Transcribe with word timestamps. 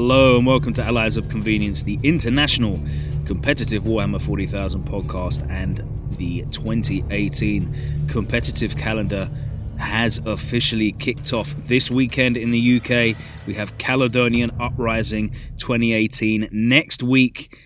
Hello 0.00 0.36
and 0.36 0.46
welcome 0.46 0.72
to 0.74 0.82
Allies 0.84 1.16
of 1.16 1.28
Convenience, 1.28 1.82
the 1.82 1.98
international 2.04 2.80
competitive 3.26 3.82
Warhammer 3.82 4.22
40,000 4.22 4.84
podcast 4.84 5.44
and 5.50 5.78
the 6.16 6.42
2018 6.52 8.06
competitive 8.06 8.76
calendar 8.76 9.28
has 9.76 10.18
officially 10.24 10.92
kicked 10.92 11.32
off 11.32 11.52
this 11.56 11.90
weekend 11.90 12.36
in 12.36 12.52
the 12.52 12.76
UK. 12.76 13.16
We 13.48 13.54
have 13.54 13.76
Caledonian 13.78 14.52
Uprising 14.60 15.30
2018 15.56 16.48
next 16.52 17.02
week 17.02 17.58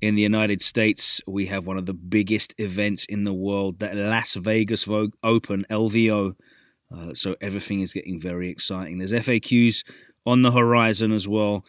in 0.00 0.14
the 0.14 0.22
United 0.22 0.62
States. 0.62 1.20
We 1.26 1.44
have 1.46 1.66
one 1.66 1.76
of 1.76 1.84
the 1.84 1.92
biggest 1.92 2.54
events 2.56 3.04
in 3.04 3.24
the 3.24 3.34
world, 3.34 3.80
the 3.80 3.94
Las 3.94 4.36
Vegas 4.36 4.88
Open 4.88 5.66
LVO. 5.70 6.34
Uh, 6.94 7.12
so 7.12 7.36
everything 7.42 7.80
is 7.80 7.92
getting 7.92 8.18
very 8.18 8.48
exciting. 8.48 8.98
There's 8.98 9.12
FAQs 9.12 9.82
on 10.26 10.42
the 10.42 10.52
horizon 10.52 11.12
as 11.12 11.28
well. 11.28 11.64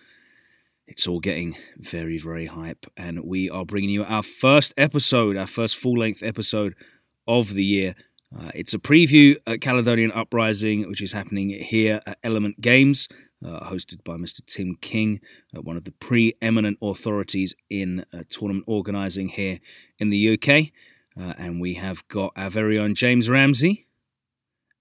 It's 0.87 1.07
all 1.07 1.19
getting 1.19 1.55
very, 1.77 2.17
very 2.17 2.45
hype. 2.45 2.85
And 2.95 3.25
we 3.25 3.49
are 3.49 3.65
bringing 3.65 3.89
you 3.89 4.03
our 4.03 4.23
first 4.23 4.73
episode, 4.77 5.35
our 5.35 5.47
first 5.47 5.77
full 5.77 5.97
length 5.97 6.21
episode 6.21 6.75
of 7.27 7.53
the 7.53 7.63
year. 7.63 7.95
Uh, 8.37 8.51
it's 8.53 8.73
a 8.73 8.79
preview 8.79 9.37
at 9.47 9.61
Caledonian 9.61 10.11
Uprising, 10.11 10.87
which 10.87 11.01
is 11.01 11.13
happening 11.13 11.49
here 11.49 12.01
at 12.05 12.17
Element 12.23 12.59
Games, 12.59 13.07
uh, 13.43 13.61
hosted 13.61 14.03
by 14.03 14.15
Mr. 14.17 14.45
Tim 14.45 14.75
King, 14.81 15.21
uh, 15.55 15.61
one 15.61 15.77
of 15.77 15.85
the 15.85 15.91
preeminent 15.93 16.77
authorities 16.81 17.55
in 17.69 18.03
uh, 18.13 18.23
tournament 18.29 18.65
organising 18.67 19.29
here 19.29 19.59
in 19.99 20.09
the 20.09 20.33
UK. 20.33 20.71
Uh, 21.17 21.33
and 21.37 21.61
we 21.61 21.75
have 21.75 22.05
got 22.09 22.33
our 22.35 22.49
very 22.49 22.77
own 22.77 22.93
James 22.93 23.29
Ramsey 23.29 23.87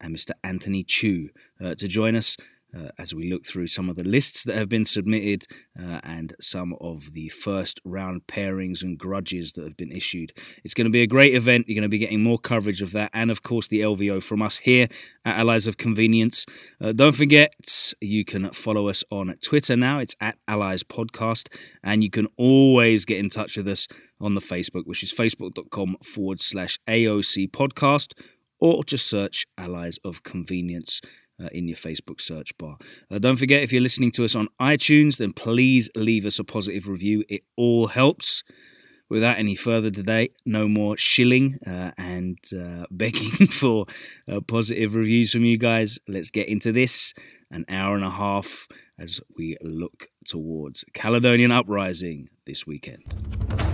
and 0.00 0.14
Mr. 0.14 0.33
Anthony 0.42 0.83
Chu 0.83 1.28
uh, 1.62 1.75
to 1.77 1.86
join 1.86 2.17
us 2.17 2.36
uh, 2.75 2.89
as 2.98 3.14
we 3.14 3.30
look 3.30 3.44
through 3.44 3.67
some 3.67 3.89
of 3.89 3.97
the 3.97 4.05
lists 4.05 4.44
that 4.44 4.56
have 4.56 4.69
been 4.69 4.84
submitted 4.84 5.44
uh, 5.78 6.00
and 6.03 6.34
some 6.41 6.75
of 6.80 7.12
the 7.12 7.28
first 7.28 7.80
round 7.84 8.27
pairings 8.27 8.83
and 8.83 8.98
grudges 8.98 9.53
that 9.53 9.64
have 9.64 9.77
been 9.77 9.92
issued. 9.92 10.33
It's 10.64 10.75
going 10.75 10.86
to 10.86 10.91
be 10.91 11.02
a 11.02 11.06
great 11.06 11.34
event. 11.34 11.69
You're 11.69 11.75
going 11.75 11.83
to 11.83 11.89
be 11.89 11.98
getting 11.98 12.22
more 12.22 12.39
coverage 12.39 12.83
of 12.83 12.92
that 12.92 13.11
and, 13.12 13.30
of 13.30 13.42
course, 13.42 13.69
the 13.69 13.80
LVO 13.80 14.22
from 14.22 14.42
us 14.42 14.58
here 14.58 14.89
at 15.25 15.39
Allies 15.39 15.67
of 15.67 15.77
Convenience. 15.77 16.47
Uh, 16.80 16.92
don't 16.92 17.14
forget, 17.14 17.55
you 18.00 18.25
can 18.25 18.50
follow 18.50 18.89
us 18.89 19.05
on 19.11 19.34
Twitter 19.42 19.77
now. 19.77 19.98
It's 19.98 20.17
at 20.20 20.36
Allies 20.48 20.83
Podcast. 20.83 21.55
And 21.83 22.02
you 22.02 22.11
can 22.11 22.27
always 22.36 23.05
get 23.05 23.19
in 23.19 23.28
touch 23.28 23.56
with 23.56 23.69
us 23.69 23.89
on 24.20 24.34
the 24.34 24.41
Facebook, 24.41 24.86
which 24.86 25.02
is 25.02 25.12
facebook.com 25.12 25.97
forward 26.02 26.41
slash 26.41 26.78
AOC 26.89 27.50
podcast, 27.50 28.19
or 28.61 28.83
just 28.84 29.06
search 29.06 29.47
Allies 29.58 29.98
of 30.05 30.22
Convenience 30.22 31.01
uh, 31.42 31.48
in 31.52 31.68
your 31.68 31.77
Facebook 31.77 32.20
search 32.20 32.56
bar. 32.58 32.77
Uh, 33.11 33.18
don't 33.18 33.36
forget, 33.36 33.62
if 33.62 33.72
you're 33.72 33.83
listening 33.83 34.11
to 34.12 34.24
us 34.24 34.34
on 34.34 34.48
iTunes, 34.61 35.18
then 35.18 35.33
please 35.33 35.90
leave 35.95 36.27
us 36.27 36.39
a 36.39 36.45
positive 36.45 36.89
review. 36.89 37.24
It 37.28 37.42
all 37.56 37.89
helps. 37.89 38.42
Without 39.11 39.36
any 39.36 39.55
further 39.55 39.90
delay, 39.90 40.30
no 40.46 40.67
more 40.67 40.96
shilling 40.96 41.58
uh, 41.67 41.90
and 41.98 42.39
uh, 42.58 42.86
begging 42.90 43.46
for 43.46 43.84
uh, 44.27 44.40
positive 44.40 44.95
reviews 44.95 45.33
from 45.33 45.45
you 45.45 45.58
guys. 45.58 45.98
Let's 46.08 46.30
get 46.30 46.48
into 46.48 46.72
this 46.72 47.12
an 47.51 47.66
hour 47.68 47.96
and 47.96 48.05
a 48.05 48.11
half 48.11 48.66
as 48.98 49.20
we 49.36 49.56
look 49.61 50.08
towards 50.24 50.84
Caledonian 50.95 51.52
Uprising 51.52 52.28
this 52.46 52.66
weekend. 52.66 53.73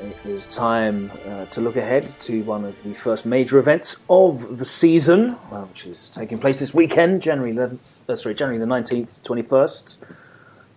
It 0.00 0.16
is 0.24 0.46
time 0.46 1.10
uh, 1.26 1.46
to 1.46 1.60
look 1.60 1.74
ahead 1.74 2.04
to 2.20 2.42
one 2.44 2.64
of 2.64 2.80
the 2.84 2.94
first 2.94 3.26
major 3.26 3.58
events 3.58 3.96
of 4.08 4.58
the 4.58 4.64
season, 4.64 5.36
uh, 5.50 5.64
which 5.64 5.86
is 5.86 6.08
taking 6.08 6.38
place 6.38 6.60
this 6.60 6.72
weekend, 6.72 7.20
January 7.20 7.52
11th, 7.52 8.08
uh, 8.08 8.14
sorry, 8.14 8.36
January 8.36 8.58
the 8.58 8.66
19th, 8.66 9.20
21st. 9.22 9.96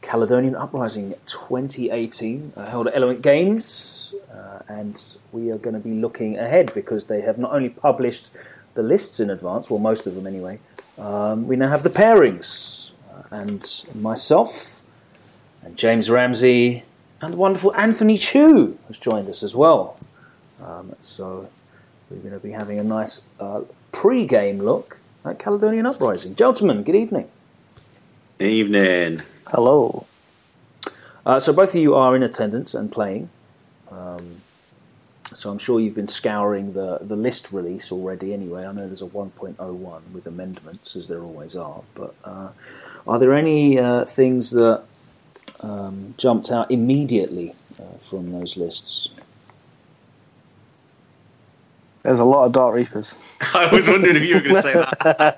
Caledonian 0.02 0.56
Uprising 0.56 1.14
2018, 1.28 2.54
uh, 2.56 2.68
held 2.68 2.88
at 2.88 2.96
Element 2.96 3.22
Games, 3.22 4.16
uh, 4.34 4.60
and 4.68 5.00
we 5.32 5.52
are 5.52 5.60
going 5.60 5.76
to 5.76 5.80
be 5.80 5.94
looking 5.94 6.40
ahead 6.40 6.74
because 6.74 7.06
they 7.06 7.22
have 7.22 7.38
not 7.38 7.54
only 7.54 7.70
published 7.70 8.32
the 8.74 8.82
lists 8.82 9.20
in 9.20 9.30
advance, 9.30 9.70
well, 9.70 9.80
most 9.80 10.08
of 10.08 10.16
them 10.16 10.26
anyway. 10.26 10.60
Um, 10.98 11.48
we 11.48 11.56
now 11.56 11.70
have 11.70 11.84
the 11.84 11.90
pairings, 11.90 12.90
uh, 13.14 13.24
and 13.32 13.86
myself 13.94 14.82
and 15.62 15.78
James 15.78 16.10
Ramsey 16.10 16.84
and 17.22 17.34
the 17.34 17.38
wonderful 17.38 17.74
Anthony 17.76 18.18
Chu 18.18 18.78
has 18.88 18.98
joined 18.98 19.30
us 19.30 19.44
as 19.44 19.56
well. 19.56 19.98
Um, 20.62 20.96
so 21.02 21.50
we're 22.10 22.18
going 22.18 22.34
to 22.34 22.40
be 22.40 22.52
having 22.52 22.80
a 22.80 22.84
nice 22.84 23.22
uh, 23.40 23.62
pre-game 23.92 24.60
look 24.60 24.98
at 25.24 25.38
Caledonian 25.38 25.86
Uprising. 25.86 26.36
Gentlemen, 26.36 26.84
good 26.84 26.96
evening. 26.96 27.30
Evening. 28.40 29.22
Hello. 29.48 30.08
Uh, 31.26 31.40
so 31.40 31.54
both 31.54 31.70
of 31.70 31.82
you 31.82 31.94
are 31.94 32.16
in 32.16 32.24
attendance 32.24 32.74
and 32.74 32.92
playing. 32.92 33.30
Um, 33.92 34.42
so 35.34 35.52
I'm 35.52 35.60
sure 35.60 35.80
you've 35.80 35.96
been 35.96 36.08
scouring 36.08 36.74
the, 36.74 37.00
the 37.02 37.16
list 37.16 37.54
release 37.54 37.92
already 37.92 38.34
anyway. 38.34 38.66
I 38.66 38.72
know 38.72 38.88
there's 38.88 39.02
a 39.02 39.06
1.01 39.06 40.02
with 40.12 40.28
amendments, 40.28 40.96
as 40.96 41.08
there 41.08 41.22
always 41.22 41.56
are. 41.56 41.84
But 41.94 42.16
uh, 42.24 42.50
are 43.08 43.20
there 43.20 43.34
any 43.34 43.80
uh, 43.80 44.06
things 44.06 44.52
that 44.52 44.84
um, 45.62 46.14
jumped 46.18 46.52
out 46.52 46.70
immediately 46.72 47.54
uh, 47.80 47.98
from 47.98 48.32
those 48.32 48.58
lists? 48.58 49.10
There's 52.04 52.20
a 52.20 52.26
lot 52.26 52.46
of 52.46 52.52
Dark 52.52 52.74
Reapers. 52.74 53.38
I 53.54 53.72
was 53.72 53.88
wondering 53.88 54.16
if 54.16 54.24
you 54.24 54.36
were 54.36 54.42
going 54.42 54.56
to 54.56 54.62
say 54.62 54.74
that. 54.74 55.38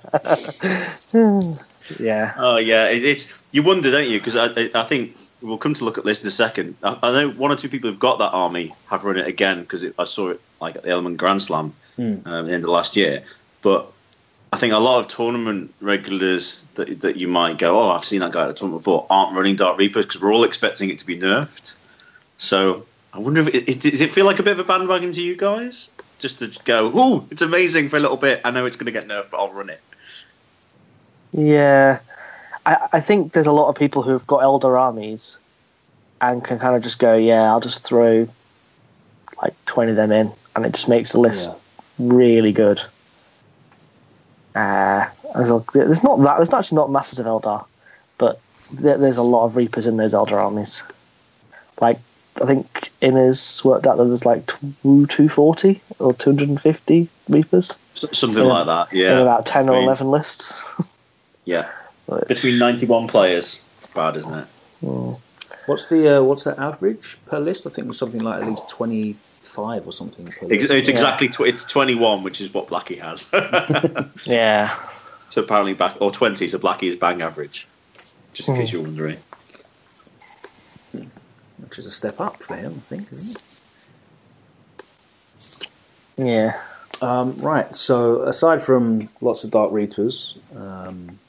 yeah. 2.00 2.34
Oh 2.38 2.58
yeah, 2.58 2.90
it, 2.90 3.04
it's 3.04 3.34
you 3.52 3.64
wonder, 3.64 3.92
don't 3.92 4.10
you? 4.10 4.20
Because 4.20 4.38
I, 4.38 4.46
I 4.74 4.84
think 4.84 5.18
we'll 5.42 5.58
come 5.58 5.74
to 5.74 5.84
look 5.84 5.98
at 5.98 6.06
this 6.06 6.22
in 6.22 6.28
a 6.28 6.32
second. 6.32 6.76
I, 6.84 6.98
I 7.04 7.12
know 7.12 7.30
one 7.32 7.52
or 7.52 7.56
two 7.58 7.68
people 7.68 7.90
who've 7.90 8.00
got 8.00 8.18
that 8.20 8.32
army 8.32 8.74
have 8.88 9.04
run 9.04 9.18
it 9.18 9.28
again 9.28 9.62
because 9.62 9.86
I 10.00 10.06
saw 10.06 10.30
it 10.30 10.42
like 10.62 10.78
at 10.78 10.84
the 10.84 10.90
Element 10.90 11.18
Grand 11.18 11.42
Slam 11.42 11.74
mm. 11.98 12.26
um, 12.26 12.46
at 12.46 12.46
the 12.48 12.54
end 12.54 12.64
of 12.64 12.70
last 12.70 12.96
year. 12.96 13.24
But 13.62 13.92
I 14.54 14.56
think 14.56 14.72
a 14.72 14.78
lot 14.78 15.00
of 15.00 15.08
tournament 15.08 15.74
regulars 15.82 16.68
that, 16.76 17.02
that 17.02 17.18
you 17.18 17.28
might 17.28 17.58
go, 17.58 17.82
oh, 17.82 17.90
I've 17.90 18.06
seen 18.06 18.20
that 18.20 18.34
guy 18.34 18.44
at 18.44 18.52
a 18.52 18.54
tournament 18.54 18.82
before, 18.82 19.08
aren't 19.10 19.36
running 19.36 19.56
Dark 19.56 19.80
Reapers 19.80 20.06
because 20.06 20.22
we're 20.22 20.32
all 20.32 20.44
expecting 20.44 20.92
it 20.92 21.00
to 21.00 21.08
be 21.08 21.18
nerfed. 21.18 21.74
So 22.38 22.86
I 23.14 23.18
wonder 23.18 23.42
if 23.42 23.48
it, 23.48 23.82
does 23.82 24.02
it 24.02 24.12
feel 24.12 24.28
like 24.28 24.38
a 24.38 24.44
bit 24.44 24.54
of 24.54 24.60
a 24.60 24.64
bandwagon 24.64 25.12
to 25.14 25.24
you 25.24 25.36
guys? 25.36 25.90
Just 26.20 26.38
to 26.38 26.52
go, 26.66 26.92
oh, 26.94 27.26
it's 27.32 27.42
amazing 27.42 27.90
for 27.90 27.98
a 27.98 28.00
little 28.00 28.16
bit. 28.16 28.42
I 28.46 28.52
know 28.52 28.68
it's 28.68 28.78
going 28.78 28.86
to 28.86 28.92
get 28.92 29.08
nerfed, 29.08 29.32
but 29.32 29.40
I'll 29.40 29.52
run 29.52 29.72
it. 29.72 29.82
Yeah, 31.32 31.98
I, 32.68 32.90
I 32.94 33.00
think 33.00 33.34
there's 33.34 33.48
a 33.48 33.52
lot 33.52 33.70
of 33.70 33.76
people 33.76 34.04
who've 34.04 34.28
got 34.28 34.42
Eldar 34.42 34.80
armies 34.80 35.40
and 36.22 36.44
can 36.44 36.60
kind 36.60 36.76
of 36.76 36.84
just 36.84 37.00
go, 37.00 37.16
yeah, 37.16 37.50
I'll 37.50 37.60
just 37.60 37.84
throw 37.84 38.30
like 39.42 39.56
20 39.66 39.90
of 39.90 39.98
them 39.98 40.12
in, 40.12 40.32
and 40.56 40.64
it 40.64 40.76
just 40.76 40.88
makes 40.88 41.14
the 41.14 41.20
list 41.20 41.50
yeah. 41.50 41.58
really 41.98 42.52
good. 42.52 42.84
Uh, 44.56 45.06
there's 45.36 46.04
not 46.04 46.22
that. 46.24 46.36
There's 46.38 46.54
actually 46.54 46.76
not 46.76 46.92
masses 46.92 47.20
of 47.20 47.26
Eldar, 47.26 47.66
but 48.18 48.40
there's 48.72 49.18
a 49.18 49.24
lot 49.24 49.46
of 49.46 49.56
Reapers 49.56 49.88
in 49.88 49.98
those 49.98 50.14
Eldar 50.14 50.34
armies. 50.34 50.84
Like 51.82 52.00
I 52.42 52.46
think 52.46 52.92
Innes 53.02 53.64
worked 53.64 53.88
out 53.88 53.98
that 53.98 54.06
there's 54.06 54.26
like 54.26 54.46
240 54.48 55.82
or 56.00 56.14
250 56.14 57.10
Reapers. 57.30 57.80
Something 57.94 58.44
in, 58.44 58.50
like 58.50 58.66
that, 58.66 58.94
yeah. 58.94 59.14
In 59.14 59.20
about 59.20 59.46
10 59.46 59.66
Between, 59.66 59.80
or 59.80 59.84
11 59.84 60.12
lists. 60.12 60.98
yeah. 61.46 61.70
Between 62.28 62.58
91 62.58 63.08
players. 63.08 63.64
It's 63.82 63.94
bad, 63.94 64.18
isn't 64.18 64.34
it? 64.34 64.48
Mm. 64.84 65.20
What's 65.66 65.86
the 65.86 66.18
uh, 66.18 66.22
what's 66.24 66.44
the 66.44 66.60
average 66.60 67.18
per 67.28 67.40
list? 67.40 67.66
I 67.66 67.70
think 67.70 67.86
it 67.86 67.88
was 67.88 67.98
something 67.98 68.22
like 68.22 68.42
at 68.42 68.50
least 68.50 68.68
20 68.68 69.16
five 69.44 69.86
or 69.86 69.94
something. 69.94 70.28
It's, 70.28 70.66
it's 70.66 70.90
exactly 70.90 71.28
tw- 71.30 71.42
it's 71.42 71.66
twenty 71.66 71.96
one, 71.96 72.24
which 72.24 72.42
is 72.42 72.54
what 72.54 72.68
Blackie 72.68 73.00
has. 73.00 73.30
yeah. 74.26 74.76
So 75.30 75.42
apparently 75.42 75.74
back 75.74 75.98
or 76.00 76.12
twenty, 76.12 76.48
so 76.48 76.58
Blackie's 76.58 76.96
bang 76.96 77.22
average. 77.22 77.68
Just 78.34 78.50
in 78.50 78.56
mm. 78.56 78.60
case 78.60 78.72
you're 78.72 78.82
wondering. 78.82 79.18
Which 80.92 81.80
is 81.80 81.86
a 81.86 81.92
step 81.92 82.20
up 82.20 82.42
for 82.42 82.56
him, 82.56 82.76
I 82.78 82.82
think, 82.82 83.08
Yeah. 86.18 86.60
Um, 87.02 87.36
right. 87.38 87.76
So 87.76 88.22
aside 88.24 88.62
from 88.62 89.10
lots 89.22 89.44
of 89.44 89.52
Dark 89.52 89.72
Reapers 89.72 90.38
um, 90.56 91.20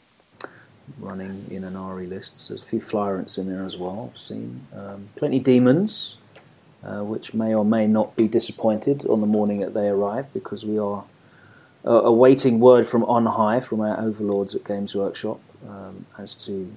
running 0.98 1.46
in 1.50 1.64
an 1.64 1.78
RE 1.78 2.06
lists, 2.06 2.48
there's 2.48 2.62
a 2.62 2.66
few 2.66 2.80
Flyrants 2.80 3.38
in 3.38 3.48
there 3.48 3.64
as 3.64 3.78
well. 3.78 4.10
I've 4.10 4.18
seen 4.18 4.66
um, 4.74 5.08
plenty 5.16 5.38
demons. 5.38 6.16
Uh, 6.86 7.02
which 7.02 7.32
may 7.32 7.54
or 7.54 7.64
may 7.64 7.86
not 7.86 8.14
be 8.14 8.28
disappointed 8.28 9.06
on 9.06 9.22
the 9.22 9.26
morning 9.26 9.60
that 9.60 9.72
they 9.72 9.88
arrive 9.88 10.30
because 10.34 10.66
we 10.66 10.78
are 10.78 11.02
uh, 11.86 12.02
awaiting 12.02 12.60
word 12.60 12.86
from 12.86 13.02
on 13.04 13.24
high 13.24 13.58
from 13.58 13.80
our 13.80 13.98
overlords 13.98 14.54
at 14.54 14.64
Games 14.64 14.94
Workshop 14.94 15.40
um, 15.66 16.04
as 16.18 16.34
to 16.34 16.70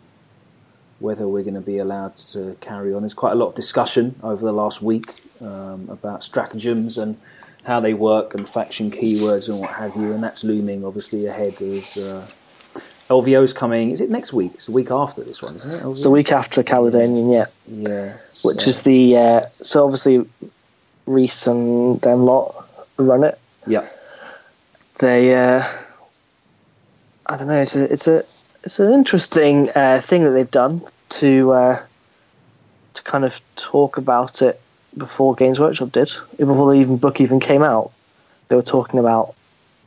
whether 1.00 1.28
we're 1.28 1.44
going 1.44 1.56
to 1.56 1.60
be 1.60 1.78
allowed 1.78 2.16
to 2.16 2.56
carry 2.62 2.94
on. 2.94 3.02
There's 3.02 3.14
quite 3.14 3.34
a 3.34 3.36
lot 3.36 3.48
of 3.48 3.56
discussion 3.56 4.16
over 4.24 4.46
the 4.46 4.54
last 4.54 4.82
week 4.82 5.14
um, 5.42 5.90
about 5.90 6.24
stratagems 6.24 6.98
and 6.98 7.18
how 7.66 7.82
they 7.82 7.94
work 7.94 8.34
and 8.34 8.48
faction 8.48 8.90
keywords 8.90 9.50
and 9.50 9.60
what 9.60 9.76
have 9.76 9.94
you, 9.98 10.14
and 10.14 10.24
that's 10.24 10.46
looming 10.46 10.86
obviously 10.86 11.26
ahead 11.26 11.62
as 11.62 11.98
uh, 11.98 12.26
LVO's 13.10 13.54
coming. 13.54 13.92
Is 13.92 14.02
it 14.02 14.10
next 14.10 14.34
week? 14.34 14.52
It's 14.56 14.66
the 14.66 14.72
week 14.74 14.92
after 14.92 15.24
this 15.24 15.42
one, 15.42 15.56
isn't 15.56 15.72
it? 15.72 15.84
LVO? 15.84 15.92
It's 15.92 16.04
the 16.04 16.10
week 16.10 16.32
after 16.32 16.62
Caledonian, 16.64 17.30
yeah. 17.30 17.46
Yeah. 17.68 18.18
Which 18.44 18.62
so- 18.64 18.70
is 18.70 18.82
the 18.84 19.18
uh, 19.18 19.42
so 19.48 19.84
obviously 19.86 20.28
Reece 21.06 21.48
and 21.48 22.02
them 22.02 22.20
lot 22.26 22.68
run 22.98 23.24
it. 23.24 23.40
yeah. 23.66 23.86
They 25.00 25.36
uh, 25.36 25.64
I 27.28 27.38
don't 27.38 27.48
know. 27.48 27.62
It's 27.62 27.76
a 27.76 27.84
it's 27.92 28.08
a 28.08 28.18
it's 28.64 28.80
an 28.80 28.92
interesting 28.92 29.70
uh, 29.76 30.02
thing 30.02 30.24
that 30.24 30.32
they've 30.32 30.50
done 30.50 30.82
to 31.10 31.52
uh, 31.52 31.82
to 32.96 33.04
kind 33.04 33.24
of 33.24 33.40
talk 33.56 33.98
about 33.98 34.42
it 34.42 34.60
before 34.98 35.36
Games 35.36 35.60
Workshop 35.60 35.92
did, 35.92 36.12
before 36.38 36.74
the 36.74 36.80
even 36.82 36.98
book 36.98 37.22
even 37.22 37.40
came 37.40 37.62
out. 37.62 37.92
They 38.48 38.56
were 38.56 38.64
talking 38.64 39.00
about 39.00 39.36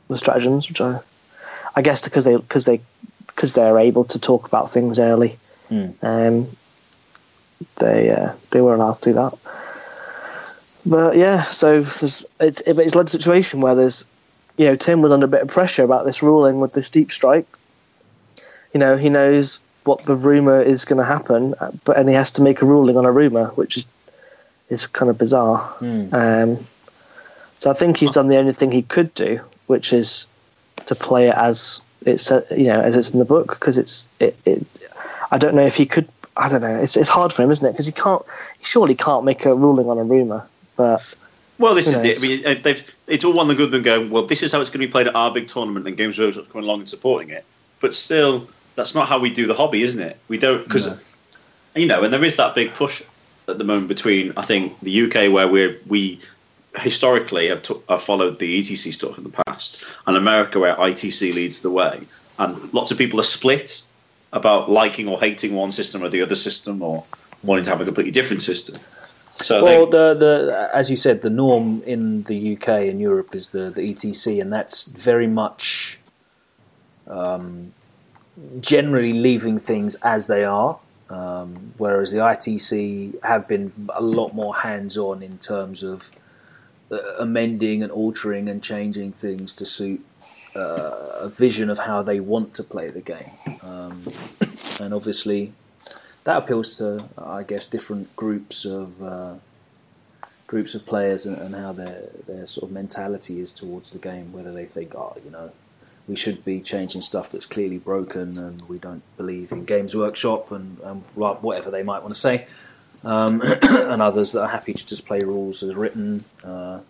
the 0.07 0.17
stratagems, 0.17 0.69
which 0.69 0.79
I 0.79 0.99
I 1.75 1.81
guess 1.81 2.01
because 2.03 2.23
they 2.23 2.37
because 2.37 2.63
they 2.65 2.79
because 3.35 3.53
they're 3.53 3.79
able 3.79 4.03
to 4.05 4.19
talk 4.19 4.47
about 4.47 4.69
things 4.69 4.99
early. 4.99 5.37
Mm. 5.69 5.93
Um, 6.03 6.47
they 7.77 8.09
uh, 8.11 8.33
they 8.51 8.61
weren't 8.61 8.81
allowed 8.81 8.93
to 8.93 9.09
do 9.09 9.13
that. 9.13 9.37
But 10.85 11.17
yeah, 11.17 11.43
so 11.45 11.85
it's 11.99 12.25
it's 12.39 12.95
led 12.95 13.07
to 13.07 13.17
a 13.17 13.19
situation 13.19 13.61
where 13.61 13.75
there's, 13.75 14.03
you 14.57 14.65
know, 14.65 14.75
Tim 14.75 15.01
was 15.01 15.11
under 15.11 15.25
a 15.25 15.29
bit 15.29 15.41
of 15.41 15.47
pressure 15.47 15.83
about 15.83 16.05
this 16.05 16.23
ruling 16.23 16.59
with 16.59 16.73
this 16.73 16.89
deep 16.89 17.11
strike. 17.11 17.47
You 18.73 18.79
know, 18.79 18.97
he 18.97 19.09
knows 19.09 19.61
what 19.83 20.03
the 20.03 20.15
rumor 20.15 20.61
is 20.61 20.85
going 20.85 20.97
to 20.97 21.05
happen, 21.05 21.55
but 21.83 21.97
and 21.97 22.09
he 22.09 22.15
has 22.15 22.31
to 22.33 22.41
make 22.41 22.61
a 22.61 22.65
ruling 22.65 22.97
on 22.97 23.05
a 23.05 23.11
rumor, 23.11 23.47
which 23.55 23.77
is 23.77 23.85
is 24.69 24.87
kind 24.87 25.09
of 25.09 25.17
bizarre. 25.17 25.59
Hmm. 25.79 26.13
Um, 26.13 26.67
so 27.59 27.69
I 27.69 27.73
think 27.73 27.97
he's 27.97 28.11
done 28.11 28.27
the 28.27 28.37
only 28.37 28.53
thing 28.53 28.71
he 28.71 28.81
could 28.81 29.13
do, 29.13 29.39
which 29.67 29.93
is 29.93 30.25
to 30.87 30.95
play 30.95 31.27
it 31.27 31.35
as 31.35 31.81
it's 32.05 32.31
uh, 32.31 32.45
you 32.51 32.65
know 32.65 32.81
as 32.81 32.95
it's 32.95 33.11
in 33.11 33.19
the 33.19 33.25
book 33.25 33.49
because 33.49 33.77
it's 33.77 34.07
it, 34.19 34.37
it. 34.45 34.65
I 35.31 35.37
don't 35.37 35.55
know 35.55 35.65
if 35.65 35.75
he 35.75 35.85
could. 35.85 36.07
I 36.37 36.49
don't 36.49 36.61
know. 36.61 36.75
It's 36.75 36.97
it's 36.97 37.09
hard 37.09 37.33
for 37.33 37.43
him, 37.43 37.51
isn't 37.51 37.65
it? 37.67 37.71
Because 37.71 37.85
he 37.85 37.91
can't. 37.91 38.23
He 38.57 38.65
surely 38.65 38.95
can't 38.95 39.25
make 39.25 39.45
a 39.45 39.55
ruling 39.55 39.89
on 39.89 39.97
a 39.97 40.03
rumor. 40.03 40.45
But 40.75 41.03
Well, 41.57 41.75
this 41.75 41.85
Who 41.93 41.99
is 42.01 42.23
it. 42.23 42.23
I 42.23 42.27
mean, 42.27 42.57
uh, 42.57 42.61
they've, 42.61 42.95
it's 43.07 43.23
all 43.23 43.33
one 43.33 43.47
the 43.47 43.55
good 43.55 43.71
than 43.71 43.81
going. 43.81 44.09
Well, 44.09 44.23
this 44.23 44.41
is 44.41 44.51
how 44.51 44.61
it's 44.61 44.69
going 44.69 44.81
to 44.81 44.87
be 44.87 44.91
played 44.91 45.07
at 45.07 45.15
our 45.15 45.31
big 45.31 45.47
tournament, 45.47 45.87
and 45.87 45.95
Games 45.95 46.17
Workshop's 46.17 46.47
coming 46.51 46.65
along 46.65 46.79
and 46.79 46.89
supporting 46.89 47.29
it. 47.29 47.45
But 47.79 47.93
still, 47.93 48.47
that's 48.75 48.95
not 48.95 49.07
how 49.07 49.19
we 49.19 49.29
do 49.33 49.47
the 49.47 49.53
hobby, 49.53 49.83
isn't 49.83 50.01
it? 50.01 50.17
We 50.27 50.37
don't 50.37 50.63
because 50.63 50.87
No. 50.87 50.97
you 51.75 51.87
know, 51.87 52.03
and 52.03 52.13
there 52.13 52.23
is 52.23 52.35
that 52.37 52.55
big 52.55 52.73
push 52.73 53.03
at 53.47 53.57
the 53.57 53.63
moment 53.63 53.87
between 53.87 54.33
I 54.37 54.43
think 54.43 54.79
the 54.81 55.03
UK 55.03 55.31
where 55.31 55.47
we're 55.47 55.77
we 55.87 56.19
historically 56.77 57.47
have, 57.47 57.61
to, 57.63 57.83
have 57.89 58.01
followed 58.01 58.39
the 58.39 58.59
ETC 58.59 58.93
stuff 58.93 59.17
in 59.17 59.23
the 59.23 59.43
past, 59.45 59.85
and 60.07 60.17
America 60.17 60.59
where 60.59 60.75
ITC 60.75 61.33
leads 61.33 61.61
the 61.61 61.71
way, 61.71 62.01
and 62.39 62.73
lots 62.73 62.91
of 62.91 62.97
people 62.97 63.19
are 63.19 63.23
split 63.23 63.83
about 64.33 64.69
liking 64.71 65.07
or 65.07 65.19
hating 65.19 65.53
one 65.53 65.71
system 65.71 66.03
or 66.03 66.09
the 66.09 66.21
other 66.21 66.35
system, 66.35 66.81
or 66.81 67.03
wanting 67.43 67.63
to 67.65 67.69
have 67.69 67.81
a 67.81 67.85
completely 67.85 68.11
different 68.11 68.41
system. 68.41 68.79
So 69.43 69.63
Well, 69.63 69.85
the 69.87 70.13
the 70.13 70.69
as 70.73 70.89
you 70.89 70.95
said, 70.95 71.21
the 71.21 71.29
norm 71.29 71.81
in 71.83 72.23
the 72.23 72.53
UK 72.55 72.67
and 72.89 72.99
Europe 73.01 73.35
is 73.35 73.49
the 73.49 73.69
the 73.69 73.81
ETC, 73.93 74.41
and 74.41 74.51
that's 74.53 74.85
very 74.85 75.27
much 75.27 75.99
um, 77.07 77.73
generally 78.59 79.13
leaving 79.13 79.59
things 79.59 79.95
as 79.95 80.27
they 80.27 80.43
are. 80.43 80.79
Um, 81.09 81.73
whereas 81.77 82.11
the 82.11 82.19
ITC 82.19 83.21
have 83.23 83.45
been 83.45 83.73
a 83.93 84.01
lot 84.01 84.33
more 84.33 84.55
hands-on 84.55 85.21
in 85.21 85.39
terms 85.39 85.83
of 85.83 86.09
uh, 86.91 86.97
amending 87.19 87.83
and 87.83 87.91
altering 87.91 88.49
and 88.49 88.61
changing 88.61 89.11
things 89.13 89.53
to 89.53 89.65
suit 89.65 90.03
uh, 90.55 91.19
a 91.21 91.29
vision 91.29 91.69
of 91.69 91.79
how 91.79 92.01
they 92.01 92.19
want 92.19 92.53
to 92.55 92.63
play 92.63 92.89
the 92.89 93.01
game. 93.01 93.31
Um, 93.63 94.01
and 94.81 94.93
obviously, 94.93 95.53
that 96.23 96.37
appeals 96.37 96.77
to, 96.77 97.05
I 97.17 97.43
guess, 97.43 97.65
different 97.65 98.15
groups 98.15 98.65
of 98.65 99.01
uh, 99.01 99.33
groups 100.47 100.75
of 100.75 100.85
players 100.85 101.25
and, 101.25 101.37
and 101.37 101.55
how 101.55 101.71
their 101.71 102.09
their 102.27 102.45
sort 102.45 102.69
of 102.69 102.73
mentality 102.73 103.39
is 103.39 103.51
towards 103.51 103.91
the 103.91 103.99
game. 103.99 104.33
Whether 104.33 104.51
they 104.51 104.65
think, 104.65 104.93
oh, 104.95 105.15
you 105.23 105.31
know, 105.31 105.51
we 106.07 106.15
should 106.15 106.43
be 106.43 106.59
changing 106.59 107.01
stuff 107.01 107.31
that's 107.31 107.45
clearly 107.45 107.77
broken, 107.77 108.37
and 108.37 108.61
we 108.67 108.77
don't 108.77 109.03
believe 109.17 109.51
in 109.51 109.65
Games 109.65 109.95
Workshop, 109.95 110.51
and, 110.51 110.77
and 110.79 111.03
whatever 111.15 111.71
they 111.71 111.83
might 111.83 112.01
want 112.01 112.13
to 112.13 112.19
say. 112.19 112.47
Um, 113.03 113.41
and 113.63 114.01
others 114.01 114.31
that 114.33 114.41
are 114.43 114.47
happy 114.47 114.73
to 114.73 114.85
just 114.85 115.07
play 115.07 115.19
rules 115.25 115.63
as 115.63 115.73
written 115.75 116.23
uh, 116.43 116.81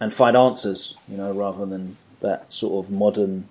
and 0.00 0.12
find 0.12 0.36
answers, 0.36 0.96
you 1.08 1.16
know, 1.16 1.32
rather 1.32 1.64
than 1.64 1.96
that 2.20 2.50
sort 2.50 2.84
of 2.84 2.90
modern 2.90 3.48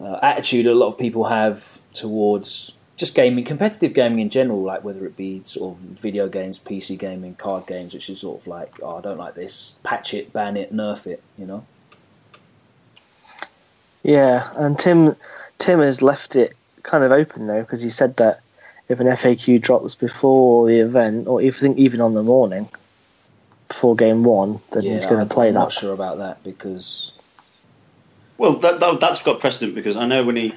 uh, 0.00 0.18
attitude 0.22 0.66
a 0.66 0.74
lot 0.74 0.88
of 0.88 0.98
people 0.98 1.24
have 1.24 1.80
towards 1.92 2.74
just 2.96 3.14
gaming, 3.14 3.44
competitive 3.44 3.94
gaming 3.94 4.20
in 4.20 4.30
general, 4.30 4.62
like 4.62 4.82
whether 4.82 5.06
it 5.06 5.16
be 5.16 5.42
sort 5.44 5.76
of 5.76 5.78
video 5.80 6.28
games, 6.28 6.58
PC 6.58 6.98
gaming, 6.98 7.34
card 7.34 7.66
games, 7.66 7.94
which 7.94 8.08
is 8.08 8.20
sort 8.20 8.40
of 8.40 8.46
like, 8.46 8.78
oh, 8.82 8.98
I 8.98 9.00
don't 9.00 9.18
like 9.18 9.34
this, 9.34 9.74
patch 9.82 10.14
it, 10.14 10.32
ban 10.32 10.56
it, 10.56 10.72
nerf 10.72 11.06
it, 11.06 11.22
you 11.38 11.46
know? 11.46 11.64
yeah, 14.04 14.50
and 14.56 14.78
Tim 14.78 15.16
Tim 15.58 15.80
has 15.80 16.02
left 16.02 16.36
it 16.36 16.56
kind 16.82 17.02
of 17.02 17.10
open 17.10 17.46
though 17.46 17.60
because 17.60 17.82
he 17.82 17.88
said 17.88 18.16
that 18.18 18.42
if 18.88 19.00
an 19.00 19.06
FAQ 19.06 19.60
drops 19.60 19.94
before 19.94 20.66
the 20.68 20.80
event, 20.80 21.26
or 21.26 21.40
even 21.40 21.78
even 21.78 22.00
on 22.00 22.14
the 22.14 22.22
morning 22.22 22.68
before 23.68 23.96
game 23.96 24.24
one, 24.24 24.60
then 24.72 24.82
he's 24.82 25.06
going 25.06 25.26
to 25.26 25.34
play 25.34 25.48
I'm 25.48 25.54
that. 25.54 25.60
not 25.60 25.72
sure 25.72 25.92
about 25.94 26.18
that 26.18 26.42
because 26.44 27.12
Well, 28.38 28.54
that, 28.54 28.80
that 28.80 29.00
that's 29.00 29.22
got 29.22 29.40
precedent 29.40 29.74
because 29.74 29.96
I 29.96 30.06
know 30.06 30.24
when 30.24 30.36
he 30.36 30.54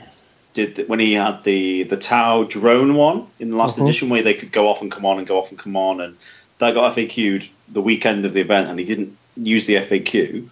did 0.54 0.76
the, 0.76 0.84
when 0.86 1.00
he 1.00 1.14
had 1.14 1.44
the 1.44 1.84
the 1.84 1.98
Tau 1.98 2.44
drone 2.44 2.96
one 2.96 3.28
in 3.40 3.50
the 3.50 3.58
last 3.58 3.78
Mhm. 3.78 3.84
edition 3.84 4.10
where 4.10 4.24
they 4.24 4.34
could 4.34 4.52
go 4.52 4.68
off 4.68 4.82
and 4.82 4.92
come 4.92 5.06
on 5.06 5.20
and 5.20 5.28
go 5.28 5.38
off 5.40 5.50
and 5.52 5.60
come 5.60 5.76
on, 5.78 6.02
and 6.02 6.18
that 6.60 6.74
got 6.74 6.96
FAQ'd 6.96 7.50
the 7.72 7.82
weekend 7.82 8.26
of 8.26 8.34
the 8.34 8.42
event, 8.42 8.70
and 8.70 8.80
he 8.80 8.86
didn't 8.86 9.16
use 9.36 9.66
the 9.66 9.76
FAQ, 9.76 10.50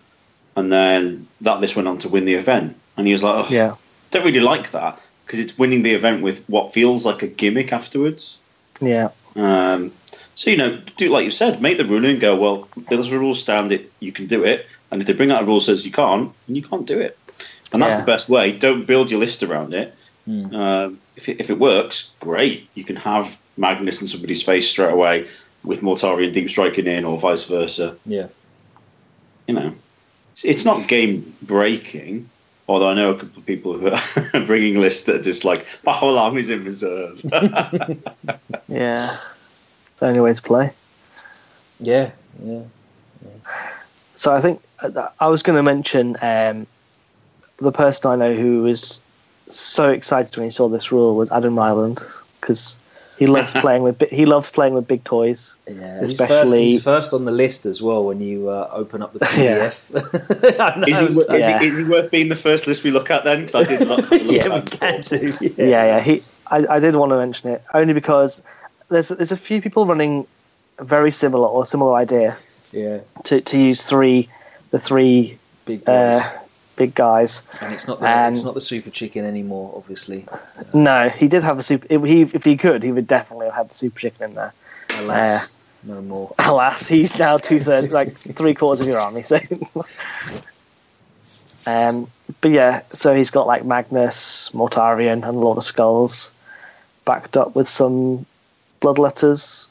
and 0.55 0.72
then 0.72 1.27
that 1.41 1.60
this 1.62 1.75
went 1.75 1.88
on 1.88 1.98
to 2.00 2.10
win 2.10 2.25
the 2.25 2.36
event, 2.36 2.77
and 2.96 3.08
he 3.08 3.13
was 3.13 3.24
like, 3.24 3.46
oh, 3.46 3.50
Yeah, 3.50 3.74
don't 4.12 4.24
really 4.25 4.39
like 4.39 4.72
that 4.72 5.00
because 5.25 5.39
it's 5.39 5.58
winning 5.58 5.84
the 5.84 5.94
event 5.94 6.22
with 6.22 6.44
what 6.48 6.74
feels 6.74 7.05
like 7.05 7.24
a 7.24 7.27
gimmick 7.27 7.74
afterwards. 7.74 8.39
yeah, 8.82 9.10
Um, 9.36 9.91
so 10.36 10.50
you 10.51 10.58
know, 10.58 10.79
do 10.98 11.10
like 11.10 11.25
you 11.25 11.32
said, 11.32 11.62
make 11.62 11.77
the 11.77 11.86
ruling 11.86 12.12
and 12.12 12.20
go. 12.22 12.36
Well, 12.36 12.67
as 12.89 13.10
the 13.10 13.17
rules 13.20 13.39
stand, 13.41 13.72
it 13.72 13.91
you 14.00 14.12
can 14.12 14.27
do 14.27 14.44
it, 14.44 14.67
and 14.91 15.01
if 15.01 15.08
they 15.08 15.13
bring 15.13 15.32
out 15.32 15.44
a 15.44 15.46
rule 15.46 15.60
that 15.60 15.65
says 15.65 15.86
you 15.86 15.91
can't, 15.91 16.32
then 16.48 16.55
you 16.55 16.62
can't 16.62 16.86
do 16.86 17.00
it, 17.00 17.17
and 17.74 17.82
that's 17.82 17.94
Yeah. 17.96 18.01
the 18.01 18.05
best 18.05 18.29
way. 18.29 18.51
Don't 18.51 18.86
build 18.86 19.10
your 19.12 19.20
list 19.20 19.44
around 19.44 19.74
it. 19.74 19.94
Um, 20.27 21.00
if 21.15 21.29
it, 21.29 21.39
if 21.39 21.50
it 21.51 21.60
works, 21.60 22.12
great. 22.20 22.67
You 22.74 22.84
can 22.84 22.96
have 22.96 23.39
Magnus 23.58 24.01
in 24.01 24.08
somebody's 24.08 24.41
face 24.41 24.67
straight 24.67 24.91
away 24.91 25.27
with 25.63 25.82
Mortarion 25.82 26.25
and 26.25 26.34
Deep 26.34 26.50
striking 26.50 26.88
in, 26.88 27.05
or 27.05 27.17
vice 27.20 27.44
versa. 27.46 27.96
yeah, 28.08 28.27
You 29.48 29.53
know, 29.53 29.74
it's, 30.34 30.44
it's 30.44 30.65
not 30.65 30.88
game 30.88 31.36
breaking. 31.44 32.27
Although 32.67 32.89
I 32.89 32.93
know 32.95 33.12
a 33.12 33.13
couple 33.13 33.39
of 33.39 33.45
people 33.45 33.77
who 33.77 33.91
are 33.91 34.45
bringing 34.45 34.79
lists 34.79 35.03
that 35.03 35.17
are 35.17 35.22
just 35.22 35.45
like 35.45 35.67
my 35.84 35.93
whole 35.93 36.17
army's 36.17 36.50
in 36.50 36.65
reserve. 36.65 37.22
yeah. 38.67 39.17
It's 39.91 40.00
the 40.00 40.07
only 40.07 40.19
way 40.19 40.34
to 40.34 40.41
play. 40.41 40.72
yeah, 41.79 42.12
yeah. 42.43 42.63
So 44.15 44.34
I 44.34 44.41
think 44.41 44.62
uh, 44.79 45.10
I 45.19 45.27
was 45.27 45.43
going 45.43 45.57
to 45.57 45.63
mention 45.63 46.17
um, 46.22 46.65
the 47.57 47.72
person 47.72 48.12
I 48.12 48.15
know 48.15 48.34
who 48.34 48.63
was 48.63 49.01
so 49.48 49.91
excited 49.91 50.36
when 50.36 50.45
he 50.45 50.51
saw 50.51 50.67
this 50.67 50.91
rule 50.91 51.15
was 51.15 51.31
Adam 51.31 51.57
Ryland 51.57 52.03
because 52.39 52.79
he 53.17 53.27
loves 53.27 53.53
playing 53.63 53.84
with 53.84 54.01
he 54.10 54.25
loves 54.25 54.50
playing 54.51 54.74
with 54.74 54.88
big 54.88 55.03
toys. 55.03 55.57
Yeah, 55.67 56.00
he's, 56.01 56.17
first, 56.17 56.22
Especially- 56.22 56.67
he's 56.67 56.84
first 56.84 57.13
on 57.13 57.25
the 57.25 57.31
list 57.31 57.65
as 57.65 57.81
well 57.81 58.03
when 58.03 58.19
you 58.22 58.50
uh, 58.50 58.69
open 58.72 59.01
up 59.01 59.13
the 59.13 59.19
PDF. 59.25 60.60
I 60.60 60.79
know, 60.79 60.88
Is 60.88 61.00
he, 61.00 61.05
is, 61.05 61.25
Yeah. 61.29 61.60
he, 61.60 61.67
is 61.67 61.77
he 61.77 61.84
worth 61.84 62.12
being 62.12 62.29
the 62.29 62.36
first 62.36 62.67
list 62.67 62.84
we 62.84 62.91
look 62.91 63.10
at 63.10 63.24
then? 63.24 63.45
Because 63.45 63.55
I 63.55 63.63
did 63.77 63.88
not. 63.88 64.00
Look 64.12 64.24
yeah, 64.24 64.48
we 64.50 64.55
at 64.55 64.72
can 64.72 65.01
do. 65.01 65.31
Yeah, 65.57 65.65
yeah. 65.86 66.01
He 66.01 66.24
I, 66.48 66.65
I 66.75 66.79
did 66.79 66.95
want 66.95 67.12
to 67.12 67.17
mention 67.17 67.50
it 67.51 67.63
only 67.74 67.93
because 67.93 68.41
there's 68.89 69.10
there's 69.10 69.31
a 69.31 69.38
few 69.38 69.62
people 69.62 69.86
running 69.86 70.27
a 70.77 70.84
very 70.84 71.12
similar 71.12 71.48
or 71.48 71.65
similar 71.65 71.95
idea 71.95 72.38
yeah. 72.72 73.00
to, 73.24 73.41
to 73.41 73.57
use 73.57 73.84
three 73.84 74.29
the 74.72 74.79
three 74.79 75.38
Big 75.65 75.84
boys. 75.86 75.95
uh, 76.22 76.39
big 76.75 76.94
guys. 76.96 77.44
and 77.62 77.74
it's 77.74 77.88
not 77.88 78.00
the, 78.00 78.08
and- 78.08 78.36
it's 78.36 78.44
not 78.46 78.53
the 78.53 78.62
super 78.62 78.89
chicken 78.89 79.25
anymore, 79.25 79.74
obviously. 79.75 80.25
No, 80.74 81.10
he 81.10 81.27
did 81.27 81.44
have 81.44 81.58
the 81.58 81.63
super. 81.63 81.88
If 81.89 82.03
he 82.03 82.22
if 82.24 82.44
he 82.44 82.58
could, 82.58 82.84
he 82.84 82.91
would 82.91 83.08
definitely 83.08 83.46
have 83.48 83.55
had 83.55 83.70
the 83.70 83.75
super 83.75 84.00
chicken 84.00 84.29
in 84.29 84.36
there. 84.36 84.53
Alas, 85.00 85.48
no 85.84 86.01
more. 86.01 86.34
Alas, 86.39 86.88
he's 86.88 87.17
now 87.20 87.38
two 87.38 87.60
thirds, 87.60 87.91
like 87.94 88.15
three 88.15 88.53
quarters 88.53 88.82
of 88.82 88.88
your 88.88 89.00
army. 89.00 89.22
So, 89.24 89.38
um, 91.67 92.10
but 92.41 92.51
yeah, 92.51 92.82
so 92.89 93.15
he's 93.15 93.32
got 93.32 93.48
like 93.48 93.65
Magnus, 93.65 94.50
Mortarion, 94.53 95.27
and 95.27 95.39
Lord 95.39 95.58
of 95.58 95.63
Skulls, 95.63 96.32
backed 97.05 97.38
up 97.38 97.55
with 97.55 97.67
some 97.70 98.25
bloodletters, 98.82 99.70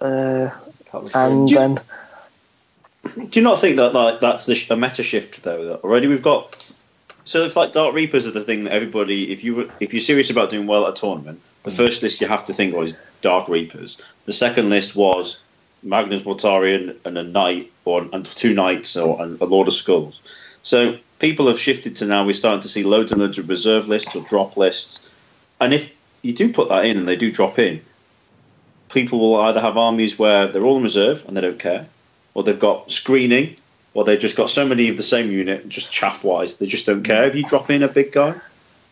uh, 0.00 0.50
and 1.14 1.48
you- 1.50 1.58
then 1.58 1.80
Do 3.04 3.40
you 3.40 3.42
not 3.42 3.58
think 3.58 3.76
that 3.76 3.92
like 3.94 4.20
that's 4.20 4.46
the 4.46 4.54
sh- 4.54 4.70
a 4.70 4.76
meta 4.76 5.02
shift 5.02 5.42
though? 5.42 5.64
That 5.64 5.80
already 5.80 6.06
we've 6.06 6.22
got 6.22 6.56
So 7.24 7.44
it's 7.44 7.56
like 7.56 7.72
Dark 7.72 7.94
Reapers 7.94 8.26
are 8.26 8.30
the 8.30 8.40
thing 8.42 8.64
that 8.64 8.72
everybody, 8.72 9.32
if 9.32 9.42
you 9.42 9.70
if 9.80 9.92
you're 9.92 10.00
serious 10.00 10.30
about 10.30 10.50
doing 10.50 10.66
well 10.66 10.86
at 10.86 10.96
a 10.96 11.00
tournament, 11.00 11.40
the 11.64 11.70
Mm. 11.70 11.76
first 11.76 12.02
list 12.02 12.20
you 12.20 12.28
have 12.28 12.44
to 12.46 12.52
think 12.54 12.74
was 12.74 12.96
Dark 13.20 13.48
Reapers. 13.48 13.96
The 14.26 14.32
second 14.32 14.70
list 14.70 14.94
was 14.94 15.40
Magnus 15.82 16.22
Mortarion 16.22 16.96
and 17.04 17.18
a 17.18 17.24
knight, 17.24 17.70
or 17.84 18.06
and 18.12 18.24
two 18.24 18.54
knights, 18.54 18.96
or 18.96 19.20
and 19.20 19.40
a 19.40 19.44
Lord 19.46 19.66
of 19.68 19.74
Skulls. 19.74 20.20
So 20.62 20.96
people 21.18 21.48
have 21.48 21.58
shifted 21.58 21.96
to 21.96 22.06
now 22.06 22.24
we're 22.24 22.34
starting 22.34 22.60
to 22.60 22.68
see 22.68 22.84
loads 22.84 23.10
and 23.10 23.20
loads 23.20 23.36
of 23.38 23.48
reserve 23.48 23.88
lists 23.88 24.14
or 24.14 24.22
drop 24.22 24.56
lists, 24.56 25.08
and 25.60 25.74
if 25.74 25.96
you 26.22 26.32
do 26.32 26.52
put 26.52 26.68
that 26.68 26.84
in 26.84 26.96
and 26.96 27.08
they 27.08 27.16
do 27.16 27.32
drop 27.32 27.58
in, 27.58 27.80
people 28.90 29.18
will 29.18 29.40
either 29.40 29.60
have 29.60 29.76
armies 29.76 30.20
where 30.20 30.46
they're 30.46 30.62
all 30.64 30.76
in 30.76 30.84
reserve 30.84 31.24
and 31.26 31.36
they 31.36 31.40
don't 31.40 31.58
care, 31.58 31.86
or 32.34 32.42
they've 32.42 32.58
got 32.58 32.90
screening, 32.90 33.56
or 33.94 34.04
they've 34.04 34.18
just 34.18 34.36
got 34.36 34.50
so 34.50 34.66
many 34.66 34.88
of 34.88 34.96
the 34.96 35.02
same 35.02 35.30
unit, 35.30 35.68
just 35.68 35.92
chaff 35.92 36.24
wise, 36.24 36.56
they 36.56 36.66
just 36.66 36.86
don't 36.86 37.02
care 37.02 37.24
if 37.24 37.34
you 37.34 37.44
drop 37.44 37.70
in 37.70 37.82
a 37.82 37.88
big 37.88 38.12
guy. 38.12 38.32
Do 38.32 38.40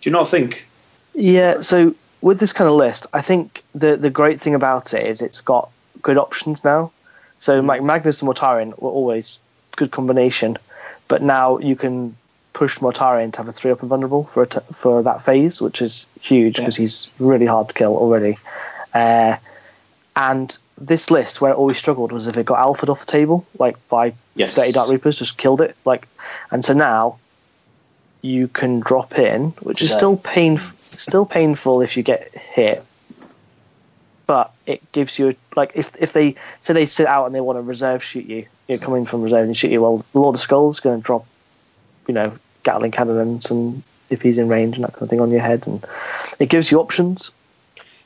you 0.02 0.12
not 0.12 0.28
think? 0.28 0.66
Yeah, 1.14 1.61
so 1.61 1.94
with 2.20 2.40
this 2.40 2.52
kind 2.52 2.68
of 2.68 2.76
list, 2.76 3.06
I 3.12 3.23
think 3.23 3.62
the 3.75 3.97
the 3.97 4.11
great 4.11 4.40
thing 4.40 4.54
about 4.54 4.94
it 4.94 5.06
is 5.06 5.20
it's 5.20 5.40
got 5.40 5.70
good 6.02 6.18
options 6.18 6.64
now. 6.64 6.92
So 7.38 7.61
like 7.61 7.82
Magnus 7.82 8.20
and 8.20 8.30
Mortarion 8.30 8.78
were 8.78 8.90
always 8.90 9.38
good 9.76 9.90
combination, 9.90 10.59
but 11.09 11.23
now 11.23 11.59
you 11.59 11.76
can 11.76 12.16
push 12.52 12.78
Mortarion 12.78 13.32
to 13.32 13.38
have 13.38 13.49
a 13.49 13.52
three 13.52 13.70
up 13.70 13.80
and 13.80 13.88
vulnerable 13.88 14.25
for 14.25 14.42
a 14.42 14.47
t- 14.47 14.61
for 14.73 15.02
that 15.02 15.23
phase, 15.23 15.61
which 15.61 15.80
is 15.80 16.06
huge 16.20 16.56
because 16.56 16.76
he's 16.76 17.11
really 17.18 17.47
hard 17.47 17.68
to 17.68 17.75
kill 17.75 17.97
already. 17.97 18.38
Uh, 18.92 19.37
and 20.16 20.59
this 20.80 21.10
list, 21.10 21.40
where 21.40 21.52
it 21.52 21.56
always 21.56 21.78
struggled, 21.78 22.10
was 22.12 22.26
if 22.26 22.37
it 22.37 22.46
got 22.46 22.58
Alfred 22.58 22.88
off 22.88 23.00
the 23.00 23.12
table, 23.12 23.46
like 23.58 23.76
by 23.88 24.14
Yes. 24.34 24.54
30 24.54 24.72
Dark 24.72 24.90
Reapers, 24.90 25.18
just 25.18 25.37
killed 25.37 25.60
it. 25.60 25.76
Like, 25.84 26.08
and 26.50 26.64
so 26.64 26.72
now 26.72 27.18
you 28.22 28.49
can 28.49 28.80
drop 28.80 29.18
in, 29.18 29.50
which 29.60 29.82
is 29.82 29.90
Today. 29.90 29.99
still 29.99 30.16
pain, 30.16 30.58
still 30.78 31.26
painful 31.26 31.82
if 31.82 31.96
you 31.96 32.02
get 32.02 32.34
hit. 32.37 32.82
But 34.26 34.52
it 34.66 34.80
gives 34.92 35.18
you 35.18 35.34
like 35.56 35.72
if 35.75 35.96
if 35.99 36.12
they 36.12 36.37
say 36.60 36.72
they 36.72 36.87
sit 36.87 37.06
out 37.06 37.26
and 37.26 37.34
they 37.34 37.40
want 37.40 37.58
to 37.58 37.62
reserve 37.62 38.02
shoot 38.04 38.26
you, 38.26 38.46
you're 38.68 38.78
coming 38.78 39.04
from 39.04 39.22
reserve 39.22 39.44
and 39.44 39.56
shoot 39.56 39.72
you. 39.72 39.82
Well, 39.82 40.04
Lord 40.14 40.37
of 40.37 40.40
Skulls 40.40 40.78
going 40.78 41.00
to 41.00 41.04
drop, 41.04 41.25
you 42.06 42.14
know, 42.14 42.32
Gatling 42.62 42.92
cannons 42.92 43.50
and 43.50 43.82
if 44.08 44.22
he's 44.22 44.38
in 44.38 44.49
range 44.49 44.76
and 44.76 44.84
that 44.84 44.92
kind 44.92 45.02
of 45.02 45.10
thing 45.10 45.20
on 45.20 45.30
your 45.30 45.40
head, 45.40 45.66
and 45.66 45.84
it 46.38 46.49
gives 46.49 46.70
you 46.70 46.78
options. 46.78 47.32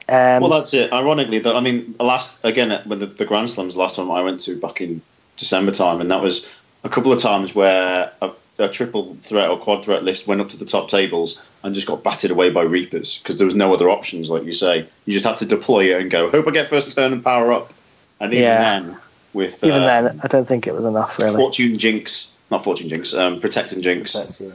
Um, 0.09 0.43
Well, 0.43 0.51
that's 0.51 0.75
it. 0.75 0.93
Ironically, 0.93 1.39
that 1.41 1.57
I 1.57 1.61
mean, 1.61 1.95
last 1.99 2.45
again 2.45 2.81
when 2.87 2.99
the, 2.99 3.07
the 3.07 3.25
Grand 3.25 3.49
Slams 3.51 3.77
last 3.77 3.97
time 3.97 4.11
I 4.11 4.23
went 4.23 4.41
to 4.41 4.59
back 4.61 4.81
in 4.81 5.01
December 5.37 5.73
time, 5.73 6.01
and 6.01 6.11
that 6.11 6.23
was 6.23 6.61
a 6.85 6.89
couple 6.89 7.13
of 7.13 7.21
times 7.21 7.55
where 7.55 8.13
a, 8.21 8.31
a 8.59 8.69
triple 8.69 9.17
threat 9.23 9.49
or 9.49 9.57
quad 9.59 9.85
threat 9.85 10.05
list 10.05 10.27
went 10.27 10.41
up 10.41 10.49
to 10.51 10.57
the 10.59 10.65
top 10.67 10.89
tables 10.89 11.45
and 11.63 11.75
just 11.75 11.87
got 11.87 12.03
battered 12.05 12.31
away 12.31 12.51
by 12.51 12.63
Reapers 12.63 13.19
because 13.19 13.39
there 13.39 13.47
was 13.47 13.55
no 13.55 13.73
other 13.73 13.89
options. 13.89 14.29
Like 14.29 14.45
you 14.45 14.53
say, 14.53 14.87
you 15.07 15.13
just 15.13 15.25
had 15.25 15.39
to 15.39 15.47
deploy 15.47 15.95
it 15.95 16.01
and 16.01 16.11
go. 16.11 16.31
Hope 16.31 16.47
I 16.47 16.51
get 16.51 16.69
first 16.69 16.95
turn 16.95 17.13
and 17.13 17.25
power 17.25 17.53
up. 17.53 17.73
And 18.21 18.33
even 18.33 18.45
Yeah. 18.45 18.59
then, 18.81 18.97
with 19.33 19.65
even 19.65 19.83
uh, 19.83 19.87
then, 19.87 20.21
I 20.23 20.29
don't 20.29 20.47
think 20.47 20.67
it 20.67 20.75
was 20.75 20.85
enough 20.85 21.19
really. 21.19 21.37
Fortune 21.37 21.79
Jinx, 21.79 22.37
not 22.51 22.63
Fortune 22.63 22.89
Jinx, 22.89 23.13
um, 23.15 23.41
Protecting 23.41 23.83
Jinx, 23.83 24.13
That's, 24.13 24.41
yeah. 24.41 24.51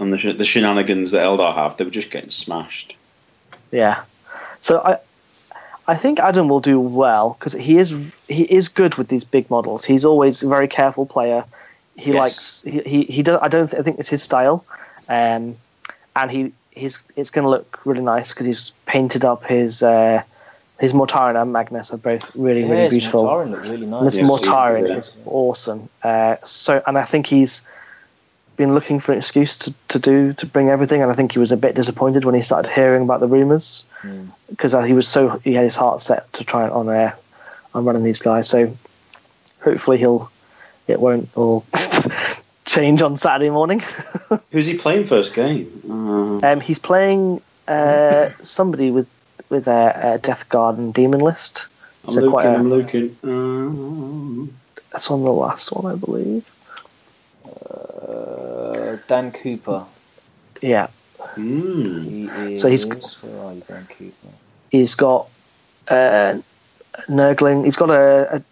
and 0.00 0.12
the, 0.12 0.32
the 0.32 0.44
shenanigans 0.44 1.12
that 1.12 1.24
Eldar 1.24 1.54
have, 1.54 1.76
they 1.76 1.84
were 1.84 1.90
just 1.90 2.10
getting 2.10 2.30
smashed. 2.30 2.96
Yeah. 3.70 4.02
So 4.60 4.78
I 4.80 4.98
I 5.88 5.96
think 5.96 6.20
Adam 6.20 6.48
will 6.48 6.60
do 6.60 6.78
well 6.78 7.36
because 7.38 7.52
he 7.54 7.78
is 7.78 8.14
he 8.28 8.44
is 8.44 8.68
good 8.68 8.94
with 8.96 9.08
these 9.08 9.24
big 9.24 9.50
models. 9.50 9.84
He's 9.84 10.04
always 10.04 10.42
a 10.42 10.48
very 10.48 10.68
careful 10.68 11.06
player. 11.06 11.44
He 11.96 12.12
Yes. 12.12 12.16
likes 12.18 12.62
he 12.62 12.80
he, 12.92 13.04
he 13.04 13.22
does, 13.22 13.38
I 13.42 13.48
don't 13.48 13.68
th- 13.68 13.80
I 13.80 13.82
think 13.82 13.98
it's 13.98 14.08
his 14.08 14.22
style, 14.22 14.64
um, 15.08 15.56
and 16.16 16.30
he 16.30 16.52
he's 16.70 16.98
it's 17.16 17.30
going 17.30 17.42
to 17.44 17.48
look 17.50 17.80
really 17.84 18.02
nice 18.02 18.32
because 18.32 18.46
he's 18.46 18.70
painted 18.86 19.24
up 19.24 19.44
his 19.44 19.82
uh, 19.82 20.22
his 20.78 20.92
Mortarion 20.92 21.40
and 21.40 21.52
Magnus 21.52 21.92
are 21.92 21.98
both 21.98 22.30
really 22.36 22.62
really 22.62 22.76
Yeah, 22.76 22.84
his 22.84 22.94
beautiful. 22.94 23.24
Mortarion 23.24 23.50
looked 23.50 23.66
really 23.66 23.86
nice. 23.86 24.04
This 24.04 24.14
Yes, 24.16 24.28
Mortarion 24.30 24.88
yeah. 24.88 24.96
is 24.96 25.12
awesome. 25.26 25.88
Uh, 26.02 26.36
so, 26.44 26.82
and 26.86 26.96
I 26.96 27.04
think 27.04 27.26
he's 27.26 27.62
been 28.60 28.74
looking 28.74 29.00
for 29.00 29.12
an 29.12 29.18
excuse 29.18 29.56
to, 29.56 29.72
to 29.88 29.98
do 29.98 30.32
to 30.34 30.44
bring 30.46 30.68
everything. 30.68 31.00
And 31.02 31.10
I 31.10 31.14
think 31.14 31.32
he 31.32 31.38
was 31.38 31.50
a 31.52 31.56
bit 31.56 31.74
disappointed 31.74 32.24
when 32.26 32.34
he 32.34 32.42
started 32.42 32.70
hearing 32.70 33.02
about 33.02 33.20
the 33.20 33.26
rumors 33.36 33.84
Mm. 34.02 34.28
because 34.50 34.72
he 34.86 34.92
was 34.94 35.06
so 35.08 35.20
he 35.44 35.52
had 35.54 35.64
his 35.64 35.76
heart 35.76 36.00
set 36.02 36.22
to 36.34 36.44
try 36.44 36.62
and 36.64 36.72
on 36.72 36.88
air 36.88 37.16
on 37.74 37.84
running 37.86 38.04
these 38.04 38.18
guys. 38.18 38.48
So, 38.48 38.58
hopefully 39.62 39.98
he'll 39.98 40.30
it 40.88 40.98
won't 41.00 41.28
all 41.36 41.64
change 42.64 43.00
on 43.02 43.16
Saturday 43.16 43.50
morning. 43.50 43.80
Who's 44.52 44.66
he 44.66 44.76
playing 44.76 45.06
first 45.06 45.34
game? 45.34 45.66
Uh, 45.88 46.46
Um, 46.46 46.60
he's 46.60 46.78
playing 46.78 47.40
uh, 47.68 48.28
somebody 48.42 48.90
with 48.90 49.08
with 49.50 49.68
a, 49.68 50.14
a 50.14 50.18
Death 50.18 50.48
Garden 50.48 50.92
Demon 50.92 51.20
list. 51.20 51.66
I'm 52.04 52.10
So 52.10 52.20
looking, 52.20 52.30
quite 52.30 52.46
a- 52.46 52.54
I'm 52.58 52.68
looking. 52.70 53.16
Um, 53.24 54.50
That's 54.92 55.10
on 55.10 55.22
the 55.24 55.32
last 55.32 55.72
one, 55.72 55.86
I 55.92 55.96
believe. 55.96 56.44
Uh, 57.44 57.89
Dan 59.06 59.32
Cooper. 59.32 59.84
Yeah. 60.60 60.88
hmm. 61.18 62.28
He. 62.46 62.58
So 62.58 62.68
he's- 62.68 62.84
Where 63.22 63.40
are 63.46 63.54
you, 63.54 63.62
Dan 63.68 63.86
Cooper? 63.96 64.28
He's 64.70 64.94
got 64.94 65.28
uh, 65.88 66.38
Nurgling. 67.08 67.64
He's 67.64 67.76
got 67.76 67.90
a, 67.90 68.36
a 68.36 68.42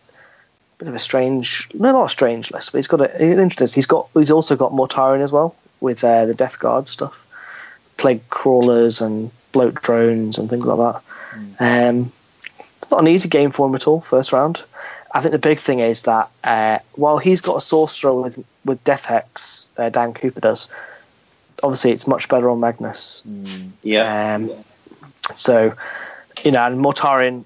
bit 0.79 0.89
of 0.89 0.95
a 0.95 0.99
strange, 0.99 1.69
no, 1.75 1.93
not 1.93 2.07
a 2.07 2.11
strange 2.11 2.51
list, 2.51 2.73
but 2.73 2.79
he's 2.79 2.89
got 2.89 3.01
a, 3.01 3.15
an 3.23 3.39
interesting. 3.39 3.79
He's 3.79 3.87
got. 3.87 4.09
He's 4.15 4.31
also 4.31 4.57
got 4.57 4.73
Mortarion 4.73 5.23
as 5.23 5.31
well 5.33 5.55
with 5.81 6.03
uh, 6.03 6.27
the 6.27 6.35
Death 6.35 6.59
Guard 6.59 6.89
stuff, 6.89 7.17
plague 7.99 8.29
crawlers 8.31 9.01
and 9.01 9.31
bloat 9.53 9.75
drones 9.83 10.39
and 10.39 10.51
things 10.51 10.67
like 10.67 10.79
that. 10.79 11.03
Um, 11.91 12.13
not 12.91 13.01
an 13.01 13.09
easy 13.09 13.29
game 13.29 13.51
for 13.53 13.67
him 13.69 13.75
at 13.75 13.87
all. 13.87 14.01
First 14.01 14.33
round. 14.33 14.63
I 15.19 15.21
think 15.21 15.33
the 15.33 15.39
big 15.41 15.59
thing 15.59 15.81
is 15.81 16.03
that 16.03 16.31
uh, 16.45 16.79
while 16.95 17.19
he's 17.19 17.41
got 17.41 17.57
a 17.57 17.61
sorcerer 17.61 18.15
with 18.15 18.45
with 18.65 18.83
Death 18.85 19.05
Hex, 19.05 19.69
uh, 19.77 19.89
Dan 19.89 20.15
Cooper 20.15 20.39
does. 20.39 20.69
Obviously, 21.61 21.91
it's 21.91 22.07
much 22.07 22.29
better 22.29 22.49
on 22.49 22.61
Magnus. 22.61 23.25
Mm. 23.29 23.71
Yeah. 23.83 24.35
Um, 24.37 24.53
so, 25.35 25.75
you 26.45 26.53
know, 26.53 26.65
and 26.65 26.79
Mortarion, 26.79 27.45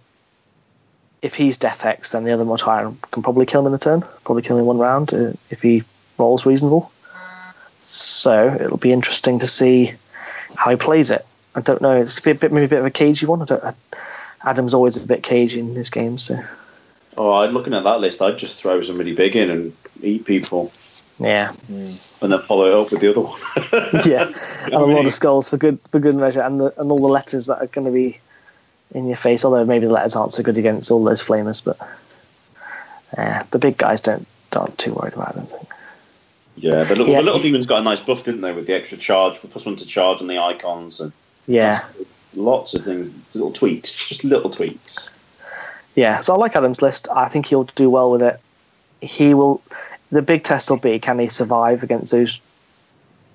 if 1.23 1.35
he's 1.35 1.57
Death 1.57 1.81
Hex, 1.81 2.11
then 2.11 2.25
the 2.25 2.33
other 2.33 2.45
Mortarion 2.45 3.00
can 3.11 3.23
probably 3.23 3.47
kill 3.47 3.62
him 3.62 3.67
in 3.69 3.73
the 3.73 3.79
turn, 3.79 4.02
probably 4.25 4.43
kill 4.43 4.57
him 4.57 4.61
in 4.61 4.67
one 4.67 4.79
round 4.79 5.14
uh, 5.14 5.33
if 5.49 5.62
he 5.62 5.83
rolls 6.19 6.45
reasonable. 6.45 6.93
So 7.85 8.55
it'll 8.55 8.76
be 8.76 8.93
interesting 8.93 9.38
to 9.38 9.47
see 9.47 9.95
how 10.57 10.71
he 10.71 10.76
plays 10.76 11.11
it. 11.11 11.25
I 11.55 11.62
don't 11.62 11.81
know. 11.81 11.99
It's 11.99 12.19
a 12.19 12.23
bit, 12.23 12.38
bit 12.38 12.52
maybe 12.52 12.67
a 12.67 12.69
bit 12.69 12.81
of 12.81 12.85
a 12.85 12.91
cagey 12.91 13.25
one. 13.25 13.41
I 13.41 13.47
don't. 13.47 13.64
I, 13.64 13.73
Adam's 14.45 14.75
always 14.75 14.99
a 14.99 15.00
bit 15.00 15.23
cagey 15.23 15.61
in 15.61 15.75
his 15.75 15.88
games, 15.88 16.25
so 16.25 16.38
Oh, 17.16 17.33
I'd 17.33 17.52
looking 17.52 17.75
at 17.75 17.85
that 17.85 18.00
list. 18.00 18.23
I'd 18.23 18.38
just 18.38 18.59
throw 18.61 18.81
somebody 18.83 19.14
big 19.14 19.37
in 19.37 19.50
and 19.50 19.73
eat 20.02 20.25
people, 20.25 20.73
yeah, 21.19 21.54
and 21.69 22.33
then 22.33 22.38
follow 22.40 22.66
it 22.66 22.75
up 22.75 22.90
with 22.90 23.00
the 23.00 23.11
other 23.11 23.21
one. 23.21 23.40
yeah. 24.11 24.31
and 24.64 24.75
a 24.75 24.78
lot 24.78 25.04
of 25.04 25.12
skulls 25.12 25.50
for 25.50 25.59
good 25.59 25.78
for 25.90 26.00
good 26.00 26.16
measure, 26.16 26.40
and 26.40 26.61
the, 26.61 26.81
and 26.81 26.90
all 26.90 26.99
the 26.99 27.07
letters 27.07 27.47
that 27.47 27.59
are 27.62 27.66
going 27.66 27.85
to 27.87 27.92
be 27.92 28.19
in 28.95 29.07
your 29.07 29.16
face. 29.16 29.45
Although 29.45 29.64
maybe 29.64 29.87
the 29.87 29.92
letters 29.92 30.16
aren't 30.16 30.33
so 30.33 30.42
good 30.42 30.57
against 30.59 30.90
all 30.90 31.04
those 31.04 31.23
flamers, 31.23 31.62
but 31.62 31.78
uh, 33.19 33.42
the 33.50 33.59
big 33.59 33.76
guys 33.76 34.00
don't 34.00 34.26
aren't 34.57 34.78
too 34.78 34.95
worried 34.95 35.14
about 35.14 35.35
them. 35.35 35.47
Yeah, 36.57 36.85
the 36.85 36.97
little, 36.97 37.09
Yeah. 37.09 37.19
the 37.19 37.25
little 37.25 37.40
demons 37.40 37.66
got 37.66 37.81
a 37.81 37.85
nice 37.85 38.00
buff, 38.00 38.25
didn't 38.25 38.42
they, 38.42 38.52
with 38.52 38.66
the 38.66 38.75
extra 38.75 38.99
charge, 38.99 39.35
plus 39.37 39.64
one 39.64 39.76
to 39.76 39.87
charge 39.87 40.21
and 40.21 40.28
the 40.28 40.38
icons, 40.38 41.00
and 41.00 41.12
Yeah, 41.47 41.81
lots 42.35 42.75
of 42.75 42.85
things, 42.85 43.12
little 43.35 43.52
tweaks, 43.52 44.09
just 44.09 44.25
little 44.25 44.50
tweaks. 44.50 45.11
Yeah. 45.95 46.21
So 46.21 46.35
I 46.35 46.37
like 46.37 46.57
Adam's 46.57 46.83
list. 46.83 47.09
I 47.15 47.29
think 47.29 47.47
he'll 47.47 47.65
do 47.65 47.91
well 47.91 48.11
with 48.11 48.23
it. 48.23 48.41
He 49.01 49.35
will. 49.35 49.63
The 50.11 50.23
big 50.23 50.45
test 50.45 50.69
will 50.71 50.79
be 50.79 50.99
can 50.99 51.19
he 51.19 51.29
survive 51.29 51.83
against 51.83 52.13
those 52.13 52.41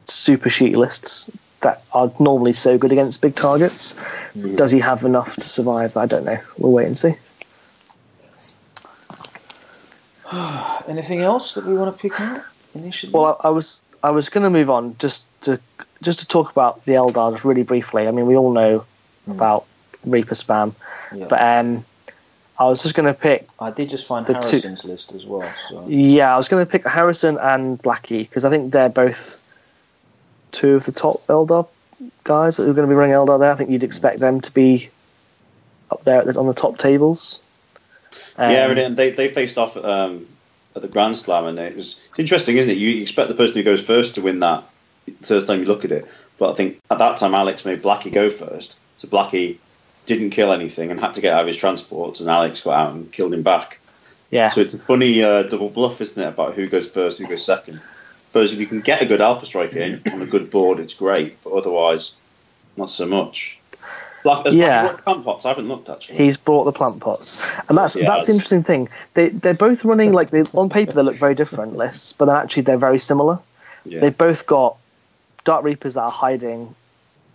super 0.06 0.50
shooty 0.50 0.76
lists 0.76 1.30
that 1.62 1.82
are 1.94 2.12
normally 2.20 2.54
so 2.54 2.78
good 2.78 2.92
against 2.92 3.22
big 3.22 3.34
targets. 3.36 4.06
Does 4.56 4.72
he 4.72 4.80
have 4.80 5.04
enough 5.04 5.36
to 5.36 5.42
survive? 5.42 5.98
I 5.98 6.06
don't 6.06 6.24
know. 6.24 6.38
We'll 6.60 6.72
wait 6.72 6.86
and 6.88 6.98
see. 6.98 7.16
Anything 10.88 11.22
else 11.22 11.54
that 11.56 11.66
we 11.66 11.74
want 11.74 11.96
to 11.96 12.02
pick 12.02 12.20
out 12.20 12.44
initially? 12.76 13.12
Well, 13.12 13.40
I, 13.44 13.48
I 13.48 13.52
was 13.52 13.82
I 14.04 14.12
was 14.12 14.30
going 14.30 14.44
to 14.44 14.50
move 14.50 14.70
on 14.70 14.96
just 15.00 15.26
to 15.42 15.60
just 16.02 16.20
to 16.20 16.28
talk 16.28 16.52
about 16.52 16.84
the 16.86 16.94
Eldars 16.94 17.44
really 17.44 17.64
briefly. 17.64 18.08
I 18.08 18.12
mean, 18.12 18.28
we 18.28 18.36
all 18.36 18.52
know 18.52 18.86
about 19.28 19.66
Reaper 20.06 20.36
spam, 20.36 20.74
Yeah. 21.14 21.26
but 21.28 21.42
um, 21.42 21.84
I 22.60 22.66
was 22.66 22.82
just 22.82 22.96
going 22.96 23.06
to 23.06 23.14
pick. 23.20 23.48
I 23.60 23.70
did 23.72 23.90
just 23.90 24.08
find 24.08 24.26
the 24.26 24.34
two- 24.34 24.40
Harrison's 24.50 24.84
list 24.84 25.12
as 25.14 25.26
well. 25.26 25.48
So 25.70 25.86
Yeah, 25.88 26.34
I 26.34 26.38
was 26.38 26.48
going 26.48 26.66
to 26.66 26.72
pick 26.72 26.88
Harrison 26.88 27.38
and 27.40 27.82
Blackie 27.82 28.28
because 28.28 28.46
I 28.46 28.50
think 28.50 28.72
they're 28.74 28.90
both 28.90 29.44
two 30.52 30.76
of 30.76 30.86
the 30.86 30.92
top 30.92 31.18
Eldar 31.28 31.68
guys 32.24 32.58
that 32.58 32.64
are 32.64 32.74
going 32.74 32.88
to 32.88 32.92
be 32.92 32.96
running 32.96 33.16
Eldar 33.16 33.40
there. 33.40 33.52
I 33.52 33.56
think 33.56 33.70
you'd 33.70 33.84
expect 33.84 34.20
them 34.20 34.42
to 34.42 34.52
be 34.52 34.90
up 35.92 36.04
there 36.04 36.24
the- 36.24 36.40
on 36.40 36.48
the 36.48 36.54
top 36.54 36.78
tables. 36.78 37.42
Um, 38.38 38.52
yeah, 38.52 38.70
and 38.70 38.98
they 38.98 39.10
they 39.12 39.30
faced 39.30 39.58
off 39.58 39.76
um, 39.78 40.28
at 40.76 40.82
the 40.84 40.88
Grand 40.88 41.18
Slam, 41.18 41.46
and 41.46 41.58
it 41.58 41.76
was 41.76 42.02
interesting, 42.18 42.58
isn't 42.58 42.70
it? 42.70 42.78
You 42.78 43.02
expect 43.02 43.30
the 43.30 43.34
person 43.36 43.56
who 43.56 43.64
goes 43.64 43.82
first 43.84 44.16
to 44.16 44.22
win 44.22 44.40
that 44.42 44.64
first 45.24 45.48
time 45.48 45.60
you 45.60 45.66
look 45.66 45.86
at 45.86 45.92
it. 45.92 46.06
But 46.38 46.52
I 46.52 46.56
think 46.56 46.80
at 46.92 47.00
that 47.00 47.18
time 47.18 47.34
Alex 47.34 47.66
made 47.66 47.80
Blackie 47.82 48.14
go 48.14 48.30
first, 48.30 48.76
so 49.00 49.08
Blackie 49.08 49.58
didn't 50.08 50.32
kill 50.32 50.52
anything 50.52 50.90
and 50.90 51.00
had 51.00 51.14
to 51.14 51.22
get 51.22 51.34
out 51.34 51.42
of 51.42 51.48
his 51.48 51.58
transports, 51.58 52.20
and 52.20 52.30
Alex 52.30 52.62
got 52.62 52.74
out 52.80 52.94
and 52.94 53.12
killed 53.12 53.34
him 53.34 53.44
back. 53.44 53.80
Yeah, 54.32 54.50
So 54.50 54.62
it's 54.62 54.74
a 54.74 54.80
funny 54.80 55.24
uh, 55.24 55.44
double 55.44 55.70
bluff, 55.70 56.02
isn't 56.02 56.22
it, 56.22 56.28
about 56.28 56.56
who 56.56 56.68
goes 56.68 56.90
first, 56.90 57.20
who 57.20 57.28
goes 57.28 57.46
second. 57.46 57.80
Suppose 58.28 58.52
if 58.52 58.60
you 58.60 58.66
can 58.66 58.82
get 58.82 59.02
a 59.02 59.06
good 59.06 59.22
alpha 59.22 59.46
strike 59.46 59.74
in 59.74 60.02
on 60.12 60.22
a 60.22 60.26
good 60.26 60.50
board, 60.52 60.80
it's 60.80 60.96
great, 60.96 61.38
but 61.44 61.54
otherwise, 61.54 62.18
not 62.76 62.90
so 62.90 63.06
much. 63.06 63.60
Black, 64.24 64.44
has 64.46 64.54
Yeah. 64.54 64.94
Plant 65.04 65.24
pots? 65.24 65.46
I 65.46 65.50
haven't 65.50 65.70
looked 65.70 65.88
actually. 65.90 66.18
he's 66.18 66.36
bought 66.36 66.66
the 66.66 66.74
plant 66.74 67.00
pots, 67.00 67.42
and 67.70 67.78
that's 67.78 67.94
that's 67.94 68.28
the 68.28 68.34
interesting 68.34 68.64
thing. 68.64 68.90
They 69.14 69.30
they're 69.30 69.54
both 69.54 69.86
running 69.86 70.12
like 70.12 70.32
they 70.32 70.42
on 70.42 70.70
paper 70.70 70.92
they 70.92 71.04
look 71.04 71.16
very 71.16 71.36
different 71.36 71.78
lists, 71.78 72.12
but 72.12 72.28
actually 72.28 72.64
they're 72.64 72.78
very 72.78 73.00
similar. 73.00 73.40
yeah. 73.86 74.02
They've 74.02 74.18
both 74.18 74.46
got 74.46 74.76
Dark 75.46 75.64
Reapers 75.64 75.94
that 75.94 76.02
are 76.02 76.12
hiding 76.12 76.76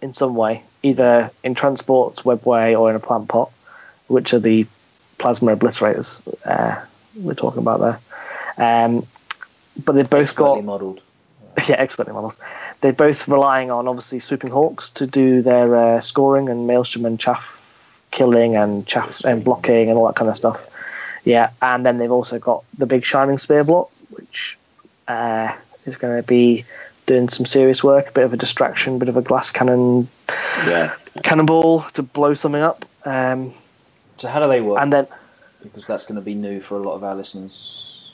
in 0.02 0.12
some 0.12 0.35
way, 0.35 0.62
either 0.82 1.30
in 1.42 1.54
transports, 1.54 2.23
webway, 2.23 2.78
or 2.78 2.90
in 2.90 2.97
a 2.97 3.00
plant 3.00 3.28
pot, 3.28 3.50
which 4.09 4.35
are 4.35 4.40
the 4.40 4.66
plasma 5.18 5.56
obliterators 5.56 6.21
uh, 6.44 6.85
we're 7.16 7.35
talking 7.35 7.61
about 7.61 7.80
there. 7.80 8.85
Um, 8.85 9.06
but 9.85 9.92
they've 9.92 10.11
both 10.11 10.35
got 10.35 10.62
modelled. 10.64 11.00
yeah, 11.68 11.76
expertly 11.76 12.12
models. 12.12 12.38
They're 12.80 12.92
both 12.92 13.28
relying 13.28 13.71
on 13.71 13.87
obviously 13.87 14.18
swooping 14.18 14.50
hawks 14.50 14.90
to 14.90 15.06
do 15.06 15.42
their 15.42 15.76
uh, 15.76 16.00
scoring 16.00 16.49
and 16.49 16.66
maelstrom 16.66 17.04
and 17.04 17.18
chaff 17.18 17.59
killing 18.11 18.56
and 18.56 18.87
chaff 18.87 19.25
and 19.25 19.44
blocking 19.44 19.88
and 19.88 19.99
all 19.99 20.06
that 20.06 20.16
kind 20.16 20.28
of 20.28 20.37
stuff. 20.37 20.68
Yeah, 21.25 21.50
and 21.61 21.87
then 21.87 21.99
they've 21.99 22.11
also 22.11 22.38
got 22.38 22.64
the 22.76 22.87
big 22.87 23.04
shining 23.04 23.38
spear 23.38 23.64
block, 23.64 23.90
which 24.11 24.59
uh, 25.09 25.54
is 25.85 25.97
going 25.97 26.16
to 26.16 26.26
be 26.26 26.64
doing 27.06 27.28
some 27.28 27.47
serious 27.47 27.82
work, 27.82 28.09
a 28.09 28.12
bit 28.12 28.25
of 28.25 28.32
a 28.32 28.37
distraction, 28.37 28.97
a 28.97 28.99
bit 28.99 29.09
of 29.09 29.16
a 29.16 29.23
glass 29.23 29.50
cannon 29.52 30.09
yeah. 30.66 30.94
cannonball 31.23 31.80
to 31.94 32.02
blow 32.02 32.35
something 32.35 32.62
up. 32.62 32.85
Um, 33.04 33.52
So 34.18 34.28
how 34.28 34.40
do 34.40 34.49
they 34.49 34.61
work? 34.61 34.80
and 34.80 34.92
then, 34.92 35.06
because 35.62 35.87
that's 35.87 36.04
going 36.04 36.16
to 36.16 36.23
be 36.23 36.35
new 36.35 36.61
for 36.61 36.76
a 36.78 36.82
lot 36.82 36.94
of 36.94 37.04
our 37.04 37.14
listeners. 37.14 38.12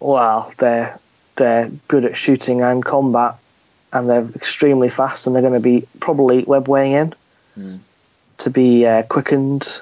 well, 0.00 0.52
they're 0.58 0.98
they're 1.36 1.70
good 1.88 2.04
at 2.04 2.16
shooting 2.16 2.62
and 2.62 2.84
combat, 2.84 3.34
and 3.92 4.08
they're 4.10 4.28
extremely 4.34 4.88
fast, 4.88 5.26
and 5.26 5.34
they're 5.34 5.42
going 5.48 5.54
to 5.54 5.60
be 5.60 5.86
probably 6.00 6.44
web 6.44 6.68
weighing 6.68 6.92
in 6.92 7.14
Hmm. 7.54 7.76
to 8.38 8.50
be 8.50 8.86
uh, 8.86 9.02
quickened 9.04 9.80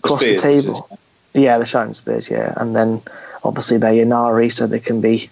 across 0.00 0.20
the 0.20 0.36
spears, 0.38 0.64
table. 0.64 0.98
Yeah, 1.32 1.56
the 1.58 1.64
shining 1.66 1.94
spears. 1.94 2.28
Yeah, 2.30 2.52
and 2.56 2.74
then 2.76 3.00
obviously 3.44 3.78
they're 3.78 3.94
Ynnari, 4.04 4.52
so 4.52 4.66
they 4.66 4.80
can 4.80 5.00
be 5.00 5.30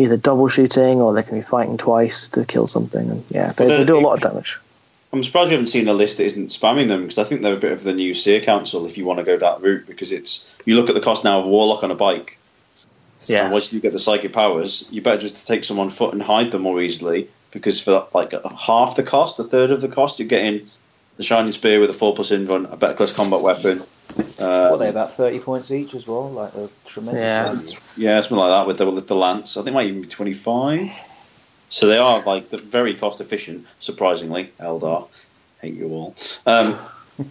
either 0.00 0.16
double 0.16 0.48
shooting 0.48 1.00
or 1.00 1.12
they 1.12 1.22
can 1.22 1.38
be 1.38 1.44
fighting 1.44 1.76
twice 1.76 2.28
to 2.30 2.44
kill 2.44 2.66
something. 2.66 3.10
And 3.10 3.24
yeah, 3.28 3.52
they, 3.52 3.68
they 3.68 3.84
do 3.84 3.98
a 3.98 4.00
lot 4.00 4.14
of 4.14 4.20
damage. 4.20 4.58
I'm 5.12 5.24
surprised 5.24 5.48
we 5.48 5.54
haven't 5.54 5.66
seen 5.66 5.88
a 5.88 5.94
list 5.94 6.18
that 6.18 6.24
isn't 6.24 6.48
spamming 6.48 6.88
them 6.88 7.02
because 7.02 7.18
I 7.18 7.24
think 7.24 7.42
they're 7.42 7.54
a 7.54 7.58
bit 7.58 7.72
of 7.72 7.82
the 7.82 7.92
new 7.92 8.14
Seer 8.14 8.40
Council 8.40 8.86
if 8.86 8.96
you 8.96 9.04
want 9.04 9.18
to 9.18 9.24
go 9.24 9.36
that 9.36 9.60
route 9.60 9.86
because 9.86 10.12
it's 10.12 10.56
you 10.66 10.76
look 10.76 10.88
at 10.88 10.94
the 10.94 11.00
cost 11.00 11.24
now 11.24 11.40
of 11.40 11.46
Warlock 11.46 11.82
on 11.82 11.90
a 11.90 11.96
bike 11.96 12.38
Yeah, 13.26 13.44
and 13.44 13.52
once 13.52 13.72
you 13.72 13.80
get 13.80 13.92
the 13.92 13.98
psychic 13.98 14.32
powers 14.32 14.88
you 14.92 15.02
better 15.02 15.20
just 15.20 15.48
take 15.48 15.64
some 15.64 15.80
on 15.80 15.90
foot 15.90 16.12
and 16.12 16.22
hide 16.22 16.52
them 16.52 16.62
more 16.62 16.80
easily 16.80 17.28
because 17.50 17.80
for 17.80 18.06
like 18.14 18.32
half 18.56 18.94
the 18.94 19.02
cost 19.02 19.40
a 19.40 19.44
third 19.44 19.72
of 19.72 19.80
the 19.80 19.88
cost 19.88 20.20
you're 20.20 20.28
getting 20.28 20.68
the 21.16 21.24
Shining 21.24 21.52
Spear 21.52 21.80
with 21.80 21.90
a 21.90 21.92
4 21.92 22.14
plus 22.14 22.30
invuln, 22.30 22.72
a 22.72 22.76
better 22.76 22.94
close 22.94 23.14
combat 23.14 23.42
weapon 23.42 23.82
uh, 24.18 24.68
what 24.68 24.72
are 24.72 24.78
they 24.78 24.88
about 24.90 25.12
thirty 25.12 25.38
points 25.38 25.70
each 25.70 25.94
as 25.94 26.06
well? 26.06 26.30
Like 26.30 26.54
a 26.54 26.68
tremendous 26.84 27.22
Yeah. 27.22 27.52
value. 27.52 27.68
yeah 27.96 28.20
something 28.20 28.38
like 28.38 28.50
that 28.50 28.66
with 28.66 28.78
the, 28.78 28.90
with 28.90 29.08
the 29.08 29.14
Lance 29.16 29.56
I 29.56 29.60
think 29.60 29.68
it 29.68 29.74
might 29.74 29.86
even 29.86 30.02
be 30.02 30.08
25 30.08 30.90
so 31.68 31.86
they 31.86 31.98
are 31.98 32.22
like 32.22 32.48
the- 32.50 32.58
very 32.58 32.94
cost 32.94 33.20
efficient 33.20 33.66
surprisingly 33.78 34.50
Eldar 34.60 35.06
hate 35.60 35.74
you 35.74 35.88
all 35.88 36.14
um, 36.46 36.76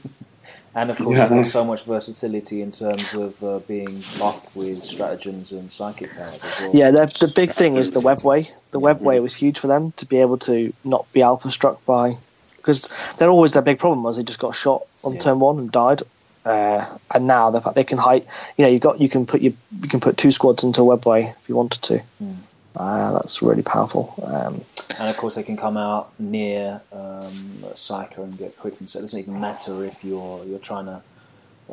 And 0.76 0.92
of 0.92 0.98
course, 0.98 1.18
Yeah. 1.18 1.26
they've 1.28 1.44
got 1.44 1.48
so 1.48 1.64
much 1.66 1.84
versatility 1.84 2.62
in 2.62 2.70
terms 2.72 3.12
of 3.16 3.44
uh, 3.44 3.58
being 3.68 4.04
buffed 4.20 4.56
with 4.56 4.78
stratagems 4.78 5.52
and 5.52 5.70
psychic 5.72 6.16
powers 6.16 6.42
as 6.44 6.60
well. 6.62 6.72
yeah. 6.76 6.92
The 6.92 7.08
the 7.20 7.34
big 7.36 7.50
thing 7.52 7.76
is 7.76 7.92
the 7.92 8.00
webway. 8.00 8.48
The 8.72 8.80
webway 8.80 9.20
was 9.22 9.34
huge 9.36 9.58
for 9.58 9.66
them 9.66 9.92
to 9.94 10.06
be 10.06 10.18
able 10.22 10.38
to 10.38 10.72
not 10.86 11.12
be 11.12 11.24
alpha 11.24 11.50
struck 11.50 11.84
by 11.86 12.18
because 12.58 12.88
they're 13.18 13.32
always 13.32 13.54
their 13.54 13.64
big 13.64 13.80
problem 13.80 14.04
was 14.04 14.18
they 14.18 14.24
just 14.24 14.40
got 14.40 14.56
shot 14.56 14.84
on 15.04 15.14
Yeah. 15.14 15.20
turn 15.22 15.40
one 15.40 15.58
and 15.58 15.72
died. 15.72 16.04
Uh, 16.50 16.98
and 17.14 17.28
now 17.28 17.52
the 17.52 17.62
fact 17.62 17.76
they 17.76 17.84
can 17.84 17.98
hide, 17.98 18.24
you 18.58 18.64
know, 18.64 18.70
you 18.70 18.80
got 18.80 19.00
you 19.00 19.08
can 19.10 19.26
put 19.26 19.42
your 19.42 19.54
you 19.84 19.88
can 19.90 20.00
put 20.00 20.18
two 20.18 20.32
squads 20.32 20.64
into 20.64 20.82
a 20.82 20.98
webway 20.98 21.30
if 21.30 21.50
you 21.50 21.56
wanted 21.56 21.82
to. 21.84 22.02
Mm. 22.24 22.36
Uh, 22.76 23.12
that's 23.14 23.42
really 23.42 23.62
powerful. 23.62 24.14
Um, 24.26 24.62
And 25.00 25.10
of 25.10 25.18
course, 25.18 25.36
they 25.36 25.44
can 25.44 25.58
come 25.58 25.78
out 25.78 26.12
near 26.20 26.82
um, 26.94 27.38
Psyker 27.74 28.20
and 28.20 28.38
get 28.38 28.58
quickened. 28.58 28.90
So 28.90 29.00
it 29.00 29.02
doesn't 29.04 29.20
even 29.20 29.40
matter 29.40 29.84
if 29.84 30.04
you're 30.04 30.44
you're 30.46 30.60
trying 30.72 30.86
to 30.86 31.02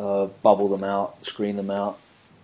uh, 0.01 0.27
bubble 0.43 0.69
them 0.69 0.85
out, 0.85 1.25
screen 1.25 1.57
them 1.57 1.71
out. 1.71 1.99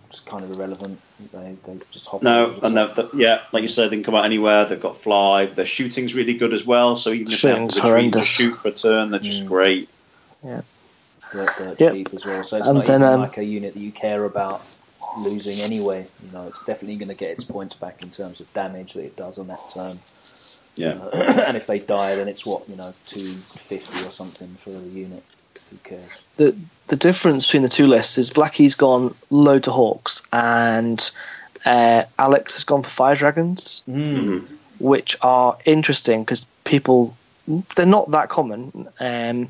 It's 0.09 0.21
kind 0.21 0.45
of 0.45 0.51
irrelevant. 0.57 1.01
They, 1.33 1.57
they 1.65 1.79
just 1.91 2.07
hop. 2.07 2.23
No, 2.23 2.47
over 2.47 2.61
the 2.61 2.67
and 2.67 2.77
they're, 2.77 2.89
they're- 2.97 3.09
yeah, 3.15 3.41
like 3.53 3.63
you 3.63 3.69
said, 3.69 3.91
they 3.91 3.97
can 3.97 4.05
come 4.05 4.15
out 4.15 4.25
anywhere. 4.27 4.65
They've 4.67 4.81
got 4.89 4.97
fly. 4.97 5.47
Their 5.47 5.67
shooting's 5.67 6.15
really 6.15 6.35
good 6.43 6.53
as 6.53 6.65
well. 6.67 6.97
So 6.97 7.11
even 7.11 7.33
if 7.33 7.41
they 7.43 7.49
have 7.59 7.69
to 7.69 7.83
retreat 7.93 8.25
shoot 8.25 8.55
for 8.57 8.69
a 8.69 8.73
turn, 8.73 9.11
they're 9.11 9.21
just 9.33 9.45
Mm. 9.45 9.49
great. 9.49 9.89
Dirt, 11.33 11.51
dirt 11.59 11.81
Yep. 11.81 11.93
cheap 11.93 12.15
as 12.15 12.25
well. 12.25 12.45
So 12.45 12.57
it's 12.59 12.69
And 12.69 12.79
not 12.79 12.87
then, 12.87 13.01
even 13.03 13.13
um, 13.15 13.21
like 13.21 13.39
a 13.39 13.45
unit 13.45 13.75
that 13.75 13.81
you 13.81 13.93
care 13.93 14.25
about 14.25 14.63
losing 15.25 15.65
anyway. 15.65 16.07
You 16.25 16.33
know, 16.33 16.47
it's 16.47 16.65
definitely 16.65 16.97
going 16.97 17.09
to 17.11 17.17
get 17.17 17.31
its 17.31 17.45
points 17.45 17.75
back 17.75 18.03
in 18.03 18.11
terms 18.11 18.41
of 18.41 18.53
damage 18.55 18.95
that 18.95 19.05
it 19.05 19.17
does 19.17 19.39
on 19.39 19.47
that 19.49 19.61
turn. 19.73 19.99
Yeah, 20.75 20.95
Uh, 21.13 21.43
and 21.47 21.57
if 21.57 21.67
they 21.67 21.79
die, 21.79 22.15
then 22.15 22.29
it's 22.29 22.47
what 22.47 22.69
you 22.69 22.77
know, 22.77 22.93
two 23.05 23.19
fifty 23.21 23.99
or 24.07 24.11
something 24.11 24.57
for 24.61 24.71
the 24.71 24.87
unit. 24.89 25.23
Who 25.71 25.77
cares? 25.85 26.23
the 26.37 26.55
the 26.89 26.97
difference 26.97 27.47
between 27.47 27.63
the 27.63 27.69
two 27.69 27.87
lists 27.87 28.19
is 28.19 28.29
Blackie's 28.31 28.75
gone 28.75 29.15
low 29.31 29.59
to 29.59 29.71
hawks 29.71 30.21
and 30.33 31.11
uh, 31.65 32.05
Alex 32.19 32.55
has 32.55 32.65
gone 32.65 32.83
for 32.83 32.91
fire 32.91 33.15
dragons. 33.17 33.83
Mhm. 33.89 34.47
which 34.79 35.17
are 35.23 35.57
interesting 35.65 36.25
because 36.25 36.45
people 36.65 37.15
they're 37.77 37.87
not 37.87 38.11
that 38.11 38.29
common, 38.31 38.89
um, 39.01 39.49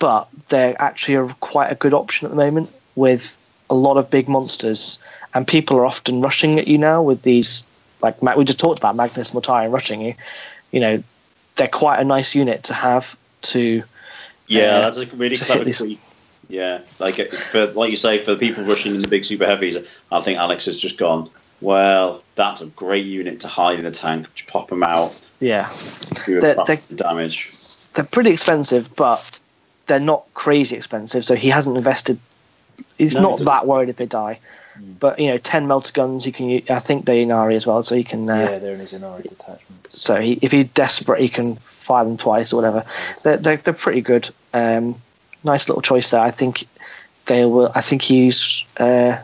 but 0.00 0.28
they're 0.48 0.74
actually 0.82 1.14
a, 1.14 1.26
quite 1.40 1.70
a 1.70 1.76
good 1.76 1.94
option 1.94 2.26
at 2.26 2.30
the 2.30 2.36
moment 2.36 2.72
with 2.96 3.36
a 3.70 3.74
lot 3.74 3.96
of 3.96 4.10
big 4.10 4.28
monsters, 4.28 4.98
and 5.34 5.46
people 5.46 5.76
are 5.76 5.86
often 5.86 6.20
rushing 6.20 6.58
at 6.58 6.66
you 6.66 6.76
now 6.76 7.00
with 7.00 7.22
these 7.22 7.64
like 8.02 8.20
we 8.36 8.44
just 8.44 8.58
talked 8.58 8.78
about 8.80 8.96
Magnus 8.96 9.30
Mortarion 9.30 9.70
rushing 9.72 10.00
you. 10.00 10.14
You 10.72 10.80
know, 10.80 11.02
they're 11.56 11.68
quite 11.68 12.00
a 12.00 12.04
nice 12.04 12.34
unit 12.34 12.64
to 12.64 12.74
have 12.74 13.16
to. 13.42 13.82
yeah, 14.48 14.76
Uh, 14.76 14.80
that's 14.80 14.98
a 14.98 15.06
really 15.16 15.36
clever 15.36 15.70
tweak. 15.72 16.00
Yeah, 16.48 16.80
like 16.98 17.14
for 17.30 17.66
like 17.66 17.90
you 17.90 17.96
say, 17.96 18.18
for 18.18 18.34
people 18.34 18.64
rushing 18.64 18.94
in 18.94 19.00
the 19.00 19.06
big 19.08 19.24
super 19.24 19.46
heavies, 19.46 19.76
I 20.10 20.20
think 20.20 20.38
Alex 20.38 20.64
has 20.64 20.76
just 20.76 20.98
gone. 20.98 21.30
Well, 21.60 22.22
that's 22.36 22.62
a 22.62 22.66
great 22.66 23.04
unit 23.04 23.38
to 23.40 23.48
hide 23.48 23.78
in 23.78 23.84
a 23.86 23.90
tank. 23.92 24.26
Just 24.34 24.48
pop 24.50 24.68
them 24.70 24.82
out, 24.82 25.20
Yeah, 25.40 25.68
do 26.24 26.38
a 26.38 26.40
They're- 26.40 26.56
they're- 26.66 26.78
damage. 26.96 27.50
they're 27.92 28.04
pretty 28.06 28.30
expensive, 28.30 28.88
but 28.96 29.40
they're 29.90 29.98
not 30.00 30.22
crazy 30.34 30.76
expensive. 30.76 31.24
So 31.24 31.34
he 31.34 31.48
hasn't 31.50 31.76
invested. 31.76 32.18
He's 32.96 33.14
No, 33.14 33.22
not 33.22 33.30
doesn't. 33.32 33.46
that 33.46 33.66
worried 33.66 33.88
if 33.88 33.96
they 33.96 34.06
die. 34.06 34.38
But 35.00 35.18
you 35.18 35.28
know, 35.28 35.36
ten 35.38 35.66
melter 35.66 35.92
guns. 35.92 36.24
You 36.24 36.32
can. 36.32 36.62
I 36.70 36.78
think 36.78 37.04
they're 37.04 37.26
Ynnari 37.26 37.54
as 37.56 37.66
well, 37.66 37.82
so 37.82 37.94
he 37.96 38.04
can. 38.04 38.30
Uh, 38.30 38.36
yeah, 38.36 38.58
they're 38.58 38.74
in 38.74 38.80
his 38.80 38.92
Ynnari 38.92 39.24
detachment. 39.24 39.92
So 39.92 40.20
he, 40.20 40.38
if 40.40 40.52
he's 40.52 40.68
desperate, 40.68 41.20
he 41.20 41.28
can 41.28 41.56
fire 41.56 42.04
them 42.04 42.16
twice 42.16 42.52
or 42.52 42.56
whatever. 42.56 42.84
They're 43.22 43.36
they're, 43.36 43.56
they're 43.58 43.74
pretty 43.74 44.00
good. 44.00 44.30
Um, 44.54 44.94
nice 45.44 45.68
little 45.68 45.82
choice 45.82 46.10
there. 46.10 46.20
I 46.20 46.30
think 46.30 46.66
they 47.26 47.44
will. 47.44 47.70
I 47.74 47.82
think 47.82 48.00
he's 48.02 48.64
uh, 48.78 49.18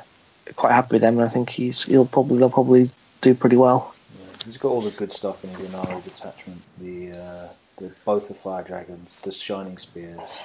quite 0.57 0.73
happy 0.73 0.97
with 0.97 1.03
them, 1.03 1.15
and 1.19 1.25
I 1.25 1.31
think 1.31 1.49
he's 1.49 1.85
he'll 1.85 2.05
probably 2.07 2.39
they'll 2.39 2.51
probably 2.51 2.91
do 3.23 3.33
pretty 3.35 3.57
well. 3.57 3.95
Yeah, 4.21 4.27
he's 4.45 4.59
got 4.59 4.69
all 4.69 4.83
the 4.83 4.91
good 4.91 5.13
stuff 5.13 5.43
in 5.45 5.51
his 5.51 5.61
Ynnari 5.71 6.05
detachment. 6.05 6.61
The, 6.79 7.13
uh, 7.13 7.49
the 7.79 7.93
both 8.05 8.29
the 8.29 8.35
fire 8.35 8.63
dragons, 8.65 9.15
the 9.23 9.31
shining 9.31 9.79
spears, 9.79 10.41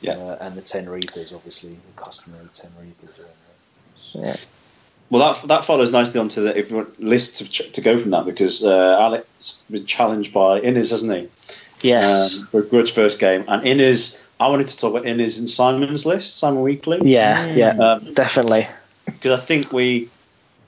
Yeah. 0.00 0.12
uh, 0.14 0.38
and 0.40 0.54
the 0.54 0.62
ten 0.62 0.88
reapers. 0.88 1.32
Obviously, 1.32 1.70
the 1.70 2.02
customary 2.02 2.46
ten 2.52 2.70
reapers. 2.80 3.10
Are 3.18 3.22
in 3.22 3.28
there. 3.28 3.94
So- 3.96 4.20
Yeah. 4.22 4.36
Well, 5.08 5.32
that 5.34 5.46
that 5.48 5.64
follows 5.64 5.92
nicely 5.92 6.18
onto 6.20 6.42
the 6.42 6.58
if 6.58 6.68
you 6.70 6.76
want 6.78 7.00
list 7.00 7.36
to, 7.36 7.70
to 7.72 7.80
go 7.80 7.96
from 7.96 8.10
that 8.10 8.24
because 8.24 8.64
uh, 8.64 8.98
Alex 9.00 9.24
has 9.38 9.62
been 9.70 9.86
challenged 9.86 10.32
by 10.34 10.58
Innes, 10.60 10.90
hasn't 10.90 11.12
he? 11.12 11.88
Yes. 11.88 12.40
Um, 12.40 12.46
for 12.48 12.62
Grudge 12.62 12.90
first 12.92 13.18
game, 13.20 13.44
and 13.48 13.64
Innes. 13.64 14.20
I 14.40 14.48
wanted 14.48 14.68
to 14.68 14.76
talk 14.76 14.90
about 14.90 15.06
Innes 15.06 15.38
and 15.38 15.48
Simon's 15.48 16.04
list, 16.04 16.36
Simon 16.38 16.60
Weekly. 16.62 16.98
yeah. 17.08 17.46
Yeah. 17.46 17.70
Um, 17.78 18.12
Definitely. 18.12 18.68
because 19.06 19.40
I 19.40 19.42
think 19.42 19.72
we, 19.72 20.10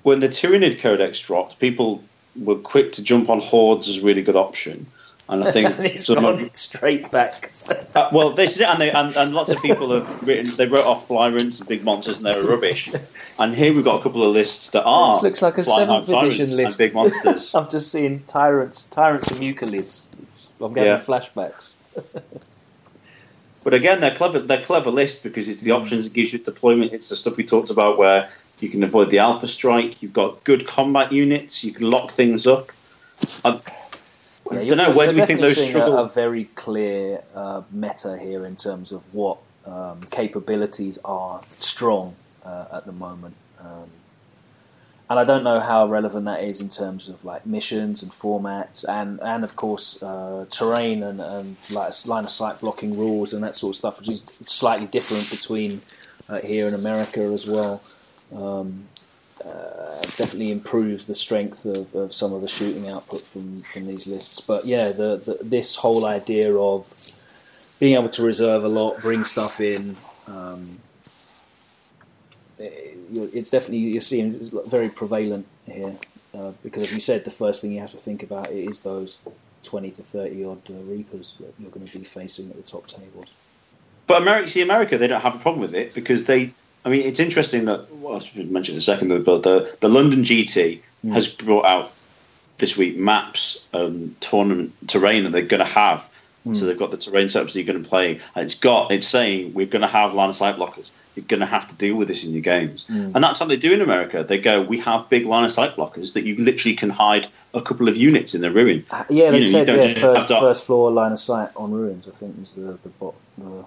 when 0.05 0.21
the 0.21 0.29
Tyranid 0.29 0.79
Codex 0.81 1.21
dropped, 1.21 1.59
people 1.59 2.03
were 2.37 2.55
quick 2.55 2.93
to 2.93 3.03
jump 3.03 3.29
on 3.29 3.41
Hordes 3.41 3.87
as 3.89 3.99
a 4.03 4.07
really 4.07 4.23
good 4.23 4.37
option. 4.37 4.87
And 5.31 5.45
I 5.45 5.51
think 5.51 5.69
and 5.79 5.87
he's 5.87 6.07
some 6.07 6.21
gone 6.23 6.43
of- 6.43 6.57
straight 6.57 7.11
back. 7.11 7.51
uh, 7.95 8.09
well, 8.13 8.31
this 8.31 8.55
is 8.55 8.61
it, 8.61 8.69
and, 8.69 8.81
they, 8.81 8.91
and, 8.91 9.15
and 9.17 9.35
lots 9.35 9.51
of 9.51 9.61
people 9.61 9.93
have 9.93 10.27
written. 10.27 10.55
They 10.57 10.67
wrote 10.67 10.87
off 10.87 11.07
Flyrants 11.07 11.61
and 11.61 11.69
Big 11.69 11.85
Monsters, 11.85 12.25
and 12.25 12.33
they 12.35 12.41
were 12.41 12.49
rubbish. 12.55 12.91
And 13.39 13.55
here 13.55 13.75
we've 13.75 13.85
got 13.85 14.01
a 14.01 14.03
couple 14.03 14.23
of 14.23 14.33
lists 14.33 14.71
that 14.71 14.85
are. 14.85 15.15
This 15.17 15.23
looks 15.23 15.43
like 15.43 15.59
a 15.59 15.65
seventh 15.65 16.09
edition 16.09 16.57
list. 16.57 16.81
And 16.81 16.89
Big 16.89 16.95
Monsters. 16.95 17.55
I'm 17.55 17.69
just 17.69 17.93
seeing 17.93 18.23
tyrants, 18.25 18.85
tyrants 18.85 19.31
and 19.31 19.41
mucolids. 19.41 20.09
I'm 20.61 20.73
getting 20.73 20.93
Yeah. 20.93 20.99
flashbacks. 21.01 21.75
But 23.65 23.75
again, 23.75 24.01
they're 24.01 24.15
clever. 24.15 24.39
They're 24.39 24.63
clever 24.63 24.91
list 24.91 25.23
because 25.25 25.49
it's 25.49 25.63
the 25.63 25.73
options 25.73 26.07
it 26.07 26.13
gives 26.13 26.33
you 26.33 26.39
deployment. 26.39 26.93
It's 26.93 27.09
the 27.11 27.17
stuff 27.17 27.37
we 27.37 27.45
talked 27.45 27.71
about 27.71 27.99
where 27.99 28.31
you 28.61 28.69
can 28.71 28.83
avoid 28.83 29.11
the 29.11 29.19
alpha 29.19 29.47
strike. 29.49 30.01
You've 30.01 30.13
got 30.13 30.43
good 30.45 30.67
combat 30.67 31.13
units. 31.13 31.63
You 31.65 31.73
can 31.73 31.91
lock 31.91 32.13
things 32.13 32.47
up. 32.47 32.71
I, 34.51 34.55
Yeah, 34.55 34.61
I 34.61 34.67
don't 34.67 34.79
know. 34.79 34.91
Where 34.91 35.09
do 35.09 35.17
we 35.17 35.23
think 35.23 35.41
those 35.41 35.69
struggle? 35.69 35.99
A, 35.99 36.05
a 36.05 36.09
very 36.09 36.45
clear 36.45 37.23
uh, 37.35 37.63
meta 37.71 38.19
here 38.19 38.45
in 38.47 38.57
terms 38.57 38.93
of 38.93 39.03
what 39.15 39.39
um, 39.65 40.03
capabilities 40.11 40.99
are 41.05 41.43
strong 41.51 42.17
uh, 42.45 42.67
at 42.73 42.87
the 42.87 42.93
moment. 42.93 43.37
Um, 43.61 43.91
and 45.11 45.19
I 45.19 45.25
don't 45.25 45.43
know 45.43 45.59
how 45.59 45.87
relevant 45.87 46.27
that 46.27 46.45
is 46.45 46.61
in 46.61 46.69
terms 46.69 47.09
of 47.09 47.25
like 47.25 47.47
missions 47.47 48.03
and 48.03 48.13
formats, 48.13 48.85
and 48.87 49.19
and 49.23 49.43
of 49.43 49.57
course 49.57 50.03
uh, 50.03 50.45
terrain 50.51 51.03
and, 51.03 51.21
and 51.21 51.57
like 51.73 51.93
line 52.07 52.25
of 52.25 52.31
sight 52.31 52.61
blocking 52.61 52.99
rules 52.99 53.33
and 53.33 53.43
that 53.43 53.55
sort 53.55 53.71
of 53.73 53.77
stuff, 53.77 53.99
which 54.01 54.11
is 54.11 54.23
slightly 54.43 54.87
different 54.87 55.31
between 55.31 55.81
uh, 56.29 56.41
here 56.41 56.69
in 56.69 56.75
America 56.75 57.21
as 57.21 57.49
well. 57.49 57.83
Um, 58.35 58.85
uh, 59.45 59.91
definitely 60.17 60.51
improves 60.51 61.07
the 61.07 61.15
strength 61.15 61.65
of, 61.65 61.95
of 61.95 62.13
some 62.13 62.33
of 62.33 62.43
the 62.43 62.49
shooting 62.49 62.89
output 62.89 63.21
from, 63.21 63.63
from 63.63 63.87
these 63.87 64.07
lists. 64.07 64.41
But 64.41 64.65
yeah, 64.65 64.89
the, 64.89 65.17
the 65.17 65.39
this 65.43 65.77
whole 65.77 66.07
idea 66.07 66.55
of 66.57 66.93
being 67.79 67.95
able 67.95 68.09
to 68.09 68.23
reserve 68.23 68.65
a 68.65 68.69
lot, 68.69 69.01
bring 69.01 69.25
stuff 69.25 69.61
in. 69.61 69.97
Um, 70.27 70.81
it, 72.59 72.97
it's 73.33 73.51
definitely 73.51 73.79
you're 73.79 74.01
seeing 74.01 74.35
it's 74.35 74.49
very 74.49 74.89
prevalent 74.89 75.47
here. 75.67 75.95
Uh, 76.35 76.53
because 76.63 76.83
as 76.83 76.93
you 76.93 77.01
said, 77.01 77.25
the 77.25 77.31
first 77.31 77.63
thing 77.63 77.73
you 77.73 77.81
have 77.81 77.91
to 77.91 77.97
think 77.97 78.23
about 78.23 78.51
is 78.51 78.81
those 78.81 79.21
twenty 79.63 79.91
to 79.93 80.03
thirty 80.03 80.45
odd 80.45 80.61
uh, 80.71 80.75
reapers 80.83 81.37
that 81.41 81.55
you're 81.59 81.71
going 81.71 81.87
to 81.87 81.99
be 81.99 82.05
facing 82.05 82.51
at 82.51 82.57
the 82.57 82.63
top 82.63 82.87
tables. 82.87 83.35
But 84.07 84.23
America, 84.23 84.49
see, 84.49 84.63
America, 84.63 84.99
they 84.99 85.07
don't 85.07 85.21
have 85.21 85.37
a 85.37 85.39
problem 85.39 85.61
with 85.61 85.75
it 85.75 85.95
because 85.95 86.25
they. 86.25 86.53
I 86.85 86.89
mean, 86.91 87.03
it's 87.07 87.21
interesting 87.21 87.65
that. 87.67 87.93
Well, 87.95 88.17
I 88.17 88.19
should 88.21 88.51
mention 88.51 88.75
in 88.75 88.79
a 88.79 88.83
second, 88.83 89.09
but 89.25 89.43
the 89.43 89.77
the 89.81 89.89
London 89.89 90.23
GT 90.25 90.81
Mm. 91.07 91.13
has 91.13 91.29
brought 91.29 91.65
out 91.65 91.93
this 92.59 92.77
week 92.77 92.97
maps, 92.97 93.65
um, 93.73 94.17
tournament 94.19 94.73
terrain 94.89 95.23
that 95.23 95.31
they're 95.31 95.43
going 95.43 95.61
to 95.65 95.73
have. 95.85 96.09
Mm. 96.45 96.57
So 96.57 96.65
they've 96.67 96.77
got 96.79 96.91
the 96.91 96.97
terrain 96.97 97.29
setups 97.29 97.53
that 97.53 97.55
you're 97.55 97.73
going 97.73 97.81
to 97.85 97.89
play, 97.89 98.19
and 98.35 98.45
it's 98.45 98.59
got 98.59 98.91
it's 98.91 99.07
saying 99.07 99.55
we're 99.55 99.67
going 99.67 99.83
to 99.83 99.87
have 99.89 100.13
line 100.15 100.29
of 100.29 100.35
sight 100.35 100.57
blockers. 100.57 100.91
You're 101.15 101.25
going 101.27 101.39
to 101.41 101.47
have 101.47 101.69
to 101.69 101.75
deal 101.77 101.95
with 101.97 102.09
this 102.09 102.25
in 102.25 102.33
your 102.33 102.43
games, 102.43 102.85
Mm. 102.91 103.13
and 103.15 103.23
that's 103.25 103.39
how 103.39 103.45
they 103.47 103.57
do 103.57 103.73
in 103.73 103.81
America. 103.81 104.25
They 104.25 104.39
go, 104.39 104.61
we 104.61 104.79
have 104.81 105.09
big 105.09 105.25
line 105.27 105.45
of 105.45 105.53
sight 105.53 105.77
blockers 105.77 106.13
that 106.15 106.25
you 106.25 106.35
literally 106.37 106.75
can 106.75 106.91
hide 106.91 107.29
a 107.55 107.61
couple 107.63 107.89
of 107.89 107.97
units 107.97 108.35
in 108.35 108.41
the 108.41 108.51
ruin. 108.51 108.85
Uh, 108.91 109.05
Yeah, 109.09 109.31
they 109.31 109.39
You 109.39 109.53
know, 109.53 109.65
said 109.65 109.69
yeah, 109.69 109.95
first, 110.01 110.29
first 110.29 110.65
floor 110.67 110.91
line 110.91 111.13
of 111.13 111.19
sight 111.21 111.51
on 111.57 111.71
ruins. 111.73 112.09
I 112.09 112.13
think 112.13 112.35
is 112.43 112.53
the 112.53 112.77
the 112.83 112.89
bot 112.89 113.15
the 113.37 113.65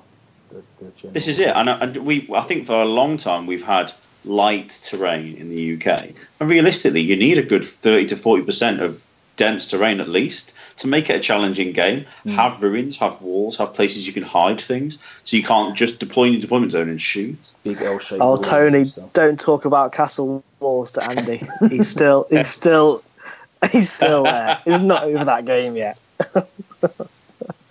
the, 0.54 0.86
the 0.86 0.92
general. 0.92 1.14
This 1.14 1.28
is 1.28 1.40
it, 1.40 1.50
and, 1.50 1.70
and 1.70 1.98
we. 1.98 2.28
I 2.34 2.42
think 2.42 2.68
for 2.68 2.82
a 2.82 2.86
long 2.86 3.18
time 3.18 3.46
we've 3.46 3.64
had 3.64 3.92
light 4.26 4.70
terrain 4.84 5.36
in 5.36 5.50
the 5.50 5.76
UK, 5.76 6.12
and 6.40 6.50
realistically, 6.50 7.02
you 7.02 7.16
need 7.16 7.38
a 7.38 7.44
good 7.44 7.64
thirty 7.64 8.06
to 8.08 8.16
forty 8.16 8.44
percent 8.44 8.82
of 8.82 9.06
dense 9.38 9.70
terrain 9.72 10.00
at 10.00 10.10
least 10.10 10.54
to 10.78 10.88
make 10.88 11.10
it 11.10 11.16
a 11.16 11.20
challenging 11.20 11.72
game. 11.72 12.06
Mm. 12.26 12.34
Have 12.34 12.62
ruins, 12.62 12.98
have 12.98 13.22
walls, 13.22 13.58
have 13.58 13.74
places 13.74 14.06
you 14.06 14.14
can 14.14 14.24
hide 14.24 14.60
things, 14.60 14.98
so 15.24 15.38
you 15.38 15.44
can't 15.44 15.76
just 15.76 16.00
deploy 16.00 16.26
in 16.26 16.34
your 16.34 16.42
deployment 16.42 16.72
zone 16.72 16.90
and 16.90 17.02
shoot. 17.02 17.54
big 17.64 17.82
L 17.82 18.00
shaped. 18.00 18.22
Oh, 18.22 18.38
Tony, 18.38 18.86
don't 19.14 19.40
talk 19.40 19.66
about 19.66 19.94
Castle 19.94 20.44
walls 20.60 20.92
to 20.94 21.04
Andy. 21.04 21.42
he's 21.70 21.88
still, 21.88 22.28
he's 22.30 22.50
still, 22.50 23.02
he's 23.72 23.94
still 23.94 24.24
there. 24.24 24.60
He's 24.66 24.82
not 24.82 25.04
over 25.04 25.24
that 25.26 25.46
game 25.46 25.76
yet. 25.76 26.00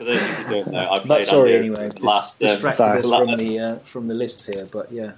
For 0.01 0.05
those 0.07 0.17
of 0.23 0.39
you 0.39 0.45
who 0.45 0.51
don't 0.65 0.73
know, 0.73 0.91
I 0.91 0.99
played 0.99 1.25
sorry, 1.25 1.55
Andy 1.57 1.69
anyway. 1.69 1.89
Dis- 1.95 2.03
last. 2.03 2.43
um, 2.43 2.49
distracted 2.49 2.77
sorry. 2.77 2.99
us 3.01 3.05
la- 3.07 3.19
from 3.27 3.37
the 3.37 3.59
uh, 3.61 3.77
from 3.81 4.09
the 4.09 4.15
lists 4.15 4.47
here, 4.47 4.65
but 4.73 4.91
yeah. 4.91 5.05
Um, 5.05 5.13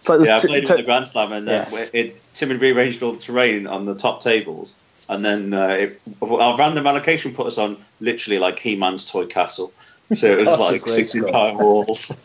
So 0.00 0.14
Yeah, 0.14 0.20
I 0.20 0.24
there's 0.24 0.46
played 0.46 0.66
two- 0.66 0.72
in 0.72 0.76
the 0.78 0.82
Grand 0.84 1.06
Slam, 1.06 1.32
and 1.32 1.46
uh, 1.48 1.52
Yeah. 1.52 1.68
where 1.70 1.86
it, 1.92 2.16
Tim 2.34 2.48
had 2.50 2.60
rearranged 2.62 3.02
all 3.02 3.12
the 3.12 3.18
terrain 3.20 3.66
on 3.66 3.84
the 3.84 3.94
top 3.94 4.22
tables, 4.22 4.76
and 5.10 5.22
then 5.22 5.52
uh, 5.52 5.66
it, 5.68 6.00
our 6.22 6.56
random 6.56 6.86
allocation 6.86 7.34
put 7.34 7.46
us 7.46 7.58
on 7.58 7.76
literally 8.00 8.38
like 8.38 8.58
He-Man's 8.58 9.10
toy 9.10 9.26
castle. 9.26 9.72
So 10.14 10.26
it 10.28 10.38
was 10.38 10.48
like 10.58 10.80
Grayskull. 10.82 10.88
sixty 10.88 11.20
pound 11.22 11.58
walls. 11.58 12.10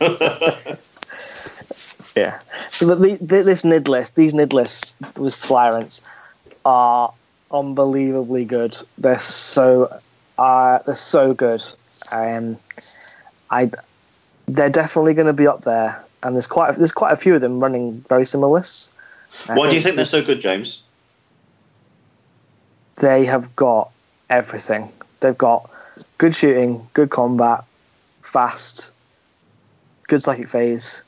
Yeah. 2.16 2.40
So 2.70 2.86
the, 2.94 3.16
the, 3.16 3.42
this 3.44 3.64
NID 3.64 3.86
list, 3.88 4.16
these 4.16 4.34
NID 4.34 4.52
lists 4.52 4.94
with 5.16 5.32
Flyrants 5.32 6.02
are 6.64 7.12
unbelievably 7.52 8.46
good. 8.46 8.76
They're 8.98 9.18
so, 9.20 9.96
uh, 10.36 10.80
they're 10.86 10.96
so 10.96 11.34
good. 11.34 11.62
Um, 12.12 12.56
I, 13.50 13.70
they're 14.46 14.70
definitely 14.70 15.14
going 15.14 15.26
to 15.26 15.32
be 15.32 15.46
up 15.46 15.62
there, 15.62 16.04
and 16.22 16.34
there's 16.34 16.46
quite 16.46 16.76
there's 16.76 16.92
quite 16.92 17.12
a 17.12 17.16
few 17.16 17.34
of 17.34 17.40
them 17.40 17.60
running 17.60 18.04
very 18.08 18.24
similar 18.26 18.52
lists. 18.52 18.92
Why 19.46 19.68
do 19.68 19.76
you 19.76 19.80
think 19.80 19.96
they're 19.96 20.04
so 20.04 20.24
good, 20.24 20.40
James? 20.40 20.82
they 23.00 23.24
have 23.24 23.54
got 23.56 23.90
everything. 24.28 24.92
They've 25.20 25.36
got 25.36 25.68
good 26.18 26.34
shooting, 26.34 26.86
good 26.94 27.10
combat, 27.10 27.64
fast, 28.22 28.92
good 30.08 30.22
psychic 30.22 30.48
phase. 30.48 31.02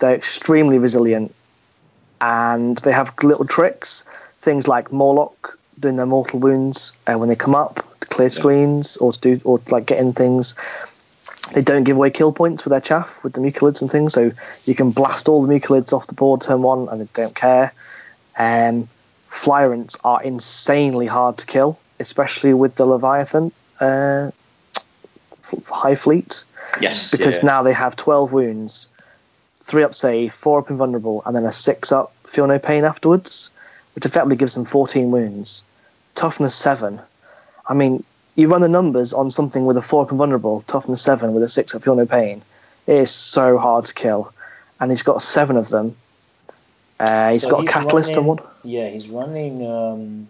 They're 0.00 0.14
extremely 0.14 0.78
resilient, 0.78 1.34
and 2.20 2.76
they 2.78 2.92
have 2.92 3.12
little 3.22 3.46
tricks. 3.46 4.04
Things 4.40 4.66
like 4.66 4.88
Mawloc 4.88 5.32
doing 5.78 5.96
their 5.96 6.06
mortal 6.06 6.40
wounds 6.40 6.98
uh, 7.06 7.14
when 7.14 7.28
they 7.28 7.36
come 7.36 7.54
up 7.54 7.93
clear 8.14 8.30
screens 8.30 8.96
or 8.98 9.12
to 9.12 9.20
do 9.20 9.40
or 9.44 9.58
to, 9.58 9.74
like 9.74 9.86
get 9.86 9.98
in 9.98 10.12
things. 10.12 10.54
They 11.52 11.62
don't 11.62 11.84
give 11.84 11.96
away 11.96 12.10
kill 12.10 12.32
points 12.32 12.64
with 12.64 12.70
their 12.70 12.80
chaff 12.80 13.22
with 13.22 13.34
the 13.34 13.40
mucolids 13.40 13.82
and 13.82 13.90
things, 13.90 14.14
so 14.14 14.30
you 14.64 14.74
can 14.74 14.90
blast 14.90 15.28
all 15.28 15.42
the 15.42 15.52
mucolids 15.52 15.92
off 15.92 16.06
the 16.06 16.14
board 16.14 16.40
turn 16.40 16.62
one, 16.62 16.88
and 16.88 17.00
they 17.00 17.08
don't 17.12 17.34
care. 17.34 17.72
Um, 18.38 18.88
Flyrants 19.28 19.98
are 20.04 20.22
insanely 20.22 21.06
hard 21.06 21.38
to 21.38 21.46
kill, 21.46 21.78
especially 22.00 22.54
with 22.54 22.76
the 22.76 22.86
Leviathan 22.86 23.52
uh, 23.80 24.30
Hive 25.66 26.00
Fleet, 26.00 26.44
Yes, 26.80 27.10
because 27.10 27.38
yeah. 27.38 27.46
now 27.46 27.62
they 27.62 27.72
have 27.72 27.96
12 27.96 28.32
wounds, 28.32 28.88
3 29.54 29.82
up 29.82 29.94
save, 29.94 30.32
4 30.32 30.60
up 30.60 30.70
invulnerable, 30.70 31.22
and 31.26 31.36
then 31.36 31.44
a 31.44 31.52
6 31.52 31.92
up 31.92 32.12
feel 32.24 32.46
no 32.46 32.58
pain 32.58 32.84
afterwards, 32.84 33.50
which 33.94 34.06
effectively 34.06 34.36
gives 34.36 34.54
them 34.54 34.64
14 34.64 35.10
wounds. 35.10 35.62
Toughness 36.14 36.54
7. 36.54 37.00
I 37.66 37.74
mean, 37.74 38.04
you 38.36 38.48
run 38.48 38.60
the 38.60 38.68
numbers 38.68 39.12
on 39.12 39.30
something 39.30 39.64
with 39.66 39.76
a 39.76 39.82
4 39.82 40.02
up 40.04 40.12
invulnerable, 40.12 40.62
toughness 40.66 41.02
7 41.02 41.32
with 41.34 41.42
a 41.42 41.48
6 41.48 41.74
up 41.74 41.82
feel 41.82 41.94
no 41.94 42.06
pain. 42.06 42.42
It 42.86 42.96
is 42.96 43.10
so 43.10 43.56
hard 43.58 43.84
to 43.86 43.94
kill. 43.94 44.32
And 44.80 44.90
he's 44.90 45.02
got 45.02 45.22
7 45.22 45.56
of 45.56 45.68
them. 45.70 45.96
Uh, 47.00 47.32
he's 47.32 47.42
So 47.42 47.50
got 47.50 47.60
he's 47.62 47.70
a 47.70 47.72
catalyst 47.72 48.16
on 48.16 48.26
running- 48.26 48.44
one. 48.44 48.54
Yeah, 48.64 48.88
he's 48.88 49.08
running 49.10 49.66
um, 49.66 50.28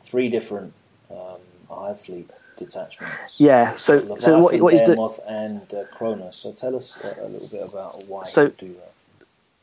three 0.00 0.28
different 0.28 0.72
um, 1.10 1.38
Hive 1.70 2.00
Fleet 2.00 2.30
detachments. 2.56 3.40
Yeah, 3.40 3.72
so 3.74 4.16
so 4.16 4.38
what, 4.38 4.60
what 4.60 4.72
he's 4.72 4.82
doing? 4.82 4.98
And 5.28 5.72
uh, 5.74 5.84
Kronos. 5.96 6.36
So 6.36 6.52
tell 6.52 6.74
us 6.76 6.96
a, 7.04 7.08
a 7.22 7.28
little 7.28 7.48
bit 7.58 7.68
about 7.72 8.02
why 8.06 8.22
So- 8.24 8.44
you 8.44 8.54
do 8.58 8.68
that. 8.74 8.88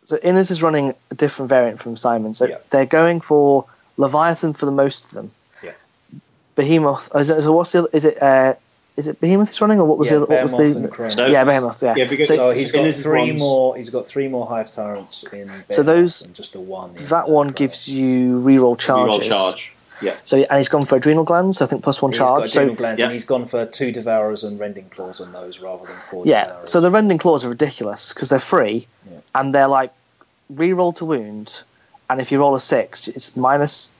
So 0.05 0.17
Innes 0.23 0.49
is 0.49 0.63
running 0.63 0.95
a 1.11 1.15
different 1.15 1.49
variant 1.49 1.79
from 1.79 1.95
Simon. 1.95 2.33
So 2.33 2.45
Yeah. 2.47 2.57
they're 2.71 2.85
going 2.87 3.21
for 3.21 3.65
Leviathan 3.97 4.53
for 4.53 4.65
the 4.65 4.71
most 4.71 5.05
of 5.05 5.11
them. 5.11 5.31
Yeah. 6.59 6.67
Behemoth. 6.67 7.09
oh, 7.13 7.19
Is 7.19 7.29
it, 7.29 7.41
so 7.41 7.51
what's 7.53 7.71
the 7.71 7.79
other? 7.79 7.89
Is 7.93 8.05
it? 8.05 8.21
Uh, 8.21 8.53
is 8.97 9.07
it 9.07 9.21
Behemoth 9.21 9.47
he's 9.49 9.61
running, 9.61 9.79
or 9.79 9.85
what 9.85 9.97
was 9.97 10.11
yeah, 10.11 10.17
the? 10.19 10.25
What 10.25 10.41
was 10.43 10.51
the? 10.57 10.63
and 11.03 11.11
So- 11.13 11.25
yeah, 11.27 11.43
Behemoth. 11.45 11.81
Yeah. 11.81 11.93
Yeah, 11.95 12.05
because- 12.09 12.27
so, 12.27 12.35
So 12.53 12.59
he's 12.59 12.71
got 12.73 12.81
Innes 12.81 13.01
three 13.01 13.31
more. 13.33 13.77
He's 13.77 13.89
got 13.89 14.05
three 14.05 14.27
more 14.27 14.45
hive 14.45 14.69
tyrants 14.71 15.23
in. 15.31 15.47
Behemoth 15.47 15.85
those- 15.85 16.21
and 16.23 16.33
just 16.35 16.55
a 16.55 16.59
one. 16.59 16.91
in, 16.97 17.05
that 17.05 17.29
one 17.29 17.47
Kronos. 17.47 17.55
gives 17.57 17.87
you 17.87 18.39
reroll 18.41 18.77
charges. 18.77 19.15
Reroll 19.17 19.29
charges. 19.29 19.61
charge. 19.61 19.73
Yeah. 20.01 20.13
So 20.25 20.37
and 20.37 20.57
he's 20.57 20.69
gone 20.69 20.83
for 20.85 20.95
adrenal 20.95 21.23
glands. 21.25 21.61
I 21.61 21.65
think 21.65 21.83
plus 21.83 22.01
one 22.01 22.11
He's 22.11 22.19
charge. 22.19 22.41
got 22.41 22.49
So 22.49 22.59
adrenal 22.61 22.75
glands, 22.75 22.99
yeah. 22.99 23.05
and 23.05 23.13
he's 23.13 23.25
gone 23.25 23.45
for 23.45 23.65
two 23.65 23.91
devourers 23.91 24.43
and 24.45 24.57
rending 24.59 24.89
claws 24.89 25.19
on 25.21 25.31
those 25.33 25.59
rather 25.59 25.85
than 25.85 25.95
four. 25.97 26.25
yeah. 26.25 26.47
devourers. 26.47 26.69
So 26.71 26.79
the 26.81 26.89
rending 26.91 27.17
claws 27.17 27.43
are 27.45 27.49
ridiculous 27.49 28.13
because 28.13 28.29
they're 28.29 28.39
free, 28.39 28.87
Yeah. 29.11 29.17
and 29.35 29.53
they're 29.55 29.67
like 29.67 29.91
reroll 30.53 30.95
to 30.95 31.05
wound, 31.05 31.63
and 32.09 32.19
if 32.21 32.31
you 32.31 32.39
roll 32.39 32.55
a 32.55 32.59
six, 32.61 33.07
it's 33.09 33.35
minus 33.37 33.71
s- 33.87 33.91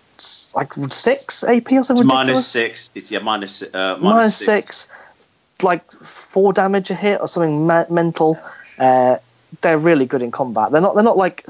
like 0.55 0.73
six 0.91 1.43
AP 1.43 1.71
or 1.73 1.83
something 1.83 2.05
minus 2.07 2.47
six. 2.47 2.89
It's 2.95 3.11
yeah, 3.11 3.19
minus, 3.19 3.61
uh, 3.61 3.97
minus, 3.99 4.01
minus 4.01 4.37
six. 4.37 4.77
six, 4.77 5.63
like 5.63 5.91
four 5.91 6.53
damage 6.53 6.89
a 6.89 6.95
hit 6.95 7.21
or 7.21 7.27
something 7.27 7.67
me- 7.67 7.85
mental. 7.89 8.39
Uh, 8.77 9.17
they're 9.61 9.77
really 9.77 10.05
good 10.05 10.21
in 10.21 10.31
combat. 10.31 10.71
They're 10.71 10.81
not. 10.81 10.95
They're 10.95 11.03
not 11.03 11.17
like. 11.17 11.45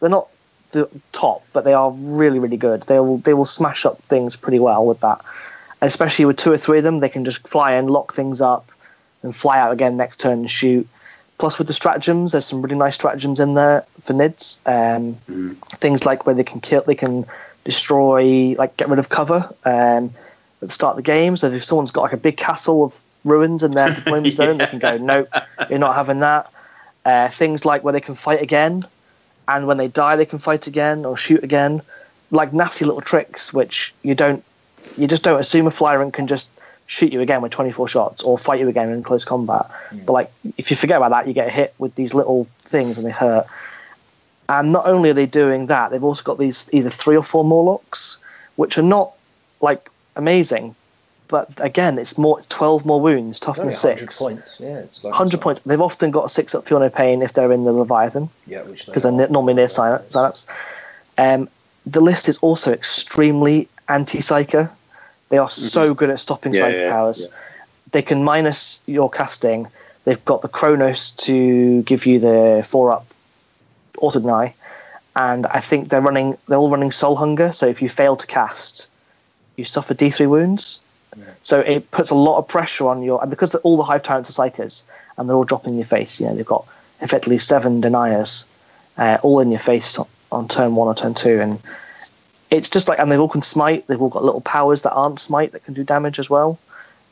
They're 0.00 0.10
not 0.10 0.28
the 0.72 0.88
top, 1.12 1.42
but 1.52 1.64
they 1.64 1.72
are 1.74 1.90
really, 1.90 2.38
really 2.38 2.56
good. 2.58 2.82
They 2.84 3.00
will. 3.00 3.18
They 3.18 3.34
will 3.34 3.46
smash 3.46 3.86
up 3.86 4.00
things 4.02 4.36
pretty 4.36 4.58
well 4.58 4.84
with 4.86 5.00
that. 5.00 5.22
And 5.80 5.88
especially 5.88 6.24
with 6.24 6.36
two 6.36 6.50
or 6.52 6.56
three 6.56 6.78
of 6.78 6.84
them, 6.84 7.00
they 7.00 7.08
can 7.08 7.24
just 7.24 7.46
fly 7.46 7.74
in, 7.74 7.86
lock 7.86 8.12
things 8.12 8.40
up, 8.40 8.70
and 9.22 9.34
fly 9.34 9.58
out 9.58 9.72
again 9.72 9.96
next 9.96 10.18
turn 10.20 10.40
and 10.40 10.50
shoot. 10.50 10.86
Plus, 11.38 11.56
with 11.56 11.68
the 11.68 11.72
stratagems, 11.72 12.32
there's 12.32 12.46
some 12.46 12.60
really 12.60 12.74
nice 12.74 12.96
stratagems 12.96 13.38
in 13.38 13.54
there 13.54 13.84
for 14.02 14.12
Nids. 14.12 14.60
Um, 14.66 15.16
Mm. 15.30 15.56
Things 15.78 16.04
like 16.04 16.26
where 16.26 16.34
they 16.34 16.42
can 16.42 16.60
kill, 16.60 16.82
they 16.82 16.96
can 16.96 17.24
destroy, 17.68 18.54
like 18.56 18.74
get 18.78 18.88
rid 18.88 18.98
of 18.98 19.10
cover 19.10 19.46
um, 19.66 20.10
at 20.62 20.68
the 20.68 20.70
start 20.70 20.92
of 20.92 20.96
the 20.96 21.02
game. 21.02 21.36
So 21.36 21.48
if 21.48 21.62
someone's 21.62 21.90
got 21.90 22.00
like 22.00 22.14
a 22.14 22.16
big 22.16 22.38
castle 22.38 22.82
of 22.82 22.98
ruins 23.24 23.62
in 23.62 23.72
their 23.72 23.94
deployment 23.94 24.36
zone, 24.40 24.56
they 24.56 24.66
can 24.66 24.78
go, 24.78 24.96
nope, 24.96 25.28
you're 25.68 25.78
not 25.78 25.94
having 25.94 26.20
that. 26.20 26.50
Uh, 27.04 27.28
things 27.28 27.66
like 27.66 27.84
where 27.84 27.92
they 27.92 28.00
can 28.00 28.14
fight 28.14 28.40
again, 28.40 28.86
and 29.48 29.66
when 29.66 29.76
they 29.76 29.86
die, 29.86 30.16
they 30.16 30.24
can 30.24 30.38
fight 30.38 30.66
again 30.66 31.04
or 31.04 31.14
shoot 31.14 31.44
again. 31.44 31.82
Like 32.30 32.54
nasty 32.54 32.86
little 32.86 33.02
tricks, 33.02 33.52
which 33.52 33.92
you 34.02 34.14
don't, 34.14 34.42
you 34.96 35.06
just 35.06 35.22
don't 35.22 35.38
assume 35.38 35.66
a 35.66 35.70
flyer 35.70 36.00
and 36.00 36.10
can 36.10 36.26
just 36.26 36.50
shoot 36.86 37.12
you 37.12 37.20
again 37.20 37.42
with 37.42 37.52
24 37.52 37.86
shots 37.86 38.22
or 38.22 38.38
fight 38.38 38.60
you 38.60 38.68
again 38.68 38.90
in 38.90 39.02
close 39.02 39.26
combat. 39.26 39.66
But 40.06 40.12
like, 40.14 40.32
if 40.56 40.70
you 40.70 40.76
forget 40.76 40.96
about 40.96 41.10
that, 41.10 41.28
you 41.28 41.34
get 41.34 41.50
hit 41.50 41.74
with 41.76 41.94
these 41.96 42.14
little 42.14 42.46
things 42.60 42.96
and 42.96 43.06
they 43.06 43.10
hurt. 43.10 43.46
And 44.48 44.72
not 44.72 44.86
only 44.86 45.10
are 45.10 45.14
they 45.14 45.26
doing 45.26 45.66
that, 45.66 45.90
they've 45.90 46.02
also 46.02 46.22
got 46.22 46.38
these 46.38 46.68
either 46.72 46.88
three 46.90 47.16
or 47.16 47.22
four 47.22 47.44
Mawlocs, 47.44 48.16
which 48.56 48.78
are 48.78 48.82
not 48.82 49.12
like 49.60 49.90
amazing, 50.16 50.74
but 51.28 51.50
again, 51.58 51.98
it's 51.98 52.16
more. 52.16 52.38
It's 52.38 52.46
12 52.46 52.86
more 52.86 53.00
wounds, 53.00 53.38
toughness 53.38 53.84
100 53.84 53.98
six. 54.00 54.18
points. 54.22 54.56
Yeah, 54.58 54.78
it's 54.78 55.04
like 55.04 55.10
100 55.12 55.40
points. 55.42 55.60
They've 55.66 55.80
often 55.80 56.10
got 56.10 56.24
a 56.24 56.28
six 56.30 56.54
up 56.54 56.66
Feel 56.66 56.80
No 56.80 56.88
Pain 56.88 57.20
if 57.20 57.34
they're 57.34 57.52
in 57.52 57.64
the 57.64 57.72
Leviathan 57.72 58.30
Yeah, 58.46 58.62
which 58.62 58.86
they 58.86 58.90
because 58.92 59.02
they're 59.02 59.12
are. 59.12 59.28
normally 59.28 59.52
near 59.54 59.68
sign- 59.68 60.00
synapse. 60.08 60.46
Um, 61.18 61.48
the 61.84 62.00
list 62.00 62.28
is 62.28 62.38
also 62.38 62.72
extremely 62.72 63.68
anti-psyker. 63.88 64.70
They 65.28 65.36
are 65.38 65.50
so 65.50 65.92
good 65.92 66.08
at 66.08 66.18
stopping 66.20 66.54
Yeah, 66.54 66.60
psychic 66.60 66.80
yeah, 66.84 66.90
powers. 66.90 67.28
They 67.92 68.00
can 68.02 68.24
minus 68.24 68.80
your 68.86 69.10
casting. 69.10 69.66
They've 70.04 70.24
got 70.24 70.40
the 70.40 70.48
Kronos 70.48 71.12
to 71.12 71.82
give 71.82 72.06
you 72.06 72.18
the 72.20 72.64
four 72.66 72.90
up 72.92 73.04
auto 74.00 74.20
deny, 74.20 74.54
and 75.16 75.46
I 75.46 75.60
think 75.60 75.88
they're 75.88 76.00
running. 76.00 76.36
They're 76.48 76.58
all 76.58 76.70
running 76.70 76.92
Soul 76.92 77.16
Hunger. 77.16 77.52
So 77.52 77.66
if 77.66 77.82
you 77.82 77.88
fail 77.88 78.16
to 78.16 78.26
cast, 78.26 78.88
you 79.56 79.64
suffer 79.64 79.94
D 79.94 80.10
three 80.10 80.26
wounds. 80.26 80.80
So 81.42 81.60
it 81.60 81.90
puts 81.90 82.10
a 82.10 82.14
lot 82.14 82.38
of 82.38 82.46
pressure 82.46 82.86
on 82.86 83.02
your 83.02 83.20
and 83.20 83.30
because 83.30 83.54
all 83.56 83.76
the 83.76 83.82
hive 83.82 84.02
tyrants 84.02 84.30
are 84.30 84.50
psykers 84.50 84.84
and 85.16 85.28
they're 85.28 85.36
all 85.36 85.44
dropping 85.44 85.72
in 85.72 85.78
your 85.78 85.86
face. 85.86 86.20
You 86.20 86.26
know 86.26 86.36
they've 86.36 86.46
got 86.46 86.64
effectively 87.00 87.38
seven 87.38 87.80
deniers, 87.80 88.46
uh, 88.98 89.18
all 89.22 89.40
in 89.40 89.50
your 89.50 89.58
face 89.58 89.98
on, 89.98 90.06
on 90.30 90.48
turn 90.48 90.76
one 90.76 90.86
or 90.86 90.94
turn 90.94 91.14
two, 91.14 91.40
and 91.40 91.58
it's 92.50 92.68
just 92.68 92.88
like 92.88 93.00
and 93.00 93.10
they've 93.10 93.20
all 93.20 93.28
can 93.28 93.42
smite. 93.42 93.86
They've 93.86 94.00
all 94.00 94.10
got 94.10 94.24
little 94.24 94.42
powers 94.42 94.82
that 94.82 94.92
aren't 94.92 95.18
smite 95.18 95.52
that 95.52 95.64
can 95.64 95.74
do 95.74 95.82
damage 95.82 96.18
as 96.18 96.30
well. 96.30 96.58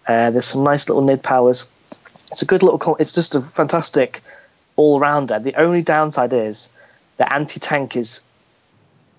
Uh, 0.07 0.31
there's 0.31 0.47
some 0.47 0.63
nice 0.63 0.89
little 0.89 1.03
nid 1.03 1.23
powers. 1.23 1.69
It's 2.31 2.43
a 2.43 2.47
good 2.47 2.63
little. 2.63 2.97
It's 2.97 3.13
just 3.13 3.35
a 3.35 3.41
fantastic 3.41 4.23
all 4.77 5.01
rounder. 5.01 5.39
The 5.39 5.55
only 5.55 5.83
downside 5.83 6.33
is 6.33 6.71
the 7.17 7.33
anti 7.33 7.61
tank 7.61 7.97
is 7.97 8.23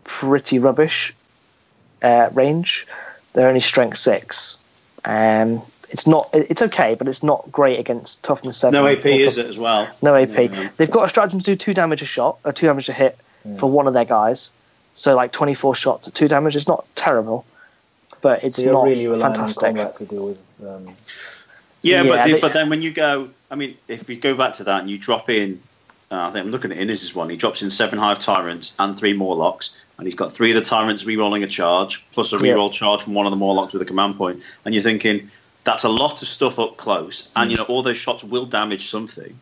pretty 0.04 0.60
rubbish 0.60 1.14
uh, 2.02 2.30
range. 2.34 2.88
They're 3.34 3.48
only 3.48 3.60
strength 3.60 3.98
six. 3.98 4.64
Um, 5.06 5.62
it's 5.90 6.06
not. 6.08 6.30
It's 6.34 6.62
okay, 6.62 6.96
but 6.96 7.08
it's 7.08 7.24
not 7.24 7.50
great 7.52 7.80
against 7.80 8.24
toughness 8.24 8.58
seven. 8.58 8.74
No 8.74 8.88
AP, 8.88 9.06
or 9.06 9.10
is 9.10 9.36
tough- 9.36 9.46
it 9.46 9.50
as 9.50 9.58
well? 9.58 9.88
No 10.02 10.16
AP. 10.16 10.52
Yeah. 10.52 10.70
They've 10.76 10.92
got 10.92 11.06
a 11.06 11.10
stratagem 11.10 11.40
to 11.40 11.46
do 11.46 11.56
two 11.56 11.74
damage 11.74 12.02
a 12.02 12.06
shot, 12.06 12.40
or 12.44 12.52
two 12.52 12.66
damage 12.68 12.90
a 12.90 12.94
hit 12.94 13.18
for 13.58 13.70
one 13.70 13.88
of 13.88 13.94
their 13.94 14.04
guys. 14.06 14.52
So 14.96 15.16
like 15.16 15.32
twenty 15.32 15.54
four 15.54 15.76
shots 15.76 16.08
at 16.08 16.14
two 16.16 16.28
damage. 16.28 16.56
It's 16.56 16.68
not 16.68 16.86
terrible, 16.96 17.46
but 18.22 18.44
it's 18.44 18.58
So 18.58 18.64
you're 18.64 18.74
not 18.74 18.84
really 18.84 19.08
relying 19.08 19.34
fantastic. 19.36 19.64
on 19.70 19.76
combat 19.76 19.96
to 19.98 20.06
deal 20.06 20.26
with. 20.26 20.60
Um, 20.68 20.88
Yeah, 21.84 22.02
Yeah, 22.02 22.10
but 22.10 22.26
the, 22.26 22.40
but 22.42 22.54
then 22.54 22.70
when 22.70 22.82
you 22.82 22.92
go, 22.92 23.30
I 23.50 23.56
mean, 23.56 23.78
if 23.88 24.08
we 24.10 24.18
go 24.18 24.34
back 24.36 24.56
to 24.56 24.64
that 24.66 24.82
and 24.82 24.90
you 24.90 24.98
drop 24.98 25.30
in, 25.30 25.62
uh, 26.12 26.28
I 26.28 26.32
think 26.32 26.46
I'm 26.46 26.52
looking 26.52 26.72
at 26.72 26.78
Innes's 26.78 27.14
one. 27.14 27.30
He 27.30 27.36
drops 27.38 27.62
in 27.62 27.70
seven 27.70 28.00
hive 28.00 28.20
tyrants 28.20 28.74
and 28.80 28.98
three 28.98 29.14
mawlocs, 29.14 29.78
and 29.98 30.08
he's 30.08 30.16
got 30.16 30.32
three 30.32 30.52
of 30.52 30.56
the 30.56 30.62
tyrants 30.62 31.06
re-rolling 31.06 31.44
a 31.44 31.48
charge 31.48 32.06
plus 32.14 32.32
a 32.34 32.38
re-roll 32.40 32.70
charge 32.70 33.02
from 33.02 33.14
one 33.14 33.26
of 33.26 33.32
the 33.32 33.38
mawlocs 33.38 33.74
with 33.74 33.82
a 33.82 33.86
command 33.86 34.16
point. 34.16 34.42
and 34.66 34.74
you're 34.74 34.84
thinking 34.84 35.30
that's 35.64 35.84
a 35.84 35.90
lot 35.90 36.22
of 36.22 36.28
stuff 36.28 36.60
up 36.60 36.78
close, 36.78 37.30
and 37.36 37.52
you 37.52 37.58
know 37.58 37.64
all 37.64 37.82
those 37.84 37.98
shots 37.98 38.24
will 38.24 38.46
damage 38.46 38.86
something. 38.86 39.38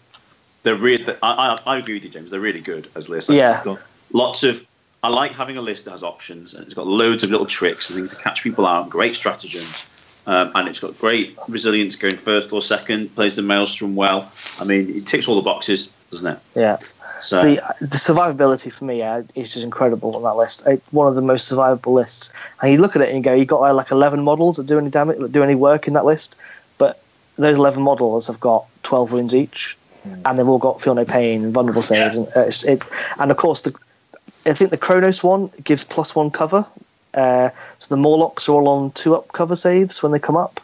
They're 0.63 0.75
really, 0.75 1.05
I, 1.21 1.59
I, 1.65 1.75
I 1.75 1.77
agree 1.77 1.93
with 1.95 2.03
you, 2.05 2.09
James. 2.09 2.31
They're 2.31 2.39
really 2.39 2.61
good 2.61 2.87
as 2.95 3.09
lists. 3.09 3.29
Like, 3.29 3.37
Yeah. 3.37 3.75
lots 4.11 4.43
of. 4.43 4.65
I 5.03 5.09
like 5.09 5.33
having 5.33 5.55
a 5.57 5.61
list 5.61 5.85
that 5.85 5.91
has 5.91 6.01
options, 6.01 6.55
and 6.55 6.65
it's 6.65 6.73
got 6.73 6.87
loads 6.87 7.23
of 7.23 7.29
little 7.29 7.45
tricks 7.45 7.91
and 7.91 7.99
things 7.99 8.17
to 8.17 8.23
catch 8.23 8.41
people 8.41 8.65
out. 8.65 8.89
Great 8.89 9.15
stratagems. 9.15 9.87
Um, 10.25 10.51
and 10.55 10.67
it's 10.67 10.79
got 10.79 10.97
great 10.97 11.37
resilience 11.47 11.95
going 11.95 12.17
first 12.17 12.51
or 12.51 12.59
second. 12.63 13.13
Plays 13.13 13.35
the 13.35 13.43
maelstrom 13.43 13.95
well. 13.95 14.31
I 14.59 14.65
mean, 14.65 14.89
it 14.95 15.05
ticks 15.05 15.27
all 15.27 15.35
the 15.35 15.43
boxes, 15.43 15.91
doesn't 16.15 16.33
it? 16.33 16.39
Yeah. 16.55 16.77
So 17.21 17.41
the 17.41 17.61
the 17.79 17.97
survivability 17.97 18.71
for 18.71 18.85
me 18.85 19.01
uh, 19.01 19.23
is 19.35 19.53
just 19.53 19.65
incredible 19.65 20.15
on 20.15 20.23
that 20.23 20.35
list. 20.35 20.63
It's 20.65 20.85
one 20.91 21.07
of 21.07 21.15
the 21.15 21.21
most 21.21 21.51
survivable 21.51 21.93
lists. 21.93 22.31
And 22.61 22.71
you 22.71 22.77
look 22.77 22.95
at 22.95 23.01
it 23.01 23.09
and 23.09 23.17
you 23.17 23.23
go, 23.23 23.33
you 23.33 23.45
got 23.45 23.61
like 23.75 23.91
eleven 23.91 24.23
models 24.23 24.57
that 24.57 24.65
do 24.65 24.77
any 24.77 24.89
damage, 24.89 25.19
that 25.19 25.31
do 25.31 25.43
any 25.43 25.55
work 25.55 25.87
in 25.87 25.93
that 25.93 26.05
list, 26.05 26.37
but 26.77 27.01
those 27.37 27.57
eleven 27.57 27.83
models 27.83 28.27
have 28.27 28.39
got 28.39 28.65
twelve 28.83 29.11
wounds 29.11 29.33
each, 29.33 29.77
and 30.25 30.37
they've 30.37 30.47
all 30.47 30.59
got 30.59 30.81
feel 30.81 30.93
no 30.93 31.05
pain, 31.05 31.43
and 31.45 31.53
vulnerable 31.53 31.81
saves, 31.81 32.17
and 32.17 32.27
uh, 32.27 32.41
it's, 32.41 32.63
it's 32.65 32.87
and 33.17 33.31
of 33.31 33.37
course 33.37 33.61
the 33.61 33.73
I 34.45 34.53
think 34.53 34.69
the 34.69 34.77
Kronos 34.77 35.23
one 35.23 35.49
gives 35.63 35.83
plus 35.83 36.15
one 36.15 36.29
cover. 36.31 36.65
Uh, 37.13 37.49
so 37.79 37.95
the 37.95 38.01
Mawlocs 38.01 38.49
are 38.49 38.51
all 38.51 38.67
on 38.67 38.91
two 38.91 39.15
up 39.15 39.31
cover 39.31 39.55
saves 39.55 40.03
when 40.03 40.11
they 40.11 40.19
come 40.19 40.35
up, 40.35 40.59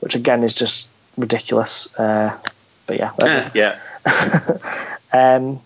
which 0.00 0.14
again 0.14 0.42
is 0.42 0.52
just 0.52 0.90
ridiculous. 1.16 1.94
Uh, 1.96 2.36
but 2.86 2.98
yeah, 2.98 3.50
yeah, 3.54 3.78
Um, 5.14 5.60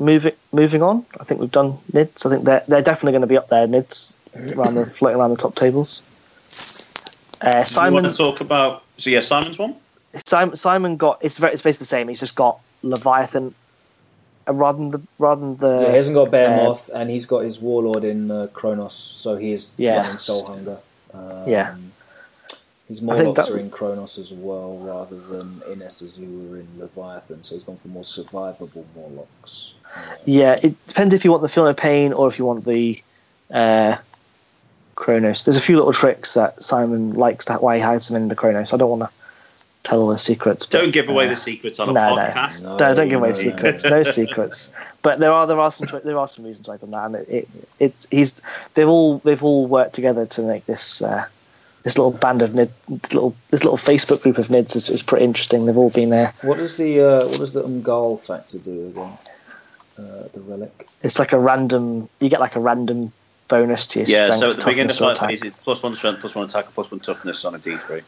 moving 0.00 0.32
moving 0.52 0.82
on, 0.82 1.06
I 1.20 1.24
think 1.24 1.40
we've 1.40 1.52
done 1.52 1.78
Nids. 1.92 2.26
I 2.26 2.30
think 2.30 2.44
they're 2.44 2.64
they're 2.66 2.82
definitely 2.82 3.12
going 3.12 3.20
to 3.20 3.28
be 3.28 3.36
up 3.38 3.46
there. 3.48 3.66
Nids 3.68 4.16
around 4.56 4.74
the 4.74 4.86
floating 4.86 5.20
around 5.20 5.30
the 5.30 5.36
top 5.36 5.54
tables. 5.54 6.02
Uh, 7.40 7.52
Do 7.52 7.58
you 7.58 7.64
Simon 7.64 8.02
want 8.02 8.08
to 8.08 8.14
talk 8.14 8.40
about? 8.40 8.82
So 8.98 9.08
yeah, 9.10 9.20
Simon's 9.20 9.56
one. 9.58 9.76
Simon 10.26 10.56
Simon 10.56 10.96
got 10.96 11.18
it's 11.20 11.38
very 11.38 11.52
it's 11.52 11.62
basically 11.62 11.84
the 11.84 11.88
same. 11.88 12.08
He's 12.08 12.18
just 12.18 12.34
got 12.34 12.58
Leviathan 12.82 13.54
uh, 14.48 14.52
rather 14.52 14.78
than 14.78 14.90
the 14.90 15.00
rather 15.20 15.40
than 15.40 15.56
the 15.58 15.82
yeah, 15.82 15.90
he 15.90 15.94
hasn't 15.96 16.14
got 16.16 16.32
Bear 16.32 16.50
uh, 16.50 16.56
Moth, 16.56 16.90
and 16.92 17.08
he's 17.08 17.24
got 17.26 17.44
his 17.44 17.60
Warlord 17.60 18.02
in 18.02 18.32
uh, 18.32 18.48
Kronos, 18.52 18.94
so 18.94 19.36
he 19.36 19.52
is 19.52 19.74
Yeah. 19.76 19.98
running 20.02 20.18
Soul 20.18 20.44
Hunger. 20.46 20.78
Um, 21.14 21.48
Yeah. 21.48 21.76
His 22.90 23.00
I 23.00 23.06
Mawlocs 23.06 23.36
that- 23.36 23.50
are 23.50 23.56
in 23.58 23.70
Kronos 23.70 24.18
as 24.18 24.32
well, 24.32 24.76
rather 24.82 25.16
than 25.16 25.62
Innes's 25.70 26.16
who 26.16 26.26
were 26.48 26.56
in 26.56 26.66
Leviathan, 26.76 27.44
so 27.44 27.54
he's 27.54 27.62
gone 27.62 27.76
for 27.76 27.86
more 27.86 28.02
survivable 28.02 28.84
Mawlocs. 28.98 29.70
Yeah, 30.24 30.58
it 30.60 30.74
depends 30.88 31.14
if 31.14 31.24
you 31.24 31.30
want 31.30 31.42
the 31.42 31.48
Feel 31.48 31.64
No 31.64 31.72
Pain 31.72 32.12
or 32.12 32.26
if 32.26 32.36
you 32.36 32.44
want 32.44 32.64
the 32.64 33.00
uh, 33.54 33.96
Kronos. 34.96 35.44
There's 35.44 35.56
a 35.56 35.60
few 35.60 35.76
little 35.76 35.92
tricks 35.92 36.34
that 36.34 36.60
Simon 36.62 37.14
likes 37.14 37.44
that 37.44 37.62
why 37.62 37.76
he 37.76 37.80
hides 37.80 38.08
them 38.08 38.20
in 38.20 38.26
the 38.28 38.34
Kronos. 38.34 38.72
I 38.74 38.76
don't 38.76 38.90
want 38.90 39.02
to 39.02 39.10
tell 39.84 40.00
all 40.00 40.08
the 40.08 40.18
secrets. 40.18 40.66
but, 40.66 40.78
Don't 40.80 40.90
give 40.92 41.08
away 41.08 41.26
uh, 41.26 41.30
the 41.30 41.36
secrets 41.36 41.78
on 41.78 41.90
a 41.90 41.92
no, 41.92 42.16
no. 42.16 42.22
podcast. 42.22 42.64
No. 42.64 42.76
No, 42.76 42.94
don't 42.94 43.08
give 43.08 43.20
away 43.20 43.28
no, 43.30 43.34
secrets. 43.34 43.84
No 43.84 44.02
secrets. 44.02 44.70
But 45.02 45.20
there 45.20 45.30
are 45.32 45.46
there 45.46 45.60
are 45.60 45.70
some 45.72 45.86
twi- 45.86 46.00
there 46.00 46.18
are 46.18 46.26
some 46.28 46.44
reasons 46.44 46.66
why 46.66 46.74
I've 46.74 46.80
done 46.80 46.90
that, 46.90 47.06
and 47.06 47.14
it, 47.14 47.28
it 47.28 47.48
it's 47.78 48.06
he's 48.10 48.42
they've 48.74 48.88
all 48.88 49.18
they've 49.20 49.42
all 49.44 49.66
worked 49.68 49.94
together 49.94 50.26
to 50.26 50.42
make 50.42 50.66
this 50.66 51.00
uh, 51.02 51.24
this 51.82 51.96
little 51.98 52.12
band 52.12 52.42
of 52.42 52.54
nid 52.54 52.70
little 52.88 53.34
this 53.50 53.64
little 53.64 53.78
Facebook 53.78 54.22
group 54.22 54.38
of 54.38 54.48
nids 54.48 54.76
is, 54.76 54.88
is 54.90 55.02
pretty 55.02 55.24
interesting. 55.24 55.66
They've 55.66 55.76
all 55.76 55.90
been 55.90 56.10
there. 56.10 56.32
What 56.42 56.58
does 56.58 56.76
the 56.76 57.00
uh, 57.00 57.26
what 57.28 57.38
does 57.38 57.52
the 57.52 57.62
Ymgarl 57.62 58.18
factor 58.24 58.58
do 58.58 58.88
again? 58.88 59.12
Uh, 59.98 60.28
the 60.32 60.40
relic. 60.40 60.88
It's 61.02 61.18
like 61.18 61.32
a 61.32 61.38
random 61.38 62.08
you 62.20 62.28
get 62.28 62.40
like 62.40 62.56
a 62.56 62.60
random 62.60 63.12
bonus 63.48 63.86
to 63.88 64.00
your 64.00 64.08
Yeah, 64.08 64.24
strength, 64.30 64.38
so 64.40 64.48
at 64.50 64.56
the 64.56 64.64
beginning 64.70 64.90
of 64.90 64.96
toughness, 64.96 64.98
the 64.98 65.04
fight, 65.26 65.32
attack. 65.40 65.46
it's 65.48 65.56
plus 65.64 65.82
one 65.82 65.94
strength, 65.94 66.20
plus 66.20 66.34
one 66.34 66.44
attack, 66.46 66.66
and 66.66 66.74
plus 66.74 66.90
one 66.90 67.00
toughness 67.00 67.44
on 67.44 67.54
a 67.54 67.58
D3. 67.58 68.02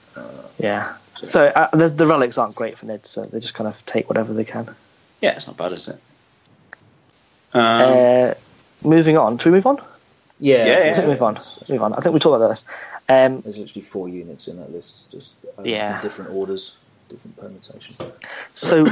Yeah. 0.59 0.95
So 1.17 1.47
uh, 1.49 1.69
the, 1.77 1.89
the 1.89 2.07
relics 2.07 2.39
aren't 2.39 2.55
great 2.55 2.79
for 2.79 2.87
nids, 2.87 3.07
so 3.07 3.25
they 3.27 3.41
just 3.41 3.55
kind 3.55 3.67
of 3.69 3.85
take 3.87 4.09
whatever 4.09 4.33
they 4.33 4.45
can. 4.45 4.69
Yeah, 5.21 5.33
it's 5.37 5.47
not 5.47 5.57
bad, 5.57 5.73
is 5.73 5.89
it? 5.89 5.99
Um, 7.55 7.61
Uh, 7.63 8.35
moving 8.85 9.19
on. 9.19 9.39
Should 9.39 9.47
we 9.53 9.59
move 9.59 9.67
on? 9.67 9.79
Yeah, 10.39 10.65
Yeah, 10.67 10.95
yeah. 10.97 11.07
Move 11.07 11.23
on. 11.23 11.39
Move 11.69 11.83
on. 11.83 11.93
I 11.95 12.01
think 12.01 12.15
we 12.15 12.21
talked 12.21 12.37
about 12.37 12.49
this. 12.49 12.65
Um, 13.13 13.41
There's 13.43 13.61
actually 13.61 13.83
four 13.83 14.09
units 14.09 14.49
in 14.49 14.57
that 14.59 14.73
list, 14.73 15.11
just 15.11 15.35
uh, 15.59 15.63
Yeah. 15.65 15.97
in 15.97 16.03
different 16.03 16.31
orders, 16.31 16.77
different 17.09 17.37
permutations. 17.37 18.01
So 18.55 18.85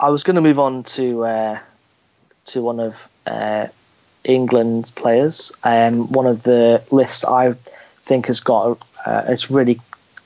I 0.00 0.10
was 0.10 0.22
going 0.22 0.34
to 0.36 0.40
move 0.42 0.58
on 0.58 0.82
to 0.96 1.24
uh, 1.24 1.58
to 2.46 2.62
one 2.62 2.80
of 2.80 3.08
uh, 3.26 3.66
England's 4.24 4.90
players. 4.90 5.52
Um, 5.64 6.10
one 6.12 6.26
of 6.26 6.42
the 6.42 6.82
lists 6.90 7.24
I 7.24 7.54
think 8.02 8.26
has 8.26 8.40
got 8.40 8.78
uh, 9.06 9.22
it's 9.28 9.50
really 9.50 9.80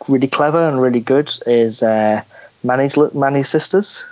really 0.09 0.29
clever 0.29 0.63
and 0.69 0.81
really 0.81 1.01
good 1.01 1.31
is 1.47 1.83
uh, 1.83 2.23
Manny's 2.65 2.97
Manny's 3.15 3.49
sisters. 3.49 4.05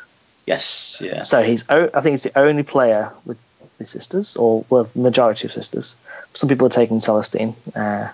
yes, 0.46 1.00
yeah. 1.04 1.22
So 1.22 1.42
he's 1.42 1.64
o- 1.70 1.90
I 1.94 2.00
think 2.00 2.12
he's 2.12 2.22
the 2.22 2.38
only 2.38 2.62
player 2.62 3.10
with 3.26 3.38
his 3.78 3.90
sisters, 3.90 4.36
or 4.36 4.64
well, 4.70 4.88
majority 4.94 5.46
of 5.46 5.52
sisters. 5.52 5.96
Some 6.34 6.48
people 6.48 6.66
are 6.66 6.70
taking 6.70 7.00
Celestine. 7.00 7.54
Uh, 7.74 8.08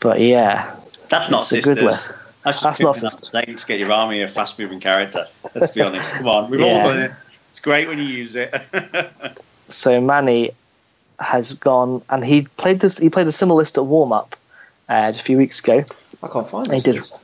But 0.00 0.20
yeah, 0.20 0.74
That's 1.08 1.30
not 1.30 1.42
it's 1.42 1.52
a 1.52 1.62
good 1.62 1.82
list. 1.82 2.10
That's, 2.44 2.60
just 2.60 2.62
That's 2.64 2.80
not 2.80 2.94
picking 2.94 3.06
up 3.06 3.12
sisters. 3.12 3.60
to 3.62 3.66
get 3.66 3.78
your 3.80 3.90
army 3.92 4.20
a 4.22 4.28
fast 4.28 4.58
moving 4.58 4.80
character. 4.80 5.24
Let's 5.54 5.72
be 5.72 5.80
honest. 5.80 6.14
Come 6.14 6.28
on, 6.28 6.50
we've 6.50 6.60
Yeah. 6.60 6.66
all 6.66 6.84
done 6.88 7.00
it. 7.02 7.12
It's 7.50 7.60
great 7.60 7.88
when 7.88 7.98
you 7.98 8.04
use 8.04 8.36
it. 8.36 8.54
So 9.70 9.98
Manny 9.98 10.50
has 11.20 11.54
gone 11.54 12.02
and 12.10 12.22
he 12.22 12.42
played 12.58 12.80
this. 12.80 12.98
He 12.98 13.08
played 13.08 13.26
a 13.26 13.32
similar 13.32 13.56
list 13.56 13.78
at 13.78 13.86
warm 13.86 14.12
up 14.12 14.36
uh, 14.90 15.10
a 15.14 15.18
few 15.18 15.38
weeks 15.38 15.58
ago. 15.60 15.82
I 16.22 16.28
can't 16.28 16.46
find 16.46 16.66
They 16.66 16.80
this 16.80 16.82
did. 16.82 17.20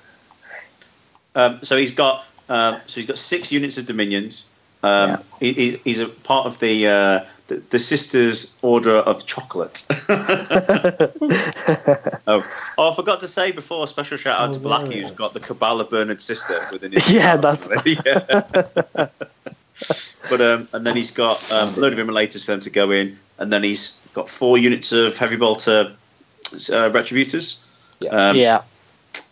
um, 1.35 1.59
so 1.63 1.77
he's 1.77 1.93
got 1.93 2.25
um, 2.49 2.79
so 2.87 2.95
he's 2.99 3.07
got 3.07 3.19
six 3.19 3.53
units 3.53 3.77
of 3.77 3.85
dominions. 3.85 4.47
Um, 4.83 5.11
Yeah. 5.11 5.19
he, 5.39 5.53
he, 5.53 5.77
he's 5.85 6.01
a 6.01 6.09
part 6.09 6.47
of 6.47 6.59
the, 6.61 6.87
uh, 6.89 7.25
the 7.51 7.63
the 7.71 7.79
Sisters 7.79 8.55
Order 8.63 8.97
of 8.97 9.27
Chocolate. 9.27 9.83
oh. 12.27 12.45
oh, 12.79 12.91
I 12.91 12.95
forgot 12.95 13.21
to 13.21 13.29
say 13.29 13.53
before. 13.53 13.87
Special 13.89 14.17
shout 14.17 14.41
out 14.41 14.51
Oh, 14.51 14.53
to 14.55 14.59
Blackie, 14.61 14.95
yeah. 14.95 15.03
who's 15.03 15.11
got 15.11 15.35
the 15.35 15.41
Cabal 15.41 15.81
of 15.81 15.91
Bernard 15.91 16.23
sister 16.23 16.67
within 16.73 16.93
his. 16.93 17.11
Yeah, 17.21 17.37
that's- 17.37 17.69
Yeah. 18.07 19.09
But 20.29 20.41
um, 20.43 20.69
and 20.73 20.87
then 20.87 20.95
he's 20.95 21.11
got 21.11 21.51
um, 21.51 21.73
a 21.75 21.81
load 21.81 21.93
of 21.95 21.99
immolators 21.99 22.45
for 22.45 22.53
them 22.53 22.61
to 22.61 22.71
go 22.71 22.91
in, 22.91 23.19
and 23.39 23.51
then 23.53 23.63
he's 23.63 23.93
got 24.15 24.29
four 24.29 24.59
units 24.59 24.93
of 24.93 25.17
heavy 25.17 25.37
bolter 25.37 25.93
uh, 26.53 26.91
retributors. 26.93 27.65
Yeah. 27.99 28.11
Um, 28.11 28.37
yeah, 28.37 28.63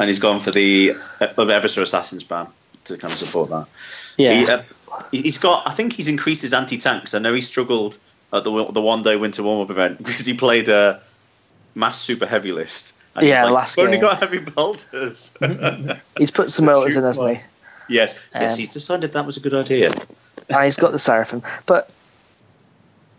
and 0.00 0.08
he's 0.08 0.18
gone 0.18 0.40
for 0.40 0.50
the 0.50 0.92
uh, 1.20 1.26
Eversor 1.36 1.82
Assassin's 1.82 2.24
ban 2.24 2.46
to 2.84 2.96
kind 2.96 3.12
of 3.12 3.18
support 3.18 3.50
that. 3.50 3.66
yeah, 4.16 4.32
He, 4.34 4.46
uh, 4.50 4.62
he's 5.12 5.36
got. 5.38 5.66
I 5.68 5.72
think 5.72 5.92
he's 5.92 6.08
increased 6.08 6.40
his 6.42 6.54
anti-tanks. 6.54 7.12
I 7.12 7.18
know 7.18 7.34
he 7.34 7.42
struggled 7.42 7.98
at 8.32 8.44
the 8.44 8.64
the 8.72 8.80
one 8.82 9.02
day 9.02 9.16
winter 9.16 9.42
warm 9.42 9.60
up 9.62 9.70
event 9.70 9.98
because 10.04 10.26
he 10.26 10.34
played 10.34 10.68
a 10.68 11.00
mass 11.74 11.98
super 12.00 12.26
heavy 12.26 12.52
list. 12.52 12.94
And 13.16 13.26
Yeah, 13.26 13.44
like, 13.44 13.52
last 13.54 13.78
"I've 13.78 13.86
only 13.86 13.98
got 13.98 14.20
heavy 14.20 14.38
bolters. 14.40 15.34
he's 16.18 16.30
put 16.30 16.50
some 16.50 16.66
motors 16.66 16.94
in, 16.96 17.04
hasn't 17.04 17.38
he? 17.38 17.44
yes, 17.94 18.28
yes, 18.34 18.52
Um, 18.52 18.58
he's 18.58 18.68
decided 18.68 19.12
that 19.12 19.24
was 19.26 19.36
a 19.36 19.40
good 19.40 19.54
idea. 19.54 19.90
and 20.48 20.64
he's 20.64 20.76
got 20.76 20.92
the 20.92 20.98
Seraphim. 20.98 21.42
But 21.66 21.90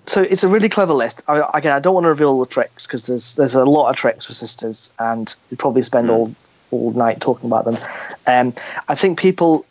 so 0.06 0.22
it's 0.24 0.44
a 0.44 0.48
really 0.48 0.70
clever 0.70 0.94
list. 0.94 1.22
I, 1.28 1.48
again, 1.54 1.74
I 1.74 1.80
don't 1.80 1.94
want 1.94 2.06
to 2.06 2.10
reveal 2.10 2.30
all 2.30 2.40
the 2.40 2.46
tricks 2.48 2.88
because 2.88 3.06
there's 3.08 3.36
there's 3.36 3.56
a 3.56 3.66
lot 3.66 3.90
of 3.90 3.96
tricks 3.96 4.26
for 4.26 4.34
sisters, 4.34 4.92
and 5.00 5.34
we 5.52 5.58
probably 5.58 5.82
spend 5.82 6.08
Mm. 6.10 6.14
all 6.14 6.36
all 6.72 6.92
night 6.94 7.20
talking 7.20 7.50
about 7.50 7.66
them. 7.66 7.78
Um, 8.28 8.54
I 8.88 8.96
think 8.96 9.20
people 9.20 9.66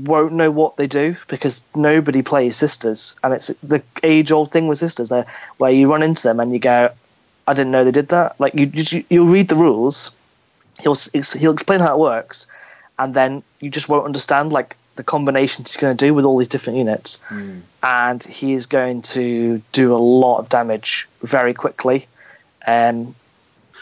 won't 0.00 0.32
know 0.32 0.50
what 0.50 0.76
they 0.76 0.86
do 0.86 1.16
because 1.28 1.62
nobody 1.74 2.22
plays 2.22 2.56
sisters, 2.56 3.16
and 3.22 3.32
it's 3.32 3.48
the 3.62 3.82
age 4.02 4.30
old 4.32 4.50
thing 4.50 4.66
with 4.66 4.78
sisters 4.78 5.08
there, 5.08 5.26
where 5.58 5.70
you 5.70 5.90
run 5.90 6.02
into 6.02 6.22
them 6.22 6.40
and 6.40 6.52
you 6.52 6.58
go, 6.58 6.90
"I 7.46 7.54
didn't 7.54 7.72
know 7.72 7.84
they 7.84 7.90
did 7.92 8.08
that." 8.08 8.38
Like 8.40 8.54
you, 8.54 8.66
you 8.66 9.04
you'll 9.08 9.26
read 9.26 9.48
the 9.48 9.56
rules, 9.56 10.10
he'll 10.80 10.94
he'll 10.94 11.52
explain 11.52 11.80
how 11.80 11.94
it 11.94 11.98
works, 11.98 12.46
and 12.98 13.14
then 13.14 13.42
you 13.60 13.70
just 13.70 13.88
won't 13.88 14.04
understand 14.04 14.52
like 14.52 14.76
the 14.96 15.04
combinations 15.04 15.72
he's 15.72 15.80
going 15.80 15.96
to 15.96 16.06
do 16.06 16.14
with 16.14 16.24
all 16.24 16.38
these 16.38 16.48
different 16.48 16.78
units, 16.78 17.22
and 17.82 18.22
he 18.24 18.52
is 18.54 18.66
going 18.66 19.02
to 19.02 19.62
do 19.72 19.94
a 19.94 19.98
lot 19.98 20.38
of 20.38 20.48
damage 20.48 21.08
very 21.22 21.54
quickly. 21.54 22.06
Um, 22.66 23.14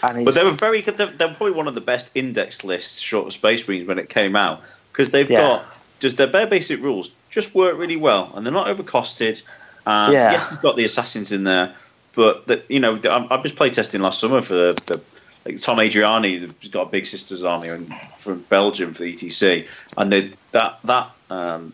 and 0.02 0.18
he's, 0.18 0.24
But 0.26 0.34
they 0.34 0.44
were 0.44 0.50
very 0.50 0.82
good. 0.82 0.98
They're, 0.98 1.06
they're 1.06 1.28
probably 1.28 1.52
one 1.52 1.66
of 1.68 1.74
the 1.74 1.80
best 1.80 2.10
index 2.14 2.62
lists 2.64 3.00
short 3.00 3.26
of 3.26 3.32
Space 3.32 3.66
Marines 3.66 3.86
when 3.88 3.98
it 3.98 4.10
came 4.10 4.36
out 4.36 4.62
because 4.92 5.10
they've 5.10 5.30
Yeah. 5.30 5.38
got 5.38 5.64
just 6.04 6.18
their 6.18 6.26
bare 6.26 6.46
basic 6.46 6.82
rules 6.82 7.10
just 7.30 7.54
work 7.54 7.78
really 7.78 7.96
well 7.96 8.30
and 8.34 8.44
they're 8.44 8.52
not 8.52 8.66
overcosted. 8.66 9.42
Um, 9.86 10.12
Yeah. 10.12 10.32
Yes, 10.32 10.50
he's 10.50 10.58
got 10.58 10.76
the 10.76 10.84
assassins 10.84 11.32
in 11.32 11.44
there, 11.44 11.74
but 12.14 12.46
the, 12.46 12.62
you 12.68 12.78
know 12.78 13.00
I, 13.04 13.34
I 13.34 13.40
was 13.40 13.52
playtesting 13.52 14.00
last 14.00 14.20
summer 14.20 14.42
for 14.42 14.54
the, 14.54 14.82
the 14.86 15.00
like 15.46 15.60
Tom 15.62 15.78
Adriani, 15.78 16.38
who's 16.38 16.70
got 16.70 16.88
a 16.88 16.90
big 16.90 17.06
sisters 17.06 17.42
army 17.42 17.68
and 17.68 17.90
from 18.18 18.42
Belgium 18.50 18.92
for 18.92 19.04
ETC, 19.04 19.66
and 19.96 20.12
they, 20.12 20.30
that 20.52 20.78
that 20.84 21.10
um, 21.30 21.72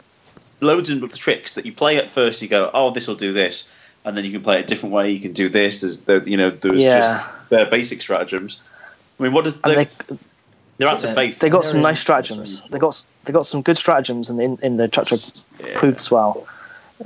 loads 0.61 0.91
of 0.91 1.19
tricks 1.19 1.55
that 1.55 1.67
you 1.67 1.73
play 1.73 1.97
at 1.97 2.09
first. 2.11 2.41
You 2.41 2.49
go, 2.49 2.71
oh, 2.73 2.91
this 2.91 3.09
will 3.09 3.17
do 3.17 3.33
this, 3.33 3.69
and 4.05 4.17
then 4.17 4.25
you 4.25 4.33
can 4.33 4.43
play 4.43 4.59
it 4.59 4.65
a 4.65 4.67
different 4.67 4.93
way. 4.95 5.11
You 5.11 5.21
can 5.21 5.33
do 5.33 5.49
this. 5.49 5.81
There's 5.81 5.99
there, 5.99 6.23
you 6.23 6.37
know 6.37 6.51
there's 6.51 6.83
Yeah. 6.83 7.01
just 7.01 7.51
their 7.51 7.67
basic 7.67 8.01
stratagems. 8.03 8.61
I 9.19 9.23
mean, 9.25 9.33
what 9.33 9.45
does 9.45 9.61
they, 9.61 9.85
they 9.85 9.89
they're 10.81 10.89
out 10.89 10.99
to 11.01 11.15
faith? 11.15 11.39
they 11.39 11.49
got 11.49 11.63
They're 11.63 11.73
some 11.73 11.83
nice 11.83 12.01
stratagems. 12.01 12.67
They 12.69 12.79
got 12.79 13.01
they 13.25 13.33
got 13.33 13.47
some 13.47 13.63
good 13.63 13.79
stratagems 13.79 14.29
in 14.29 14.41
in, 14.41 14.59
in 14.63 14.77
the 14.77 14.89
Chacha 14.89 15.17
Yeah. 15.65 15.79
proved 15.79 15.99
as 16.01 16.11
well. 16.11 16.47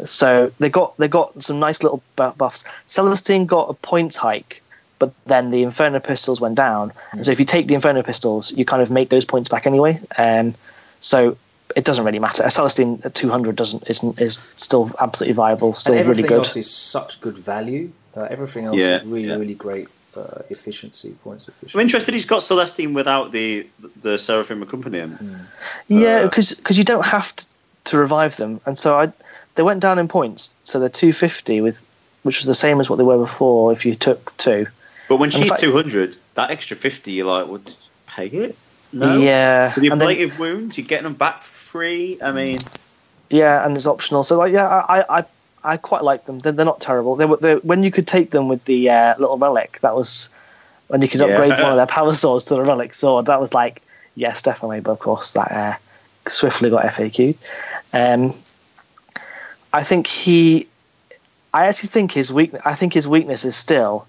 So 0.04 0.50
they 0.58 0.68
got 0.70 0.96
they 0.96 1.08
got 1.08 1.42
some 1.42 1.60
nice 1.60 1.82
little 1.82 2.02
buffs. 2.16 2.64
Celestine 2.88 3.46
got 3.46 3.68
a 3.70 3.74
points 3.74 4.16
hike, 4.16 4.62
but 4.98 5.12
then 5.26 5.50
the 5.50 5.62
Inferno 5.62 6.00
pistols 6.00 6.40
went 6.40 6.56
down. 6.56 6.92
And 7.12 7.24
so 7.24 7.30
if 7.32 7.38
you 7.38 7.44
take 7.44 7.66
the 7.68 7.74
Inferno 7.74 8.02
pistols, 8.02 8.50
you 8.52 8.64
kind 8.64 8.82
of 8.82 8.90
make 8.90 9.10
those 9.10 9.24
points 9.24 9.48
back 9.48 9.66
anyway. 9.66 10.00
Um, 10.18 10.54
so 11.00 11.37
it 11.76 11.84
doesn't 11.84 12.04
really 12.04 12.18
matter. 12.18 12.42
A 12.42 12.50
Celestine 12.50 13.00
at 13.04 13.14
200 13.14 13.56
doesn't 13.56 13.84
isn't 13.88 14.20
is 14.20 14.44
still 14.56 14.90
absolutely 15.00 15.34
viable, 15.34 15.74
still 15.74 15.94
and 15.94 16.00
really 16.00 16.10
everything 16.22 16.28
good. 16.28 16.38
else 16.38 16.56
is 16.56 16.70
such 16.70 17.20
good 17.20 17.37
value. 17.38 17.90
Uh, 18.16 18.22
everything 18.30 18.64
else 18.64 18.76
Yeah, 18.76 18.98
is 18.98 19.04
really, 19.04 19.26
yeah. 19.28 19.34
really 19.37 19.54
great 19.54 19.88
uh, 20.16 20.42
efficiency, 20.50 21.14
points 21.24 21.48
efficiency. 21.48 21.74
I'm 21.77 21.81
interested. 21.83 22.14
He's 22.14 22.27
got 22.27 22.42
Celestine 22.42 22.92
without 22.94 23.33
the 23.33 23.66
the 24.03 24.18
Seraphim 24.18 24.62
accompaniment. 24.62 25.20
Yeah, 25.88 26.20
Uh, 26.20 26.29
because 26.29 26.79
you 26.79 26.85
don't 26.85 27.05
have 27.07 27.35
to, 27.37 27.46
to 27.85 27.98
revive 27.98 28.37
them, 28.37 28.61
and 28.66 28.79
so 28.79 28.98
I 28.98 29.12
they 29.57 29.62
went 29.62 29.81
down 29.81 29.98
in 29.98 30.09
points, 30.09 30.55
so 30.64 30.81
they're 30.81 30.88
250 30.88 31.61
with, 31.61 31.85
which 32.24 32.38
was 32.38 32.46
the 32.46 32.55
same 32.55 32.81
as 32.81 32.90
what 32.90 32.96
they 32.96 33.05
were 33.05 33.18
before 33.18 33.72
if 33.72 33.85
you 33.87 33.94
took 33.94 34.37
two. 34.37 34.66
But 35.09 35.16
when 35.16 35.29
In 35.33 35.40
she's 35.42 35.50
fact- 35.50 35.61
200, 35.61 36.16
that 36.35 36.50
extra 36.50 36.77
50, 36.77 37.12
you're 37.12 37.27
like, 37.27 37.46
would 37.48 37.72
pay 38.09 38.27
it? 38.27 38.57
No. 38.92 39.16
Yeah, 39.18 39.72
With 39.74 39.83
the 39.85 39.90
and 39.90 40.00
then- 40.00 40.09
ablative 40.09 40.38
wounds, 40.38 40.77
you're 40.79 40.87
getting 40.87 41.05
them 41.05 41.14
back 41.14 41.42
free. 41.42 42.18
I 42.22 42.33
mean, 42.33 42.59
yeah, 43.31 43.64
and 43.64 43.77
it's 43.77 43.87
optional. 43.87 44.24
So 44.24 44.38
like, 44.38 44.53
yeah, 44.53 44.66
I 44.66 45.05
I, 45.18 45.24
I, 45.64 45.77
quite 45.79 46.05
like 46.05 46.27
them. 46.27 46.38
They're, 46.40 46.53
they're 46.53 46.64
not 46.64 46.81
terrible. 46.81 47.16
They 47.16 47.24
were 47.24 47.38
they, 47.38 47.55
when 47.57 47.83
you 47.83 47.90
could 47.90 48.07
take 48.07 48.31
them 48.31 48.48
with 48.48 48.64
the 48.66 48.90
uh, 48.90 49.14
little 49.18 49.38
relic. 49.38 49.79
That 49.81 49.96
was 49.96 50.29
when 50.88 51.03
you 51.03 51.09
could 51.09 51.20
Yeah. 51.20 51.27
upgrade 51.27 51.50
one 51.61 51.72
of 51.72 51.77
their 51.77 51.87
power 51.98 52.14
swords 52.14 52.44
to 52.46 52.55
the 52.55 52.62
relic 52.62 52.94
sword. 52.94 53.27
That 53.27 53.40
was 53.40 53.55
like 53.55 53.83
yes, 54.14 54.42
definitely. 54.42 54.81
But 54.81 54.92
of 54.92 54.98
course, 55.00 55.33
that 55.33 55.50
uh, 55.50 55.77
swiftly 56.31 56.70
got 56.70 56.85
FAQ'd. 56.85 57.38
Um, 57.92 58.33
I 59.72 59.83
think 59.83 60.07
he. 60.07 60.68
I 61.53 61.66
actually 61.66 61.88
think 61.90 62.12
his 62.12 62.33
weakness. 62.33 62.62
I 62.64 62.74
think 62.74 62.92
his 62.92 63.07
weakness 63.09 63.44
is 63.44 63.57
still 63.57 64.07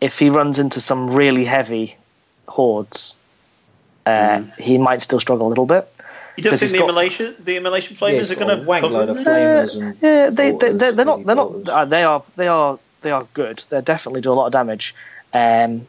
if 0.00 0.18
he 0.18 0.28
runs 0.30 0.58
into 0.58 0.80
some 0.80 1.10
really 1.10 1.44
heavy 1.44 1.96
hordes. 2.46 3.18
Uh, 4.06 4.42
He 4.58 4.76
might 4.76 5.02
still 5.02 5.18
struggle 5.18 5.46
a 5.46 5.48
little 5.48 5.64
bit. 5.64 5.90
You 6.36 6.42
don't 6.42 6.58
think 6.58 6.72
the 6.72 6.78
got- 6.78 6.84
immolation, 6.88 7.34
the 7.44 7.56
immolation 7.56 7.94
Yeah, 7.94 8.00
flamers 8.08 8.18
he's 8.18 8.32
are 8.32 8.34
going 8.36 8.58
to 8.60 8.64
wank 8.66 8.84
load 8.84 9.08
of 9.08 9.16
Uh, 9.18 9.20
flamers 9.20 9.76
and 9.80 9.96
yeah, 10.02 10.30
they 10.30 10.52
they 10.52 10.72
they're 10.72 10.92
they're 10.92 11.04
not. 11.04 11.24
They're 11.24 11.36
not. 11.36 11.68
Uh, 11.68 11.84
they 11.84 12.02
are. 12.04 12.22
They 12.36 12.48
are. 12.48 12.78
They 13.02 13.10
are 13.10 13.26
good. 13.34 13.62
They 13.68 13.80
definitely 13.82 14.20
do 14.22 14.32
a 14.32 14.34
lot 14.34 14.46
of 14.46 14.52
damage. 14.52 14.94
Um, 15.32 15.86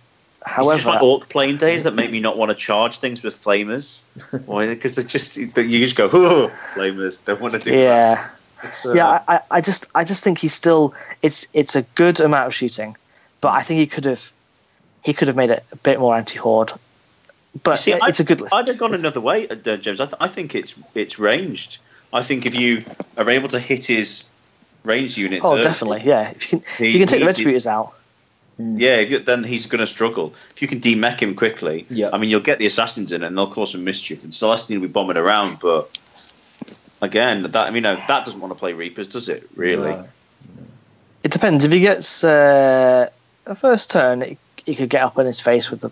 It's 0.58 0.68
just 0.68 0.86
my 0.86 1.00
orc 1.00 1.30
plane 1.30 1.58
days 1.58 1.84
that 1.86 1.96
make 1.96 2.12
me 2.12 2.20
not 2.20 2.38
want 2.38 2.50
to 2.50 2.56
charge 2.56 3.00
things 3.00 3.24
with 3.24 3.34
flamers. 3.36 4.02
Why? 4.46 4.68
Because 4.68 4.96
they 4.96 5.04
just 5.04 5.38
you 5.38 5.48
just 5.80 5.96
go, 5.96 6.10
oh, 6.12 6.52
flamers. 6.74 7.24
Don't 7.26 7.42
want 7.42 7.54
to 7.54 7.60
do 7.60 7.72
that. 7.72 7.78
yeah, 7.78 8.28
It's, 8.64 8.86
uh, 8.86 8.94
yeah. 8.94 9.22
I, 9.28 9.36
I- 9.38 9.42
I 9.52 9.62
just, 9.62 9.86
I 9.96 10.04
just 10.04 10.24
think 10.24 10.38
he's 10.38 10.54
still. 10.54 10.94
It's, 11.24 11.48
it's 11.54 11.76
a 11.76 11.82
good 11.96 12.20
amount 12.20 12.46
of 12.48 12.54
shooting, 12.54 12.96
but 13.42 13.54
I 13.54 13.64
think 13.64 13.80
he 13.80 13.88
could 13.88 14.06
have, 14.06 14.32
he 15.04 15.14
could 15.14 15.28
have 15.28 15.38
made 15.38 15.50
it 15.50 15.64
a 15.72 15.76
bit 15.78 16.00
more 16.00 16.16
anti-horde. 16.16 16.74
But 17.64 17.76
See, 17.78 17.94
it's 17.94 18.20
a 18.20 18.24
good. 18.24 18.44
I'd 18.52 18.68
have 18.68 18.78
gone 18.78 18.94
another 18.94 19.22
way, 19.22 19.48
uh, 19.48 19.56
James. 19.56 20.00
I, 20.02 20.06
th- 20.06 20.16
I 20.20 20.28
think 20.28 20.56
it's 20.56 20.76
it's 20.94 21.18
ranged. 21.20 21.78
I 22.14 22.22
think 22.22 22.46
if 22.46 22.56
you 22.56 22.84
are 23.18 23.30
able 23.30 23.48
to 23.50 23.60
hit 23.60 23.86
his 23.86 24.26
range 24.84 25.18
units, 25.18 25.42
oh, 25.46 25.54
early, 25.54 25.64
definly. 25.64 26.02
Yeah, 26.04 26.30
if 26.32 26.52
you 26.52 26.60
can, 26.60 26.68
He- 26.78 26.92
you 26.92 27.00
can 27.00 27.08
take 27.08 27.20
the 27.22 27.26
he's- 27.26 27.40
retributors 27.40 27.66
out. 27.66 27.94
Yeah, 28.58 28.96
if 28.98 29.12
you, 29.12 29.20
then 29.20 29.44
he's 29.44 29.66
going 29.66 29.80
to 29.82 29.88
struggle. 29.88 30.34
If 30.56 30.62
you 30.62 30.68
can 30.70 30.80
demech 30.80 31.20
him 31.20 31.36
quickly, 31.36 31.86
Yeah. 31.90 32.10
I 32.14 32.18
mean, 32.18 32.30
you'll 32.30 32.40
get 32.40 32.58
the 32.58 32.66
assassins 32.66 33.12
in 33.12 33.22
and 33.22 33.38
they'll 33.38 33.52
cause 33.52 33.74
some 33.74 33.84
mischief. 33.84 34.24
And 34.24 34.34
Celestine 34.34 34.80
will 34.80 34.88
be 34.88 34.94
bombing 34.94 35.18
around, 35.18 35.58
but 35.62 35.90
again, 37.02 37.44
that 37.44 37.56
I 37.68 37.70
mean, 37.70 37.84
that 37.84 38.08
doesn't 38.08 38.40
want 38.40 38.52
to 38.54 38.60
play 38.60 38.72
Reapers, 38.72 39.10
does 39.10 39.28
it? 39.28 39.50
Really? 39.58 39.92
No. 39.92 40.08
It 41.24 41.32
depends. 41.32 41.66
If 41.66 41.72
he 41.74 41.82
gets 41.82 42.24
uh, 42.24 43.10
a 43.46 43.56
first 43.56 43.92
turn, 43.92 44.22
he, 44.22 44.38
he 44.66 44.74
could 44.74 44.90
get 44.90 45.02
up 45.02 45.18
in 45.18 45.26
his 45.26 45.42
face 45.42 45.70
with 45.70 45.82
the 45.82 45.92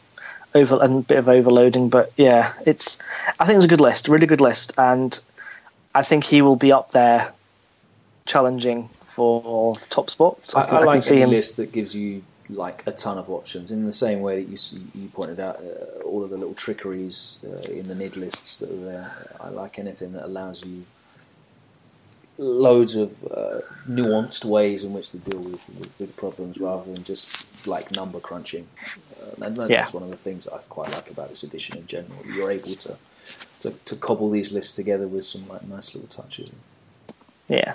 over 0.55 0.81
and 0.81 0.99
a 0.99 1.01
bit 1.01 1.17
of 1.17 1.27
overloading. 1.29 1.89
But 1.89 2.11
yeah, 2.17 2.53
it's. 2.65 2.99
I 3.39 3.45
think 3.45 3.57
it's 3.57 3.65
a 3.65 3.69
good 3.69 3.81
list, 3.81 4.07
really 4.07 4.27
good 4.27 4.41
list, 4.41 4.73
and 4.77 5.19
I 5.95 6.03
think 6.03 6.23
he 6.23 6.41
will 6.41 6.55
be 6.55 6.71
up 6.71 6.91
there 6.91 7.31
challenging 8.25 8.89
for 9.15 9.75
the 9.75 9.85
top 9.87 10.09
spots. 10.09 10.55
I, 10.55 10.63
I, 10.63 10.65
I 10.65 10.79
I 10.81 10.83
like 10.83 11.03
see 11.03 11.15
any 11.15 11.23
him. 11.23 11.29
list 11.31 11.57
that 11.57 11.71
gives 11.71 11.95
you 11.95 12.23
like 12.49 12.85
a 12.85 12.91
ton 12.91 13.17
of 13.17 13.29
options 13.29 13.71
in 13.71 13.85
the 13.85 13.93
same 13.93 14.21
way 14.21 14.41
that 14.41 14.49
you 14.49 14.57
see, 14.57 14.81
you 14.93 15.07
pointed 15.09 15.39
out 15.39 15.57
uh, 15.57 16.01
all 16.03 16.23
of 16.23 16.29
the 16.29 16.37
little 16.37 16.53
trickeries 16.53 17.39
uh, 17.45 17.71
in 17.71 17.87
the 17.87 17.95
nid 17.95 18.17
lists 18.17 18.57
that 18.57 18.69
are 18.69 18.85
there. 18.85 19.11
I 19.39 19.49
like 19.49 19.79
anything 19.79 20.13
that 20.13 20.25
allows 20.25 20.63
you 20.63 20.85
loads 22.37 22.95
of 22.95 23.11
uh, 23.31 23.59
nuanced 23.87 24.43
ways 24.45 24.83
in 24.83 24.91
which 24.93 25.11
to 25.11 25.17
deal 25.17 25.39
with, 25.39 25.69
with, 25.77 25.91
with 25.99 26.17
problems 26.17 26.57
rather 26.57 26.91
than 26.91 27.03
just 27.03 27.67
like 27.67 27.91
number 27.91 28.19
crunching. 28.19 28.67
Uh, 29.21 29.45
and 29.45 29.55
that's 29.57 29.69
Yeah. 29.69 29.87
one 29.91 30.03
of 30.03 30.09
the 30.09 30.17
things 30.17 30.45
that 30.45 30.53
I 30.53 30.57
quite 30.69 30.91
like 30.91 31.11
about 31.11 31.29
this 31.29 31.43
edition 31.43 31.77
in 31.77 31.85
general. 31.85 32.17
You're 32.25 32.49
able 32.51 32.63
to, 32.85 32.97
to, 33.59 33.69
to 33.71 33.95
cobble 33.95 34.31
these 34.31 34.51
lists 34.51 34.75
together 34.75 35.07
with 35.07 35.25
some 35.25 35.47
like 35.47 35.63
nice 35.63 35.93
little 35.93 36.09
touches. 36.09 36.49
Yeah. 37.47 37.73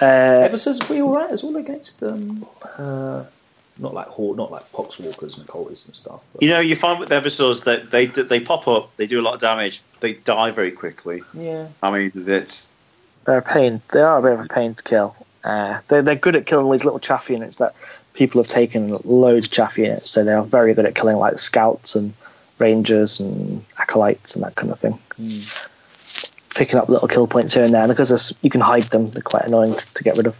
Uh, 0.00 0.04
Eversor's 0.44 0.78
pretty 0.80 1.00
alright 1.00 1.30
as 1.30 1.42
well 1.44 1.56
against 1.56 2.02
um, 2.02 2.44
uh, 2.76 3.24
not 3.78 3.94
like 3.94 4.08
horde, 4.08 4.36
not 4.36 4.50
like 4.50 4.64
poxwalkers 4.72 5.38
and 5.38 5.48
occultists 5.48 5.86
and 5.86 5.94
stuff. 5.96 6.20
But 6.32 6.42
You 6.42 6.48
know, 6.50 6.60
you 6.60 6.76
find 6.76 6.98
with 7.00 7.08
the 7.08 7.14
Eversors 7.14 7.64
that 7.64 7.90
they 7.92 8.06
they 8.06 8.40
pop 8.40 8.66
up, 8.68 8.94
they 8.96 9.06
do 9.06 9.20
a 9.20 9.22
lot 9.22 9.34
of 9.34 9.40
damage, 9.40 9.80
they 10.00 10.14
die 10.14 10.50
very 10.50 10.72
quickly. 10.72 11.22
yeah, 11.32 11.68
I 11.82 11.90
mean, 11.92 12.12
that's 12.14 12.72
they're 13.24 13.38
a 13.38 13.42
pain. 13.42 13.80
They 13.92 14.00
are 14.00 14.18
a 14.18 14.22
bit 14.22 14.32
of 14.32 14.40
a 14.40 14.48
pain 14.48 14.74
to 14.74 14.82
kill. 14.82 15.16
Uh, 15.44 15.80
they're, 15.88 16.02
they're 16.02 16.14
good 16.14 16.36
at 16.36 16.46
killing 16.46 16.70
these 16.70 16.84
little 16.84 16.98
chaff 16.98 17.28
units 17.28 17.56
that 17.56 17.74
people 18.14 18.42
have 18.42 18.50
taken 18.50 18.98
loads 19.04 19.46
of 19.46 19.50
chaff 19.50 19.76
units, 19.76 20.10
so 20.10 20.24
they 20.24 20.32
are 20.32 20.42
very 20.42 20.72
good 20.72 20.86
at 20.86 20.94
killing 20.94 21.16
like 21.16 21.38
scouts 21.38 21.94
and 21.94 22.14
rangers 22.58 23.20
and 23.20 23.62
acolytes 23.78 24.34
and 24.34 24.44
that 24.44 24.54
kind 24.54 24.72
of 24.72 24.78
thing. 24.78 24.98
Picking 26.54 26.78
up 26.78 26.88
little 26.88 27.08
kill 27.08 27.26
points 27.26 27.54
here 27.54 27.64
and 27.64 27.74
there, 27.74 27.86
because 27.86 28.36
you 28.42 28.50
can 28.50 28.60
hide 28.60 28.84
them, 28.84 29.10
they're 29.10 29.22
quite 29.22 29.44
annoying 29.44 29.74
to, 29.74 29.94
to 29.94 30.04
get 30.04 30.16
rid 30.16 30.26
of. 30.26 30.36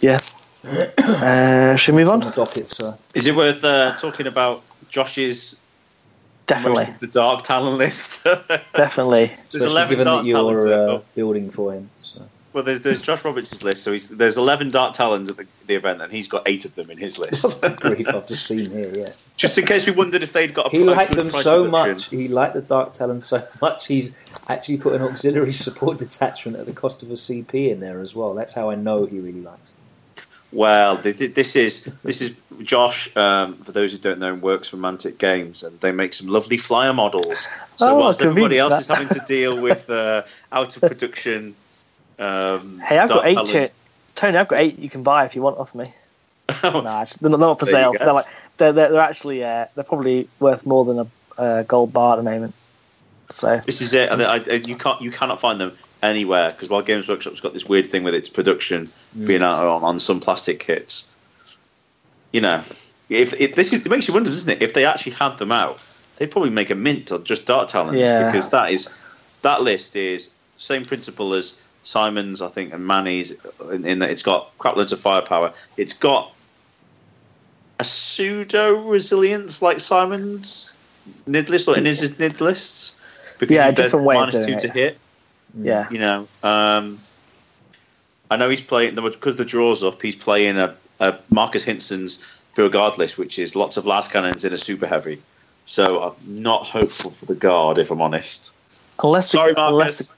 Yeah. 0.00 0.18
Uh, 0.98 1.74
should 1.74 1.94
we 1.94 2.02
move 2.02 2.08
on 2.08 2.22
on? 2.22 2.30
docket, 2.32 2.68
so 2.68 2.96
is 3.14 3.26
it 3.26 3.34
worth 3.34 3.64
uh, 3.64 3.96
talking 3.96 4.28
about 4.28 4.62
Josh's 4.88 5.56
Definitely, 6.54 6.94
the 7.00 7.06
Dark 7.06 7.42
Talon 7.44 7.78
list? 7.78 8.24
definitely. 8.74 9.26
There's 9.50 9.64
especially 9.64 9.70
11 9.70 9.90
given 9.90 10.04
Dark 10.06 10.22
that 10.22 10.28
you're 10.28 10.90
uh, 10.90 11.00
building 11.14 11.50
for 11.50 11.72
him. 11.72 11.90
So. 12.00 12.22
Well, 12.52 12.62
there's, 12.62 12.82
there's 12.82 13.00
Josh 13.00 13.24
Roberts' 13.24 13.62
list. 13.62 13.82
So 13.82 13.92
he's, 13.92 14.10
there's 14.10 14.36
11 14.36 14.70
Dark 14.70 14.92
Talons 14.92 15.30
at 15.30 15.38
the, 15.38 15.46
the 15.66 15.74
event, 15.74 16.02
and 16.02 16.12
he's 16.12 16.28
got 16.28 16.42
eight 16.46 16.66
of 16.66 16.74
them 16.74 16.90
in 16.90 16.98
his 16.98 17.18
list. 17.18 17.62
Grief, 17.80 18.08
I've 18.08 18.26
just 18.26 18.46
seen 18.46 18.70
here. 18.70 18.92
Yeah, 18.94 19.08
Just 19.38 19.56
in 19.56 19.64
case 19.64 19.86
we 19.86 19.92
wondered 19.92 20.22
if 20.22 20.34
they'd 20.34 20.52
got 20.52 20.66
a 20.66 20.70
he 20.70 20.82
a 20.82 20.84
liked 20.84 21.12
them 21.12 21.30
so 21.30 21.64
reduction. 21.64 21.70
much. 21.70 22.06
He 22.10 22.28
liked 22.28 22.54
the 22.54 22.60
Dark 22.60 22.92
Talon 22.92 23.22
so 23.22 23.42
much. 23.62 23.86
He's 23.86 24.12
actually 24.50 24.76
put 24.76 24.94
an 24.94 25.02
auxiliary 25.02 25.52
support 25.54 25.98
detachment 25.98 26.58
at 26.58 26.66
the 26.66 26.72
cost 26.72 27.02
of 27.02 27.10
a 27.10 27.14
CP 27.14 27.70
in 27.70 27.80
there 27.80 28.00
as 28.00 28.14
well. 28.14 28.34
That's 28.34 28.52
how 28.52 28.68
I 28.68 28.74
know 28.74 29.06
he 29.06 29.18
really 29.18 29.40
likes 29.40 29.72
them. 29.72 29.81
Well, 30.52 30.98
th- 30.98 31.16
th- 31.16 31.34
this 31.34 31.56
is 31.56 31.84
this 32.04 32.20
is 32.20 32.36
Josh. 32.62 33.14
Um, 33.16 33.56
for 33.56 33.72
those 33.72 33.92
who 33.92 33.98
don't 33.98 34.18
know, 34.18 34.34
works 34.34 34.68
for 34.68 34.76
Mantic 34.76 35.16
Games, 35.18 35.62
and 35.62 35.80
they 35.80 35.92
make 35.92 36.12
some 36.12 36.28
lovely 36.28 36.58
flyer 36.58 36.92
models. 36.92 37.48
So 37.76 37.88
Oh, 37.88 37.98
whilst 38.00 38.20
everybody 38.20 38.58
else 38.58 38.78
is 38.78 38.86
having 38.86 39.08
to 39.08 39.20
deal 39.26 39.60
with 39.60 39.88
uh, 39.88 40.22
out 40.52 40.76
of 40.76 40.82
production, 40.82 41.54
um, 42.18 42.80
Hey, 42.84 42.98
I've 42.98 43.08
got 43.08 43.26
eight. 43.26 43.34
Talons- 43.34 43.52
Here. 43.52 43.66
Tony, 44.14 44.36
I've 44.36 44.48
got 44.48 44.58
eight 44.58 44.78
you 44.78 44.90
can 44.90 45.02
buy 45.02 45.24
if 45.24 45.34
you 45.34 45.40
want 45.40 45.58
off 45.58 45.74
me. 45.74 45.92
Nah, 46.62 47.06
they're 47.20 47.30
not, 47.30 47.58
for 47.58 47.66
sale. 47.66 47.94
They're 47.98 48.12
like 48.12 48.26
they're, 48.58 48.72
they're, 48.74 48.90
they're 48.90 49.00
actually 49.00 49.42
uh, 49.42 49.66
they're 49.74 49.84
probably 49.84 50.28
worth 50.38 50.66
more 50.66 50.84
than 50.84 50.98
a 50.98 51.06
uh, 51.38 51.62
gold 51.62 51.94
bar 51.94 52.12
at 52.12 52.16
the 52.16 52.30
moment. 52.30 52.54
So 53.30 53.56
This 53.64 53.80
is 53.80 53.94
it. 53.94 54.10
And 54.10 54.22
I, 54.22 54.36
I, 54.36 54.60
you 54.66 54.74
can't 54.74 55.00
you 55.00 55.10
cannot 55.10 55.40
find 55.40 55.58
them 55.58 55.76
anywhere 56.02 56.50
because 56.50 56.68
while 56.70 56.82
Games 56.82 57.08
Workshop's 57.08 57.40
got 57.40 57.52
this 57.52 57.66
weird 57.66 57.86
thing 57.86 58.04
with 58.04 58.14
its 58.14 58.28
production 58.28 58.84
mm. 59.16 59.26
being 59.26 59.42
out 59.42 59.62
on, 59.62 59.82
on 59.82 60.00
some 60.00 60.20
plastic 60.20 60.60
kits. 60.60 61.10
You 62.32 62.40
know, 62.40 62.62
if, 63.08 63.54
this 63.54 63.72
is, 63.72 63.84
it 63.84 63.90
makes 63.90 64.08
you 64.08 64.14
wonder, 64.14 64.30
doesn't 64.30 64.50
it? 64.50 64.62
If 64.62 64.74
they 64.74 64.86
actually 64.86 65.12
had 65.12 65.36
them 65.36 65.52
out, 65.52 65.82
they'd 66.16 66.30
probably 66.30 66.50
make 66.50 66.70
a 66.70 66.74
mint 66.74 67.10
of 67.10 67.24
just 67.24 67.46
Dark 67.46 67.68
Talons 67.68 67.98
Yeah. 67.98 68.26
because 68.26 68.48
that 68.50 68.70
is 68.70 68.92
that 69.42 69.62
list 69.62 69.96
is 69.96 70.30
same 70.58 70.84
principle 70.84 71.34
as 71.34 71.58
Simon's, 71.84 72.40
I 72.40 72.48
think, 72.48 72.72
and 72.72 72.86
Manny's 72.86 73.32
in, 73.72 73.84
in 73.84 73.98
that 73.98 74.10
it's 74.10 74.22
got 74.22 74.56
crap 74.58 74.76
loads 74.76 74.92
of 74.92 75.00
firepower. 75.00 75.52
It's 75.76 75.92
got 75.92 76.32
a 77.80 77.84
pseudo 77.84 78.76
resilience 78.76 79.60
like 79.60 79.80
Simon's 79.80 80.76
nid 81.26 81.50
list 81.50 81.68
or 81.68 81.76
Innes's 81.76 82.18
nid 82.18 82.40
lists. 82.40 82.94
Because 83.38 83.54
Yeah, 83.54 83.68
a 83.68 83.72
different 83.72 84.06
way 84.06 84.14
doing 84.30 84.46
two 84.46 84.52
it. 84.52 84.60
to 84.60 84.68
hit. 84.68 84.98
Yeah, 85.54 85.88
You 85.90 85.98
know, 85.98 86.26
um, 86.42 86.98
I 88.30 88.36
know 88.36 88.48
he's 88.48 88.62
playing 88.62 88.94
because 88.94 89.36
the 89.36 89.44
draw's 89.44 89.84
up. 89.84 90.00
He's 90.00 90.16
playing 90.16 90.56
a, 90.58 90.74
a 91.00 91.18
Marcus 91.30 91.64
Hinson's 91.64 92.24
Pure 92.54 92.70
Guard 92.70 92.98
list, 92.98 93.18
which 93.18 93.38
is 93.38 93.54
lots 93.54 93.76
of 93.76 93.84
lascannons 93.84 94.44
in 94.44 94.52
a 94.52 94.58
super 94.58 94.86
heavy. 94.86 95.20
So 95.66 96.02
I'm 96.02 96.42
not 96.42 96.66
hopeful 96.66 97.10
for 97.10 97.26
the 97.26 97.34
guard, 97.34 97.78
if 97.78 97.90
I'm 97.90 98.00
honest. 98.00 98.54
unless 99.02 99.30
the, 99.30 99.36
Sorry, 99.36 99.54
unless 99.56 100.08
the, 100.08 100.14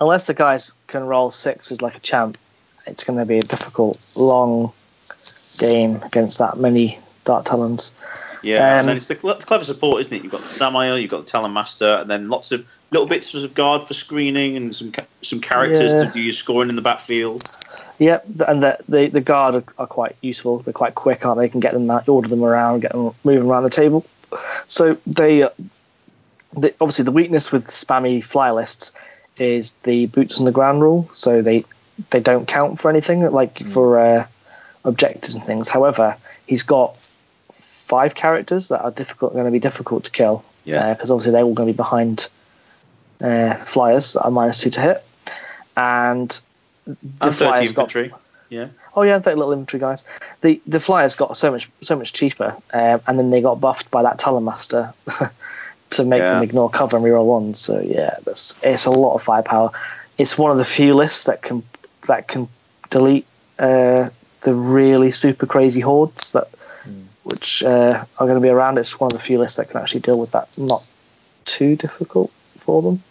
unless 0.00 0.26
the 0.26 0.34
guys 0.34 0.72
can 0.86 1.06
roll 1.06 1.30
sixes 1.30 1.82
like 1.82 1.96
a 1.96 2.00
champ, 2.00 2.38
it's 2.86 3.04
going 3.04 3.18
to 3.18 3.24
be 3.24 3.38
a 3.38 3.42
difficult, 3.42 3.98
long 4.16 4.72
game 5.58 5.96
against 6.02 6.38
that 6.38 6.58
many 6.58 6.98
Dark 7.24 7.44
Talons. 7.46 7.94
Yeah, 8.42 8.56
Um, 8.74 8.80
and 8.80 8.88
then 8.88 8.96
it's 8.96 9.06
the 9.08 9.16
cle- 9.16 9.34
clever 9.34 9.64
support, 9.64 10.00
isn't 10.00 10.12
it? 10.12 10.22
You've 10.22 10.32
got 10.32 10.42
the 10.42 10.48
Samael, 10.48 10.98
you've 10.98 11.10
got 11.10 11.20
the 11.26 11.30
Talon 11.30 11.52
Master, 11.52 11.98
and 12.00 12.10
then 12.10 12.28
lots 12.28 12.52
of 12.52 12.64
little 12.90 13.06
bits 13.06 13.34
of 13.34 13.54
guard 13.54 13.82
for 13.82 13.94
screening 13.94 14.56
and 14.56 14.74
some 14.74 14.90
ca- 14.92 15.04
some 15.22 15.40
characters 15.40 15.92
Yeah. 15.92 16.04
to 16.04 16.10
do 16.10 16.20
your 16.20 16.32
scoring 16.32 16.70
in 16.70 16.76
the 16.76 16.82
backfield. 16.82 17.42
Yep, 17.98 18.24
and 18.48 18.62
the 18.62 18.78
the, 18.88 19.08
the 19.08 19.20
guard 19.20 19.54
are, 19.56 19.64
are 19.78 19.86
quite 19.86 20.16
useful. 20.22 20.58
They're 20.60 20.72
quite 20.72 20.94
quick, 20.94 21.24
aren't 21.26 21.38
they? 21.38 21.44
You 21.44 21.50
can 21.50 21.60
get 21.60 21.74
them 21.74 21.90
order 22.06 22.28
them 22.28 22.42
around, 22.42 22.80
get 22.80 22.92
them 22.92 23.12
moving 23.24 23.48
around 23.48 23.64
the 23.64 23.70
table. 23.70 24.06
So 24.68 24.96
they, 25.06 25.42
uh, 25.42 25.50
the, 26.56 26.72
obviously 26.80 27.04
the 27.04 27.10
weakness 27.12 27.52
with 27.52 27.66
spammy 27.66 28.24
fly 28.24 28.50
lists 28.52 28.92
is 29.38 29.72
the 29.82 30.06
boots 30.06 30.38
on 30.38 30.44
the 30.46 30.52
ground 30.52 30.80
rule. 30.80 31.10
So 31.12 31.42
they 31.42 31.64
they 32.08 32.20
don't 32.20 32.48
count 32.48 32.80
for 32.80 32.88
anything 32.88 33.20
like 33.30 33.66
for 33.66 34.00
uh, 34.00 34.26
objectives 34.86 35.34
and 35.34 35.44
things. 35.44 35.68
However, 35.68 36.16
he's 36.46 36.62
got 36.62 36.98
five 37.94 38.14
characters 38.14 38.68
that 38.68 38.80
are 38.82 38.92
difficult, 38.92 39.32
going 39.32 39.44
to 39.46 39.50
be 39.50 39.58
difficult 39.68 40.04
to 40.04 40.10
kill. 40.10 40.44
Yeah. 40.64 40.92
because 40.94 41.10
obviously 41.10 41.32
they're 41.32 41.42
all 41.48 41.54
going 41.54 41.66
to 41.68 41.72
be 41.72 41.76
behind 41.76 42.28
uh, 43.20 43.54
flyers 43.64 44.12
that 44.12 44.22
are 44.22 44.30
minus 44.30 44.60
two 44.60 44.70
to 44.70 44.80
hit, 44.80 45.04
and 45.76 46.28
the 46.86 46.96
And 47.28 47.34
30 47.34 47.34
flyers 47.34 47.72
got. 47.72 47.94
Yeah. 48.50 48.68
Oh 48.96 49.02
yeah, 49.02 49.18
the 49.18 49.34
little 49.36 49.52
infantry 49.52 49.80
guys. 49.80 50.04
The 50.42 50.60
the 50.66 50.80
flyers 50.80 51.14
got 51.14 51.36
so 51.36 51.50
much 51.50 51.68
so 51.82 51.96
much 51.96 52.12
cheaper, 52.12 52.50
um, 52.72 53.00
and 53.06 53.18
then 53.18 53.30
they 53.30 53.40
got 53.40 53.60
buffed 53.60 53.90
by 53.90 54.02
that 54.02 54.18
Talon 54.18 54.44
Master 54.44 54.92
to 55.90 56.04
make 56.04 56.20
Yeah. 56.20 56.34
them 56.34 56.42
ignore 56.42 56.70
cover 56.70 56.96
and 56.96 57.04
reroll 57.06 57.26
ones. 57.26 57.58
So 57.60 57.80
yeah, 57.80 58.16
that's 58.24 58.56
it's 58.62 58.86
a 58.86 58.90
lot 58.90 59.14
of 59.14 59.22
firepower. 59.22 59.70
It's 60.18 60.36
one 60.36 60.50
of 60.50 60.58
the 60.58 60.64
few 60.64 60.94
lists 60.94 61.24
that 61.24 61.42
can 61.42 61.62
that 62.08 62.26
can 62.28 62.48
delete 62.90 63.26
uh, 63.58 64.08
the 64.42 64.54
really 64.54 65.10
super 65.12 65.46
crazy 65.46 65.80
hordes 65.80 66.32
that 66.32 66.48
which 67.30 67.62
uh, 67.62 68.04
are 68.18 68.26
going 68.26 68.34
to 68.34 68.40
be 68.40 68.48
around. 68.48 68.78
It's 68.78 68.98
one 68.98 69.08
of 69.12 69.18
the 69.18 69.22
few 69.24 69.38
lists 69.38 69.56
that 69.56 69.70
can 69.70 69.80
actually 69.80 70.00
deal 70.00 70.18
with 70.18 70.32
that. 70.32 70.56
Not 70.58 70.86
too 71.44 71.76
difficult 71.76 72.30
for 72.58 72.82
them. 72.82 73.02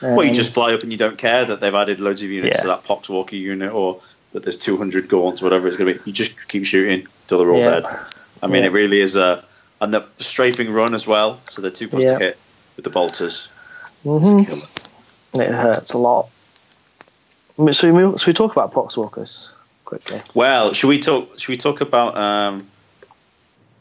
Well, 0.00 0.22
you 0.22 0.30
Um, 0.30 0.34
just 0.34 0.54
fly 0.54 0.72
up 0.72 0.82
and 0.82 0.92
you 0.92 0.98
don't 0.98 1.18
care 1.18 1.44
that 1.44 1.60
they've 1.60 1.74
added 1.74 2.00
loads 2.00 2.22
of 2.22 2.30
units 2.30 2.58
Yeah. 2.58 2.62
to 2.62 2.66
that 2.68 2.84
Poxwalker 2.84 3.32
unit 3.32 3.72
or 3.72 4.00
that 4.32 4.44
there's 4.44 4.56
200 4.58 5.08
gaunts, 5.08 5.42
or 5.42 5.46
whatever 5.46 5.66
it's 5.66 5.76
going 5.76 5.92
to 5.92 5.98
be. 5.98 6.10
You 6.10 6.12
just 6.12 6.48
keep 6.48 6.64
shooting 6.64 7.06
till 7.26 7.38
they're 7.38 7.50
all 7.50 7.58
Yeah. 7.58 7.80
dead. 7.80 7.84
I 8.42 8.46
mean, 8.46 8.62
Yeah. 8.62 8.68
it 8.68 8.72
really 8.72 9.00
is 9.00 9.16
a. 9.16 9.44
And 9.80 9.94
the 9.94 10.04
strafing 10.18 10.72
run 10.72 10.92
as 10.94 11.06
well, 11.06 11.40
so 11.50 11.62
they're 11.62 11.70
two 11.70 11.88
plus 11.88 12.02
to 12.02 12.18
hit 12.18 12.38
with 12.76 12.84
the 12.84 12.90
bolters. 12.90 13.48
mhm. 14.04 14.66
It 15.34 15.50
hurts 15.50 15.92
a 15.92 15.98
lot. 15.98 16.28
Should 17.72 17.92
we, 17.92 18.04
we 18.06 18.32
talk 18.32 18.52
about 18.52 18.72
Poxwalkers 18.72 19.46
quickly? 19.84 20.20
Well, 20.34 20.72
should 20.72 20.88
we 20.88 20.98
talk? 21.00 21.38
Should 21.38 21.48
we 21.48 21.56
talk 21.56 21.80
about 21.80 22.16
um, 22.16 22.66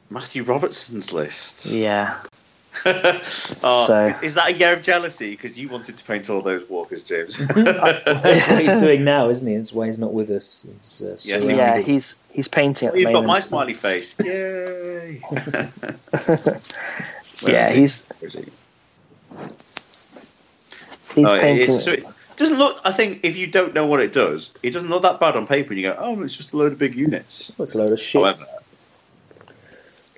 Matthew 0.09 0.43
Robertson's 0.43 1.11
list? 1.13 1.67
Yeah. 1.67 2.17
oh, 2.85 3.85
So- 3.87 4.05
is, 4.05 4.21
is 4.23 4.33
that 4.35 4.49
a 4.49 4.53
year 4.53 4.73
of 4.73 4.81
jealousy 4.83 5.31
because 5.31 5.59
you 5.59 5.67
wanted 5.67 5.97
to 5.97 6.03
paint 6.03 6.29
all 6.29 6.41
those 6.41 6.67
walkers, 6.69 7.03
James? 7.03 7.37
That's 7.47 8.47
what 8.49 8.61
he's 8.63 8.75
doing 8.81 9.03
now, 9.03 9.29
isn't 9.29 9.47
he? 9.47 9.55
It's 9.55 9.73
why 9.73 9.87
he's 9.87 9.97
not 9.99 10.13
with 10.13 10.29
us. 10.29 10.65
He's, 10.81 11.01
uh, 11.01 11.07
Yeah. 11.09 11.15
surrounded. 11.41 11.57
Yeah, 11.57 11.77
he's 11.79 12.15
he's 12.31 12.47
painting 12.47 12.87
at 12.87 12.93
the 12.93 13.01
You've 13.01 13.13
got 13.13 13.25
my 13.25 13.39
smiley 13.39 13.73
face. 13.73 14.15
Yay! 14.23 15.21
Yeah, 17.45 17.69
he? 17.69 17.81
he's 17.81 18.05
he? 18.21 18.45
he's 21.15 21.25
Oh, 21.25 21.39
painting. 21.39 21.71
so 21.71 21.91
it 21.91 22.05
doesn't 22.35 22.57
look. 22.57 22.79
I 22.85 22.91
think 22.91 23.19
if 23.23 23.37
you 23.37 23.47
don't 23.47 23.73
know 23.73 23.85
what 23.85 23.99
it 23.99 24.13
does, 24.13 24.53
it 24.63 24.71
doesn't 24.71 24.89
look 24.89 25.01
that 25.03 25.19
bad 25.19 25.35
on 25.35 25.45
paper. 25.47 25.69
And 25.73 25.81
you 25.81 25.87
go, 25.89 25.95
"Oh, 25.99 26.21
it's 26.23 26.35
just 26.37 26.53
a 26.53 26.57
load 26.57 26.71
of 26.73 26.79
big 26.79 26.95
units." 26.95 27.51
It's 27.59 27.75
a 27.75 27.77
load 27.77 27.91
of 27.91 27.99
shit. 27.99 28.21
However, 28.21 28.45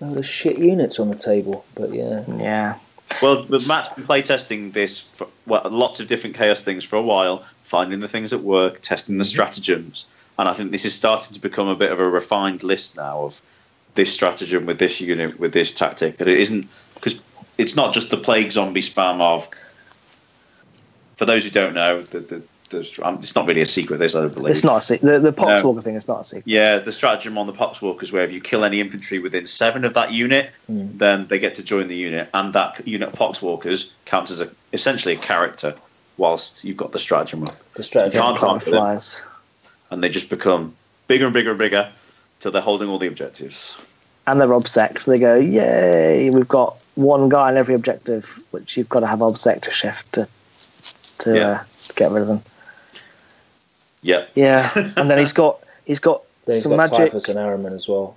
load 0.02 0.18
of 0.18 0.26
shit 0.26 0.58
units 0.58 1.00
on 1.00 1.10
the 1.10 1.16
table. 1.16 1.66
But 1.76 1.94
yeah, 1.94 2.24
yeah, 2.28 2.76
well, 3.22 3.46
Matt's 3.50 3.90
been 3.90 4.06
playtesting 4.06 4.74
this 4.74 5.00
for 5.00 5.28
well, 5.46 5.68
lots 5.70 6.00
of 6.00 6.08
different 6.08 6.36
chaos 6.36 6.62
things 6.62 6.84
for 6.84 6.96
a 6.96 7.02
while, 7.02 7.44
finding 7.64 8.00
the 8.00 8.08
things 8.08 8.32
that 8.32 8.40
work, 8.40 8.82
testing 8.82 9.18
the 9.18 9.24
mm-hmm. 9.24 9.30
stratagems, 9.30 10.06
and 10.38 10.48
I 10.48 10.54
think 10.54 10.72
this 10.72 10.86
is 10.86 10.94
starting 10.94 11.34
to 11.34 11.42
become 11.42 11.68
a 11.68 11.76
bit 11.76 11.92
of 11.92 12.00
a 12.00 12.08
refined 12.08 12.64
list 12.64 12.96
now 12.96 13.24
of 13.24 13.42
this 13.96 14.14
stratagem 14.14 14.66
with 14.66 14.80
this 14.80 15.02
unit 15.02 15.40
with 15.40 15.54
this 15.54 15.74
tactic. 15.74 16.20
And 16.20 16.30
it 16.30 16.40
isn't 16.40 16.74
because 16.96 17.22
it's 17.58 17.76
not 17.76 17.94
just 17.94 18.12
the 18.12 18.18
plague 18.18 18.52
zombie 18.52 18.82
spam 18.82 19.22
of. 19.22 19.50
For 21.18 21.26
those 21.26 21.44
who 21.44 21.50
don't 21.50 21.74
know, 21.74 22.02
the, 22.02 22.20
the 22.22 22.42
the, 22.70 23.00
um, 23.04 23.16
it's 23.16 23.36
not 23.36 23.48
really 23.48 23.62
a 23.62 23.66
secret. 23.66 23.98
This 23.98 24.16
I 24.16 24.22
don't 24.22 24.34
believe. 24.34 24.52
It's 24.52 24.64
not 24.64 24.78
a 24.78 24.82
secret. 24.82 25.08
The, 25.08 25.32
the 25.32 25.32
No. 25.32 25.46
Poxwalker 25.48 25.84
thing 25.84 25.96
is 25.96 26.08
not 26.08 26.22
a 26.22 26.24
secret. 26.24 26.48
Yeah, 26.48 26.78
the 26.80 26.92
stratagem 26.92 27.38
on 27.38 27.48
the 27.48 27.54
Poxwalker 27.54 27.82
Walkers, 27.82 28.12
where 28.12 28.24
if 28.24 28.32
you 28.32 28.42
kill 28.42 28.64
any 28.64 28.80
infantry 28.80 29.20
within 29.20 29.46
seven 29.46 29.84
of 29.86 29.94
that 29.96 30.14
unit, 30.14 30.52
then 30.68 31.28
they 31.28 31.40
get 31.40 31.56
to 31.56 31.64
join 31.64 31.88
the 31.88 31.96
unit, 31.96 32.30
and 32.34 32.54
that 32.54 32.88
unit 32.88 33.10
of 33.10 33.14
Poxwalkers 33.16 33.94
counts 34.06 34.32
as 34.32 34.42
a, 34.42 34.50
essentially 34.74 35.16
a 35.16 35.18
character, 35.18 35.74
whilst 36.18 36.64
you've 36.64 36.78
got 36.78 36.92
the 36.92 37.00
stratagem 37.00 37.44
up. 37.44 37.56
The 37.74 37.84
strategy. 37.84 38.16
You 38.18 38.22
can't 38.22 38.38
Can't 38.38 38.62
target 38.64 38.74
them, 38.74 39.24
and 39.92 40.04
they 40.04 40.10
just 40.10 40.30
become 40.30 40.76
bigger 41.08 41.26
and 41.26 41.34
bigger 41.34 41.50
and 41.50 41.60
bigger 41.60 41.92
till 42.40 42.52
they're 42.52 42.62
holding 42.62 42.90
all 42.90 43.00
the 43.00 43.08
objectives. 43.08 43.80
And 44.28 44.40
they're 44.40 44.48
obsec, 44.50 45.00
so 45.00 45.12
they 45.12 45.20
go, 45.20 45.36
yay, 45.36 46.30
we've 46.30 46.48
got 46.48 46.82
one 46.96 47.30
guy 47.30 47.48
on 47.50 47.58
every 47.58 47.74
objective, 47.74 48.26
which 48.52 48.78
you've 48.78 48.90
got 48.90 49.00
to 49.00 49.08
have 49.08 49.20
obsec 49.20 49.64
to 49.64 49.72
shift 49.72 50.14
to, 50.14 50.28
to 51.20 51.36
Yeah. 51.36 51.48
uh, 51.48 51.64
get 51.96 52.12
rid 52.12 52.22
of 52.22 52.28
them. 52.28 52.42
Yep. 54.02 54.32
Yeah, 54.36 54.70
and 54.76 55.10
then 55.10 55.18
he's 55.20 55.34
got 55.34 55.60
he's 55.86 56.00
got 56.00 56.24
Then 56.50 56.56
he's 56.56 56.64
some 56.64 56.72
got 56.72 56.90
magic. 56.90 57.12
Typhus 57.12 57.30
and 57.30 57.38
Ahriman 57.38 57.74
as 57.74 57.88
well. 57.88 58.16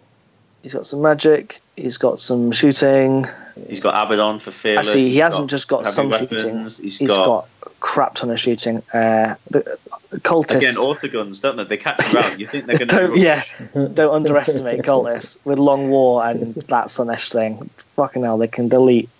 He's 0.62 0.72
got 0.72 0.86
some 0.86 1.02
magic. 1.02 1.60
He's 1.76 1.98
got 1.98 2.18
some 2.18 2.50
shooting. 2.52 3.26
He's 3.68 3.80
got 3.80 4.06
Abaddon 4.06 4.38
for 4.38 4.52
fearless. 4.52 4.88
Actually, 4.88 5.02
he 5.02 5.10
he's 5.10 5.20
hasn't 5.20 5.50
just 5.50 5.68
got 5.68 5.86
some 5.86 6.08
weapons, 6.08 6.40
shooting. 6.40 6.60
He's 6.60 6.98
He's 6.98 7.08
got, 7.08 7.26
got, 7.60 7.70
crap 7.80 8.14
ton 8.14 8.30
of 8.30 8.40
shooting. 8.40 8.78
Uh, 8.94 9.34
the, 9.50 9.78
the 10.08 10.20
cultists. 10.20 10.56
again 10.56 10.74
autoguns, 10.76 11.42
don't 11.42 11.56
they? 11.56 11.64
They 11.64 11.76
catch 11.76 12.12
you 12.12 12.20
out. 12.20 12.40
You 12.40 12.46
think 12.46 12.66
they're 12.66 12.78
going 12.78 12.88
don't, 13.10 13.16
to? 13.16 13.20
yeah, 13.20 13.44
don't 13.74 14.14
underestimate 14.14 14.80
cultists 14.82 15.38
with 15.44 15.58
long 15.58 15.90
war 15.90 16.24
and 16.24 16.54
that 16.54 16.86
Sunesh 16.86 17.32
thing. 17.32 17.68
Fucking 17.96 18.22
hell, 18.22 18.38
they 18.38 18.48
can 18.48 18.68
delete. 18.68 19.10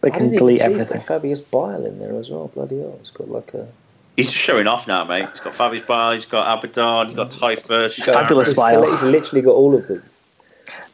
They 0.00 0.08
I 0.10 0.12
can 0.12 0.24
didn't 0.24 0.38
delete 0.38 0.56
even 0.56 0.72
see 0.72 0.80
everything. 0.80 1.00
Fabius 1.02 1.40
Bile 1.42 1.84
in 1.84 1.98
there 2.00 2.18
as 2.18 2.30
well. 2.30 2.48
Bloody 2.48 2.80
hell, 2.80 2.98
it's 3.00 3.10
got 3.10 3.30
like 3.30 3.54
a 3.54 3.68
He's 4.16 4.26
just 4.30 4.42
showing 4.42 4.66
off 4.66 4.86
now, 4.86 5.04
mate. 5.04 5.28
He's 5.30 5.40
got 5.40 5.54
Fabius 5.54 5.86
Bile, 5.86 6.12
he's 6.14 6.26
got 6.26 6.58
Abaddon, 6.58 7.06
he's 7.06 7.14
got 7.14 7.30
Typhus, 7.30 7.96
he's 7.96 8.04
got 8.06 8.14
Fabulous 8.14 8.48
He's, 8.48 8.56
Bile. 8.56 8.90
he's 8.90 9.02
literally 9.02 9.40
got 9.42 9.52
all 9.52 9.74
of 9.74 9.86
them. 9.88 10.02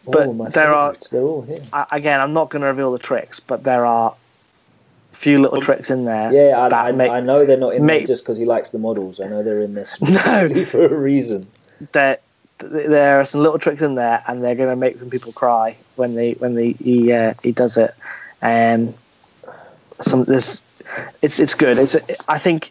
But 0.06 0.28
of 0.28 0.36
my 0.36 0.48
there 0.50 0.72
are- 0.72 0.94
They're 1.10 1.22
all 1.22 1.42
here. 1.42 1.58
I, 1.72 1.86
again, 1.92 2.20
I'm 2.20 2.32
not 2.32 2.50
going 2.50 2.62
to 2.62 2.68
reveal 2.68 2.92
the 2.92 2.98
tricks, 3.00 3.40
but 3.40 3.64
there 3.64 3.84
are 3.84 4.14
a 5.12 5.16
few 5.16 5.40
little 5.40 5.60
tricks 5.60 5.90
in 5.90 6.04
there. 6.04 6.32
Yeah, 6.32 6.56
I, 6.72 6.88
I, 6.88 6.92
make 6.92 7.10
I 7.10 7.18
know 7.20 7.44
they're 7.44 7.56
not 7.56 7.74
in 7.74 7.84
make- 7.84 8.06
there 8.06 8.14
just 8.14 8.22
because 8.22 8.38
he 8.38 8.44
likes 8.44 8.70
the 8.70 8.78
models. 8.78 9.18
I 9.20 9.26
know 9.26 9.42
they're 9.42 9.62
in 9.62 9.74
there 9.74 9.86
No. 10.00 10.08
specifically 10.08 10.64
for 10.66 10.84
a 10.86 10.96
reason. 10.96 11.46
there. 11.92 12.18
There 12.58 13.20
are 13.20 13.24
some 13.26 13.42
little 13.42 13.58
tricks 13.58 13.82
in 13.82 13.96
there, 13.96 14.22
and 14.26 14.42
they're 14.42 14.54
going 14.54 14.70
to 14.70 14.76
make 14.76 14.98
some 14.98 15.10
people 15.10 15.30
cry 15.32 15.76
when 15.96 16.14
they 16.14 16.32
when 16.34 16.54
they 16.54 16.70
he 16.72 17.12
uh, 17.12 17.34
he 17.42 17.52
does 17.52 17.76
it. 17.76 17.92
Um, 18.40 18.94
some 20.00 20.24
this, 20.24 20.62
it's 21.20 21.38
it's 21.38 21.52
good. 21.52 21.76
It's 21.76 21.94
I 22.30 22.38
think 22.38 22.70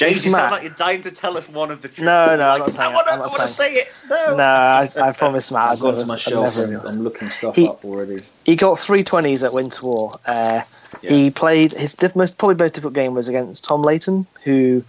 James, 0.00 0.24
you 0.24 0.32
Matt. 0.32 0.40
sound 0.40 0.52
like 0.52 0.62
you're 0.62 0.72
dying 0.72 1.02
to 1.02 1.10
tell 1.10 1.36
us 1.36 1.48
one 1.48 1.70
of 1.70 1.82
the 1.82 1.88
tricks. 1.88 2.00
No, 2.00 2.36
no, 2.36 2.48
I'm 2.48 2.60
Like, 2.60 2.74
not 2.74 2.80
I 2.80 2.82
saying 2.82 2.94
want 2.94 3.06
it, 3.06 3.10
to. 3.10 3.12
I'm 3.12 3.18
not 3.18 3.26
I 3.26 3.28
want 3.28 3.40
to 3.42 3.48
say 3.48 3.72
it. 3.74 4.06
No. 4.08 4.36
no. 4.36 4.42
I, 4.44 4.88
I 5.08 5.12
promise, 5.22 5.50
Matt. 5.50 5.62
I've 5.64 5.70
I've 5.72 5.80
gone 5.80 5.94
to 5.96 6.06
my 6.06 6.14
I've 6.14 6.20
shelf 6.20 6.56
and 6.58 6.76
I'm 6.76 7.00
looking 7.02 7.28
stuff 7.28 7.54
He- 7.56 7.68
up 7.68 7.84
already. 7.84 8.18
he 8.44 8.56
got 8.56 8.78
three 8.78 9.04
twenties 9.04 9.42
at 9.44 9.52
Winter 9.52 9.86
War. 9.86 10.12
Uh, 10.26 10.62
Yeah. 11.02 11.10
He 11.10 11.30
played 11.30 11.72
his 11.72 11.94
diff- 11.94 12.16
most 12.16 12.38
probably 12.38 12.56
most 12.56 12.72
difficult 12.74 12.94
game 12.94 13.14
was 13.14 13.28
against 13.28 13.64
Tom 13.64 13.82
Layton, 13.82 14.26
who 14.44 14.82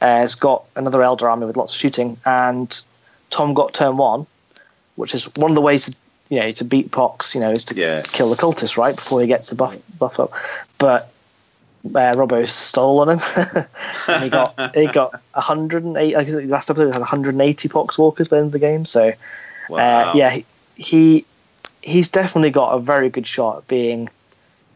uh, 0.00 0.06
has 0.06 0.34
got 0.34 0.64
another 0.76 1.00
Eldar 1.00 1.30
army 1.30 1.46
with 1.46 1.56
lots 1.56 1.72
of 1.74 1.78
shooting, 1.78 2.16
and 2.24 2.80
Tom 3.30 3.54
got 3.54 3.74
turn 3.74 3.96
one, 3.96 4.26
which 4.96 5.14
is 5.14 5.24
one 5.36 5.50
of 5.50 5.54
the 5.54 5.60
ways 5.60 5.84
to 5.86 5.96
you 6.30 6.40
know 6.40 6.52
to 6.52 6.64
beat 6.64 6.92
Pox. 6.92 7.34
You 7.34 7.40
know, 7.40 7.50
is 7.50 7.64
to 7.66 7.74
Yeah. 7.74 8.02
kill 8.12 8.30
the 8.30 8.36
cultist 8.36 8.76
right 8.76 8.94
before 8.94 9.20
he 9.20 9.26
gets 9.26 9.50
the 9.50 9.56
buff 9.56 9.76
buff 9.98 10.20
up, 10.20 10.32
but. 10.78 11.10
Uh, 11.86 12.12
Robbo 12.14 12.48
stole 12.48 13.00
on 13.00 13.10
him. 13.10 13.20
And 14.08 14.24
he 14.24 14.30
got 14.30 14.74
he 14.74 14.86
got 14.92 15.12
108. 15.32 16.16
I 16.16 16.24
think 16.24 16.50
last 16.50 16.70
episode 16.70 16.86
he 16.86 16.92
had 16.92 17.00
180 17.00 17.68
pox 17.68 17.98
walkers 17.98 18.28
by 18.28 18.36
the 18.36 18.40
end 18.40 18.46
of 18.46 18.52
the 18.52 18.58
game. 18.58 18.84
So 18.86 19.12
Wow. 19.68 20.10
uh, 20.10 20.12
yeah, 20.14 20.30
he, 20.30 20.44
he 20.76 21.24
he's 21.82 22.08
definitely 22.08 22.50
got 22.50 22.72
a 22.74 22.78
very 22.78 23.10
good 23.10 23.26
shot 23.26 23.58
at 23.58 23.68
being 23.68 24.08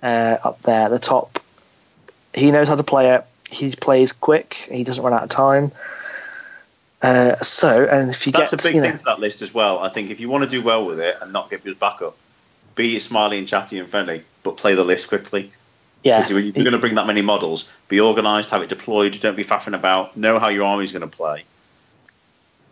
uh, 0.02 0.38
up 0.42 0.62
there 0.62 0.82
at 0.82 0.90
the 0.90 0.98
top. 0.98 1.42
He 2.34 2.50
knows 2.50 2.68
how 2.68 2.76
to 2.76 2.82
play 2.82 3.14
it. 3.14 3.24
He 3.50 3.70
plays 3.72 4.12
quick. 4.12 4.54
He 4.70 4.84
doesn't 4.84 5.02
run 5.02 5.12
out 5.12 5.22
of 5.22 5.30
time. 5.30 5.72
Uh, 7.00 7.36
so, 7.36 7.84
and 7.84 8.10
if 8.10 8.26
you 8.26 8.32
That's 8.32 8.52
get 8.52 8.60
a 8.60 8.68
big 8.68 8.74
you 8.74 8.80
know, 8.80 8.88
thing 8.88 8.98
for 8.98 9.04
that 9.04 9.20
list 9.20 9.40
as 9.40 9.54
well. 9.54 9.78
I 9.78 9.88
think 9.88 10.10
if 10.10 10.20
you 10.20 10.28
want 10.28 10.44
to 10.44 10.50
do 10.50 10.62
well 10.62 10.84
with 10.84 11.00
it 11.00 11.16
and 11.22 11.32
not 11.32 11.48
give 11.48 11.64
your 11.64 11.74
back 11.76 12.02
up, 12.02 12.16
be 12.74 12.98
smiley 12.98 13.38
and 13.38 13.46
chatty 13.46 13.78
and 13.78 13.88
friendly, 13.88 14.22
but 14.42 14.56
play 14.56 14.74
the 14.74 14.84
list 14.84 15.08
quickly. 15.08 15.52
Yeah, 16.02 16.20
Because 16.20 16.30
you're 16.44 16.52
going 16.52 16.72
to 16.72 16.78
bring 16.78 16.94
that 16.94 17.06
many 17.06 17.22
models, 17.22 17.68
be 17.88 18.00
organised, 18.00 18.50
have 18.50 18.62
it 18.62 18.68
deployed, 18.68 19.18
don't 19.20 19.36
be 19.36 19.44
faffing 19.44 19.74
about, 19.74 20.16
know 20.16 20.38
how 20.38 20.48
your 20.48 20.64
army's 20.64 20.92
going 20.92 21.08
to 21.08 21.16
play. 21.16 21.44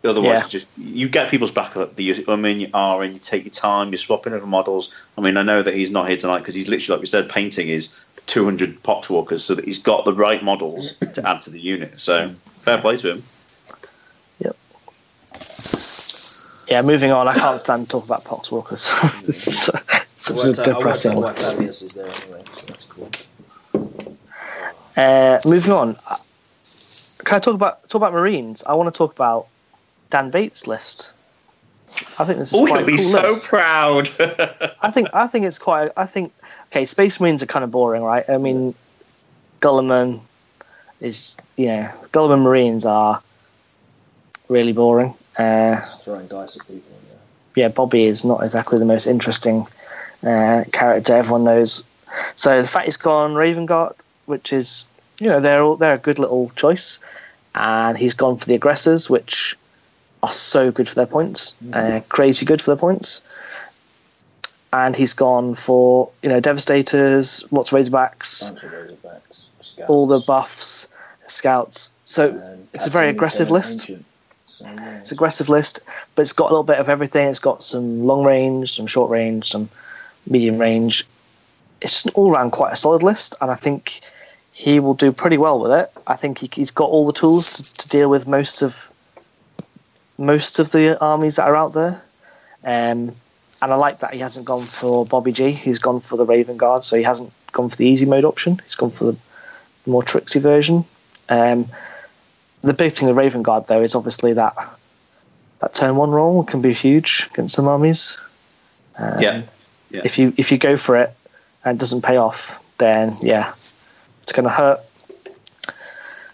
Otherwise, 0.03 0.41
Yeah. 0.43 0.47
just 0.47 0.67
you 0.77 1.09
get 1.09 1.29
people's 1.29 1.51
back 1.51 1.75
up. 1.75 1.99
Use 1.99 2.25
um 2.29 2.45
in, 2.45 2.59
you 2.61 2.69
are 2.73 3.03
in, 3.03 3.13
you 3.13 3.19
take 3.19 3.43
your 3.43 3.51
time, 3.53 3.89
you're 3.89 3.97
swapping 3.97 4.31
over 4.31 4.45
models. 4.45 4.93
I 5.17 5.21
mean, 5.21 5.35
I 5.37 5.43
know 5.43 5.61
that 5.61 5.73
he's 5.73 5.91
not 5.91 6.07
here 6.07 6.17
tonight 6.17 6.39
because 6.39 6.55
he's 6.55 6.69
literally, 6.69 6.95
like 6.97 7.01
we 7.01 7.07
said, 7.07 7.29
painting 7.29 7.67
his 7.67 7.93
200 8.27 8.81
poxwalkers 8.83 9.39
so 9.39 9.55
that 9.55 9.65
he's 9.65 9.79
got 9.79 10.05
the 10.05 10.13
right 10.13 10.43
models 10.43 10.93
to 11.13 11.27
add 11.27 11.41
to 11.41 11.49
the 11.49 11.59
unit. 11.59 11.99
So, 11.99 12.29
fair 12.29 12.77
play 12.79 12.97
to 12.97 13.11
him. 13.11 13.17
Yep. 14.39 14.55
Yeah. 16.69 16.81
Moving 16.83 17.11
on, 17.11 17.27
I 17.27 17.33
can't 17.33 17.59
stand 17.59 17.85
to 17.85 17.89
talk 17.89 18.05
about 18.05 18.23
pox 18.23 18.51
walkers. 18.51 19.69
it's 20.29 20.41
so- 20.41 20.53
such 20.53 20.67
a 20.67 20.73
depressing 20.73 21.15
why 21.21 21.31
is 21.31 21.79
there 21.93 22.05
anyway, 22.05 22.43
so 22.53 22.61
that's 22.67 22.85
cool. 22.85 23.09
Uh, 24.95 25.39
moving 25.45 25.71
on, 25.71 25.95
can 27.23 27.35
I 27.35 27.39
talk 27.39 27.53
about 27.53 27.83
talk 27.89 27.99
about 27.99 28.13
Marines? 28.13 28.63
I 28.63 28.73
want 28.73 28.91
to 28.93 28.97
talk 28.97 29.13
about 29.13 29.47
Dan 30.09 30.31
Bates' 30.31 30.65
list. 30.67 31.11
I 32.19 32.25
think 32.25 32.39
this 32.39 32.49
is 32.53 32.55
Oh, 32.59 32.65
quite 32.65 32.79
he'll 32.79 32.87
be 32.87 32.97
cool 32.97 33.05
so 33.05 33.21
list. 33.21 33.47
proud. 33.47 34.09
I 34.81 34.89
think 34.91 35.09
I 35.13 35.27
think 35.27 35.45
it's 35.45 35.59
quite. 35.59 35.91
I 35.97 36.05
think 36.07 36.33
okay. 36.67 36.85
Space 36.85 37.19
Marines 37.19 37.43
are 37.43 37.47
kind 37.47 37.63
of 37.63 37.69
boring, 37.71 38.01
right? 38.03 38.27
I 38.29 38.37
mean, 38.37 38.73
Guilliman 39.61 40.21
is 40.99 41.37
you 41.57 41.67
know 41.67 41.89
Guilliman 42.11 42.41
Marines 42.41 42.85
are 42.85 43.21
really 44.49 44.73
boring. 44.73 45.13
Uh, 45.37 45.75
Just 45.75 46.05
throwing 46.05 46.27
dice 46.27 46.55
at 46.55 46.65
people. 46.67 46.81
Yeah. 47.55 47.63
yeah, 47.63 47.67
Bobby 47.67 48.05
is 48.05 48.25
not 48.25 48.43
exactly 48.43 48.79
the 48.79 48.85
most 48.85 49.05
interesting 49.05 49.67
uh, 50.23 50.63
character 50.71 51.13
everyone 51.13 51.43
knows. 51.43 51.83
So 52.35 52.61
the 52.61 52.67
fact 52.67 52.85
he's 52.85 52.97
gone 52.97 53.35
Raven 53.35 53.65
Guard, 53.65 53.93
which 54.25 54.51
is 54.53 54.85
you 55.19 55.27
know 55.27 55.39
they're 55.39 55.61
all, 55.61 55.75
they're 55.75 55.93
a 55.93 55.99
good 55.99 56.19
little 56.19 56.49
choice, 56.55 56.99
and 57.55 57.97
he's 57.97 58.13
gone 58.13 58.37
for 58.37 58.45
the 58.45 58.55
aggressors, 58.55 59.09
which 59.09 59.55
are 60.23 60.31
so 60.31 60.71
good 60.71 60.89
for 60.89 60.95
their 60.95 61.05
points, 61.05 61.55
uh, 61.73 62.01
crazy 62.09 62.45
good 62.45 62.61
for 62.61 62.71
their 62.71 62.79
points. 62.79 63.21
And 64.73 64.95
he's 64.95 65.13
gone 65.13 65.55
for 65.55 66.09
you 66.23 66.29
know 66.29 66.39
devastators, 66.39 67.43
lots 67.51 67.71
of 67.71 67.79
Razorbacks, 67.79 68.51
of 68.51 68.71
Razorbacks, 68.71 69.49
scouts, 69.61 69.89
all 69.89 70.07
the 70.07 70.19
buffs, 70.19 70.87
scouts. 71.27 71.93
So 72.05 72.57
it's 72.73 72.87
a 72.87 72.89
very 72.89 73.09
aggressive 73.09 73.49
list. 73.49 73.81
Ancient. 73.81 74.05
So, 74.45 74.65
yeah, 74.65 74.99
It's 74.99 75.11
aggressive 75.11 75.49
list, 75.49 75.81
but 76.15 76.21
it's 76.23 76.33
got 76.33 76.45
a 76.45 76.53
little 76.53 76.63
bit 76.63 76.79
of 76.79 76.89
everything. 76.89 77.27
It's 77.27 77.37
got 77.37 77.63
some 77.63 78.03
long 78.05 78.23
range, 78.23 78.75
some 78.75 78.87
short 78.87 79.11
range, 79.11 79.49
some 79.49 79.69
medium 80.29 80.57
range. 80.57 81.05
It's 81.81 82.05
all 82.07 82.31
round 82.31 82.51
quite 82.51 82.73
a 82.73 82.75
solid 82.75 83.03
list, 83.03 83.35
and 83.41 83.51
I 83.51 83.55
think 83.55 84.01
he 84.51 84.79
will 84.79 84.95
do 84.95 85.11
pretty 85.11 85.37
well 85.37 85.59
with 85.59 85.71
it. 85.71 85.91
I 86.07 86.15
think 86.15 86.39
he, 86.39 86.49
he's 86.51 86.71
got 86.71 86.89
all 86.89 87.05
the 87.05 87.13
tools 87.13 87.53
to, 87.53 87.73
to 87.75 87.89
deal 87.89 88.09
with 88.09 88.27
most 88.27 88.61
of 88.61 88.91
most 90.17 90.57
of 90.57 90.71
the 90.71 90.99
armies 90.99 91.35
that 91.35 91.47
are 91.47 91.55
out 91.55 91.73
there. 91.73 92.01
Um, 92.63 93.15
and 93.61 93.71
I 93.73 93.75
like 93.75 93.99
that 93.99 94.13
he 94.13 94.19
hasn't 94.19 94.45
gone 94.45 94.63
for 94.63 95.05
Bobby 95.05 95.31
G. 95.31 95.51
He's 95.51 95.79
gone 95.79 95.99
for 95.99 96.17
the 96.17 96.25
Raven 96.25 96.57
Guard, 96.57 96.83
so 96.83 96.97
he 96.97 97.03
hasn't 97.03 97.31
gone 97.51 97.69
for 97.69 97.75
the 97.75 97.85
easy 97.85 98.05
mode 98.05 98.25
option. 98.25 98.59
He's 98.63 98.75
gone 98.75 98.89
for 98.89 99.05
the, 99.05 99.17
the 99.83 99.91
more 99.91 100.03
tricksy 100.03 100.39
version. 100.39 100.85
Um, 101.29 101.67
the 102.61 102.73
big 102.73 102.93
thing 102.93 103.07
with 103.07 103.17
Raven 103.17 103.43
Guard 103.43 103.65
though 103.67 103.81
is 103.81 103.95
obviously 103.95 104.33
that 104.33 104.55
that 105.59 105.73
turn 105.73 105.95
one 105.95 106.11
roll 106.11 106.43
can 106.43 106.61
be 106.61 106.73
huge 106.73 107.27
against 107.31 107.55
some 107.55 107.67
armies. 107.67 108.17
Um, 108.97 109.19
yeah. 109.19 109.41
Yeah. 109.91 110.01
If 110.03 110.17
you 110.17 110.33
if 110.37 110.51
you 110.51 110.57
go 110.57 110.77
for 110.77 110.97
it 110.97 111.13
and 111.63 111.77
it 111.77 111.79
doesn't 111.79 112.01
pay 112.01 112.17
off, 112.17 112.61
then 112.77 113.15
yeah, 113.21 113.53
it's 114.23 114.31
going 114.31 114.43
to 114.43 114.49
hurt. 114.49 114.81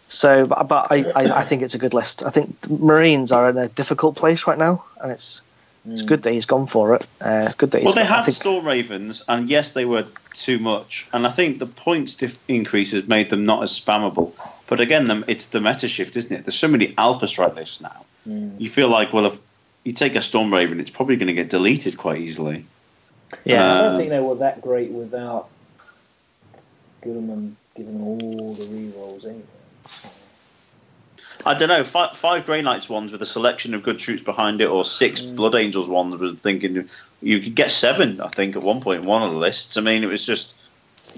So, 0.08 0.46
but, 0.46 0.68
but 0.68 0.92
I, 0.92 1.04
I, 1.16 1.40
I 1.40 1.44
think 1.44 1.64
it's 1.64 1.74
a 1.74 1.80
good 1.80 1.94
list. 1.94 2.24
I 2.24 2.30
think 2.30 2.70
Marines 2.70 3.32
are 3.32 3.50
in 3.50 3.58
a 3.58 3.68
difficult 3.70 4.16
place 4.16 4.46
right 4.46 4.58
now, 4.58 4.84
and 5.02 5.12
it's 5.12 5.42
it's 5.90 6.02
good 6.02 6.24
that 6.24 6.32
he's 6.32 6.46
gone 6.46 6.66
for 6.66 6.96
it. 6.96 7.06
Uh, 7.20 7.52
good 7.58 7.72
that 7.72 7.80
he's. 7.80 7.86
Well, 7.86 7.96
they 7.96 8.02
I 8.02 8.06
had 8.06 8.24
think, 8.24 8.38
Storm 8.38 8.66
Ravens, 8.66 9.24
and 9.28 9.50
yes, 9.50 9.74
they 9.74 9.86
were 9.86 10.06
too 10.34 10.58
much. 10.58 11.08
And 11.12 11.28
I 11.28 11.30
think 11.30 11.60
the 11.60 11.66
points 11.66 12.16
dif- 12.16 12.40
increases 12.48 13.08
made 13.08 13.30
them 13.30 13.46
not 13.46 13.64
as 13.64 13.78
spammable. 13.78 14.32
But 14.68 14.80
again, 14.80 15.08
them 15.08 15.26
it's 15.28 15.48
the 15.48 15.60
meta 15.60 15.88
shift, 15.88 16.16
isn't 16.16 16.36
it? 16.36 16.46
There's 16.46 16.58
so 16.58 16.70
many 16.70 16.94
Alpha 16.98 17.28
Strike 17.28 17.56
lists 17.56 17.82
now. 17.82 18.06
You 18.26 18.70
feel 18.70 18.88
like, 18.88 19.12
well, 19.12 19.26
if 19.26 19.38
you 19.84 19.92
take 19.92 20.16
a 20.16 20.22
Storm 20.22 20.54
Raven, 20.54 20.80
it's 20.80 20.90
probably 20.90 21.18
going 21.18 21.28
to 21.28 21.34
get 21.34 21.50
deleted 21.50 21.98
quite 21.98 22.20
easily. 22.20 22.66
Yeah, 23.46 23.64
I 23.64 23.78
Uh, 23.78 23.82
don't 23.90 23.98
think 23.98 24.10
they 24.10 24.20
were 24.20 24.36
that 24.36 24.62
great 24.62 24.92
without 24.92 25.50
Goodman 27.02 27.56
giving 27.76 27.94
them 27.94 28.04
all 28.04 28.54
the 28.54 28.64
rerolls 28.66 29.26
anyway. 29.26 29.44
I 31.46 31.54
don't 31.54 31.68
know. 31.68 31.84
Five, 31.84 32.16
five 32.16 32.46
Grey 32.46 32.62
Knights 32.62 32.88
ones 32.88 33.12
with 33.12 33.22
a 33.22 33.26
selection 33.26 33.74
of 33.74 33.84
good 33.84 34.00
troops 34.00 34.24
behind 34.24 34.62
it, 34.62 34.68
or 34.68 34.86
six 34.86 35.22
Mm. 35.22 35.36
Blood 35.36 35.56
Angels 35.56 35.90
ones. 35.90 36.16
Was 36.16 36.38
thinking 36.40 36.88
you 37.22 37.40
could 37.40 37.56
get 37.56 37.70
seven. 37.72 38.22
I 38.22 38.28
think 38.28 38.56
at 38.56 38.62
one 38.62 38.80
point 38.80 39.04
in 39.04 39.10
of 39.10 39.32
the 39.32 39.38
lists. 39.38 39.76
I 39.76 39.82
mean, 39.82 40.04
it 40.04 40.08
was 40.10 40.26
just 40.26 40.56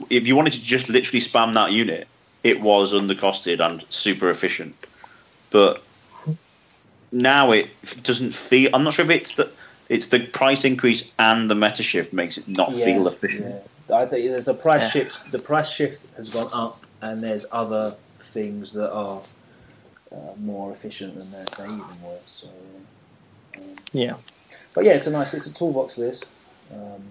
if 0.09 0.27
you 0.27 0.35
wanted 0.35 0.53
to 0.53 0.63
just 0.63 0.89
literally 0.89 1.19
spam 1.21 1.53
that 1.53 1.71
unit, 1.71 2.07
it 2.43 2.61
was 2.61 2.93
undercosted 2.93 3.59
and 3.59 3.83
super 3.89 4.29
efficient. 4.29 4.75
But 5.51 5.81
now 7.11 7.51
it 7.51 7.69
doesn't 8.03 8.33
feel. 8.33 8.71
I'm 8.73 8.83
not 8.83 8.93
sure 8.93 9.05
if 9.05 9.11
it's 9.11 9.35
the 9.35 9.51
it's 9.89 10.07
the 10.07 10.19
price 10.27 10.65
increase 10.65 11.11
and 11.19 11.49
the 11.49 11.55
meta 11.55 11.83
shift 11.83 12.13
makes 12.13 12.37
it 12.37 12.47
not 12.47 12.73
feel 12.75 13.07
efficient. 13.07 13.55
Yeah. 13.89 13.95
I 13.97 14.05
think 14.07 14.25
there's 14.25 14.47
a 14.47 14.53
price 14.53 14.81
Yeah. 14.83 14.89
shift. 14.89 15.31
The 15.31 15.39
price 15.39 15.69
shift 15.69 16.15
has 16.17 16.33
gone 16.33 16.49
up, 16.53 16.79
and 17.01 17.21
there's 17.21 17.45
other 17.51 17.95
things 18.33 18.73
that 18.73 18.91
are 18.91 19.21
uh, 20.11 20.17
more 20.37 20.71
efficient 20.71 21.17
than 21.19 21.29
that. 21.31 21.51
they 21.57 21.65
even 21.65 22.01
were. 22.03 22.17
So, 22.25 22.47
um, 23.57 23.61
Yeah. 23.91 24.15
but 24.73 24.85
yeah, 24.85 24.93
it's 24.93 25.07
a 25.07 25.11
nice. 25.11 25.33
It's 25.33 25.45
a 25.47 25.53
toolbox 25.53 25.97
list. 25.97 26.25
Um, 26.73 27.03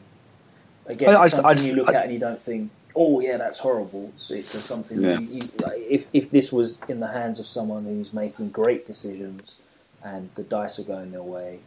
again, 0.87 1.15
I- 1.15 1.23
I 1.23 1.29
something 1.29 1.47
I 1.51 1.55
just- 1.55 1.67
you 1.69 1.75
look 1.75 1.89
I- 1.91 1.95
at 1.95 2.05
and 2.05 2.13
you 2.13 2.19
don't 2.19 2.41
think, 2.43 2.71
"Oh, 2.97 3.21
yeah, 3.21 3.37
that's 3.37 3.59
horrible." 3.59 4.09
It's, 4.15 4.31
it's 4.31 4.53
just 4.53 4.67
something. 4.67 5.01
Yeah. 5.01 5.19
You, 5.19 5.27
you, 5.43 5.49
like, 5.61 5.81
if 5.89 6.07
if 6.13 6.31
this 6.31 6.53
was 6.53 6.79
in 6.89 6.99
the 7.01 7.09
hands 7.09 7.39
of 7.39 7.47
someone 7.47 7.85
who's 7.85 8.13
making 8.13 8.49
great 8.51 8.87
decisions, 8.87 9.57
and 10.03 10.31
the 10.35 10.43
dice 10.43 10.79
are 10.79 10.83
going 10.85 11.13
their 11.13 11.23
way, 11.23 11.61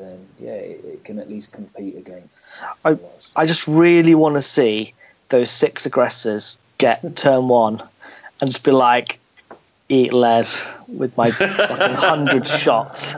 then 0.00 0.26
yeah, 0.38 0.50
it, 0.52 0.84
it 0.84 1.04
can 1.04 1.18
at 1.18 1.28
least 1.28 1.52
compete 1.52 1.96
against. 1.96 2.40
I- 2.84 2.98
I 3.36 3.46
just 3.46 3.66
really 3.68 4.14
want 4.14 4.34
to 4.36 4.42
see 4.42 4.94
those 5.28 5.50
six 5.50 5.86
aggressors 5.86 6.58
get 6.78 7.16
turn 7.16 7.48
one 7.48 7.82
and 8.40 8.50
just 8.50 8.64
be 8.64 8.70
like, 8.70 9.18
eat 9.88 10.12
lead 10.12 10.46
with 10.86 11.16
my 11.16 11.28
hundred 11.30 12.46
shots. 12.46 13.14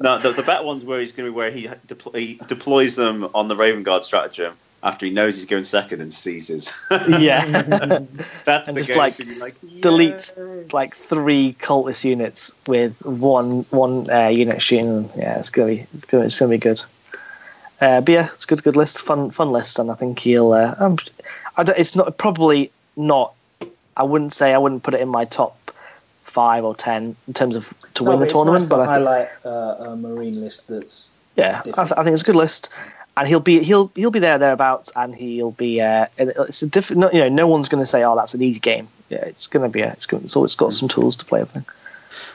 No, 0.00 0.18
the, 0.18 0.32
the 0.34 0.42
better 0.44 0.64
one's 0.64 0.84
where 0.84 0.98
he's 1.00 1.12
going 1.12 1.26
to 1.26 1.30
be 1.32 1.36
where 1.36 1.50
he, 1.50 1.68
depl- 1.86 2.16
he 2.18 2.40
deploys 2.46 2.96
them 2.96 3.28
on 3.34 3.48
the 3.48 3.56
Raven 3.56 3.82
Guard 3.82 4.04
stratagem 4.04 4.56
after 4.84 5.06
he 5.06 5.12
knows 5.12 5.34
he's 5.36 5.46
going 5.46 5.64
second 5.64 6.00
and 6.00 6.12
seizes. 6.12 6.72
yeah. 7.08 7.44
That's 8.44 8.68
And 8.68 8.76
the 8.76 8.82
just, 8.82 8.88
game 8.88 8.98
like, 8.98 9.16
to 9.16 9.24
be 9.24 9.38
like 9.40 9.54
deletes 9.80 10.72
like 10.72 10.94
three 10.94 11.56
cultist 11.58 12.04
units 12.04 12.54
with 12.68 13.00
one 13.04 13.62
one 13.70 14.08
uh, 14.10 14.28
unit 14.28 14.62
shooting. 14.62 15.10
Yeah, 15.16 15.38
it's 15.38 15.50
gonna 15.50 15.68
be 15.68 15.86
it's 15.94 16.04
gonna, 16.04 16.24
it's 16.26 16.38
gonna 16.38 16.50
be 16.50 16.58
good. 16.58 16.80
Uh, 17.80 18.00
but 18.02 18.12
yeah, 18.12 18.28
it's 18.32 18.44
a 18.44 18.46
good 18.46 18.62
good 18.62 18.76
list, 18.76 19.02
fun 19.02 19.30
fun 19.30 19.50
list, 19.50 19.78
and 19.78 19.90
I 19.90 19.94
think 19.94 20.18
he'll. 20.20 20.52
Uh, 20.52 20.74
um, 20.78 20.98
I 21.56 21.64
don't, 21.64 21.78
it's 21.78 21.96
not 21.96 22.16
probably 22.18 22.70
not. 22.96 23.34
I 23.96 24.02
wouldn't 24.02 24.32
say 24.32 24.52
I 24.52 24.58
wouldn't 24.58 24.82
put 24.82 24.94
it 24.94 25.00
in 25.00 25.08
my 25.08 25.24
top 25.24 25.56
five 26.22 26.62
or 26.64 26.74
ten 26.74 27.16
in 27.26 27.32
terms 27.34 27.56
of 27.56 27.72
to 27.94 28.04
No, 28.04 28.10
win 28.10 28.20
the 28.20 28.26
tournament, 28.26 28.64
nice 28.64 28.68
but 28.68 28.76
to 28.76 28.82
I 28.82 28.96
think, 28.96 29.06
highlight 29.08 29.28
uh, 29.46 29.90
a 29.92 29.96
marine 29.96 30.40
list 30.40 30.68
that's 30.68 31.10
yeah, 31.36 31.60
I, 31.60 31.84
th- 31.84 31.92
I 31.96 32.04
think 32.04 32.12
it's 32.14 32.22
a 32.22 32.26
good 32.26 32.36
list, 32.36 32.68
and 33.16 33.28
he'll 33.28 33.40
be 33.40 33.62
he'll 33.62 33.90
he'll 33.94 34.10
be 34.10 34.18
there 34.18 34.38
thereabouts, 34.38 34.90
and 34.96 35.14
he'll 35.14 35.52
be. 35.52 35.80
Uh, 35.80 36.06
it's 36.18 36.62
a 36.62 36.66
different. 36.66 37.00
No, 37.00 37.10
you 37.12 37.20
know, 37.20 37.28
no 37.28 37.46
one's 37.46 37.68
going 37.68 37.82
to 37.82 37.86
say, 37.86 38.02
"Oh, 38.02 38.16
that's 38.16 38.34
an 38.34 38.42
easy 38.42 38.60
game." 38.60 38.88
Yeah, 39.10 39.18
it's 39.24 39.46
going 39.46 39.62
to 39.62 39.68
be. 39.68 39.82
A, 39.82 39.92
it's 39.92 40.06
going. 40.06 40.24
It's 40.24 40.36
always 40.36 40.54
got 40.54 40.72
some 40.72 40.88
tools 40.88 41.16
to 41.16 41.24
play 41.24 41.40
with. 41.40 41.64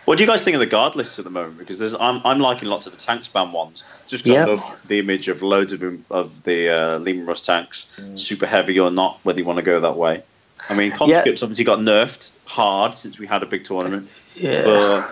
What 0.06 0.18
do 0.18 0.24
you 0.24 0.30
guys 0.30 0.44
think 0.44 0.56
of 0.56 0.60
the 0.60 0.66
guard 0.66 0.96
lists 0.96 1.20
at 1.20 1.26
the 1.26 1.32
moment? 1.32 1.58
Because 1.58 1.80
there's, 1.80 1.94
I'm, 1.94 2.22
I'm 2.26 2.40
liking 2.40 2.68
lots 2.68 2.86
of 2.88 2.94
the 2.94 3.00
tank 3.00 3.22
spam 3.22 3.52
ones. 3.52 3.84
Just 4.08 4.26
'cause 4.26 4.36
I 4.36 4.44
love 4.46 4.80
the 4.88 5.00
image 5.00 5.28
of 5.28 5.42
loads 5.42 5.72
of 5.74 5.84
of 6.12 6.44
the 6.44 6.70
uh, 6.70 6.98
Leman 7.00 7.26
Russ 7.26 7.42
tanks, 7.46 7.96
Mm. 8.00 8.18
super 8.18 8.46
heavy 8.46 8.80
or 8.80 8.90
not, 8.92 9.20
whether 9.24 9.40
you 9.40 9.46
want 9.46 9.58
to 9.58 9.64
go 9.64 9.80
that 9.80 9.96
way. 9.98 10.24
I 10.70 10.74
mean, 10.74 10.92
conscripts 10.92 11.42
obviously 11.44 11.64
got 11.64 11.80
nerfed 11.80 12.32
hard 12.46 12.96
since 12.96 13.20
we 13.20 13.28
had 13.28 13.44
a 13.44 13.46
big 13.46 13.64
tournament, 13.64 14.10
Yeah. 14.36 14.64
but 14.64 15.10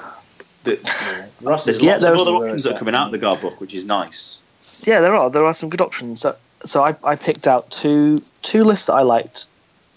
the, 0.65 0.79
yeah. 0.83 1.25
Russ 1.41 1.63
there's 1.65 1.77
is 1.77 1.83
Yeah, 1.83 1.93
lots 1.93 2.05
of 2.05 2.17
other 2.17 2.31
options 2.33 2.63
that 2.63 2.75
are 2.75 2.79
coming 2.79 2.95
out 2.95 3.05
of 3.05 3.11
the 3.11 3.17
guard 3.17 3.39
book, 3.41 3.61
which 3.61 3.73
is 3.73 3.85
nice. 3.85 4.41
Yeah, 4.85 5.01
there 5.01 5.15
are. 5.15 5.29
There 5.29 5.45
are 5.45 5.53
some 5.53 5.69
good 5.69 5.81
options. 5.81 6.21
So, 6.21 6.35
so 6.63 6.83
I, 6.83 6.95
I 7.03 7.15
picked 7.15 7.47
out 7.47 7.69
two 7.71 8.19
two 8.41 8.63
lists 8.63 8.87
that 8.87 8.93
I 8.93 9.01
liked. 9.01 9.45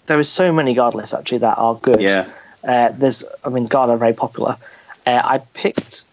There 0.07 0.19
is 0.19 0.29
so 0.29 0.51
many 0.51 0.73
guard 0.73 0.93
lists 0.95 1.13
actually 1.13 1.37
that 1.39 1.57
are 1.57 1.75
good. 1.75 2.01
Yeah, 2.01 2.29
Uh, 2.63 2.89
there's, 2.97 3.23
I 3.45 3.49
mean, 3.49 3.67
guard 3.67 3.89
are 3.89 3.97
very 3.97 4.13
popular. 4.13 4.57
Uh, 5.05 5.21
I 5.23 5.37
picked 5.53 6.05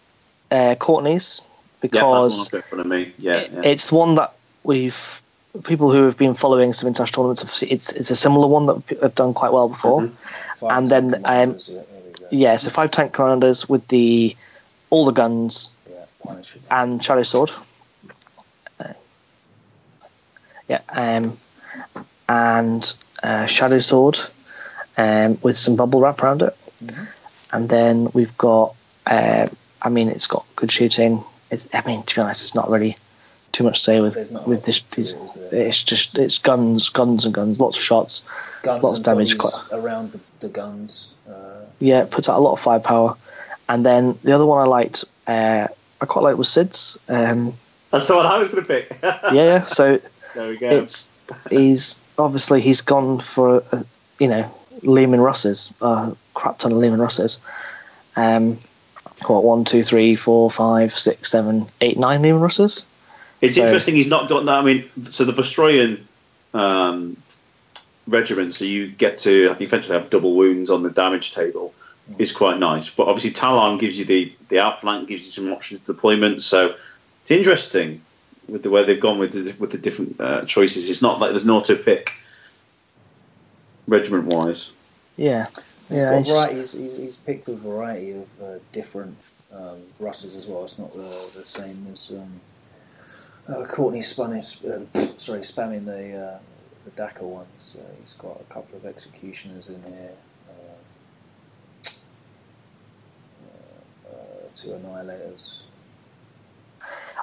uh, 0.51 0.75
Courtney's 0.75 1.41
yeah, 1.83 1.89
that's 1.91 2.03
one 2.03 2.29
because 2.29 2.45
I've 2.47 2.51
got 2.51 2.57
in 2.57 2.61
front 2.63 2.81
of 2.81 2.87
me. 2.87 3.13
Yeah, 3.17 3.33
it- 3.35 3.51
yeah. 3.53 3.61
it's 3.63 3.91
one 3.91 4.15
that 4.15 4.33
we've 4.63 5.21
people 5.63 5.91
who 5.91 6.03
have 6.05 6.15
been 6.17 6.35
following 6.35 6.73
some 6.73 6.87
international 6.87 7.23
tournaments 7.23 7.41
have 7.41 7.53
seen. 7.53 7.69
It's 7.71 7.91
it's 7.93 8.11
a 8.11 8.15
similar 8.15 8.47
one 8.47 8.65
that 8.67 8.99
have 9.01 9.15
done 9.15 9.33
quite 9.33 9.51
well 9.51 9.67
before. 9.69 10.01
Mhm. 10.01 10.77
And 10.77 10.87
then, 10.87 11.15
um, 11.25 11.57
yeah, 11.67 11.73
there 11.73 11.83
we 12.05 12.19
go. 12.19 12.27
Yeah, 12.31 12.55
so 12.57 12.69
five 12.69 12.91
tank 12.91 13.13
commanders 13.13 13.67
with 13.67 13.87
the 13.87 14.35
all 14.91 15.05
the 15.05 15.11
guns 15.11 15.75
Yeah, 15.89 16.35
and 16.71 17.03
Shadow 17.03 17.23
Sword. 17.23 17.51
Uh, 18.79 18.93
yeah, 20.69 20.81
um, 20.89 21.37
and 22.29 22.93
uh, 23.23 23.45
Shadow 23.45 23.79
Sword 23.79 24.19
um, 24.97 25.37
with 25.41 25.57
some 25.57 25.75
bubble 25.75 25.99
wrap 26.01 26.21
around 26.23 26.41
it. 26.41 26.55
Mhm. 26.83 27.07
And 27.51 27.69
then 27.69 28.09
we've 28.13 28.37
got, 28.37 28.75
uh, 29.07 29.47
I 29.81 29.89
mean, 29.89 30.07
it's 30.09 30.27
got 30.27 30.45
good 30.55 30.71
shooting. 30.71 31.23
It's, 31.51 31.67
I 31.73 31.81
mean, 31.85 32.03
to 32.03 32.15
be 32.15 32.21
honest, 32.21 32.43
it's 32.43 32.53
not 32.55 32.69
really 32.69 32.95
too 33.51 33.63
much 33.63 33.79
to 33.79 33.83
say 33.83 33.99
with 34.01 34.15
with 34.45 34.65
this. 34.65 34.81
to 34.81 34.95
These, 34.97 35.13
it, 35.13 35.17
is 35.17 35.35
it's 35.51 35.83
just 35.83 36.17
it's 36.19 36.37
guns, 36.37 36.87
guns 36.89 37.25
and 37.25 37.33
guns, 37.33 37.59
lots 37.59 37.77
of 37.77 37.83
shots. 37.83 38.23
guns 38.61 38.83
lots 38.83 38.99
of 38.99 39.05
damage, 39.05 39.37
bodies 39.37 39.59
around 39.71 40.11
the, 40.11 40.19
the 40.41 40.49
guns. 40.49 41.09
Uh, 41.27 41.65
Yeah, 41.79 42.03
it 42.03 42.11
puts 42.11 42.29
out 42.29 42.37
a 42.37 42.41
lot 42.41 42.53
of 42.53 42.59
firepower. 42.59 43.15
And 43.67 43.83
then 43.85 44.17
the 44.23 44.33
other 44.33 44.45
one 44.45 44.59
I 44.61 44.67
liked, 44.69 45.03
uh, 45.27 45.67
I 46.01 46.05
quite 46.05 46.21
liked 46.23 46.37
was 46.37 46.49
Sid's. 46.49 46.99
Um, 47.07 47.53
That's 47.91 48.07
the 48.07 48.15
one 48.15 48.25
I 48.27 48.37
was 48.37 48.49
going 48.49 48.63
to 48.63 48.67
pick. 48.67 48.95
yeah, 49.01 49.31
yeah. 49.33 49.65
So 49.65 49.99
there 50.35 50.49
we 50.49 50.57
go. 50.57 50.69
it's 50.69 51.09
he's 51.49 51.99
obviously 52.17 52.61
he's 52.61 52.81
gone 52.81 53.19
for 53.19 53.63
uh, 53.71 53.83
you 54.19 54.27
know 54.27 54.49
Leman 54.83 55.21
Russes, 55.21 55.73
uh, 55.81 56.11
crap 56.33 56.59
ton 56.59 56.71
of 56.71 56.77
Leman 56.77 56.99
Russes. 57.01 57.39
Um, 58.15 58.59
what 59.27 59.43
one, 59.43 59.65
two, 59.65 59.83
three, 59.83 60.15
four, 60.15 60.49
five, 60.49 60.93
six, 60.93 61.29
seven, 61.31 61.67
eight, 61.81 61.97
nine 61.97 62.21
Leman 62.21 62.41
Russes. 62.41 62.85
It's 63.41 63.55
So- 63.55 63.63
interesting 63.63 63.95
he's 63.95 64.07
not 64.07 64.29
got 64.29 64.45
that. 64.45 64.59
I 64.59 64.61
mean, 64.61 64.89
so 65.01 65.25
the 65.25 65.33
Vostroyan 65.33 66.01
um, 66.53 67.17
regiment, 68.07 68.53
so 68.53 68.65
you 68.65 68.87
get 68.87 69.17
to 69.19 69.55
eventually 69.59 69.97
have 69.97 70.09
double 70.09 70.35
wounds 70.35 70.69
on 70.69 70.83
the 70.83 70.89
damage 70.89 71.33
table, 71.33 71.73
is 72.17 72.31
quite 72.31 72.59
nice. 72.59 72.89
But 72.89 73.07
obviously, 73.07 73.31
Tallarn 73.31 73.79
gives 73.79 73.99
you 73.99 74.05
the 74.05 74.33
the 74.49 74.59
outflank, 74.59 75.07
gives 75.09 75.25
you 75.25 75.31
some 75.31 75.51
options 75.51 75.81
to 75.81 75.93
deployment. 75.93 76.41
So 76.41 76.75
it's 77.21 77.31
interesting 77.31 78.01
with 78.51 78.63
the 78.63 78.69
way 78.69 78.83
they've 78.83 78.99
gone 78.99 79.17
with 79.19 79.33
the 79.33 79.55
with 79.59 79.71
the 79.71 79.77
different 79.77 80.19
uh, 80.19 80.43
choices. 80.45 80.89
It's 80.89 81.01
not 81.01 81.19
like 81.19 81.31
there's 81.31 81.45
an 81.45 81.63
to 81.63 81.75
pick 81.75 82.13
regiment 83.87 84.25
wise. 84.25 84.73
Yeah, 85.17 85.47
He's 85.89 86.03
yeah. 86.03 86.11
got 86.11 86.17
he's- 86.17 86.29
variety. 86.29 86.55
He's, 86.55 86.71
he's, 86.73 86.95
he's 86.97 87.15
picked 87.17 87.47
a 87.47 87.55
variety 87.55 88.11
of 88.11 88.27
uh, 88.41 88.59
different 88.71 89.17
um, 89.51 89.79
Russes 89.99 90.35
as 90.35 90.45
well. 90.45 90.63
It's 90.63 90.77
not 90.77 90.93
the, 90.93 90.99
the 90.99 91.45
same 91.45 91.87
as 91.91 92.11
um, 92.11 92.41
uh, 93.53 93.65
Courtney 93.65 94.01
Spanish. 94.01 94.63
Uh, 94.63 94.81
sorry, 95.17 95.39
spamming 95.41 95.85
the 95.85 96.15
uh, 96.15 96.39
the 96.85 96.91
Dakar 96.91 97.27
ones. 97.27 97.75
Uh, 97.77 97.83
he's 97.99 98.13
got 98.13 98.39
a 98.39 98.53
couple 98.53 98.77
of 98.77 98.85
executioners 98.85 99.67
in 99.69 99.81
here. 99.83 100.11
Uh, 100.47 101.89
uh, 104.07 104.47
two 104.55 104.69
annihilators. 104.69 105.63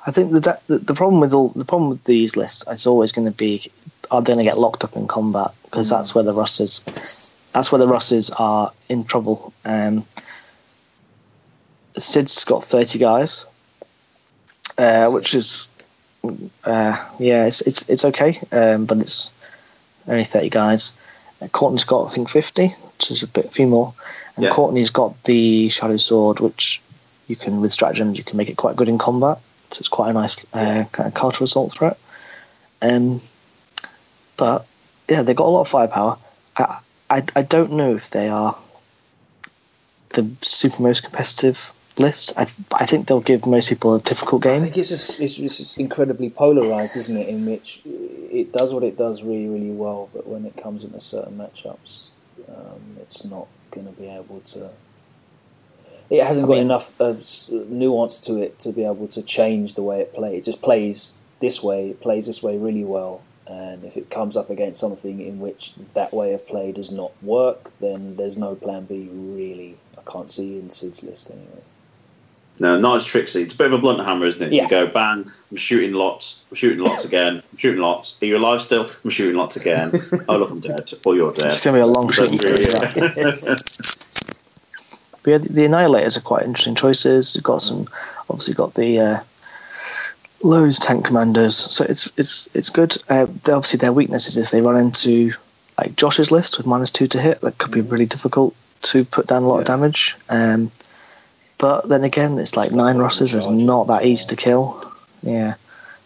I 0.07 0.13
think 0.13 0.33
the, 0.33 0.59
the 0.69 0.79
the 0.79 0.95
problem 0.95 1.21
with 1.21 1.33
all 1.33 1.49
the 1.51 1.65
problem 1.65 1.91
with 1.91 2.05
these 2.05 2.37
lists 2.37 2.65
is 2.69 2.87
always 2.87 3.13
going 3.13 3.27
to 3.27 3.37
be 3.37 3.71
are 4.11 4.23
they 4.23 4.27
going 4.33 4.39
to 4.39 4.45
get 4.45 4.59
locked 4.59 4.85
up 4.85 4.97
in 4.97 5.09
combat 5.09 5.51
because 5.65 5.89
that's 5.89 6.15
where 6.15 6.25
the 6.25 6.33
Russes 6.33 6.85
that's 7.53 7.73
where 7.73 7.79
the 7.79 7.89
Russes 7.89 8.31
are 8.31 8.71
in 8.89 9.05
trouble. 9.05 9.53
Um, 9.65 10.05
Sid's 11.99 12.45
got 12.45 12.63
thirty 12.63 12.99
guys, 12.99 13.47
uh, 14.79 15.11
which 15.11 15.35
is 15.35 15.69
uh, 16.65 16.97
yeah, 17.19 17.47
it's 17.47 17.63
it's 17.63 17.89
it's 17.89 18.05
okay, 18.05 18.41
um, 18.53 18.85
but 18.85 18.99
it's 18.99 19.33
only 20.07 20.25
thirty 20.25 20.51
guys. 20.51 20.95
Uh, 21.41 21.49
Courtney's 21.49 21.85
got 21.85 22.11
I 22.11 22.15
think 22.15 22.29
fifty, 22.29 22.69
which 22.69 23.11
is 23.11 23.23
a 23.23 23.27
bit 23.27 23.53
few 23.53 23.67
more, 23.67 23.95
and 24.37 24.45
Yeah. 24.45 24.51
Courtney's 24.51 24.91
got 24.91 25.21
the 25.25 25.69
Shadow 25.71 25.97
Sword, 25.97 26.41
which 26.41 26.81
you 27.27 27.37
can 27.37 27.61
with 27.61 27.73
stratagems 27.73 28.19
you 28.19 28.25
can 28.25 28.37
make 28.37 28.51
it 28.51 28.57
quite 28.57 28.77
good 28.77 28.89
in 28.89 28.99
combat. 28.99 29.39
So 29.71 29.81
it's 29.81 29.89
quite 29.89 30.11
a 30.11 30.13
nice 30.13 30.45
uh, 30.53 30.85
kind 30.93 31.09
of 31.09 31.15
counter 31.15 31.45
assault 31.45 31.73
threat. 31.73 31.99
Um, 32.83 33.21
but 34.37 34.67
yeah, 35.09 35.23
they've 35.23 35.37
got 35.37 35.47
a 35.47 35.51
lot 35.51 35.63
of 35.63 35.69
firepower. 35.69 36.19
I, 36.57 36.79
I 37.11 37.23
I 37.35 37.43
don't 37.43 37.73
know 37.73 37.95
if 37.95 38.11
they 38.11 38.29
are 38.29 38.57
the 40.11 40.29
super 40.43 40.83
most 40.83 41.03
competitive 41.03 41.73
list. 41.99 42.33
I 42.37 42.47
I 42.73 42.87
think 42.87 43.07
they'll 43.07 43.21
give 43.21 43.47
most 43.47 43.69
people 43.69 43.95
a 43.95 44.01
difficult 44.01 44.43
game. 44.43 44.61
I 44.61 44.65
think 44.65 44.79
it's 44.79 44.91
just 44.91 45.21
it's, 45.21 45.39
it's 45.39 45.59
just 45.59 45.79
incredibly 45.79 46.31
polarized, 46.31 46.97
isn't 46.97 47.17
it? 47.17 47.29
In 47.29 47.47
which 47.47 47.81
it 47.85 48.53
does 48.53 48.75
what 48.75 48.83
it 48.83 48.97
does 48.97 49.23
really, 49.23 49.49
really 49.49 49.71
well, 49.71 50.11
but 50.13 50.27
when 50.27 50.45
it 50.45 50.57
comes 50.57 50.85
into 50.85 51.01
certain 51.01 51.39
matchups, 51.39 52.09
um, 52.49 52.97
it's 53.01 53.25
not 53.25 53.47
going 53.71 53.87
to 53.87 53.93
be 53.93 54.09
able 54.09 54.41
to 54.41 54.71
It 56.11 56.23
hasn't 56.25 56.45
I 56.45 56.49
got 56.49 56.55
mean- 56.55 56.63
enough 56.65 57.01
uh, 57.01 57.15
nuance 57.69 58.21
to 58.21 58.37
it 58.41 58.59
to 58.61 58.73
be 58.73 58.85
able 58.85 59.09
to 59.09 59.23
change 59.23 59.75
the 59.75 59.83
way 59.83 60.01
it 60.01 60.15
plays. 60.15 60.39
It 60.39 60.45
just 60.45 60.63
plays 60.63 61.17
this 61.41 61.63
way. 61.63 61.91
It 61.91 62.01
plays 62.01 62.27
this 62.27 62.43
way 62.43 62.57
really 62.57 62.85
well. 62.85 63.23
And 63.49 63.85
if 63.85 63.97
it 63.97 64.11
comes 64.11 64.37
up 64.37 64.51
against 64.51 64.81
something 64.81 65.21
in 65.21 65.39
which 65.39 65.75
that 65.95 66.13
way 66.13 66.33
of 66.33 66.47
play 66.49 66.73
does 66.73 66.91
not 66.91 67.13
work, 67.23 67.71
then 67.81 68.17
there's 68.17 68.37
no 68.37 68.55
plan 68.57 68.85
B 68.87 69.09
really. 69.13 69.77
I 69.97 70.03
can't 70.11 70.31
see 70.31 70.59
in 70.59 70.71
Sid's 70.71 71.03
list 71.05 71.31
anyway. 71.31 71.63
No, 72.59 72.79
not 72.81 72.97
as 72.97 73.05
tricksy. 73.05 73.43
It's 73.43 73.55
a 73.55 73.59
bit 73.59 73.67
of 73.69 73.75
a 73.75 73.79
blunt 73.79 74.03
hammer, 74.05 74.27
isn't 74.27 74.43
it? 74.43 74.53
Yeah. 74.53 74.63
You 74.63 74.69
go 74.69 74.87
bang, 74.87 75.31
I'm 75.51 75.57
shooting 75.57 75.93
lots, 75.93 76.43
I'm 76.51 76.57
shooting 76.57 76.83
lots 76.85 77.05
again, 77.11 77.43
I'm 77.53 77.57
shooting 77.57 77.81
lots. 77.83 78.21
Are 78.23 78.27
you 78.27 78.37
alive 78.39 78.63
still? 78.63 78.89
I'm 79.05 79.11
shooting 79.11 79.37
lots 79.37 79.57
again. 79.57 79.93
oh 80.29 80.37
look, 80.39 80.51
I'm 80.51 80.61
dead. 80.61 80.91
Or 81.05 81.15
you're 81.15 81.33
dead. 81.33 81.47
It's 81.47 81.61
going 81.61 81.75
to 81.75 81.81
be 81.81 81.83
a 81.83 81.87
long 81.87 82.07
That's 82.07 82.19
shooting 82.33 82.39
really- 82.39 82.65
period. 82.65 83.37
that. 83.43 83.97
But 85.27 85.33
yeah, 85.33 85.39
the, 85.39 85.49
the 85.49 85.63
Annihilators 85.63 86.17
are 86.17 86.21
quite 86.21 86.45
interesting 86.45 86.77
choices. 86.77 87.35
You've 87.35 87.43
got 87.43 87.61
some, 87.61 87.89
obviously 88.31 88.55
got 88.55 88.75
the 88.75 89.01
uh, 89.01 89.21
Lowe's 90.45 90.79
tank 90.79 91.05
commanders, 91.05 91.57
so 91.57 91.85
it's 91.85 92.09
it's 92.17 92.49
it's 92.55 92.71
good. 92.71 92.97
Uh, 93.09 93.27
obviously, 93.49 93.79
their 93.79 93.93
weakness 93.93 94.29
is 94.29 94.37
if 94.37 94.53
they 94.53 94.61
run 94.61 94.77
into 94.77 95.33
like 95.79 95.97
Josh's 95.97 96.31
list 96.31 96.59
with 96.59 96.67
minus 96.67 96.93
two 96.93 97.09
to 97.09 97.21
hit, 97.21 97.41
that 97.41 97.59
could 97.59 97.73
be 97.73 97.81
really 97.81 98.07
difficult 98.07 98.55
to 98.83 99.05
put 99.05 99.27
down 99.27 99.43
a 99.43 99.49
lot 99.49 99.59
of 99.59 99.65
damage. 99.65 100.15
Um, 100.29 100.71
but 101.59 101.89
then 101.89 102.05
again, 102.05 102.39
it's 102.39 102.57
like 102.57 102.69
Stuff 102.69 102.77
nine 102.77 102.99
Rosses 102.99 103.35
is 103.35 103.49
not 103.49 103.89
that 103.89 104.05
easy 104.05 104.27
to 104.27 104.37
kill. 104.37 104.81
Yeah, 105.25 105.55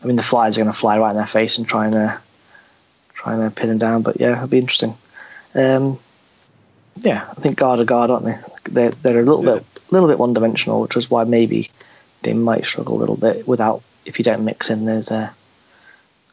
I 0.03 0.07
mean 0.07 0.17
the 0.17 0.23
flyers 0.23 0.57
are 0.57 0.63
going 0.63 0.73
to 0.73 0.79
fly 0.79 0.99
right 0.99 1.11
in 1.11 1.17
their 1.19 1.27
face 1.27 1.59
and 1.59 1.69
try 1.69 1.85
and 1.85 1.95
uh, 1.95 2.17
try 3.13 3.35
and 3.35 3.43
uh, 3.43 3.51
pin 3.51 3.69
them 3.69 3.77
down. 3.77 4.01
But 4.01 4.19
yeah, 4.19 4.37
it'll 4.37 4.49
be 4.49 4.57
interesting. 4.57 4.97
Um, 5.55 5.99
yeah, 7.01 7.27
I 7.31 7.35
think 7.41 7.59
guard 7.59 7.81
are 7.81 7.85
guard, 7.85 8.11
aren't 8.11 8.25
they? 8.27 8.39
They're 8.71 8.91
they're 8.91 9.21
a 9.21 9.25
little 9.25 9.45
Yeah. 9.45 9.55
bit 9.55 9.65
little 9.91 10.09
bit 10.09 10.19
one 10.19 10.33
dimensional, 10.35 10.81
which 10.81 10.97
is 10.97 11.11
why 11.11 11.25
maybe 11.25 11.71
they 12.23 12.33
might 12.33 12.65
struggle 12.67 12.97
a 12.97 13.01
little 13.01 13.17
bit 13.17 13.47
without 13.49 13.83
if 14.07 14.19
you 14.19 14.25
don't 14.25 14.45
mix 14.45 14.71
in 14.71 14.85
those 14.85 15.11
uh, 15.11 15.31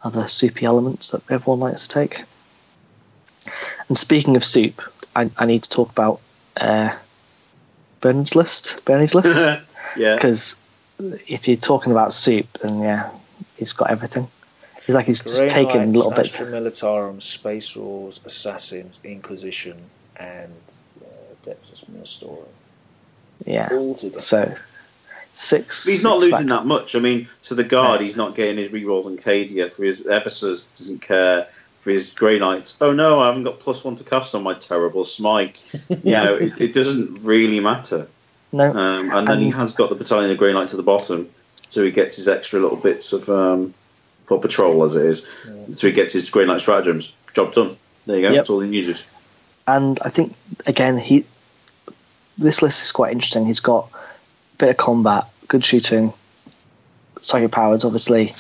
other 0.04 0.28
soupy 0.28 0.66
elements 0.66 1.12
that 1.12 1.22
everyone 1.30 1.60
likes 1.60 1.88
to 1.88 1.94
take. 1.94 2.24
And 3.88 3.98
speaking 3.98 4.36
of 4.36 4.44
soup, 4.44 4.82
I, 5.16 5.30
I 5.38 5.46
need 5.46 5.64
to 5.64 5.70
talk 5.70 5.90
about 5.90 6.20
uh, 6.58 6.96
Bernard's 8.02 8.36
list, 8.36 8.84
Bernie's 8.86 9.16
list, 9.16 9.62
yeah. 9.98 10.16
because 10.16 10.58
if 11.28 11.48
you're 11.48 11.58
talking 11.58 11.92
about 11.92 12.14
soup, 12.14 12.46
then 12.62 12.80
yeah, 12.82 13.10
he's 13.58 13.74
got 13.74 13.90
everything. 13.90 14.28
He's 14.86 14.96
like 14.96 15.06
he's 15.06 15.22
just 15.22 15.40
Grey 15.40 15.50
taken 15.50 15.92
Knights, 15.92 15.96
little 15.96 16.12
bits. 16.12 16.38
Militarum, 16.38 17.22
Space 17.22 17.76
Wars, 17.76 18.20
Assassins, 18.26 19.00
Inquisition, 19.04 19.90
and 20.20 20.54
uh, 21.02 21.06
Depths 21.44 21.82
of 21.82 21.88
Ministorum. 21.90 22.46
Yeah, 23.46 23.70
All 23.72 23.96
together. 23.96 24.20
so 24.20 24.56
six. 25.36 25.86
He's 25.86 26.04
not 26.04 26.16
losing 26.18 26.32
back. 26.32 26.46
that 26.48 26.66
much. 26.66 26.96
I 26.96 27.00
mean, 27.00 27.28
to 27.44 27.56
the 27.56 27.64
guard, 27.64 28.00
No. 28.00 28.06
he's 28.06 28.16
not 28.16 28.36
getting 28.36 28.58
his 28.58 28.72
reroll 28.72 29.06
on 29.06 29.18
Cadia. 29.18 29.70
For 29.72 29.84
his 29.84 30.02
Ephesus, 30.02 30.66
doesn't 30.76 31.02
care. 31.02 31.48
For 31.78 31.92
his 31.92 32.12
Grey 32.12 32.40
Knights, 32.40 32.76
oh 32.82 32.92
no, 32.92 33.20
I 33.20 33.28
haven't 33.28 33.44
got 33.44 33.60
plus 33.60 33.84
one 33.84 33.96
to 33.98 34.04
cast 34.04 34.34
on 34.36 34.42
my 34.44 34.56
terrible 34.56 35.04
smite. 35.04 35.72
You 35.90 36.12
know, 36.12 36.34
it, 36.36 36.60
it 36.60 36.74
doesn't 36.74 37.24
really 37.24 37.60
matter. 37.60 38.08
No, 38.52 38.72
Um, 38.72 39.12
and 39.12 39.28
then 39.28 39.40
he 39.40 39.52
has 39.52 39.74
got 39.74 39.90
the 39.90 39.96
battalion 39.96 40.32
of 40.32 40.38
Grey 40.38 40.52
Knights 40.54 40.74
at 40.74 40.78
the 40.78 40.84
bottom, 40.84 41.30
so 41.70 41.84
he 41.84 41.92
gets 41.92 42.16
his 42.18 42.28
extra 42.28 42.60
little 42.60 42.78
bits 42.78 43.14
of 43.14 43.30
um, 43.30 43.74
for 44.26 44.40
patrol 44.40 44.84
as 44.84 44.96
it 44.96 45.06
is. 45.06 45.28
So 45.78 45.86
he 45.88 45.94
gets 45.94 46.12
his 46.14 46.30
Grey 46.30 46.46
Knight 46.46 46.60
stratagems. 46.62 47.14
Job 47.34 47.54
done. 47.54 47.76
There 48.08 48.16
you 48.18 48.22
go. 48.24 48.30
Yep. 48.30 48.36
That's 48.40 48.50
all 48.50 48.60
he 48.62 48.70
needed. 48.70 49.00
And 49.68 50.00
I 50.02 50.10
think 50.10 50.34
again 50.66 50.98
he 50.98 51.26
this 52.38 52.62
list 52.62 52.84
is 52.84 52.92
quite 52.92 53.12
interesting. 53.12 53.46
He's 53.46 53.60
got 53.60 53.90
a 53.92 54.58
bit 54.58 54.70
of 54.70 54.78
combat, 54.78 55.26
good 55.48 55.66
shooting, 55.66 56.14
psychic 57.22 57.52
powers, 57.52 57.84
obviously, 57.84 58.34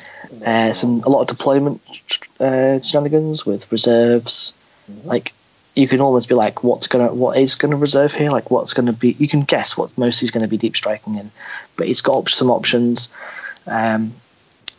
uh, 0.45 0.73
some 0.73 1.01
a 1.03 1.09
lot 1.09 1.21
of 1.21 1.27
deployment 1.27 1.81
uh, 2.39 2.79
shenanigans 2.81 3.45
with 3.45 3.71
reserves. 3.71 4.53
Like 5.03 5.33
you 5.75 5.87
can 5.87 6.01
almost 6.01 6.29
be 6.29 6.35
like, 6.35 6.63
what's 6.63 6.87
gonna 6.87 7.13
what 7.13 7.37
is 7.37 7.55
gonna 7.55 7.75
reserve 7.75 8.13
here? 8.13 8.31
Like 8.31 8.49
what's 8.49 8.73
gonna 8.73 8.93
be? 8.93 9.15
You 9.19 9.27
can 9.27 9.41
guess 9.41 9.77
what 9.77 9.95
most 9.97 10.19
he's 10.19 10.31
gonna 10.31 10.47
be 10.47 10.57
deep 10.57 10.75
striking 10.75 11.15
in, 11.15 11.31
but 11.75 11.87
he's 11.87 12.01
got 12.01 12.29
some 12.29 12.49
options. 12.49 13.11
Um, 13.65 14.13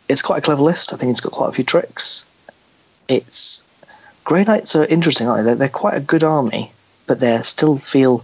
it's 0.07 0.23
quite 0.23 0.39
a 0.39 0.41
clever 0.41 0.63
list. 0.63 0.93
I 0.93 0.97
think 0.97 1.11
he's 1.11 1.19
got 1.19 1.31
quite 1.31 1.49
a 1.49 1.53
few 1.53 1.63
tricks. 1.63 2.29
It's 3.07 3.67
Grey 4.29 4.43
Knights 4.43 4.75
are 4.75 4.85
interesting, 4.85 5.27
aren't 5.27 5.43
they? 5.43 5.49
They're, 5.49 5.55
they're 5.55 5.69
quite 5.69 5.95
a 5.95 5.99
good 5.99 6.23
army, 6.23 6.71
but 7.07 7.19
they 7.19 7.41
still 7.41 7.79
feel 7.79 8.23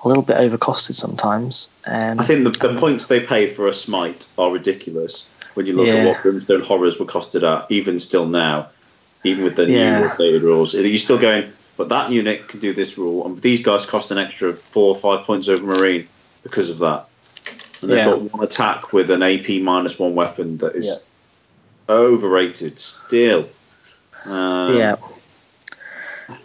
a 0.00 0.08
little 0.08 0.22
bit 0.22 0.38
overcosted 0.38 0.94
sometimes. 0.94 1.68
Um, 1.84 2.18
I 2.18 2.24
think 2.24 2.44
the, 2.44 2.68
the 2.68 2.80
points 2.80 3.08
they 3.08 3.20
pay 3.20 3.46
for 3.46 3.68
a 3.68 3.74
smite 3.74 4.26
are 4.38 4.50
ridiculous 4.50 5.28
when 5.52 5.66
you 5.66 5.74
look 5.74 5.88
Yeah. 5.88 5.96
at 5.96 6.06
what 6.06 6.22
Brimstone 6.22 6.62
Horrors 6.62 6.98
were 6.98 7.04
costed 7.04 7.42
at, 7.42 7.70
even 7.70 7.98
still 7.98 8.26
now, 8.26 8.68
even 9.22 9.44
with 9.44 9.56
the 9.56 9.66
Yeah. 9.66 9.98
new 10.00 10.08
updated 10.08 10.44
rules. 10.44 10.72
You're 10.72 10.96
still 10.96 11.18
going, 11.18 11.52
but 11.76 11.90
that 11.90 12.10
unit 12.10 12.48
can 12.48 12.60
do 12.60 12.72
this 12.72 12.96
rule, 12.96 13.26
and 13.26 13.36
these 13.40 13.60
guys 13.60 13.84
cost 13.84 14.10
an 14.10 14.16
extra 14.16 14.54
four 14.54 14.88
or 14.88 14.94
five 14.94 15.26
points 15.26 15.46
over 15.46 15.62
Marine 15.62 16.08
because 16.42 16.70
of 16.70 16.78
that. 16.78 17.06
And 17.82 17.90
they've 17.90 17.98
Yeah. 17.98 18.04
got 18.06 18.22
one 18.22 18.42
attack 18.42 18.94
with 18.94 19.10
an 19.10 19.22
AP 19.22 19.60
minus 19.60 19.98
one 19.98 20.14
weapon 20.14 20.56
that 20.58 20.74
is 20.74 21.06
overrated 21.86 22.78
still. 22.78 23.44
Um, 24.24 24.74
yeah. 24.74 24.96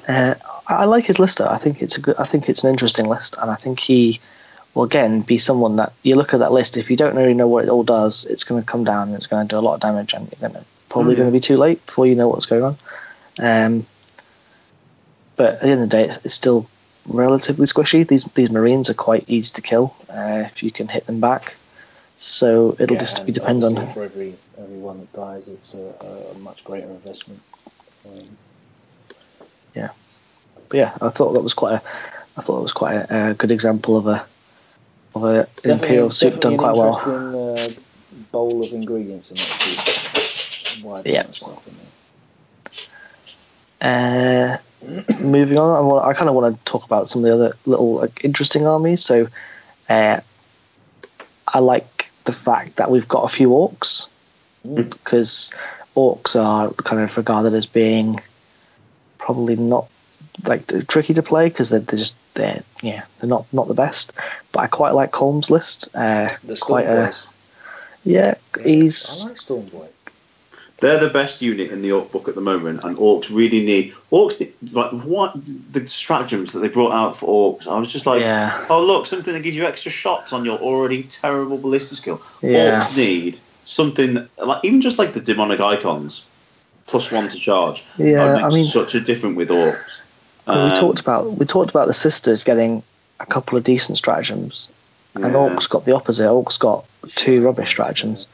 Uh, 0.08 0.36
I 0.68 0.86
like 0.86 1.06
his 1.06 1.20
list 1.20 1.38
though. 1.38 1.48
I 1.48 1.58
think 1.58 1.82
it's 1.82 1.98
a 1.98 2.02
good. 2.02 2.16
I 2.18 2.26
think 2.26 2.50
it's 2.50 2.64
an 2.64 2.70
interesting 2.70 3.08
list, 3.08 3.36
and 3.42 3.52
I 3.52 3.56
think 3.56 3.80
he 3.80 4.20
will 4.74 4.84
again 4.84 5.22
be 5.22 5.38
someone 5.38 5.76
that 5.76 5.94
you 6.04 6.16
look 6.16 6.34
at 6.34 6.40
that 6.40 6.52
list. 6.52 6.78
If 6.78 6.90
you 6.90 6.98
don't 6.98 7.16
really 7.16 7.34
know 7.34 7.48
what 7.48 7.66
it 7.66 7.70
all 7.70 7.84
does, 7.84 8.26
it's 8.26 8.44
going 8.44 8.62
to 8.62 8.66
come 8.66 8.84
down 8.84 9.10
and 9.10 9.18
it's 9.18 9.28
going 9.28 9.46
to 9.46 9.54
do 9.54 9.58
a 9.58 9.62
lot 9.62 9.76
of 9.76 9.82
damage, 9.82 10.14
and 10.14 10.32
you're 10.32 10.50
going 10.50 10.60
to 10.62 10.66
probably 10.90 11.14
yeah. 11.14 11.18
going 11.18 11.30
to 11.30 11.34
be 11.34 11.42
too 11.42 11.58
late 11.58 11.86
before 11.86 12.08
you 12.08 12.16
know 12.16 12.28
what's 12.28 12.46
going 12.46 12.64
on. 12.64 12.78
Um, 13.40 13.86
but 15.36 15.56
at 15.56 15.62
the 15.62 15.68
end 15.68 15.82
of 15.82 15.90
the 15.90 15.98
day, 15.98 16.06
it's, 16.06 16.18
it's 16.24 16.36
still 16.36 16.70
relatively 17.06 17.66
squishy. 17.66 18.08
These 18.08 18.26
these 18.26 18.52
marines 18.52 18.90
are 18.90 18.94
quite 18.94 19.26
easy 19.28 19.52
to 19.54 19.62
kill 19.62 19.96
uh, 20.10 20.44
if 20.46 20.64
you 20.64 20.72
can 20.72 20.88
hit 20.88 21.06
them 21.08 21.20
back. 21.20 21.56
So 22.18 22.76
it'll 22.80 22.94
Yeah, 22.94 23.00
just 23.00 23.26
be 23.26 23.32
depend 23.32 23.64
on. 23.64 23.86
For 23.88 24.04
every 24.04 24.36
every 24.58 24.78
one 24.78 25.00
that 25.00 25.14
dies, 25.14 25.48
it's 25.48 25.74
a, 25.74 26.32
a 26.34 26.38
much 26.40 26.64
greater 26.64 26.88
investment. 26.88 27.42
Um, 28.06 28.38
But 29.76 30.78
yeah, 30.78 30.98
I 31.02 31.10
thought 31.10 31.34
that 31.34 31.42
was 31.42 31.54
quite 31.54 31.74
a, 31.76 31.82
I 32.38 32.42
thought 32.42 32.56
that 32.56 32.62
was 32.64 32.72
quite 32.72 32.96
a, 32.96 33.32
a 33.32 33.34
good 33.36 33.52
example 33.52 33.96
of 33.98 34.08
a, 34.08 34.26
of 35.14 35.24
a 35.24 35.42
it's 35.42 35.66
imperial 35.66 36.10
soup 36.10 36.40
done 36.40 36.58
quite 36.58 36.76
well. 36.76 36.96
uh, 36.98 37.70
bowl 38.32 38.64
of 38.64 38.74
ingredients 38.74 39.30
in 39.30 39.36
that 39.38 39.44
soup. 39.44 40.84
Wide 40.86 41.06
Yeah. 41.06 41.30
stuff 41.32 41.68
in 41.68 41.76
there. 43.82 44.58
Uh, 44.58 44.58
moving 45.22 45.60
on, 45.60 45.76
I, 45.76 45.80
want, 45.82 46.06
I 46.08 46.14
kind 46.14 46.30
of 46.30 46.36
want 46.36 46.56
to 46.58 46.64
talk 46.72 46.84
about 46.86 47.08
some 47.10 47.24
of 47.24 47.30
the 47.30 47.34
other 47.36 47.58
little 47.66 47.96
like, 47.96 48.24
interesting 48.24 48.66
armies. 48.66 49.04
So, 49.04 49.28
uh, 49.90 50.22
I 51.48 51.60
like 51.60 52.10
the 52.24 52.32
fact 52.34 52.78
that 52.78 52.90
we've 52.90 53.08
got 53.08 53.24
a 53.26 53.30
few 53.30 53.50
orcs 53.50 54.10
Mm. 54.66 54.90
because 54.90 55.54
orcs 55.94 56.42
are 56.42 56.72
kind 56.72 57.02
of 57.02 57.18
regarded 57.18 57.54
as 57.54 57.66
being 57.66 58.22
probably 59.24 59.56
not 59.56 59.88
like 60.46 60.68
tricky 60.88 61.14
to 61.14 61.24
play 61.24 61.48
because 61.48 61.70
they're, 61.70 61.80
they're 61.80 62.00
just 62.00 62.18
they're 62.34 62.62
yeah 62.82 63.04
they're 63.20 63.30
not 63.30 63.46
not 63.54 63.68
the 63.68 63.74
best. 63.74 64.14
But 64.52 64.60
I 64.60 64.68
quite 64.68 64.94
like 64.94 65.12
Colm's 65.12 65.50
list. 65.50 65.90
Uh, 65.96 66.28
The 66.44 66.58
quite 66.58 66.86
Storm 66.86 67.00
a 67.00 67.06
Boys. 67.06 67.28
yeah, 68.04 68.34
Yeah, 68.58 68.64
he's 68.64 69.26
I 69.26 69.30
like 69.30 69.38
Storm 69.38 69.66
Boy. 69.68 69.88
They're 70.80 71.00
the 71.00 71.10
best 71.10 71.42
unit 71.42 71.72
in 71.72 71.82
the 71.82 71.94
Orc 71.94 72.12
book 72.12 72.28
at 72.28 72.36
the 72.36 72.42
moment, 72.42 72.84
and 72.84 72.98
Orcs 72.98 73.34
really 73.34 73.66
need 73.66 73.94
Orcs. 74.12 74.36
Like 74.74 74.92
what 75.06 75.32
the 75.72 75.88
stratagems 75.88 76.52
that 76.52 76.60
they 76.60 76.68
brought 76.68 76.92
out 76.92 77.16
for 77.16 77.28
Orcs, 77.58 77.68
I 77.68 77.80
was 77.80 77.92
just 77.92 78.06
like, 78.06 78.22
yeah 78.22 78.66
oh 78.70 78.84
look, 78.84 79.08
something 79.08 79.34
that 79.34 79.44
gives 79.44 79.56
you 79.56 79.66
extra 79.66 79.92
shots 79.92 80.34
on 80.34 80.44
your 80.44 80.58
already 80.60 81.04
terrible 81.04 81.58
ballistic 81.58 81.98
skill. 81.98 82.22
Yeah. 82.42 82.82
Orcs 82.82 82.98
need 82.98 83.40
something 83.64 84.28
like 84.38 84.60
even 84.66 84.82
just 84.82 85.00
like 85.00 85.14
the 85.14 85.22
demonic 85.22 85.62
icons, 85.62 86.28
plus 86.86 87.12
one 87.12 87.30
to 87.30 87.38
charge. 87.38 87.84
Yeah, 87.98 88.46
I 88.46 88.50
mean- 88.50 88.66
such 88.66 88.96
a 88.96 89.00
difference 89.00 89.38
with 89.38 89.50
Orcs. 89.50 90.02
Well, 90.48 90.66
we 90.66 90.72
Um, 90.72 90.78
talked 90.78 91.00
about 91.00 91.38
we 91.38 91.46
talked 91.46 91.70
about 91.70 91.88
the 91.88 91.94
sisters 91.94 92.44
getting 92.44 92.84
a 93.20 93.26
couple 93.26 93.58
of 93.58 93.64
decent 93.64 93.98
stratagems, 93.98 94.70
and 95.16 95.24
Orcs 95.24 95.70
got 95.70 95.86
the 95.86 95.94
opposite. 95.96 96.26
Orcs 96.28 96.60
got 96.60 96.84
two 97.16 97.42
rubbish 97.42 97.70
stratagems, 97.70 98.28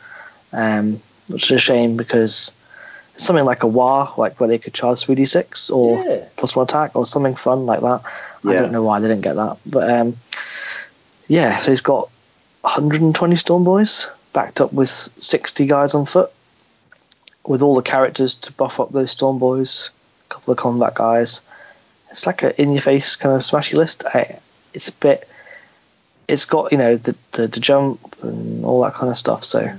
um, 0.51 0.99
which 1.27 1.45
is 1.45 1.57
a 1.57 1.59
shame 1.59 1.95
because 1.97 2.51
something 3.17 3.45
like 3.45 3.61
a 3.63 3.67
war, 3.67 4.11
like 4.17 4.39
where 4.39 4.47
they 4.49 4.57
could 4.57 4.73
charge 4.73 5.01
three 5.01 5.13
d 5.15 5.25
six 5.25 5.69
or 5.69 6.03
Yeah. 6.03 6.23
plus 6.37 6.55
one 6.55 6.63
attack 6.63 6.91
or 6.95 7.05
something 7.05 7.35
fun 7.35 7.65
like 7.67 7.81
that. 7.81 8.01
I 8.47 8.53
don't 8.53 8.71
know 8.71 8.81
why 8.81 8.99
they 8.99 9.07
didn't 9.09 9.21
get 9.23 9.35
that, 9.35 9.57
but 9.67 9.89
um, 9.89 10.15
yeah. 11.27 11.59
So 11.59 11.69
he's 11.71 11.81
got 11.81 12.09
120 12.61 13.35
Storm 13.35 13.63
Boys 13.63 14.07
backed 14.33 14.61
up 14.61 14.71
with 14.73 14.89
60 14.89 15.65
guys 15.67 15.93
on 15.93 16.05
foot, 16.05 16.31
with 17.45 17.61
all 17.61 17.75
the 17.75 17.81
characters 17.81 18.35
to 18.35 18.51
buff 18.53 18.79
up 18.79 18.91
those 18.91 19.11
Storm 19.11 19.39
Boys, 19.39 19.89
a 20.29 20.33
couple 20.33 20.51
of 20.51 20.57
combat 20.57 20.95
guys. 20.95 21.41
It's 22.11 22.25
like 22.27 22.43
an 22.43 22.51
in 22.57 22.73
your 22.73 22.81
face 22.81 23.15
kind 23.15 23.35
of 23.35 23.41
smashy 23.41 23.73
list. 23.75 24.03
I, 24.13 24.39
it's 24.73 24.87
a 24.89 24.93
bit. 24.93 25.27
it's 26.27 26.45
got 26.45 26.71
you 26.71 26.77
know 26.77 26.95
the, 26.97 27.15
the 27.31 27.47
the 27.47 27.59
jump 27.59 28.15
and 28.21 28.63
all 28.65 28.81
that 28.83 28.93
kind 28.93 29.09
of 29.11 29.17
stuff. 29.17 29.43
So 29.43 29.71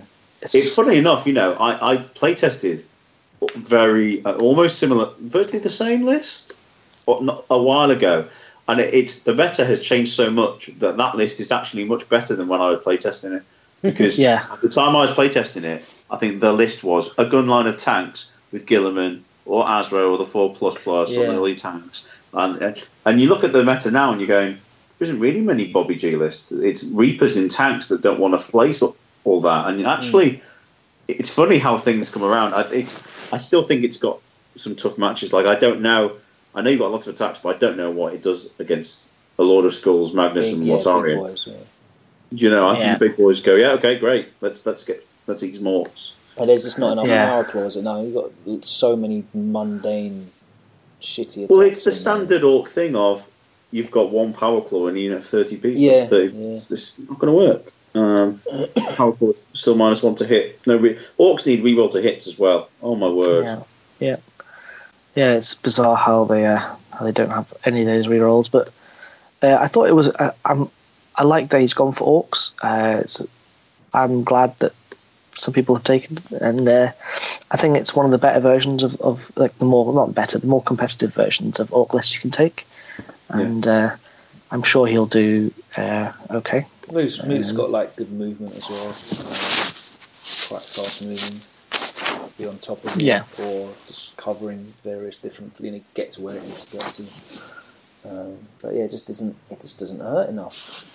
it's, 0.42 0.54
It's 0.54 0.74
funny 0.74 0.96
enough, 0.96 1.26
you 1.26 1.32
know, 1.32 1.54
I, 1.54 1.92
I 1.92 1.96
play 1.98 2.34
tested 2.34 2.84
very 3.56 4.24
uh, 4.24 4.34
almost 4.36 4.78
similar, 4.78 5.10
virtually 5.20 5.58
the 5.58 5.68
same 5.68 6.02
list 6.02 6.56
or 7.06 7.22
not, 7.22 7.44
a 7.50 7.60
while 7.60 7.90
ago, 7.90 8.26
and 8.68 8.80
it, 8.80 8.94
it's 8.94 9.20
the 9.20 9.34
meta 9.34 9.64
has 9.64 9.82
changed 9.82 10.12
so 10.12 10.30
much 10.30 10.70
that 10.78 10.96
that 10.96 11.16
list 11.16 11.40
is 11.40 11.50
actually 11.52 11.84
much 11.84 12.08
better 12.08 12.34
than 12.36 12.48
when 12.48 12.60
I 12.60 12.68
was 12.70 12.78
playtesting 12.80 13.36
it. 13.36 13.42
Because 13.82 14.18
Yeah. 14.18 14.44
at 14.52 14.60
the 14.60 14.68
time 14.68 14.94
I 14.94 15.00
was 15.00 15.10
playtesting 15.10 15.64
it, 15.64 15.82
I 16.10 16.16
think 16.16 16.40
the 16.40 16.52
list 16.52 16.82
was 16.84 17.14
a 17.18 17.24
gun 17.24 17.46
line 17.46 17.66
of 17.66 17.76
tanks 17.76 18.32
with 18.52 18.66
Guilliman 18.66 19.20
or 19.46 19.64
Azrael 19.68 20.10
or 20.10 20.18
the 20.18 20.24
four 20.24 20.52
plus 20.54 20.76
plus 20.76 21.16
or 21.16 21.24
Yeah. 21.24 21.30
the 21.30 21.36
elite 21.36 21.58
tanks, 21.58 22.08
and 22.34 22.60
and- 22.62 22.84
and 23.06 23.20
you 23.20 23.28
look 23.28 23.44
at 23.44 23.52
the 23.52 23.64
meta 23.64 23.90
now 23.90 24.10
and 24.12 24.20
you're 24.20 24.28
going, 24.28 24.52
there 24.98 25.06
isn't 25.06 25.18
really 25.20 25.40
many 25.40 25.66
Bobby 25.68 25.94
G 25.96 26.14
lists. 26.16 26.52
It's 26.52 26.84
Reapers 26.84 27.36
in 27.36 27.48
tanks 27.48 27.88
that 27.88 28.02
don't 28.02 28.18
want 28.20 28.38
to 28.38 28.50
place 28.50 28.82
all- 28.82 28.96
all 29.24 29.40
that, 29.42 29.68
and 29.68 29.86
actually, 29.86 30.30
hmm. 30.30 30.40
it's 31.08 31.30
funny 31.30 31.58
how 31.58 31.76
things 31.78 32.08
come 32.08 32.24
around. 32.24 32.54
I, 32.54 32.62
it's, 32.72 33.00
I 33.32 33.36
still 33.38 33.62
think 33.62 33.84
it's 33.84 33.96
got 33.98 34.18
some 34.56 34.74
tough 34.76 34.98
matches. 34.98 35.32
Like 35.32 35.46
I 35.46 35.54
don't 35.54 35.80
know, 35.80 36.12
I 36.54 36.60
know 36.60 36.70
you've 36.70 36.80
got 36.80 36.90
lots 36.92 37.06
of 37.06 37.14
attacks, 37.14 37.38
but 37.42 37.54
I 37.56 37.58
don't 37.58 37.76
know 37.76 37.90
what 37.90 38.12
it 38.14 38.22
does 38.22 38.48
against 38.58 39.10
a 39.38 39.42
Lord 39.42 39.64
of 39.64 39.72
Skulls, 39.74 40.12
Magnus, 40.12 40.48
Big, 40.50 40.58
and 40.58 40.66
yeah, 40.66 40.74
big 40.76 40.84
Mortarion. 40.84 41.18
boys, 41.18 41.44
yeah. 41.46 41.54
You 42.32 42.50
know, 42.50 42.68
I 42.68 42.72
Yeah. 42.78 42.78
think 42.84 42.98
the 42.98 43.08
big 43.08 43.16
boys 43.16 43.40
go, 43.40 43.54
yeah, 43.54 43.70
okay, 43.72 43.96
great. 43.98 44.28
Let's 44.40 44.66
let's 44.66 44.84
get 44.84 45.06
let's 45.26 45.42
eat 45.42 45.56
some. 45.56 45.84
But 46.36 46.46
there's 46.46 46.64
just 46.64 46.78
not 46.78 46.92
enough 46.92 47.08
Yeah. 47.08 47.26
power 47.28 47.44
claws. 47.44 47.76
No, 47.76 48.02
you've 48.02 48.14
got 48.14 48.64
so 48.64 48.96
many 48.96 49.24
mundane, 49.34 50.30
shitty 51.00 51.44
attacks. 51.44 51.50
Well, 51.50 51.60
it's 51.60 51.84
the 51.84 51.90
in 51.90 51.94
there. 51.94 52.00
standard 52.00 52.44
orc 52.44 52.68
thing 52.68 52.96
of 52.96 53.28
you've 53.72 53.90
got 53.90 54.10
one 54.10 54.32
power 54.32 54.60
claw 54.60 54.86
and 54.86 54.98
you 54.98 55.10
know 55.10 55.20
thirty 55.20 55.56
people. 55.56 55.70
Yeah, 55.80 56.06
30, 56.06 56.36
yeah. 56.36 56.48
It's, 56.52 56.70
it's 56.70 56.98
not 56.98 57.18
going 57.18 57.32
to 57.32 57.36
work. 57.36 57.72
Um, 57.94 58.40
power 58.96 59.12
claw 59.12 59.32
still 59.52 59.74
minus 59.74 60.02
one 60.02 60.14
to 60.16 60.26
hit. 60.26 60.64
No, 60.66 60.76
re- 60.76 60.98
orcs 61.18 61.44
need 61.46 61.62
reroll 61.64 61.90
to 61.92 62.00
hits 62.00 62.26
as 62.28 62.38
well. 62.38 62.68
Oh 62.82 62.94
my 62.94 63.08
word! 63.08 63.44
yeah, 63.44 63.62
yeah, 63.98 64.16
yeah. 65.16 65.32
It's 65.34 65.54
bizarre 65.56 65.96
how 65.96 66.24
they 66.24 66.46
uh, 66.46 66.58
how 66.92 67.04
they 67.04 67.12
don't 67.12 67.30
have 67.30 67.52
any 67.64 67.80
of 67.80 67.86
those 67.86 68.06
rerolls. 68.06 68.50
But 68.50 68.70
uh, 69.42 69.58
I 69.60 69.66
thought 69.66 69.88
it 69.88 69.94
was. 69.96 70.08
Uh, 70.08 70.32
I'm 70.44 70.70
I 71.16 71.24
like 71.24 71.50
that 71.50 71.60
he's 71.60 71.74
gone 71.74 71.92
for 71.92 72.24
orcs. 72.24 72.52
Uh, 72.62 73.00
it's, 73.00 73.20
I'm 73.92 74.22
glad 74.22 74.56
that 74.60 74.72
some 75.40 75.54
people 75.54 75.74
have 75.74 75.84
taken, 75.84 76.18
and 76.40 76.68
uh, 76.68 76.92
I 77.50 77.56
think 77.56 77.76
it's 77.76 77.96
one 77.96 78.04
of 78.04 78.12
the 78.12 78.18
better 78.18 78.40
versions 78.40 78.82
of, 78.82 79.00
of 79.00 79.32
like 79.36 79.56
the 79.58 79.64
more 79.64 79.92
not 79.92 80.14
better, 80.14 80.38
the 80.38 80.46
more 80.46 80.62
competitive 80.62 81.14
versions 81.14 81.58
of 81.58 81.72
orc 81.72 81.94
lists 81.94 82.14
you 82.14 82.20
can 82.20 82.30
take, 82.30 82.66
and 83.28 83.66
uh, 83.66 83.96
I'm 84.50 84.62
sure 84.62 84.86
he'll 84.86 85.06
do 85.06 85.52
uh, 85.76 86.12
okay. 86.30 86.66
Moose, 86.92 87.24
Moose 87.24 87.52
got 87.52 87.70
like 87.70 87.96
good 87.96 88.12
movement 88.12 88.54
as 88.56 88.68
well. 88.68 88.86
Um, 88.86 89.70
quite 90.48 90.62
fast 90.62 91.06
moving. 91.06 92.36
Be 92.36 92.46
on 92.46 92.58
top 92.58 92.84
of 92.84 92.96
it, 92.96 93.02
Yeah. 93.02 93.22
or 93.46 93.68
just 93.86 94.16
covering 94.16 94.74
various 94.82 95.16
different. 95.18 95.54
You 95.60 95.70
know, 95.72 95.80
get 95.94 96.12
to 96.12 96.22
where 96.22 96.36
it 96.36 96.44
needs 96.44 96.64
to 96.64 96.72
get 96.72 96.82
to. 96.82 97.02
Um, 98.10 98.38
but 98.60 98.74
yeah, 98.74 98.84
it 98.84 98.90
just 98.90 99.06
doesn't. 99.06 99.36
It 99.50 99.60
just 99.60 99.78
doesn't 99.78 100.00
hurt 100.00 100.28
enough. 100.28 100.89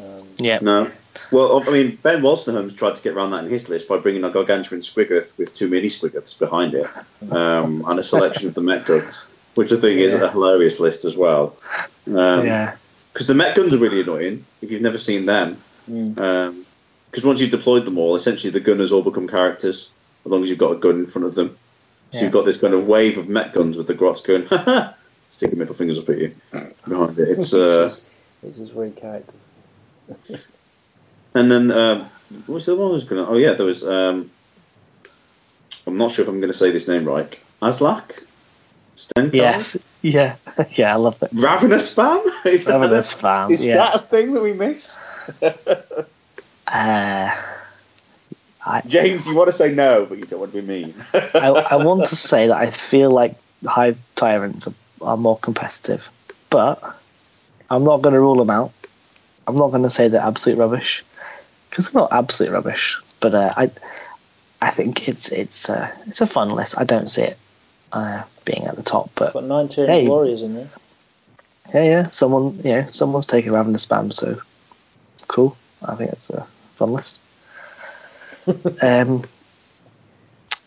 Um, 0.00 0.26
Yeah, 0.38 0.58
No. 0.62 0.90
Well, 1.32 1.62
I 1.68 1.70
mean, 1.70 1.96
Ben 2.02 2.22
Wolstenholme's 2.22 2.72
tried 2.74 2.96
to 2.96 3.02
get 3.02 3.14
around 3.14 3.30
that 3.32 3.44
in 3.44 3.50
his 3.50 3.68
list 3.68 3.86
by 3.86 3.98
bringing 3.98 4.24
a 4.24 4.30
gargantuan 4.30 4.80
Squiggoth 4.80 5.36
with 5.38 5.54
two 5.54 5.68
mini 5.68 5.86
Squiggoths 5.86 6.36
behind 6.36 6.74
it, 6.74 6.86
um, 7.30 7.84
and 7.86 7.98
a 8.00 8.02
selection 8.02 8.48
of 8.48 8.54
the 8.54 8.60
Mek 8.60 8.86
Guns, 8.86 9.28
which 9.54 9.70
I 9.72 9.76
think 9.76 10.00
is 10.00 10.14
a 10.14 10.28
hilarious 10.30 10.80
list 10.80 11.04
as 11.04 11.16
well. 11.16 11.54
Um, 12.08 12.44
yeah, 12.46 12.74
because 13.12 13.28
the 13.28 13.34
Mek 13.34 13.54
guns 13.54 13.74
are 13.74 13.78
really 13.78 14.00
annoying 14.00 14.44
if 14.60 14.72
you've 14.72 14.82
never 14.82 14.98
seen 14.98 15.26
them. 15.26 15.56
Mm. 15.88 16.64
Because 17.10 17.24
once 17.24 17.40
you've 17.40 17.50
deployed 17.52 17.84
them 17.84 17.98
all, 17.98 18.16
essentially 18.16 18.50
the 18.52 18.60
gunners 18.60 18.90
all 18.92 19.02
become 19.02 19.28
characters 19.28 19.90
as 20.24 20.30
long 20.32 20.42
as 20.42 20.48
you've 20.50 20.58
got 20.58 20.72
a 20.72 20.76
gun 20.76 20.96
in 21.00 21.06
front 21.06 21.26
of 21.26 21.34
them. 21.36 21.56
So 22.12 22.18
Yeah. 22.18 22.24
you've 22.24 22.32
got 22.32 22.44
this 22.44 22.60
kind 22.60 22.74
of 22.74 22.86
wave 22.88 23.18
of 23.18 23.28
Mek 23.28 23.52
guns 23.52 23.76
with 23.76 23.86
the 23.86 23.94
grots 23.94 24.20
going, 24.20 24.46
ha 24.46 24.58
ha, 24.64 24.94
sticking 25.30 25.58
middle 25.60 25.74
fingers 25.74 25.98
up 25.98 26.08
at 26.08 26.18
you 26.18 26.34
behind 26.88 27.18
it. 27.20 27.28
It's 27.38 27.52
uh, 27.54 27.82
This 27.82 27.92
is- 27.98 28.06
this 28.42 28.58
is 28.58 28.70
very 28.70 28.90
character. 28.90 29.34
and 31.34 31.50
then 31.50 31.70
um, 31.70 32.08
what 32.46 32.54
was 32.54 32.66
the 32.66 32.76
one 32.76 32.88
I 32.88 32.92
was 32.92 33.04
going 33.04 33.24
to? 33.24 33.30
Oh 33.30 33.36
yeah, 33.36 33.52
there 33.52 33.66
was. 33.66 33.86
Um, 33.86 34.30
I'm 35.86 35.96
not 35.96 36.12
sure 36.12 36.22
if 36.22 36.28
I'm 36.28 36.40
going 36.40 36.52
to 36.52 36.58
say 36.58 36.70
this 36.70 36.86
name 36.88 37.04
right. 37.04 37.38
Aslak, 37.62 38.22
Stenkar, 38.96 39.34
yes, 39.34 39.76
yeah, 40.02 40.36
yeah. 40.72 40.92
I 40.92 40.96
love 40.96 41.22
it. 41.22 41.34
Raveners 41.34 41.94
spam. 41.94 42.24
Is 42.46 42.64
that, 42.66 42.80
Raveners 42.80 43.14
spam, 43.16 43.50
Is 43.50 43.64
yeah. 43.64 43.76
that 43.76 43.94
a 43.96 43.98
thing 43.98 44.32
that 44.32 44.42
we 44.42 44.52
missed? 44.52 45.00
Uh, 46.66 47.34
James, 48.86 49.26
you 49.26 49.34
want 49.34 49.48
to 49.48 49.52
say 49.52 49.74
no, 49.74 50.06
but 50.06 50.18
you 50.18 50.24
don't 50.24 50.40
want 50.40 50.52
to 50.52 50.60
be 50.60 50.66
mean. 50.66 50.94
I, 51.34 51.66
I 51.70 51.76
want 51.76 52.06
to 52.08 52.16
say 52.16 52.46
that 52.46 52.56
I 52.56 52.66
feel 52.66 53.10
like 53.10 53.34
Hive 53.66 53.98
Tyrants 54.16 54.68
are, 54.68 54.74
are 55.00 55.16
more 55.16 55.38
competitive, 55.38 56.08
but 56.50 56.80
I'm 57.70 57.84
not 57.84 58.02
going 58.02 58.12
to 58.12 58.20
rule 58.20 58.36
them 58.36 58.50
out. 58.50 58.72
I'm 59.50 59.58
not 59.58 59.70
going 59.70 59.82
to 59.82 59.90
say 59.90 60.08
they're 60.08 60.20
absolute 60.20 60.56
rubbish 60.58 61.04
because 61.68 61.90
they're 61.90 62.00
not 62.02 62.12
absolute 62.12 62.52
rubbish. 62.52 62.96
But 63.20 63.34
uh, 63.34 63.52
I, 63.56 63.70
I 64.62 64.70
think 64.70 65.08
it's 65.08 65.30
it's 65.30 65.68
uh, 65.68 65.90
it's 66.06 66.20
a 66.20 66.26
fun 66.26 66.50
list. 66.50 66.74
I 66.78 66.84
don't 66.84 67.08
see 67.08 67.22
it 67.22 67.38
uh, 67.92 68.22
being 68.44 68.64
at 68.64 68.76
the 68.76 68.82
top, 68.82 69.10
but 69.14 69.32
Got 69.34 69.44
nine 69.44 69.68
Tyranid 69.68 69.86
Hey. 69.88 70.08
warriors 70.08 70.42
in 70.42 70.54
there. 70.54 70.68
yeah, 71.74 71.82
yeah. 71.84 72.02
Someone, 72.08 72.56
you 72.64 72.72
know, 72.72 72.86
someone's 72.90 73.26
taking 73.26 73.52
Raveners 73.52 73.86
spam, 73.86 74.12
so 74.12 74.40
cool. 75.28 75.56
I 75.84 75.94
think 75.96 76.12
it's 76.12 76.30
a 76.30 76.46
fun 76.76 76.92
list. 76.92 77.20
um, 78.82 79.22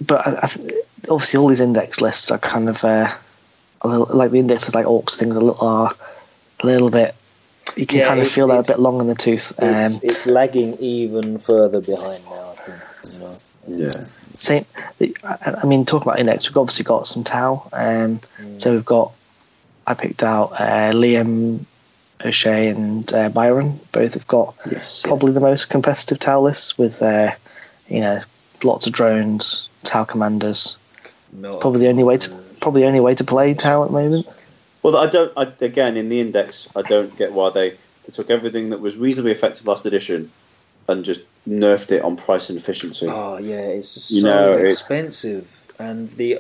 but 0.06 0.28
I, 0.28 0.40
I, 0.44 0.48
th- 0.48 0.74
obviously, 1.10 1.40
all 1.40 1.48
these 1.48 1.60
index 1.62 2.02
lists 2.02 2.30
are 2.32 2.38
kind 2.40 2.70
of 2.70 2.84
uh, 2.84 3.14
a 3.82 3.88
little, 3.88 4.08
like 4.16 4.32
the 4.32 4.40
indexes, 4.40 4.76
like 4.76 4.86
orcs 4.86 5.16
things, 5.16 5.36
a 5.36 5.40
little 5.40 5.58
are 5.66 5.92
a 6.60 6.66
little 6.66 6.90
bit. 6.90 7.16
You 7.76 7.86
can 7.86 8.00
Yeah, 8.00 8.08
kind 8.08 8.20
of 8.20 8.28
feel 8.30 8.48
they're 8.48 8.60
a 8.60 8.64
bit 8.64 8.80
long 8.80 9.00
in 9.02 9.08
the 9.08 9.16
tooth. 9.16 9.54
Um, 9.62 9.70
It's, 9.76 10.04
it's 10.04 10.28
lagging 10.28 10.76
even 10.80 11.38
further 11.38 11.82
behind 11.82 12.24
now. 12.26 12.52
I 12.52 12.56
think. 12.56 13.14
You 13.14 13.20
know. 13.20 13.38
yeah. 13.68 14.06
same. 14.36 14.66
I, 15.24 15.56
I 15.64 15.66
mean, 15.66 15.86
talking 15.86 16.08
about 16.08 16.20
index, 16.20 16.50
we've 16.50 16.58
obviously 16.58 16.84
got 16.86 17.08
some 17.08 17.24
Tau. 17.24 17.68
Um, 17.74 18.20
So 18.58 18.74
we've 18.74 18.86
got. 18.86 19.12
I 19.86 19.94
picked 19.96 20.24
out 20.24 20.54
uh, 20.54 20.92
Liam, 20.94 21.66
O'Shea, 22.24 22.70
and 22.70 23.12
uh, 23.14 23.30
Byron. 23.30 23.80
Both 23.92 24.14
have 24.14 24.28
got 24.28 24.56
Yes. 24.72 25.02
probably 25.02 25.32
the 25.34 25.42
most 25.42 25.70
competitive 25.70 26.20
Tau 26.20 26.40
lists 26.42 26.78
with, 26.78 27.02
uh, 27.02 27.32
you 27.90 28.00
know, 28.00 28.22
lots 28.64 28.88
of 28.88 28.94
drones, 28.94 29.68
Tau 29.84 30.06
commanders. 30.06 30.78
Melt 31.34 31.60
Probably 31.60 31.82
the 31.82 31.90
only 31.90 32.04
way 32.04 32.18
to 32.18 32.30
probably 32.62 32.82
the 32.84 32.88
only 32.88 33.02
way 33.02 33.14
to 33.16 33.24
play 33.26 33.54
Tau 33.54 33.84
at 33.84 33.88
the 33.90 33.94
moment. 33.94 34.26
Well, 34.84 34.98
I 34.98 35.08
don't. 35.08 35.32
I, 35.38 35.52
again, 35.62 35.98
in 35.98 36.10
the 36.10 36.20
index, 36.20 36.68
I 36.76 36.82
don't 36.82 37.16
get 37.18 37.32
why 37.32 37.50
they, 37.50 37.70
they 37.72 38.12
took 38.12 38.30
everything 38.30 38.70
that 38.72 38.80
was 38.82 38.98
reasonably 38.98 39.32
effective 39.32 39.66
last 39.66 39.86
edition 39.86 40.30
and 40.90 41.06
just 41.06 41.22
nerfed 41.48 41.92
it 41.94 42.02
on 42.04 42.18
price 42.18 42.50
and 42.50 42.58
efficiency. 42.60 43.08
Oh 43.10 43.38
yeah, 43.38 43.60
it's 43.62 43.94
just 43.94 44.12
You 44.12 44.22
so 44.22 44.30
know, 44.30 44.54
it- 44.58 44.66
expensive, 44.68 45.48
and 45.80 46.10
the, 46.18 46.40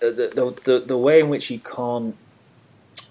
the 0.00 0.10
the 0.34 0.60
the 0.64 0.80
the 0.86 0.98
way 0.98 1.20
in 1.20 1.28
which 1.30 1.50
you 1.50 1.58
can't 1.58 2.14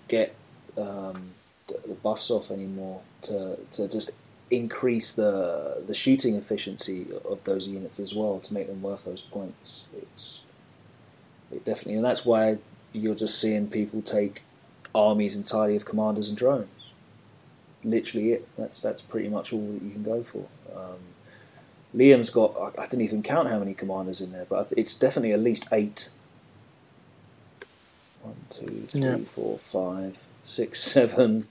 get 0.07 0.35
um, 0.77 1.31
the, 1.67 1.79
the 1.87 1.93
buffs 1.95 2.29
off 2.29 2.51
anymore 2.51 3.01
to 3.23 3.57
to 3.73 3.87
just 3.87 4.11
increase 4.51 5.13
the 5.13 5.81
the 5.87 5.93
shooting 5.95 6.35
efficiency 6.35 7.07
of 7.25 7.43
those 7.45 7.67
units 7.67 7.99
as 7.99 8.13
well 8.13 8.39
to 8.39 8.53
make 8.53 8.67
them 8.67 8.81
worth 8.83 9.05
those 9.05 9.21
points. 9.21 9.85
It's 9.97 10.41
it 11.51 11.65
definitely, 11.65 11.95
and 11.95 12.05
that's 12.05 12.23
why 12.25 12.57
you're 12.93 13.15
just 13.15 13.39
seeing 13.39 13.67
people 13.67 14.01
take 14.01 14.41
armies 14.93 15.35
entirely 15.35 15.75
of 15.75 15.85
commanders 15.85 16.29
and 16.29 16.37
drones. 16.37 16.67
Literally, 17.83 18.31
it. 18.33 18.47
That's 18.57 18.81
that's 18.81 19.01
pretty 19.01 19.29
much 19.29 19.53
all 19.53 19.65
that 19.73 19.81
you 19.81 19.91
can 19.91 20.03
go 20.03 20.23
for. 20.23 20.45
Um, 20.75 20.99
Liam's 21.95 22.29
got, 22.29 22.55
I 22.57 22.83
I 22.83 22.85
didn't 22.85 23.01
even 23.01 23.23
count 23.23 23.49
how 23.49 23.59
many 23.59 23.73
commanders 23.73 24.21
in 24.21 24.31
there, 24.31 24.45
but 24.47 24.69
th- 24.69 24.79
it's 24.79 24.93
definitely 24.93 25.33
at 25.33 25.41
least 25.41 25.67
eight. 25.71 26.09
One, 28.21 28.35
two, 28.49 28.85
three, 28.87 29.01
Yeah. 29.01 29.17
four, 29.17 29.57
five, 29.57 30.23
six, 30.43 30.81
seven, 30.93 31.41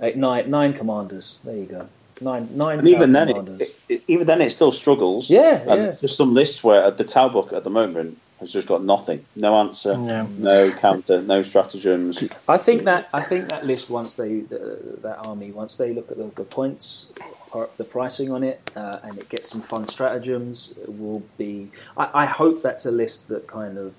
eight, 0.00 0.16
nine, 0.16 0.50
nine 0.50 0.72
commanders. 0.74 1.36
There 1.44 1.56
you 1.56 1.64
go. 1.66 1.88
Nine, 2.20 2.48
nine. 2.56 2.78
and 2.78 2.86
even 2.88 3.12
then, 3.12 3.28
commanders. 3.28 3.60
it, 3.62 3.76
it, 3.88 4.02
even 4.08 4.26
then, 4.26 4.40
it 4.42 4.50
still 4.50 4.72
struggles. 4.72 5.30
Yeah, 5.30 5.60
and 5.60 5.68
yeah. 5.68 5.76
there's 5.90 6.14
some 6.14 6.34
lists 6.34 6.62
where 6.62 6.90
the 6.90 7.04
Tau 7.04 7.28
book 7.30 7.52
at 7.52 7.64
the 7.64 7.70
moment 7.70 8.18
has 8.42 8.52
just 8.52 8.68
got 8.68 8.84
nothing, 8.84 9.24
no 9.36 9.54
answer, 9.56 9.92
Yeah. 9.92 10.26
no 10.38 10.70
counter, 10.72 11.22
no 11.22 11.42
stratagems. 11.42 12.28
I 12.48 12.58
think 12.58 12.82
that 12.84 13.08
I 13.14 13.22
think 13.22 13.48
that 13.48 13.66
list 13.66 13.88
once 13.90 14.14
they 14.14 14.40
the, 14.40 14.98
that 15.02 15.26
army 15.26 15.50
once 15.52 15.76
they 15.76 15.92
look 15.94 16.10
at 16.10 16.18
the, 16.18 16.24
the 16.36 16.44
points, 16.44 17.06
the 17.76 17.84
pricing 17.84 18.30
on 18.30 18.42
it, 18.42 18.58
uh, 18.76 18.98
and 19.04 19.18
it 19.18 19.28
gets 19.28 19.48
some 19.50 19.60
fun 19.62 19.86
stratagems, 19.86 20.72
it 20.82 20.88
will 20.98 21.22
be. 21.38 21.68
I, 21.96 22.22
I 22.22 22.26
hope 22.26 22.62
that's 22.62 22.84
a 22.86 22.90
list 22.90 23.28
that 23.28 23.46
kind 23.46 23.78
of 23.78 23.94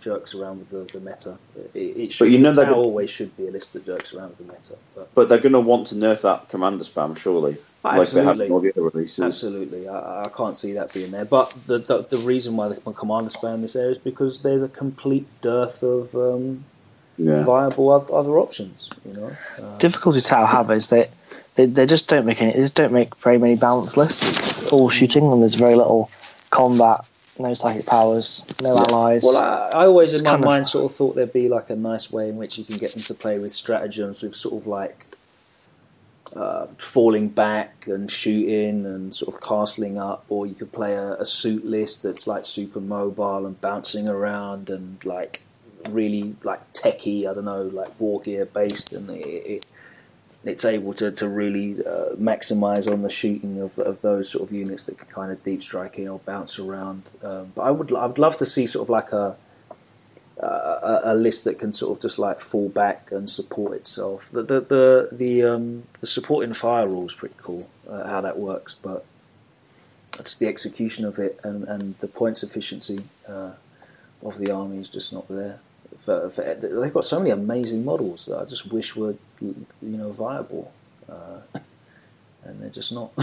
jerks 0.00 0.34
around 0.34 0.58
with 0.60 0.70
the, 0.70 0.98
the 0.98 1.00
meta. 1.04 1.38
It, 1.74 1.78
it 1.96 2.12
should, 2.12 2.24
But 2.24 2.30
you 2.30 2.38
know 2.38 2.54
Tau 2.54 2.64
that- 2.64 2.72
always 2.72 3.10
should 3.10 3.36
be 3.36 3.48
a 3.48 3.50
list 3.50 3.72
that 3.74 3.84
jerks 3.86 4.14
around 4.14 4.30
with 4.36 4.46
the 4.46 4.52
meta. 4.52 4.74
But 4.94 5.14
But 5.14 5.28
they're 5.28 5.38
going 5.38 5.52
to 5.52 5.60
want 5.60 5.86
to 5.88 5.94
nerf 5.94 6.22
that 6.22 6.48
commander 6.48 6.84
spam, 6.84 7.16
surely. 7.18 7.56
Like 7.82 7.94
they 7.94 8.20
have 8.20 8.28
Absolutely. 8.28 8.46
in 8.46 8.52
all 8.52 8.60
the 8.60 8.70
other 8.72 8.82
releases. 8.82 9.24
Absolutely, 9.24 9.88
I, 9.88 10.24
I 10.24 10.28
can't 10.36 10.56
see 10.56 10.72
that 10.74 10.92
being 10.92 11.10
there. 11.12 11.24
But 11.24 11.56
the, 11.66 11.78
the 11.78 12.02
the 12.02 12.18
reason 12.18 12.56
why 12.56 12.68
the 12.68 12.78
commander 12.92 13.30
spam 13.30 13.62
this 13.62 13.74
area 13.74 13.90
is 13.92 13.98
because 13.98 14.42
there's 14.42 14.62
a 14.62 14.68
complete 14.68 15.26
dearth 15.40 15.82
of 15.82 16.14
um, 16.14 16.64
Yeah. 17.16 17.42
viable 17.44 17.90
other, 17.90 18.12
other 18.14 18.38
options. 18.38 18.90
You 19.06 19.14
know, 19.14 19.32
uh, 19.62 19.78
difficulty 19.78 20.20
Tau 20.20 20.44
have 20.44 20.70
is 20.70 20.88
that 20.88 21.10
they, 21.54 21.64
they 21.66 21.86
just 21.86 22.06
don't 22.08 22.26
make 22.26 22.42
any. 22.42 22.52
They 22.52 22.58
just 22.60 22.74
don't 22.74 22.92
make 22.92 23.14
very 23.16 23.38
many 23.38 23.56
balanced 23.56 23.96
lists. 23.96 24.62
It's 24.62 24.72
all 24.74 24.90
shooting, 24.90 25.32
and 25.32 25.40
there's 25.40 25.54
very 25.54 25.74
little 25.74 26.10
combat, 26.50 27.06
no 27.38 27.54
psychic 27.54 27.86
powers, 27.86 28.44
no 28.60 28.76
allies. 28.76 29.22
well, 29.24 29.38
I, 29.38 29.70
I 29.80 29.86
always 29.86 30.12
It's 30.12 30.20
in 30.20 30.24
my 30.24 30.30
kind 30.32 30.42
of- 30.42 30.46
mind 30.46 30.66
sort 30.66 30.84
of 30.84 30.94
thought 30.94 31.14
there'd 31.16 31.32
be 31.32 31.48
like 31.48 31.70
a 31.70 31.76
nice 31.76 32.12
way 32.12 32.28
in 32.28 32.36
which 32.36 32.58
you 32.58 32.64
can 32.64 32.76
get 32.76 32.92
them 32.92 33.02
to 33.04 33.14
play 33.14 33.38
with 33.38 33.52
stratagems, 33.52 34.22
with 34.22 34.34
sort 34.34 34.54
of 34.60 34.66
like 34.66 35.06
uh, 36.36 36.66
falling 36.78 37.28
back 37.28 37.86
and 37.86 38.10
shooting 38.10 38.86
and 38.86 39.14
sort 39.14 39.34
of 39.34 39.40
castling 39.40 40.00
up, 40.00 40.24
or 40.28 40.46
you 40.46 40.54
could 40.54 40.72
play 40.72 40.94
a, 40.94 41.14
a 41.14 41.24
suit 41.24 41.64
list 41.64 42.02
that's 42.02 42.26
like 42.26 42.44
super 42.44 42.80
mobile 42.80 43.46
and 43.46 43.60
bouncing 43.60 44.08
around 44.08 44.70
and 44.70 45.04
like 45.04 45.42
really 45.88 46.36
like 46.44 46.72
techie. 46.72 47.26
I 47.26 47.34
don't 47.34 47.44
know, 47.44 47.62
like 47.62 47.98
war 47.98 48.20
gear 48.20 48.46
based, 48.46 48.92
and 48.92 49.10
it, 49.10 49.26
it, 49.26 49.66
it's 50.44 50.64
able 50.64 50.94
to 50.94 51.10
to 51.10 51.28
really 51.28 51.84
uh, 51.84 52.14
maximize 52.14 52.90
on 52.90 53.02
the 53.02 53.10
shooting 53.10 53.60
of 53.60 53.78
of 53.78 54.00
those 54.02 54.28
sort 54.30 54.48
of 54.48 54.52
units 54.52 54.84
that 54.84 54.98
can 54.98 55.08
kind 55.08 55.32
of 55.32 55.42
deep 55.42 55.62
strike 55.62 55.98
in 55.98 56.08
or 56.08 56.20
bounce 56.20 56.58
around. 56.58 57.02
Um, 57.22 57.52
but 57.54 57.62
I 57.62 57.70
would 57.70 57.92
I 57.92 58.06
would 58.06 58.18
love 58.18 58.36
to 58.38 58.46
see 58.46 58.66
sort 58.66 58.84
of 58.84 58.90
like 58.90 59.12
a 59.12 59.36
a, 60.42 61.00
a 61.04 61.14
list 61.14 61.44
that 61.44 61.58
can 61.58 61.72
sort 61.72 61.96
of 61.96 62.02
just 62.02 62.18
like 62.18 62.40
fall 62.40 62.68
back 62.68 63.12
and 63.12 63.28
support 63.28 63.72
itself. 63.74 64.28
The 64.32 64.42
the 64.42 64.60
the 64.60 65.08
the, 65.12 65.42
um, 65.44 65.84
the 66.00 66.06
supporting 66.06 66.54
fire 66.54 66.86
rule 66.86 67.06
is 67.06 67.14
pretty 67.14 67.36
cool 67.38 67.68
uh, 67.88 68.06
how 68.06 68.20
that 68.20 68.38
works, 68.38 68.74
but 68.74 69.04
just 70.18 70.38
the 70.38 70.46
execution 70.46 71.04
of 71.04 71.18
it 71.18 71.40
and, 71.42 71.64
and 71.64 71.98
the 72.00 72.08
points 72.08 72.42
efficiency 72.42 73.04
uh, 73.28 73.52
of 74.22 74.38
the 74.38 74.50
army 74.50 74.78
is 74.78 74.88
just 74.88 75.12
not 75.12 75.28
there. 75.28 75.60
For, 75.98 76.30
for, 76.30 76.54
they've 76.54 76.92
got 76.92 77.04
so 77.04 77.18
many 77.18 77.30
amazing 77.30 77.84
models 77.84 78.26
that 78.26 78.38
I 78.38 78.44
just 78.44 78.66
wish 78.72 78.96
were 78.96 79.16
you 79.40 79.66
know 79.80 80.12
viable. 80.12 80.72
Uh, 81.08 81.40
and 82.44 82.60
they're 82.60 82.70
just 82.70 82.92
not. 82.92 83.12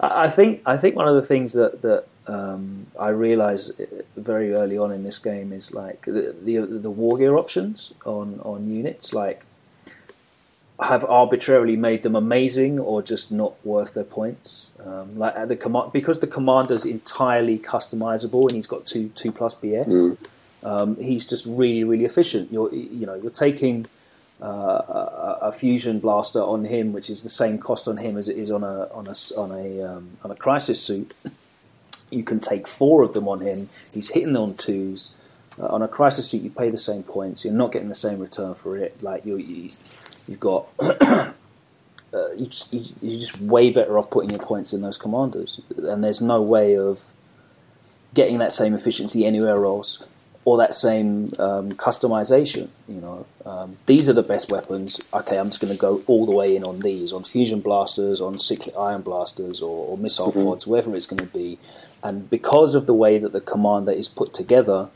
I 0.00 0.24
I 0.24 0.28
think 0.28 0.62
I 0.64 0.76
think 0.76 0.96
one 0.96 1.08
of 1.08 1.14
the 1.14 1.22
things 1.22 1.52
that 1.52 1.82
that 1.82 2.06
um, 2.26 2.86
I 2.98 3.08
realised 3.08 3.80
very 4.16 4.52
early 4.52 4.78
on 4.78 4.92
in 4.92 5.02
this 5.02 5.18
game 5.18 5.52
is 5.52 5.72
like 5.74 6.02
the, 6.04 6.34
the 6.42 6.58
the 6.60 6.90
war 6.90 7.18
gear 7.18 7.36
options 7.36 7.92
on 8.04 8.40
on 8.44 8.70
units 8.70 9.12
like 9.12 9.44
have 10.82 11.04
arbitrarily 11.04 11.76
made 11.76 12.02
them 12.02 12.16
amazing 12.16 12.78
or 12.78 13.02
just 13.02 13.30
not 13.30 13.54
worth 13.64 13.94
their 13.94 14.04
points. 14.04 14.70
Um, 14.84 15.18
like 15.18 15.36
at 15.36 15.48
the 15.48 15.56
command 15.56 15.92
because 15.92 16.20
the 16.20 16.26
commander's 16.26 16.84
entirely 16.84 17.58
customizable 17.58 18.42
and 18.42 18.52
he's 18.52 18.66
got 18.66 18.86
two 18.86 19.08
two 19.10 19.32
plus 19.32 19.54
BS. 19.54 20.16
Um, 20.62 20.96
he's 20.96 21.26
just 21.26 21.46
really 21.46 21.84
really 21.84 22.04
efficient. 22.04 22.52
You're 22.52 22.72
you 22.72 23.06
know 23.06 23.14
you're 23.14 23.30
taking 23.30 23.86
uh, 24.42 24.46
a, 24.46 25.38
a 25.42 25.52
fusion 25.52 26.00
blaster 26.00 26.42
on 26.42 26.64
him, 26.64 26.92
which 26.92 27.10
is 27.10 27.22
the 27.22 27.28
same 27.28 27.58
cost 27.58 27.86
on 27.88 27.98
him 27.98 28.16
as 28.16 28.28
it 28.28 28.36
is 28.36 28.50
on 28.50 28.62
a 28.62 28.88
on 28.92 29.06
a 29.06 29.14
on 29.36 29.52
a 29.52 29.82
um, 29.82 30.18
on 30.22 30.30
a 30.30 30.36
crisis 30.36 30.82
suit. 30.82 31.14
You 32.10 32.24
can 32.24 32.40
take 32.40 32.66
four 32.66 33.02
of 33.02 33.12
them 33.12 33.28
on 33.28 33.40
him. 33.40 33.68
He's 33.92 34.10
hitting 34.10 34.36
on 34.36 34.56
twos. 34.56 35.14
Uh, 35.58 35.66
on 35.66 35.82
a 35.82 35.88
crisis 35.88 36.28
suit, 36.30 36.42
you 36.42 36.50
pay 36.50 36.70
the 36.70 36.78
same 36.78 37.02
points. 37.02 37.44
You're 37.44 37.54
not 37.54 37.72
getting 37.72 37.88
the 37.88 37.94
same 37.94 38.18
return 38.18 38.54
for 38.54 38.76
it. 38.76 39.02
Like 39.02 39.24
you, 39.24 39.36
you 39.36 39.70
you've 40.26 40.40
got. 40.40 40.66
Uh, 42.12 42.28
you 42.32 42.46
just, 42.46 42.72
you, 42.74 42.80
you're 43.00 43.20
just 43.20 43.40
way 43.40 43.70
better 43.70 43.96
off 43.96 44.10
putting 44.10 44.30
your 44.30 44.40
points 44.40 44.72
in 44.72 44.80
those 44.80 44.98
commanders, 44.98 45.60
and 45.76 46.02
there's 46.02 46.20
no 46.20 46.42
way 46.42 46.76
of 46.76 47.04
getting 48.14 48.38
that 48.38 48.52
same 48.52 48.74
efficiency 48.74 49.24
anywhere 49.24 49.64
else 49.64 50.02
or 50.44 50.56
that 50.58 50.74
same 50.74 51.24
um, 51.38 51.70
customization. 51.72 52.70
You 52.88 53.00
know, 53.00 53.26
um, 53.44 53.76
these 53.86 54.08
are 54.08 54.12
the 54.12 54.22
best 54.22 54.50
weapons. 54.50 55.00
Okay, 55.12 55.38
I'm 55.38 55.46
just 55.46 55.60
going 55.60 55.72
to 55.72 55.78
go 55.78 56.02
all 56.06 56.26
the 56.26 56.32
way 56.32 56.56
in 56.56 56.64
on 56.64 56.80
these, 56.80 57.12
on 57.12 57.24
fusion 57.24 57.60
blasters, 57.60 58.20
on 58.20 58.38
cyclic 58.38 58.74
ion 58.76 59.02
blasters, 59.02 59.60
or, 59.60 59.86
or 59.86 59.98
missile 59.98 60.32
pods, 60.32 60.66
whatever 60.66 60.96
it's 60.96 61.06
going 61.06 61.20
to 61.20 61.26
be. 61.26 61.58
And 62.02 62.30
because 62.30 62.74
of 62.74 62.86
the 62.86 62.94
way 62.94 63.18
that 63.18 63.32
the 63.32 63.40
commander 63.40 63.92
is 63.92 64.08
put 64.08 64.32
together, 64.32 64.88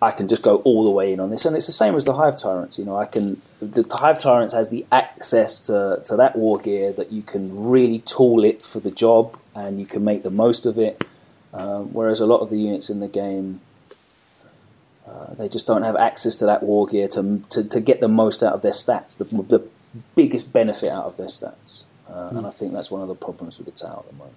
I 0.00 0.10
can 0.10 0.28
just 0.28 0.42
go 0.42 0.56
all 0.56 0.84
the 0.84 0.90
way 0.90 1.12
in 1.12 1.20
on 1.20 1.30
this, 1.30 1.44
and 1.46 1.56
it's 1.56 1.66
the 1.66 1.72
same 1.72 1.94
as 1.94 2.04
the 2.04 2.14
Hive 2.14 2.36
Tyrants. 2.36 2.78
You 2.78 2.84
know, 2.84 2.96
I 2.96 3.06
can 3.06 3.40
the, 3.60 3.82
the 3.82 3.96
Hive 3.96 4.20
Tyrants 4.20 4.54
has 4.54 4.68
the 4.68 4.84
access 4.92 5.58
to, 5.60 6.02
to 6.04 6.16
that 6.16 6.36
war 6.36 6.58
gear 6.58 6.92
that 6.92 7.12
you 7.12 7.22
can 7.22 7.68
really 7.68 8.00
tool 8.00 8.44
it 8.44 8.62
for 8.62 8.80
the 8.80 8.90
job, 8.90 9.38
and 9.54 9.80
you 9.80 9.86
can 9.86 10.04
make 10.04 10.22
the 10.22 10.30
most 10.30 10.66
of 10.66 10.78
it. 10.78 11.02
Um, 11.54 11.92
whereas 11.94 12.20
a 12.20 12.26
lot 12.26 12.40
of 12.40 12.50
the 12.50 12.58
units 12.58 12.90
in 12.90 13.00
the 13.00 13.08
game, 13.08 13.60
uh, 15.06 15.32
they 15.34 15.48
just 15.48 15.66
don't 15.66 15.82
have 15.82 15.96
access 15.96 16.36
to 16.36 16.46
that 16.46 16.62
war 16.62 16.86
gear 16.86 17.08
to, 17.08 17.42
to 17.50 17.64
to 17.64 17.80
get 17.80 18.00
the 18.00 18.08
most 18.08 18.42
out 18.42 18.52
of 18.52 18.62
their 18.62 18.72
stats, 18.72 19.16
the, 19.16 19.24
the 19.24 19.66
biggest 20.14 20.52
benefit 20.52 20.90
out 20.90 21.04
of 21.04 21.16
their 21.16 21.28
stats. 21.28 21.84
Uh, 22.08 22.28
And 22.32 22.46
I 22.46 22.50
think 22.50 22.72
that's 22.72 22.90
one 22.90 23.02
of 23.02 23.08
the 23.08 23.14
problems 23.14 23.58
with 23.58 23.66
the 23.66 23.72
Tau 23.72 24.00
at 24.00 24.10
the 24.10 24.16
moment. 24.16 24.36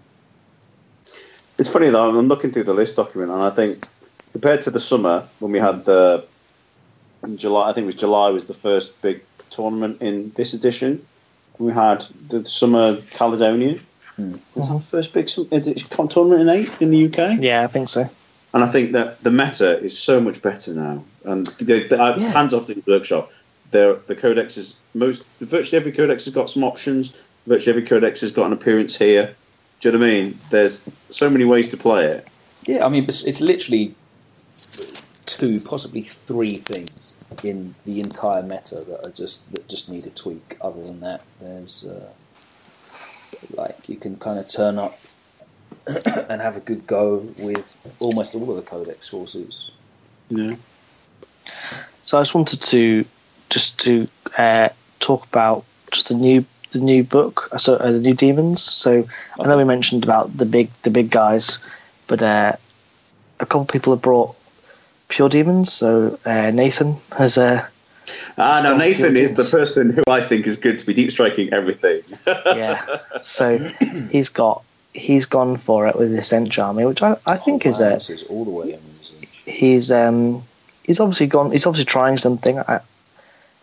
It's 1.60 1.70
funny 1.70 1.89
though. 1.89 2.18
I'm 2.18 2.30
looking 2.30 2.51
through 2.51 2.64
the 2.64 2.74
list 2.74 2.95
document, 2.95 3.32
and 3.32 3.41
I 3.41 3.49
think 3.49 3.86
compared 4.32 4.62
to 4.62 4.72
the 4.72 4.80
summer 4.80 5.28
when 5.39 5.51
we 5.51 5.60
had 5.60 5.84
the 5.84 6.26
in 7.24 7.38
July, 7.38 7.70
I 7.70 7.74
think 7.74 7.84
it 7.84 7.88
was 7.88 7.95
July 7.95 8.30
was 8.30 8.45
the 8.45 8.53
first 8.53 9.01
big 9.01 9.22
tournament 9.49 10.01
in 10.01 10.32
this 10.32 10.53
edition. 10.53 11.05
We 11.57 11.74
had 11.74 12.05
the 12.30 12.45
summer 12.45 12.95
Caledonia. 13.12 13.78
Was 14.55 14.68
hmm. 14.68 14.74
our 14.74 14.82
first 14.82 15.14
big 15.14 15.28
tournament 15.28 16.41
in 16.41 16.49
eight 16.49 16.82
in 16.82 16.91
the 16.91 17.05
UK? 17.07 17.39
yeah, 17.41 17.64
I 17.64 17.68
think 17.68 17.89
so. 17.89 18.10
And 18.53 18.64
I 18.64 18.68
think 18.68 18.93
that 18.93 19.22
the 19.22 19.30
meta 19.30 19.80
is 19.80 19.99
so 19.99 20.20
much 20.22 20.41
better 20.41 20.74
now. 20.74 21.03
And 21.26 21.47
the, 21.60 21.88
the, 21.88 22.01
I- 22.01 22.16
Yeah. 22.16 22.30
hands 22.32 22.53
off 22.53 22.68
the 22.68 22.82
workshop. 22.88 23.32
The 23.72 23.99
the 24.07 24.16
codex 24.16 24.55
is 24.55 24.78
most 24.93 25.26
virtually 25.41 25.78
every 25.78 25.91
codex 25.91 26.24
has 26.24 26.34
got 26.34 26.49
some 26.49 26.64
options. 26.64 27.14
Virtually 27.47 27.72
every 27.72 27.86
codex 27.86 28.22
has 28.22 28.32
got 28.32 28.45
an 28.45 28.53
appearance 28.53 28.95
here. 28.97 29.36
Do 29.80 29.89
you 29.89 29.93
know 29.93 29.99
what 29.99 30.05
I 30.05 30.11
mean? 30.11 30.39
There's 30.49 30.88
so 31.09 31.30
many 31.30 31.45
ways 31.45 31.69
to 31.69 31.77
play 31.77 32.05
it. 32.05 32.27
Yeah, 32.63 32.86
I 32.86 32.89
mean, 32.89 33.05
it's, 33.05 33.23
it's 33.23 33.39
literally 33.39 33.95
two, 35.25 35.59
possibly 35.61 36.01
three 36.01 36.57
things 36.57 37.13
in 37.43 37.75
the 37.86 37.99
entire 37.99 38.41
meta 38.41 38.84
that 38.88 39.05
are 39.05 39.11
just 39.11 39.49
that 39.53 39.67
just 39.69 39.89
need 39.89 40.05
a 40.05 40.09
tweak. 40.09 40.57
Other 40.61 40.84
than 40.84 40.99
that, 40.99 41.21
there's 41.39 41.86
uh, 41.86 42.09
like 43.51 43.88
you 43.88 43.95
can 43.95 44.17
kind 44.17 44.39
of 44.39 44.47
turn 44.47 44.77
up 44.77 44.99
and 46.30 46.41
have 46.41 46.57
a 46.57 46.59
good 46.59 46.86
go 46.86 47.17
with 47.38 47.77
almost 47.99 48.36
all 48.36 48.49
of 48.49 48.55
the 48.57 48.61
codex 48.61 49.07
forces. 49.07 49.71
Yeah. 50.30 50.55
So 52.01 52.17
I 52.17 52.21
just 52.21 52.36
wanted 52.36 52.61
to 52.61 53.05
just 53.49 53.80
to 53.82 54.07
uh, 54.38 54.69
talk 54.99 55.25
about 55.27 55.63
just 55.91 56.11
a 56.11 56.15
new 56.15 56.45
the 56.72 56.80
new 56.80 57.03
book, 57.03 57.49
uh, 57.51 57.57
so 57.57 57.76
uh, 57.76 57.91
the 57.91 57.99
new 57.99 58.13
demons. 58.13 58.61
So 58.61 59.07
I 59.39 59.47
know 59.47 59.57
we 59.57 59.63
mentioned 59.63 60.03
about 60.03 60.36
the 60.38 60.45
big 60.45 60.70
the 60.84 60.89
big 60.89 61.09
guys, 61.09 61.59
but 62.07 62.22
uh, 62.22 62.53
a 63.39 63.45
couple 63.45 63.61
of 63.61 63.67
people 63.67 63.93
have 63.93 64.01
brought 64.01 64.36
pure 65.07 65.30
demons. 65.30 65.72
So 65.74 66.20
uh, 66.26 66.51
Nathan 66.51 66.95
has 67.17 67.38
uh, 67.38 67.65
Ah, 68.38 68.61
now 68.63 68.76
Nathan 68.76 69.17
is 69.17 69.36
the 69.36 69.43
person 69.43 69.91
who 69.91 70.03
I 70.07 70.22
think 70.22 70.47
is 70.47 70.57
good 70.57 70.80
to 70.80 70.86
be 70.86 70.93
deep 70.93 71.11
striking 71.11 71.51
everything. 71.53 72.01
yeah. 72.28 72.99
So 73.22 73.57
he's 74.09 74.30
got 74.30 74.63
he's 74.93 75.26
gone 75.26 75.57
for 75.57 75.88
it 75.88 75.95
with 75.95 76.11
this 76.11 76.30
Tzeentch 76.32 76.61
army, 76.63 76.86
which 76.86 77.01
I, 77.01 77.17
I 77.26 77.38
think 77.38 77.65
is 77.65 77.80
wow, 77.80 77.88
a 77.88 77.93
this 77.95 78.09
is 78.09 78.24
all 78.24 78.45
the 78.45 78.51
way 78.51 78.74
in. 78.74 78.80
he's 79.45 79.91
um 79.91 80.43
he's 80.84 80.99
obviously 80.99 81.28
gone 81.28 81.51
he's 81.51 81.65
obviously 81.65 81.86
trying 81.86 82.17
something 82.17 82.57
uh, 82.59 82.82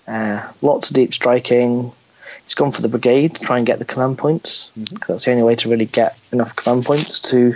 uh, 0.07 0.53
lots 0.63 0.91
of 0.91 0.95
deep 0.95 1.13
striking 1.15 1.91
he's 2.47 2.55
gone 2.55 2.71
for 2.71 2.81
the 2.81 2.89
brigade 2.89 3.35
to 3.35 3.45
try 3.45 3.59
and 3.59 3.67
get 3.67 3.79
the 3.79 3.85
command 3.85 4.17
points 4.17 4.71
'cause 5.01 5.09
that's 5.09 5.25
the 5.25 5.33
only 5.33 5.43
way 5.43 5.55
to 5.57 5.69
really 5.69 5.85
get 5.87 6.17
enough 6.33 6.55
command 6.57 6.85
points 6.85 7.21
to 7.21 7.55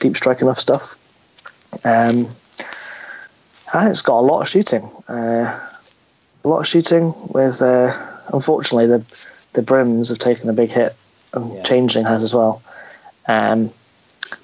deep 0.00 0.16
strike 0.16 0.40
enough 0.42 0.60
stuff 0.60 0.94
um 1.84 2.28
and 3.74 3.88
it's 3.90 4.02
got 4.02 4.20
a 4.20 4.26
lot 4.30 4.40
of 4.42 4.48
shooting 4.48 4.88
uh, 5.08 5.58
a 6.44 6.48
lot 6.48 6.60
of 6.60 6.66
shooting 6.68 7.12
with 7.28 7.60
uh, 7.62 7.92
unfortunately 8.32 8.86
the 8.86 9.02
the 9.54 9.62
brims 9.62 10.08
have 10.10 10.18
taken 10.18 10.48
a 10.48 10.52
big 10.52 10.70
hit 10.70 10.94
and 11.34 11.54
Yeah. 11.54 11.62
changeling 11.62 12.04
has 12.06 12.22
as 12.22 12.34
well 12.34 12.62
um 13.28 13.70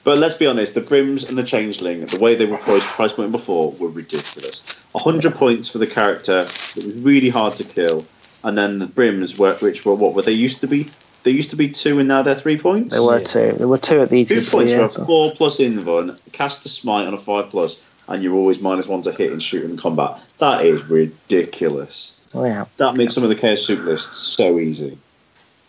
But 0.03 0.17
let's 0.19 0.35
be 0.35 0.47
honest, 0.47 0.73
the 0.75 0.81
Brims 0.81 1.29
and 1.29 1.37
the 1.37 1.43
Changeling, 1.43 2.07
the 2.07 2.19
way 2.19 2.35
they 2.35 2.47
were 2.47 2.57
priced 2.57 2.87
price 2.97 3.13
point 3.13 3.33
before, 3.33 3.73
were 3.79 3.89
ridiculous. 3.89 4.63
100 4.93 5.35
points 5.35 5.69
for 5.69 5.77
the 5.79 5.87
character, 5.87 6.39
it 6.77 6.85
was 6.85 6.95
really 7.11 7.29
hard 7.29 7.55
to 7.57 7.65
kill. 7.65 8.05
And 8.45 8.57
then 8.57 8.79
the 8.79 8.87
Brims, 8.87 9.39
were, 9.39 9.55
which 9.55 9.85
were 9.85 9.95
what 9.95 10.15
were 10.15 10.23
they 10.23 10.33
used 10.33 10.61
to 10.61 10.67
be? 10.67 10.91
They 11.25 11.31
used 11.31 11.51
to 11.51 11.57
be 11.57 11.69
two 11.69 11.99
and 11.99 12.07
now 12.07 12.23
they're 12.23 12.35
three 12.35 12.59
points? 12.59 12.93
there 12.93 13.03
were 13.03 13.19
two 13.19 13.53
there 13.53 13.67
were 13.67 13.79
two 13.79 14.01
at 14.03 14.11
the 14.11 14.25
Two 14.27 14.43
points 14.43 14.73
yeah, 14.73 14.87
for 14.89 15.01
a 15.03 15.05
four 15.07 15.33
plus 15.33 15.59
invuln, 15.59 16.19
cast 16.33 16.63
the 16.63 16.69
smite 16.69 17.07
on 17.07 17.15
a 17.15 17.19
five 17.19 17.49
plus, 17.49 17.83
and 18.09 18.23
you're 18.23 18.35
always 18.35 18.61
minus 18.61 18.87
one 18.87 19.03
to 19.03 19.13
hit 19.13 19.33
in 19.33 19.41
shooting 19.41 19.71
and 19.71 19.79
combat. 19.79 20.21
That 20.39 20.65
is 20.65 20.85
ridiculous. 20.85 22.21
Oh, 22.35 22.45
yeah. 22.45 22.67
That 22.77 22.97
made 22.97 23.11
some 23.11 23.23
of 23.23 23.31
the 23.31 23.37
chaos 23.37 23.63
soup 23.63 23.85
lists 23.85 24.17
so 24.17 24.59
easy. 24.59 24.99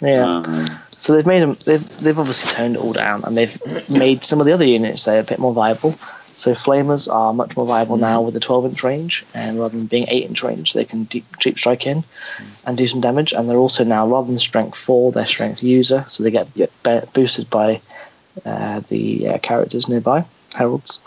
Yeah. 0.01 0.25
Um, 0.25 0.67
So 0.91 1.13
they've 1.13 1.25
made 1.25 1.41
them. 1.41 1.57
They've, 1.65 1.87
they've 1.99 2.17
obviously 2.17 2.51
toned 2.51 2.75
it 2.75 2.81
all 2.81 2.93
down, 2.93 3.23
and 3.23 3.37
they've 3.37 3.57
made 3.91 4.23
some 4.23 4.39
of 4.39 4.45
the 4.45 4.53
other 4.53 4.65
units 4.65 5.05
there 5.05 5.21
a 5.21 5.23
bit 5.23 5.39
more 5.39 5.53
viable. 5.53 5.95
So 6.35 6.53
flamers 6.53 7.11
are 7.11 7.33
much 7.33 7.55
more 7.55 7.65
viable 7.65 7.97
now 7.97 8.21
with 8.21 8.35
a 8.35 8.39
12 8.39 8.65
inch 8.65 8.83
range, 8.83 9.25
and 9.33 9.59
rather 9.59 9.77
than 9.77 9.87
being 9.87 10.05
8 10.09 10.25
inch 10.25 10.43
range, 10.43 10.73
they 10.73 10.85
can 10.85 11.05
deep, 11.05 11.25
deep 11.39 11.57
strike 11.57 11.87
in 11.87 12.03
and 12.65 12.77
do 12.77 12.85
some 12.87 13.01
damage. 13.01 13.31
And 13.33 13.49
they're 13.49 13.57
also 13.57 13.83
now 13.83 14.05
rather 14.07 14.27
than 14.27 14.39
strength 14.39 14.77
four, 14.77 15.11
they're 15.11 15.25
strength 15.25 15.63
user, 15.63 16.05
so 16.09 16.23
they 16.23 16.31
get 16.31 16.53
be- 16.53 17.01
boosted 17.13 17.49
by 17.49 17.81
uh, 18.45 18.81
the 18.81 19.29
uh, 19.29 19.37
characters 19.39 19.87
nearby, 19.87 20.25
heralds. 20.53 20.99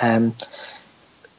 Um, 0.00 0.34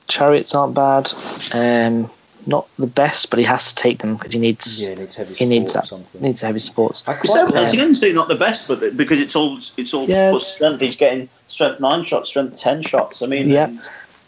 chariots 0.07 0.53
aren't 0.53 0.75
bad. 0.75 1.11
Um, 1.53 2.09
not 2.47 2.67
the 2.79 2.87
best, 2.87 3.29
but 3.29 3.39
he 3.39 3.45
has 3.45 3.73
to 3.73 3.75
take 3.81 3.99
them 3.99 4.15
because 4.15 4.33
he 4.33 4.39
needs 4.39 4.83
Yeah, 4.85 4.91
it 4.93 4.99
needs 4.99 5.15
heavy 5.15 5.33
he 5.35 5.45
needs 5.45 5.71
support 5.73 5.89
that 5.89 5.95
or 5.95 5.97
something. 5.97 6.21
needs 6.21 6.41
heavy 6.41 6.59
supports. 6.59 7.03
I 7.07 7.13
It's 7.13 7.29
quite 7.31 7.51
once 7.51 7.73
again, 7.73 7.93
say 7.93 8.13
not 8.13 8.27
the 8.29 8.35
best, 8.35 8.67
but 8.67 8.79
the- 8.79 8.91
because 8.91 9.19
it's 9.21 9.35
all 9.35 9.57
it's 9.77 9.93
all 9.93 10.05
Yeah. 10.07 10.31
plus 10.31 10.47
strength. 10.55 10.81
He's 10.81 10.95
getting 10.95 11.29
strength 11.49 11.79
nine 11.79 12.03
shots, 12.05 12.29
strength 12.29 12.57
ten 12.59 12.81
shots. 12.83 13.21
I 13.21 13.27
mean, 13.27 13.49
Yeah. 13.49 13.69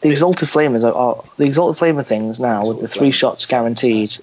The 0.01 0.09
exalted 0.09 0.47
flamers 0.47 0.83
are, 0.83 0.93
are 0.93 1.23
the 1.37 1.43
exalted 1.43 1.81
flamer 1.81 2.05
things 2.05 2.39
now 2.39 2.65
with 2.65 2.79
the 2.79 2.87
three 2.87 3.07
like 3.07 3.13
shots 3.15 3.45
guaranteed. 3.45 4.17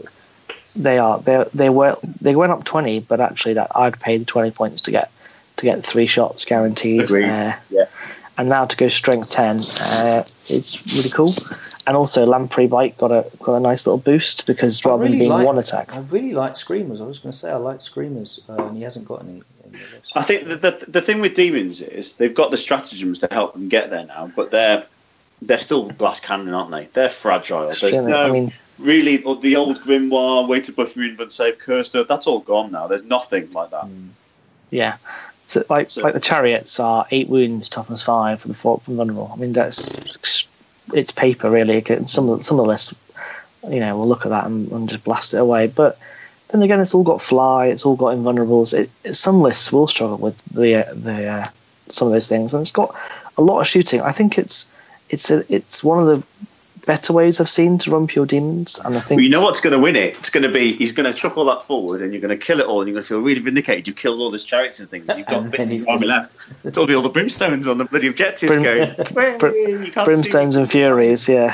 They 0.74 0.98
are 0.98 1.18
they 1.20 1.44
they 1.54 1.68
were 1.70 1.96
they 2.20 2.34
went 2.36 2.52
up 2.52 2.64
twenty, 2.64 3.00
but 3.00 3.20
actually 3.20 3.54
that 3.54 3.70
I'd 3.74 3.98
pay 4.00 4.16
the 4.18 4.24
twenty 4.24 4.50
points 4.50 4.80
to 4.82 4.90
get 4.90 5.10
to 5.58 5.64
get 5.64 5.84
three 5.84 6.06
shots 6.06 6.44
guaranteed. 6.44 7.02
Agreed. 7.02 7.28
Uh, 7.30 7.52
Yeah. 7.70 7.84
And 8.38 8.50
now 8.50 8.66
to 8.66 8.76
go 8.76 8.88
strength 8.88 9.30
ten, 9.30 9.60
uh, 9.80 10.22
it's 10.48 10.82
really 10.94 11.08
cool. 11.10 11.34
And 11.86 11.96
also 11.96 12.26
Lamprey 12.26 12.66
Bite 12.66 12.98
got 12.98 13.12
a 13.12 13.30
got 13.38 13.54
a 13.56 13.60
nice 13.60 13.86
little 13.86 13.98
boost 13.98 14.46
because 14.46 14.84
rather 14.84 15.04
really 15.04 15.12
than 15.12 15.18
being 15.20 15.30
like- 15.30 15.46
one 15.46 15.58
attack, 15.58 15.94
I 15.94 16.00
really 16.00 16.32
like 16.32 16.56
Screamers. 16.56 17.00
I 17.00 17.04
was 17.04 17.18
going 17.20 17.30
to 17.32 17.38
say 17.38 17.50
I 17.50 17.56
like 17.56 17.80
Screamers, 17.80 18.40
uh, 18.48 18.54
and 18.66 18.76
he 18.76 18.82
hasn't 18.82 19.06
got 19.06 19.22
any. 19.22 19.42
any. 19.64 19.78
I 20.16 20.22
think 20.22 20.48
the, 20.48 20.56
the 20.56 20.84
the 20.88 21.00
thing 21.00 21.20
with 21.20 21.34
demons 21.36 21.80
is 21.80 22.16
they've 22.16 22.34
got 22.34 22.50
the 22.50 22.56
stratagems 22.56 23.20
to 23.20 23.28
help 23.30 23.52
them 23.52 23.68
get 23.68 23.90
there 23.90 24.04
now, 24.04 24.32
but 24.34 24.50
they're 24.50 24.84
they're 25.42 25.58
still 25.58 25.90
glass 25.90 26.18
cannon, 26.18 26.54
aren't 26.54 26.70
they? 26.72 26.86
They're 26.86 27.10
fragile. 27.10 27.68
There's 27.68 27.96
no 27.96 28.26
I 28.26 28.30
mean, 28.32 28.52
really 28.80 29.18
the 29.18 29.54
old 29.54 29.78
grimoire, 29.82 30.48
way 30.48 30.60
to 30.62 30.72
buff 30.72 30.96
your 30.96 31.04
invent 31.04 31.30
save, 31.30 31.58
curse 31.60 31.86
stuff. 31.88 32.08
That's 32.08 32.26
all 32.26 32.40
gone 32.40 32.72
now. 32.72 32.88
There's 32.88 33.04
nothing 33.04 33.48
like 33.52 33.70
that. 33.70 33.84
Mm. 33.84 34.08
yeah. 34.70 34.96
So 35.46 35.64
like 35.70 35.90
So- 35.92 36.02
like 36.02 36.14
the 36.14 36.20
chariots 36.20 36.80
are 36.80 37.06
eight 37.12 37.28
wounds, 37.28 37.68
toughness 37.68 38.02
five 38.02 38.40
for 38.40 38.48
the 38.48 38.54
four 38.54 38.80
vulnerable. 38.88 39.30
I 39.32 39.36
mean 39.36 39.52
that's 39.52 39.90
it's 40.94 41.12
paper 41.12 41.50
really. 41.50 41.84
Some 42.06 42.28
of 42.28 42.44
some 42.44 42.60
of 42.60 42.68
this, 42.68 42.94
you 43.68 43.80
know, 43.80 43.96
we'll 43.96 44.08
look 44.08 44.26
at 44.26 44.30
that 44.30 44.46
and, 44.46 44.70
and 44.72 44.88
just 44.88 45.04
blast 45.04 45.34
it 45.34 45.38
away. 45.38 45.66
But 45.66 45.98
then 46.48 46.62
again, 46.62 46.80
it's 46.80 46.94
all 46.94 47.02
got 47.02 47.22
fly, 47.22 47.66
it's 47.66 47.84
all 47.84 47.96
got 47.96 48.16
invulnerables. 48.16 48.72
It, 48.72 48.90
it, 49.04 49.14
some 49.14 49.40
lists 49.40 49.72
will 49.72 49.88
struggle 49.88 50.18
with 50.18 50.42
the 50.46 50.86
the 50.92 51.26
uh, 51.26 51.48
some 51.88 52.08
of 52.08 52.12
those 52.12 52.28
things, 52.28 52.52
and 52.52 52.60
it's 52.60 52.70
got 52.70 52.94
a 53.36 53.42
lot 53.42 53.60
of 53.60 53.66
shooting. 53.66 54.00
I 54.00 54.12
think 54.12 54.38
it's 54.38 54.68
it's 55.10 55.30
a, 55.30 55.44
it's 55.52 55.82
one 55.82 55.98
of 55.98 56.06
the 56.06 56.26
better 56.86 57.12
ways 57.12 57.40
I've 57.40 57.50
seen 57.50 57.76
to 57.78 57.90
run 57.90 58.06
pure 58.06 58.24
demons, 58.24 58.78
and 58.84 58.96
I 58.96 59.00
think 59.00 59.18
But 59.18 59.24
you 59.24 59.28
know 59.28 59.42
what's 59.42 59.60
going 59.60 59.72
to 59.74 59.78
win 59.78 59.96
it? 59.96 60.16
It's 60.16 60.30
going 60.30 60.44
to 60.44 60.48
be 60.48 60.72
he's 60.76 60.92
going 60.92 61.10
to 61.12 61.16
chuck 61.16 61.36
all 61.36 61.44
that 61.46 61.62
forward, 61.62 62.00
and 62.00 62.12
you're 62.14 62.22
going 62.22 62.36
to 62.38 62.42
kill 62.42 62.60
it 62.60 62.66
all, 62.66 62.80
and 62.80 62.88
you're 62.88 62.94
going 62.94 63.02
to 63.02 63.08
feel 63.08 63.20
really 63.20 63.40
vindicated. 63.40 63.86
You 63.86 63.92
killed 63.92 64.20
all 64.20 64.30
those 64.30 64.44
chariots 64.44 64.80
and 64.80 64.88
things. 64.88 65.06
and 65.08 65.18
You've 65.18 65.26
got 65.28 65.42
And 65.42 65.50
bits 65.50 65.70
of 65.70 65.88
army 65.88 66.06
gonna- 66.06 66.20
left. 66.20 66.36
It's 66.64 66.78
all 66.78 66.86
be 66.86 66.94
all 66.94 67.02
the 67.02 67.10
brimstones 67.10 67.66
on 67.70 67.78
the 67.78 67.84
bloody 67.84 68.06
objective 68.08 68.48
Brim- 68.48 68.62
going. 68.62 68.94
Br- 69.38 69.48
"Hey, 69.48 69.70
you 69.72 69.92
can't 69.92 70.08
brimstones 70.08 70.52
see 70.54 70.60
and 70.60 70.70
furies. 70.70 71.28
Yeah, 71.28 71.52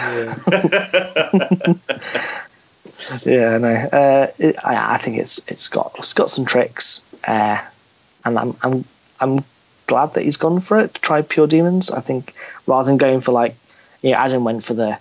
yeah, 3.24 3.58
no. 3.58 3.68
Uh, 3.68 4.26
it, 4.38 4.56
I, 4.64 4.94
I 4.94 4.98
think 4.98 5.18
it's 5.18 5.40
it's 5.48 5.68
got 5.68 5.94
it's 5.98 6.12
got 6.14 6.30
some 6.30 6.44
tricks, 6.44 7.04
uh, 7.26 7.58
and 8.24 8.38
I'm 8.38 8.56
I'm 8.62 8.84
I'm 9.20 9.44
glad 9.86 10.14
that 10.14 10.22
he's 10.22 10.36
gone 10.36 10.60
for 10.60 10.78
it 10.80 10.94
to 10.94 11.00
try 11.00 11.22
pure 11.22 11.46
demons. 11.46 11.90
I 11.90 12.00
think 12.00 12.34
rather 12.66 12.86
than 12.86 12.96
going 12.98 13.20
for 13.20 13.32
like, 13.32 13.56
yeah, 14.02 14.22
Adam 14.22 14.44
went 14.44 14.62
for 14.64 14.74
the 14.74 14.98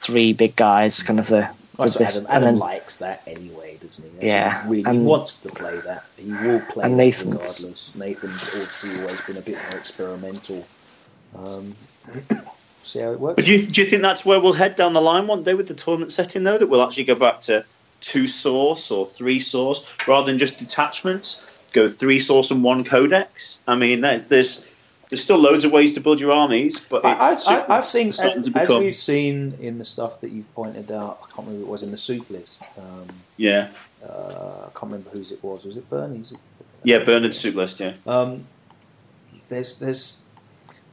three 0.00 0.32
big 0.32 0.56
guys, 0.56 1.02
kind 1.02 1.18
of 1.18 1.26
the. 1.28 1.48
the 1.76 1.82
Also, 1.82 1.98
this- 2.00 2.16
Adam, 2.18 2.26
and 2.30 2.44
then- 2.44 2.58
likes 2.58 2.96
that 2.96 3.22
anyway, 3.26 3.78
doesn't 3.80 4.04
he? 4.04 4.10
That's 4.16 4.26
Yeah, 4.26 4.62
he 4.64 4.68
really 4.70 4.84
and- 4.84 5.06
wants 5.06 5.34
to 5.36 5.48
play 5.48 5.78
that. 5.84 6.04
He 6.16 6.30
will 6.32 6.60
play 6.60 6.84
and 6.84 6.94
that 6.94 7.04
Nathan's- 7.04 7.34
regardless. 7.34 7.92
Nathan's 7.94 8.48
obviously 8.48 9.02
always 9.02 9.20
been 9.22 9.36
a 9.36 9.40
bit 9.40 9.56
more 9.70 9.78
experimental. 9.78 10.66
Um, 11.36 11.74
see 12.84 12.98
how 13.00 13.12
it 13.12 13.20
works. 13.20 13.36
But 13.36 13.44
do 13.44 13.52
you, 13.52 13.58
do 13.66 13.82
you 13.82 13.86
think 13.88 14.02
that's 14.02 14.24
where 14.26 14.40
we'll 14.40 14.52
head 14.52 14.76
down 14.76 14.92
the 14.94 15.00
line 15.00 15.26
one 15.26 15.42
day 15.42 15.54
with 15.54 15.68
the 15.68 15.74
tournament 15.74 16.12
setting, 16.12 16.44
though? 16.44 16.58
That 16.58 16.66
we'll 16.68 16.82
actually 16.82 17.04
go 17.04 17.14
back 17.14 17.40
to 17.42 17.64
two 18.00 18.26
source 18.26 18.90
or 18.90 19.06
three 19.06 19.38
source 19.38 19.84
rather 20.06 20.26
than 20.26 20.38
just 20.38 20.58
detachments? 20.58 21.42
Go 21.72 21.88
three 21.88 22.18
source 22.18 22.50
and 22.50 22.64
one 22.64 22.82
codex? 22.84 23.60
I 23.68 23.76
mean, 23.76 24.00
there- 24.00 24.24
there's 24.28 24.66
there's 25.10 25.22
still 25.22 25.38
loads 25.38 25.64
of 25.64 25.72
ways 25.72 25.92
to 25.94 26.00
build 26.00 26.20
your 26.20 26.30
armies, 26.30 26.78
but 26.78 27.04
I, 27.04 27.32
it's, 27.32 27.46
I, 27.48 27.78
I, 27.78 27.80
think, 27.80 28.12
starting 28.12 28.40
as, 28.40 28.48
become. 28.48 28.84
we've 28.84 28.94
seen 28.94 29.58
in 29.60 29.78
the 29.78 29.84
stuff 29.84 30.20
that 30.20 30.30
you've 30.30 30.52
pointed 30.54 30.92
out, 30.92 31.18
I 31.22 31.26
can't 31.26 31.48
remember 31.48 31.58
who 31.58 31.64
it 31.64 31.68
was 31.68 31.82
in 31.82 31.90
the 31.90 31.96
soup 31.96 32.30
list. 32.30 32.62
Um, 32.78 33.08
yeah. 33.36 33.70
uh, 34.08 34.66
I 34.66 34.70
can't 34.72 34.84
remember 34.84 35.10
whose 35.10 35.32
it 35.32 35.42
was. 35.42 35.64
Was 35.64 35.76
it 35.76 35.90
Bernie's? 35.90 36.32
Yeah, 36.84 37.02
Bernard's 37.02 37.38
soup 37.38 37.56
list, 37.56 37.80
yeah. 37.80 37.94
Um, 38.06 38.46
there's 39.48 39.80
there's 39.80 40.22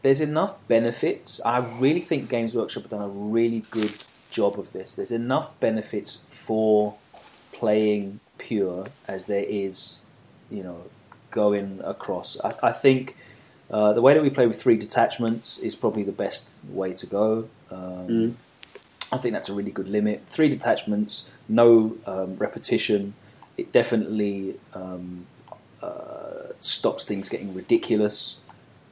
there's 0.01 0.19
enough 0.19 0.55
benefits. 0.67 1.39
I 1.45 1.59
really 1.59 2.01
think 2.01 2.27
Games 2.27 2.55
Workshop 2.55 2.83
have 2.83 2.91
done 2.91 3.01
a 3.01 3.07
really 3.07 3.63
good 3.69 4.03
job 4.31 4.59
of 4.59 4.73
this. 4.73 4.95
There's 4.95 5.11
enough 5.11 5.59
benefits 5.59 6.23
for 6.27 6.95
playing 7.53 8.19
pure 8.39 8.87
as 9.07 9.25
there 9.25 9.45
is, 9.47 9.97
you 10.49 10.63
know, 10.63 10.83
going 11.29 11.81
across. 11.83 12.37
I, 12.43 12.53
I 12.63 12.71
think 12.71 13.15
uh, 13.69 13.93
the 13.93 14.01
way 14.01 14.13
that 14.13 14.23
we 14.23 14.29
play 14.29 14.47
with 14.47 14.61
three 14.61 14.77
detachments 14.77 15.57
is 15.59 15.75
probably 15.75 16.03
the 16.03 16.11
best 16.11 16.49
way 16.69 16.93
to 16.93 17.05
go. 17.05 17.49
Um, 17.71 18.07
Mm. 18.07 18.33
I 19.11 19.17
think 19.17 19.33
that's 19.33 19.47
a 19.49 19.53
really 19.53 19.71
good 19.71 19.87
limit. 19.87 20.23
Three 20.29 20.49
detachments, 20.49 21.29
no 21.47 21.95
um, 22.05 22.35
repetition. 22.37 23.13
It 23.57 23.71
definitely 23.71 24.55
um, 24.73 25.25
uh, 25.81 26.51
stops 26.59 27.05
things 27.05 27.29
getting 27.29 27.53
ridiculous, 27.53 28.35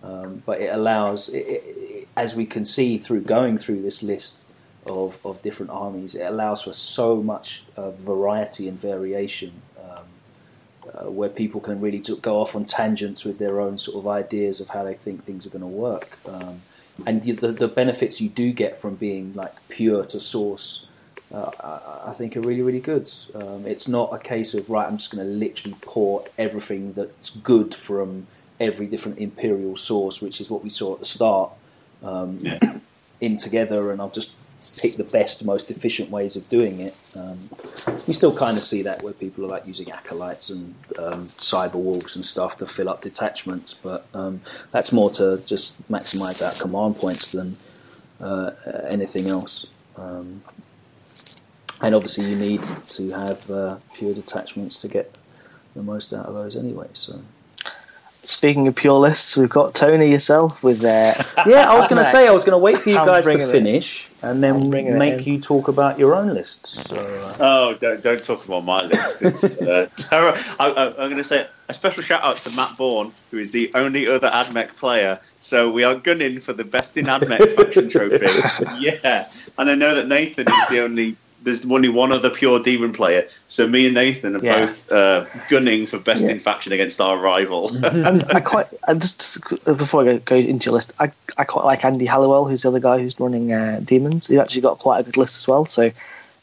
um, 0.03 0.41
but 0.45 0.61
it 0.61 0.73
allows, 0.73 1.27
it, 1.29 1.39
it, 1.39 1.63
it- 1.65 2.07
as 2.17 2.33
we 2.33 2.45
can 2.45 2.63
see 2.63 2.97
through 2.97 3.21
going 3.21 3.57
through 3.57 3.81
this 3.81 4.01
list 4.01 4.45
of, 4.85 5.19
of 5.25 5.41
different 5.41 5.69
armies, 5.71 6.15
it 6.15 6.23
allows 6.23 6.63
for 6.63 6.71
so 6.71 7.21
much 7.21 7.63
uh, 7.75 7.91
variety 7.91 8.69
and 8.69 8.79
variation. 8.79 9.51
Where 11.03 11.29
people 11.29 11.61
can 11.61 11.81
really 11.81 12.01
go 12.21 12.39
off 12.39 12.55
on 12.55 12.65
tangents 12.65 13.25
with 13.25 13.37
their 13.37 13.59
own 13.59 13.77
sort 13.77 13.97
of 13.97 14.07
ideas 14.07 14.61
of 14.61 14.69
how 14.69 14.83
they 14.83 14.93
think 14.93 15.23
things 15.23 15.45
are 15.45 15.49
going 15.49 15.61
to 15.61 15.67
work, 15.67 16.17
um, 16.25 16.61
and 17.05 17.23
the, 17.23 17.51
the 17.51 17.67
benefits 17.67 18.21
you 18.21 18.29
do 18.29 18.53
get 18.53 18.77
from 18.77 18.95
being 18.95 19.33
like 19.33 19.53
pure 19.69 20.05
to 20.05 20.19
source 20.19 20.85
uh, 21.33 21.51
I, 21.59 22.09
I 22.09 22.13
think 22.13 22.37
are 22.37 22.41
really, 22.41 22.61
really 22.61 22.79
good. 22.79 23.09
Um, 23.33 23.65
it's 23.65 23.87
not 23.87 24.13
a 24.13 24.19
case 24.19 24.53
of 24.53 24.69
right. 24.69 24.87
I'm 24.87 24.97
just 24.97 25.11
going 25.11 25.25
to 25.25 25.31
literally 25.31 25.75
pour 25.81 26.25
everything 26.37 26.93
that's 26.93 27.29
good 27.29 27.73
from 27.73 28.27
every 28.59 28.87
different 28.87 29.19
imperial 29.19 29.75
source, 29.75 30.21
which 30.21 30.39
is 30.39 30.49
what 30.49 30.63
we 30.63 30.69
saw 30.69 30.93
at 30.93 30.99
the 30.99 31.05
start, 31.05 31.51
um, 32.03 32.39
in 33.21 33.37
together, 33.37 33.91
and 33.91 34.01
I'll 34.01 34.09
just 34.09 34.34
pick 34.77 34.95
the 34.95 35.03
best, 35.03 35.45
most 35.45 35.71
efficient 35.71 36.09
ways 36.09 36.35
of 36.35 36.47
doing 36.49 36.79
it. 36.79 36.99
Um, 37.15 37.49
we 38.07 38.13
still 38.13 38.35
kind 38.35 38.57
of 38.57 38.63
see 38.63 38.81
that 38.83 39.03
where 39.03 39.13
people 39.13 39.45
are 39.45 39.47
like 39.47 39.65
using 39.65 39.91
acolytes 39.91 40.49
and 40.49 40.75
um, 40.99 41.25
cyber 41.25 41.75
wolves 41.75 42.15
and 42.15 42.25
stuff 42.25 42.57
to 42.57 42.65
fill 42.65 42.89
up 42.89 43.01
detachments, 43.01 43.73
but 43.73 44.05
um, 44.13 44.41
that's 44.71 44.91
more 44.91 45.09
to 45.11 45.41
just 45.45 45.81
maximise 45.89 46.41
out 46.41 46.59
command 46.59 46.97
points 46.97 47.31
than 47.31 47.57
uh, 48.19 48.51
anything 48.87 49.27
else. 49.27 49.67
Um, 49.97 50.43
and 51.81 51.93
obviously, 51.93 52.29
you 52.29 52.35
need 52.35 52.63
to 52.63 53.09
have 53.09 53.51
uh, 53.51 53.77
pure 53.93 54.13
detachments 54.13 54.77
to 54.79 54.87
get 54.87 55.13
the 55.75 55.83
most 55.83 56.13
out 56.13 56.25
of 56.25 56.33
those 56.33 56.55
anyway. 56.55 56.87
So, 56.93 57.21
Speaking 58.27 58.67
of 58.67 58.75
pure 58.75 58.99
lists, 58.99 59.37
we've 59.37 59.49
got 59.49 59.73
Tony 59.73 60.09
yourself 60.11 60.63
with 60.63 60.83
uh, 60.83 61.13
yeah, 61.45 61.69
I 61.69 61.77
was 61.77 61.87
going 61.87 62.03
to 62.03 62.09
say 62.09 62.27
I 62.27 62.31
was 62.31 62.43
going 62.43 62.57
to 62.57 62.63
wait 62.63 62.77
for 62.77 62.89
you 62.89 62.97
I'm 62.97 63.07
guys 63.07 63.23
to 63.23 63.31
bringing 63.31 63.47
it 63.47 63.51
finish 63.51 64.09
and 64.21 64.43
then 64.43 64.69
make 64.69 64.87
in. 64.87 65.23
you 65.23 65.39
talk 65.39 65.67
about 65.67 65.99
your 65.99 66.15
own 66.15 66.33
lists. 66.33 66.87
So, 66.87 66.95
uh, 66.95 67.37
Oh, 67.39 67.77
don't 67.79 68.01
don't 68.03 68.23
talk 68.23 68.43
about 68.45 68.65
my 68.65 68.83
list. 68.83 69.21
It's 69.21 69.43
uh, 69.61 69.89
terror. 69.97 70.33
I, 70.59 70.69
I, 70.69 70.87
I'm 70.87 70.95
going 70.95 71.17
to 71.17 71.23
say 71.23 71.47
a 71.69 71.73
special 71.73 72.03
shout 72.03 72.23
out 72.23 72.37
to 72.37 72.49
Matt 72.55 72.75
Bourne, 72.77 73.11
who 73.31 73.37
is 73.39 73.51
the 73.51 73.71
only 73.75 74.07
other 74.07 74.29
AdMech 74.29 74.75
player. 74.75 75.19
So 75.39 75.71
we 75.71 75.83
are 75.83 75.95
gunning 75.95 76.39
for 76.39 76.53
the 76.53 76.63
best 76.63 76.97
in 76.97 77.05
AdMech 77.05 77.51
faction 77.55 77.89
trophy. 77.89 78.27
Yeah, 78.79 79.27
and 79.57 79.69
I 79.69 79.75
know 79.75 79.95
that 79.95 80.07
Nathan 80.07 80.47
is 80.47 80.67
the 80.69 80.79
only 80.81 81.17
there's 81.45 81.63
only 81.71 81.89
one 81.89 82.11
other 82.11 82.29
pure 82.29 82.59
demon 82.59 82.91
player. 82.91 83.25
So 83.47 83.67
me 83.67 83.85
and 83.85 83.93
Nathan 83.93 84.35
are 84.35 84.43
Yeah. 84.43 84.65
both 84.65 84.91
uh, 84.91 85.25
gunning 85.47 85.85
for 85.85 85.99
best 85.99 86.23
Yeah. 86.23 86.31
in 86.31 86.39
faction 86.39 86.73
against 86.73 86.99
our 86.99 87.17
rival. 87.17 87.71
and 87.85 88.23
I 88.25 88.41
quite 88.41 88.67
and 88.87 88.99
just, 88.99 89.19
just 89.21 89.65
before 89.77 90.01
I 90.01 90.05
go, 90.05 90.17
go 90.19 90.35
into 90.35 90.65
your 90.65 90.73
list, 90.73 90.91
I, 90.99 91.11
I 91.37 91.43
quite 91.43 91.63
like 91.63 91.85
Andy 91.85 92.05
Halliwell, 92.05 92.45
who's 92.45 92.63
the 92.63 92.69
other 92.69 92.79
guy 92.79 92.99
who's 92.99 93.19
running 93.19 93.53
uh, 93.53 93.79
demons. 93.85 94.27
He's 94.27 94.39
actually 94.39 94.61
got 94.61 94.79
quite 94.79 94.99
a 94.99 95.03
good 95.03 95.17
list 95.17 95.37
as 95.37 95.47
well. 95.47 95.65
So 95.65 95.91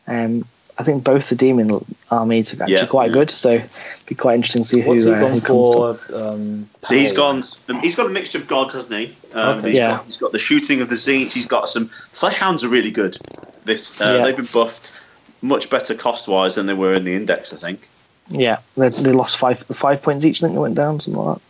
um, 0.07 0.47
I 0.83 0.85
think 0.85 1.05
both 1.05 1.29
the 1.29 1.37
demon 1.37 1.85
armies 2.11 2.53
are 2.53 2.65
actually 2.65 2.75
Yeah. 2.75 2.87
quite 2.87 3.13
good. 3.13 3.31
So 3.31 3.53
it'd 3.53 3.71
be 4.07 4.17
quite 4.17 4.35
interesting 4.35 4.65
to 4.65 4.69
see 4.69 4.81
who, 4.81 4.89
What's 4.91 5.05
he 5.05 5.11
uh, 5.13 5.21
gone 5.21 5.31
who 5.33 5.41
comes 5.41 5.71
to. 5.71 5.95
for? 5.95 6.17
Um, 6.29 6.69
So 6.83 6.97
he's 6.97 7.11
power 7.13 7.17
gone. 7.17 7.45
um, 7.69 7.79
He's 7.81 7.95
got 7.95 8.07
a 8.07 8.09
mixture 8.09 8.39
of 8.39 8.49
gods, 8.49 8.75
hasn't 8.75 8.93
he? 8.99 9.17
Um, 9.33 9.59
Okay. 9.59 9.69
he's 9.69 9.77
Yeah. 9.77 9.91
Got, 9.99 10.05
he's 10.07 10.17
got 10.17 10.33
the 10.33 10.41
shooting 10.41 10.81
of 10.81 10.89
the 10.89 10.97
Tzeents. 10.97 11.33
He's 11.35 11.47
got 11.47 11.69
some 11.69 11.87
flesh 12.11 12.37
hounds 12.37 12.65
are 12.65 12.69
really 12.69 12.91
good. 12.91 13.17
This 13.65 14.01
uh, 14.01 14.15
Yeah. 14.17 14.25
they've 14.25 14.37
been 14.37 14.49
buffed, 14.53 14.93
much 15.41 15.71
better 15.71 15.95
cost 15.95 16.27
wise 16.27 16.57
than 16.57 16.67
they 16.67 16.75
were 16.75 16.95
in 16.95 17.05
the 17.05 17.15
index, 17.15 17.53
I 17.53 17.57
think. 17.59 17.89
Yeah, 18.29 18.59
they, 18.77 18.89
they 18.89 19.13
lost 19.13 19.37
five 19.37 19.61
five 19.73 20.03
points 20.03 20.25
each. 20.25 20.43
I 20.43 20.47
think 20.47 20.55
they 20.55 20.61
went 20.61 20.75
down 20.75 20.99
something 20.99 21.23
like 21.23 21.37
that. 21.37 21.43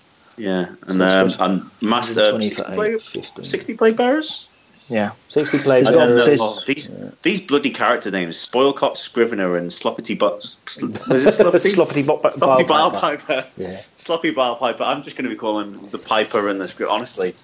Yeah, 0.42 0.66
and 0.88 0.90
So 0.90 1.28
um, 1.38 1.50
and 1.50 1.70
master 1.80 2.30
20 2.30 2.48
60 2.48 2.62
for 2.62 2.72
play, 2.74 2.98
60 3.44 3.76
plaguebearers. 3.78 4.46
Yeah, 4.92 5.12
60 5.28 5.58
plays. 5.60 5.88
He's 5.88 5.96
got- 5.96 6.08
so 6.22 6.28
he's- 6.30 6.40
Oh, 6.42 6.60
these, 6.66 6.90
these 7.22 7.40
bloody 7.40 7.70
character 7.70 8.10
names: 8.10 8.36
Spoilpox, 8.36 8.98
Scrivener, 8.98 9.56
and 9.56 9.70
Sloppity. 9.70 10.18
But 10.18 10.44
is 10.44 10.58
it 10.62 10.66
Sloppity? 10.66 11.74
Sloppity 11.74 11.74
Sloppy 11.74 12.02
Bile 12.02 12.66
Bile 12.66 12.90
Piper. 12.90 13.46
Yeah. 13.56 13.80
Sloppy 13.96 14.30
Bile 14.30 14.56
Piper. 14.56 14.84
I'm 14.84 15.02
just 15.02 15.16
going 15.16 15.24
to 15.24 15.30
be 15.30 15.36
calling 15.36 15.72
the 15.90 15.98
Piper 15.98 16.48
and 16.48 16.60
the 16.60 16.68
Script. 16.68 16.90
Honestly, 16.92 17.34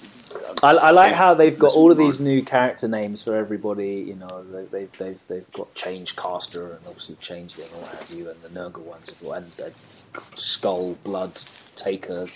I, 0.63 0.73
I 0.73 0.91
like 0.91 1.15
how 1.15 1.33
they've 1.33 1.59
got 1.59 1.73
all 1.73 1.91
of 1.91 1.97
these 1.97 2.21
new 2.21 2.43
character 2.43 2.87
names 2.87 3.23
for 3.23 3.35
everybody. 3.35 4.05
You 4.09 4.17
know, 4.17 4.45
they, 4.45 4.65
they've 4.65 4.93
they've 4.99 5.21
they've 5.29 5.53
got 5.53 5.75
Change 5.75 6.17
Caster 6.17 6.73
and 6.73 6.81
obviously 6.87 7.17
Changeling 7.21 7.69
and 7.73 7.81
what 7.83 7.95
have 7.95 8.11
you, 8.11 8.29
and 8.29 8.41
the 8.43 8.49
Nurgle 8.51 8.83
ones 8.83 9.09
as 9.09 9.23
well, 9.23 9.33
and 9.35 9.47
uh, 9.61 9.71
Skull 10.37 10.95
Blood 11.05 11.33
Taker 11.77 12.27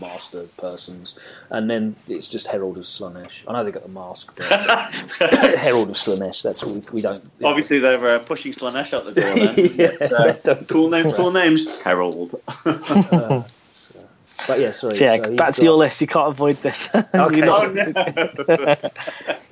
Master 0.00 0.42
persons, 0.58 1.18
and 1.50 1.68
then 1.70 1.96
it's 2.08 2.28
just 2.28 2.46
Herald 2.46 2.76
of 2.78 2.84
Slaanesh. 2.84 3.44
I 3.48 3.52
know 3.52 3.64
they 3.64 3.70
got 3.70 3.82
the 3.84 3.88
mask, 3.88 4.32
but 4.36 4.46
Herald 5.58 5.90
of 5.90 5.96
Slaanesh. 5.96 6.42
That's 6.42 6.62
what 6.64 6.74
we, 6.74 6.80
we 6.92 7.00
don't. 7.02 7.22
you 7.22 7.30
know. 7.40 7.48
obviously 7.48 7.78
they're 7.78 8.10
uh, 8.10 8.18
pushing 8.18 8.52
Slaanesh 8.52 8.92
out 8.92 9.04
the 9.04 9.12
door. 9.20 9.34
Then, 9.34 9.54
Yeah. 9.74 10.06
So, 10.06 10.64
cool 10.68 10.90
names, 10.90 11.14
cool 11.14 11.32
names. 11.32 11.80
Herald. 11.82 12.40
Uh, 12.64 13.42
so- 13.72 14.08
but 14.46 14.60
yeah, 14.60 14.70
sorry. 14.70 14.94
so 14.94 15.04
yeah. 15.04 15.16
so 15.16 15.36
back 15.36 15.54
to 15.54 15.60
got- 15.60 15.62
your 15.62 15.74
list. 15.76 16.00
You 16.00 16.06
can't 16.06 16.28
avoid 16.28 16.56
this. 16.58 16.88
Okay. 16.94 17.40
Not- 17.40 17.66
oh 17.66 18.46
no! 18.46 18.90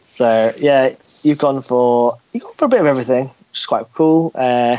So 0.06 0.54
yeah, 0.58 0.94
you've 1.22 1.38
gone 1.38 1.62
for 1.62 2.18
you've 2.32 2.42
gone 2.44 2.54
for 2.54 2.64
a 2.66 2.68
bit 2.68 2.80
of 2.80 2.86
everything, 2.86 3.24
which 3.26 3.58
is 3.60 3.66
quite 3.66 3.86
cool. 3.94 4.32
Uh, 4.34 4.78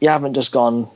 you 0.00 0.08
haven't 0.08 0.34
just 0.34 0.52
gone 0.52 0.88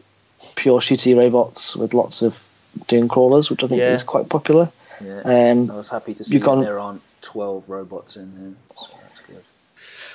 pure 0.57 0.81
shooty 0.81 1.17
robots 1.17 1.75
with 1.77 1.93
lots 1.95 2.23
of 2.23 2.39
doom 2.87 3.09
crawlers, 3.09 3.51
which 3.51 3.63
I 3.65 3.69
think 3.69 3.81
Yeah. 3.81 3.93
is 3.95 4.03
quite 4.05 4.29
popular. 4.29 4.71
Yeah. 5.05 5.21
Um, 5.25 5.71
I 5.71 5.77
was 5.77 5.89
happy 5.91 6.15
to 6.15 6.25
see 6.25 6.35
you 6.35 6.41
that 6.41 6.47
can't- 6.47 6.61
there 6.63 6.79
aren't 6.79 7.03
twelve 7.23 7.69
robots 7.69 8.17
in 8.17 8.31
here. 8.39 8.55
So 8.81 8.95
that's 9.03 9.21
good. 9.27 9.45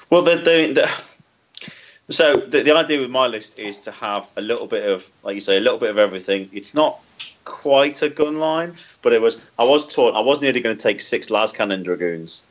Well, 0.09 0.21
the, 0.21 0.35
the, 0.35 0.73
the, 0.73 2.13
so 2.13 2.37
the, 2.37 2.61
the 2.63 2.75
idea 2.75 2.99
with 3.01 3.09
my 3.09 3.27
list 3.27 3.59
is 3.59 3.79
to 3.81 3.91
have 3.91 4.27
a 4.37 4.41
little 4.41 4.67
bit 4.67 4.87
of, 4.89 5.09
like 5.23 5.35
you 5.35 5.41
say, 5.41 5.57
a 5.57 5.59
little 5.59 5.77
bit 5.79 5.89
of 5.89 5.97
everything. 5.97 6.49
It's 6.53 6.73
not 6.73 6.99
quite 7.45 8.01
a 8.01 8.09
gun 8.09 8.39
line, 8.39 8.75
but 9.01 9.13
it 9.13 9.21
was. 9.21 9.41
I 9.57 9.63
was 9.63 9.87
taught 9.93 10.15
I 10.15 10.19
was 10.21 10.41
nearly 10.41 10.61
going 10.61 10.75
to 10.75 10.81
take 10.81 11.01
six 11.01 11.29
las 11.29 11.51
cannon 11.51 11.83
dragoons, 11.83 12.45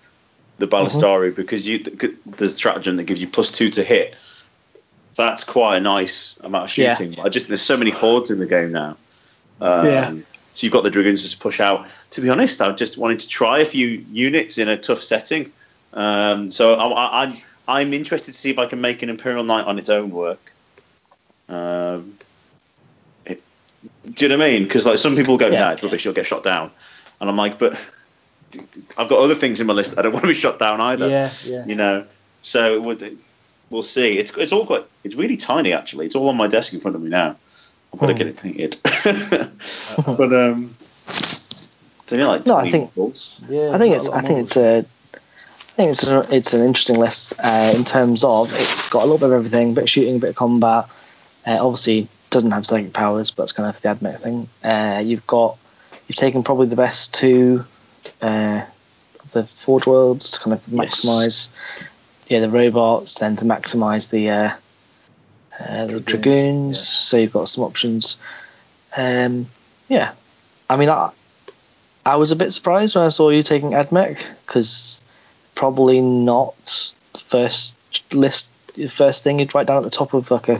the 0.59 0.67
Ballistarii, 0.69 1.35
because 1.35 1.67
you 1.67 1.79
there's 2.27 2.53
a 2.55 2.57
stratagem 2.57 2.97
that 2.97 3.05
gives 3.05 3.21
you 3.21 3.27
plus 3.29 3.51
two 3.51 3.71
to 3.71 3.83
hit. 3.83 4.15
That's 5.17 5.43
quite 5.43 5.79
a 5.79 5.81
nice 5.81 6.37
amount 6.45 6.65
of 6.65 6.71
shooting. 6.71 6.87
Yeah. 6.87 6.95
shooting. 6.95 7.25
I 7.25 7.29
just 7.29 7.49
there's 7.49 7.63
so 7.63 7.77
many 7.77 7.91
hordes 7.91 8.31
in 8.31 8.39
the 8.39 8.47
game 8.47 8.71
now. 8.71 8.97
Um, 9.61 9.87
Yeah. 9.87 10.13
So 10.55 10.67
you've 10.67 10.73
got 10.73 10.83
the 10.83 10.91
dragoons 10.91 11.29
to 11.31 11.39
push 11.39 11.61
out. 11.61 11.87
To 12.11 12.21
be 12.21 12.29
honest, 12.29 12.61
I 12.61 12.73
just 12.73 12.99
wanted 12.99 13.21
to 13.21 13.29
try 13.29 13.61
a 13.61 13.65
few 13.65 14.05
units 14.11 14.59
in 14.59 14.67
a 14.69 14.77
tough 14.77 15.01
setting. 15.03 15.53
Um, 15.95 16.51
so 16.51 16.75
I, 16.75 16.87
I, 16.89 17.23
I'm 17.23 17.37
I'm 17.69 17.93
interested 17.95 18.33
to 18.33 18.37
see 18.39 18.51
if 18.51 18.59
I 18.59 18.67
can 18.67 18.81
make 18.81 19.03
an 19.03 19.09
Imperial 19.09 19.45
Knight 19.45 19.67
on 19.67 19.79
its 19.79 19.89
own 19.89 20.11
work. 20.11 20.53
Um, 21.49 22.19
it, 23.25 23.41
do 24.15 24.25
you 24.25 24.29
know 24.31 24.37
what 24.39 24.45
I 24.47 24.51
mean? 24.51 24.63
Because 24.65 24.85
like 24.87 24.99
some 24.99 25.15
people 25.17 25.37
go, 25.37 25.47
Yeah. 25.49 25.61
"Nah, 25.61 25.71
it's 25.73 25.83
rubbish. 25.83 26.05
You'll 26.05 26.15
get 26.15 26.27
shot 26.27 26.43
down," 26.43 26.71
and 27.21 27.31
I'm 27.31 27.37
like, 27.37 27.59
"But 27.59 27.75
I've 28.97 29.09
got 29.09 29.19
other 29.21 29.35
things 29.35 29.61
in 29.61 29.67
my 29.67 29.75
list. 29.75 29.97
I 29.99 30.03
don't 30.03 30.13
want 30.17 30.25
to 30.25 30.29
be 30.29 30.35
shot 30.35 30.59
down 30.59 30.81
either." 30.81 31.09
Yeah, 31.09 31.31
yeah. 31.45 31.65
You 31.67 31.75
know. 31.75 32.05
So 32.43 32.75
it 32.75 32.83
would- 32.83 33.19
we'll 33.71 33.83
see. 33.83 34.19
It's 34.19 34.33
it's 34.37 34.53
all 34.53 34.67
quite. 34.67 34.85
It's 35.05 35.15
really 35.15 35.37
tiny 35.37 35.73
actually. 35.73 36.07
It's 36.07 36.17
all 36.17 36.29
on 36.29 36.37
my 36.37 36.49
desk 36.49 36.73
in 36.73 36.81
front 36.81 36.97
of 36.97 37.03
me 37.03 37.11
now. 37.11 37.37
I've 37.93 38.01
got 38.01 38.07
to 38.07 38.13
Hmm. 38.13 38.19
get 38.19 38.27
it 38.29 38.37
painted. 38.37 38.77
but 40.17 40.33
um, 40.33 40.75
so 42.07 42.17
yeah, 42.17 42.27
like 42.27 42.47
No, 42.47 42.57
I 42.57 42.71
think- 42.71 42.93
volts. 42.95 43.41
Yeah, 43.49 43.71
I 43.73 43.79
think 43.79 43.95
it's 43.97 44.09
I 44.09 44.21
think 44.23 44.39
it's 44.41 44.57
a 44.57 44.85
I 45.21 45.81
think 45.83 45.91
it's 45.93 46.05
a, 46.07 46.35
it's 46.35 46.53
an 46.55 46.65
interesting 46.65 46.97
list 46.99 47.35
uh, 47.43 47.73
in 47.77 47.85
terms 47.85 48.25
of 48.25 48.53
it's 48.55 48.89
got 48.89 49.01
a 49.03 49.07
little 49.07 49.19
bit 49.19 49.27
of 49.27 49.33
everything, 49.33 49.71
a 49.71 49.75
bit 49.75 49.85
of 49.85 49.91
shooting, 49.91 50.17
a 50.17 50.19
bit 50.19 50.31
of 50.31 50.37
combat. 50.37 50.87
Uh, 51.47 51.59
obviously, 51.65 52.09
doesn't 52.31 52.51
have 52.51 52.67
psychic 52.67 52.93
powers, 52.93 53.31
but 53.31 53.45
it's 53.45 53.53
kind 53.53 53.69
of 53.69 53.81
the 53.81 53.89
AdMech 53.89 54.21
thing. 54.21 54.49
Uh, 54.65 55.01
you've 55.05 55.27
got 55.29 55.57
you've 56.09 56.17
taken 56.17 56.43
probably 56.43 56.67
the 56.67 56.75
best 56.77 57.15
two 57.15 57.65
uh, 58.23 58.63
of 59.21 59.31
the 59.33 59.45
Forge 59.45 59.87
worlds 59.87 60.33
to 60.33 60.41
kind 60.41 60.55
of 60.55 60.63
Yes. 60.69 61.05
maximize 61.05 61.49
yeah 62.29 62.41
the 62.41 62.51
robots, 62.51 63.19
then 63.21 63.37
to 63.37 63.45
maximize 63.45 64.11
the 64.11 64.29
uh, 65.61 65.87
the 65.87 66.01
Dragoons, 66.01 66.05
dragoons. 66.05 66.69
yeah. 66.79 66.83
So 66.83 67.17
you've 67.19 67.33
got 67.33 67.49
some 67.49 67.65
options. 67.65 68.17
Um, 68.97 69.47
yeah, 69.89 70.13
I 70.71 70.77
mean, 70.77 70.89
I, 70.89 71.11
I 72.07 72.17
was 72.17 72.31
a 72.31 72.37
bit 72.37 72.53
surprised 72.53 72.95
when 72.95 73.05
I 73.05 73.09
saw 73.11 73.31
you 73.31 73.43
taking 73.43 73.71
Admech 73.73 74.19
because 74.47 75.01
probably 75.55 76.01
not 76.01 76.55
the 77.13 77.19
first 77.21 77.75
list, 78.13 78.51
the 78.75 78.87
first 78.89 79.23
thing 79.25 79.39
you'd 79.41 79.55
write 79.55 79.67
down 79.67 79.79
at 79.79 79.83
the 79.85 79.91
top 79.91 80.15
of 80.15 80.31
like 80.31 80.49
a, 80.49 80.57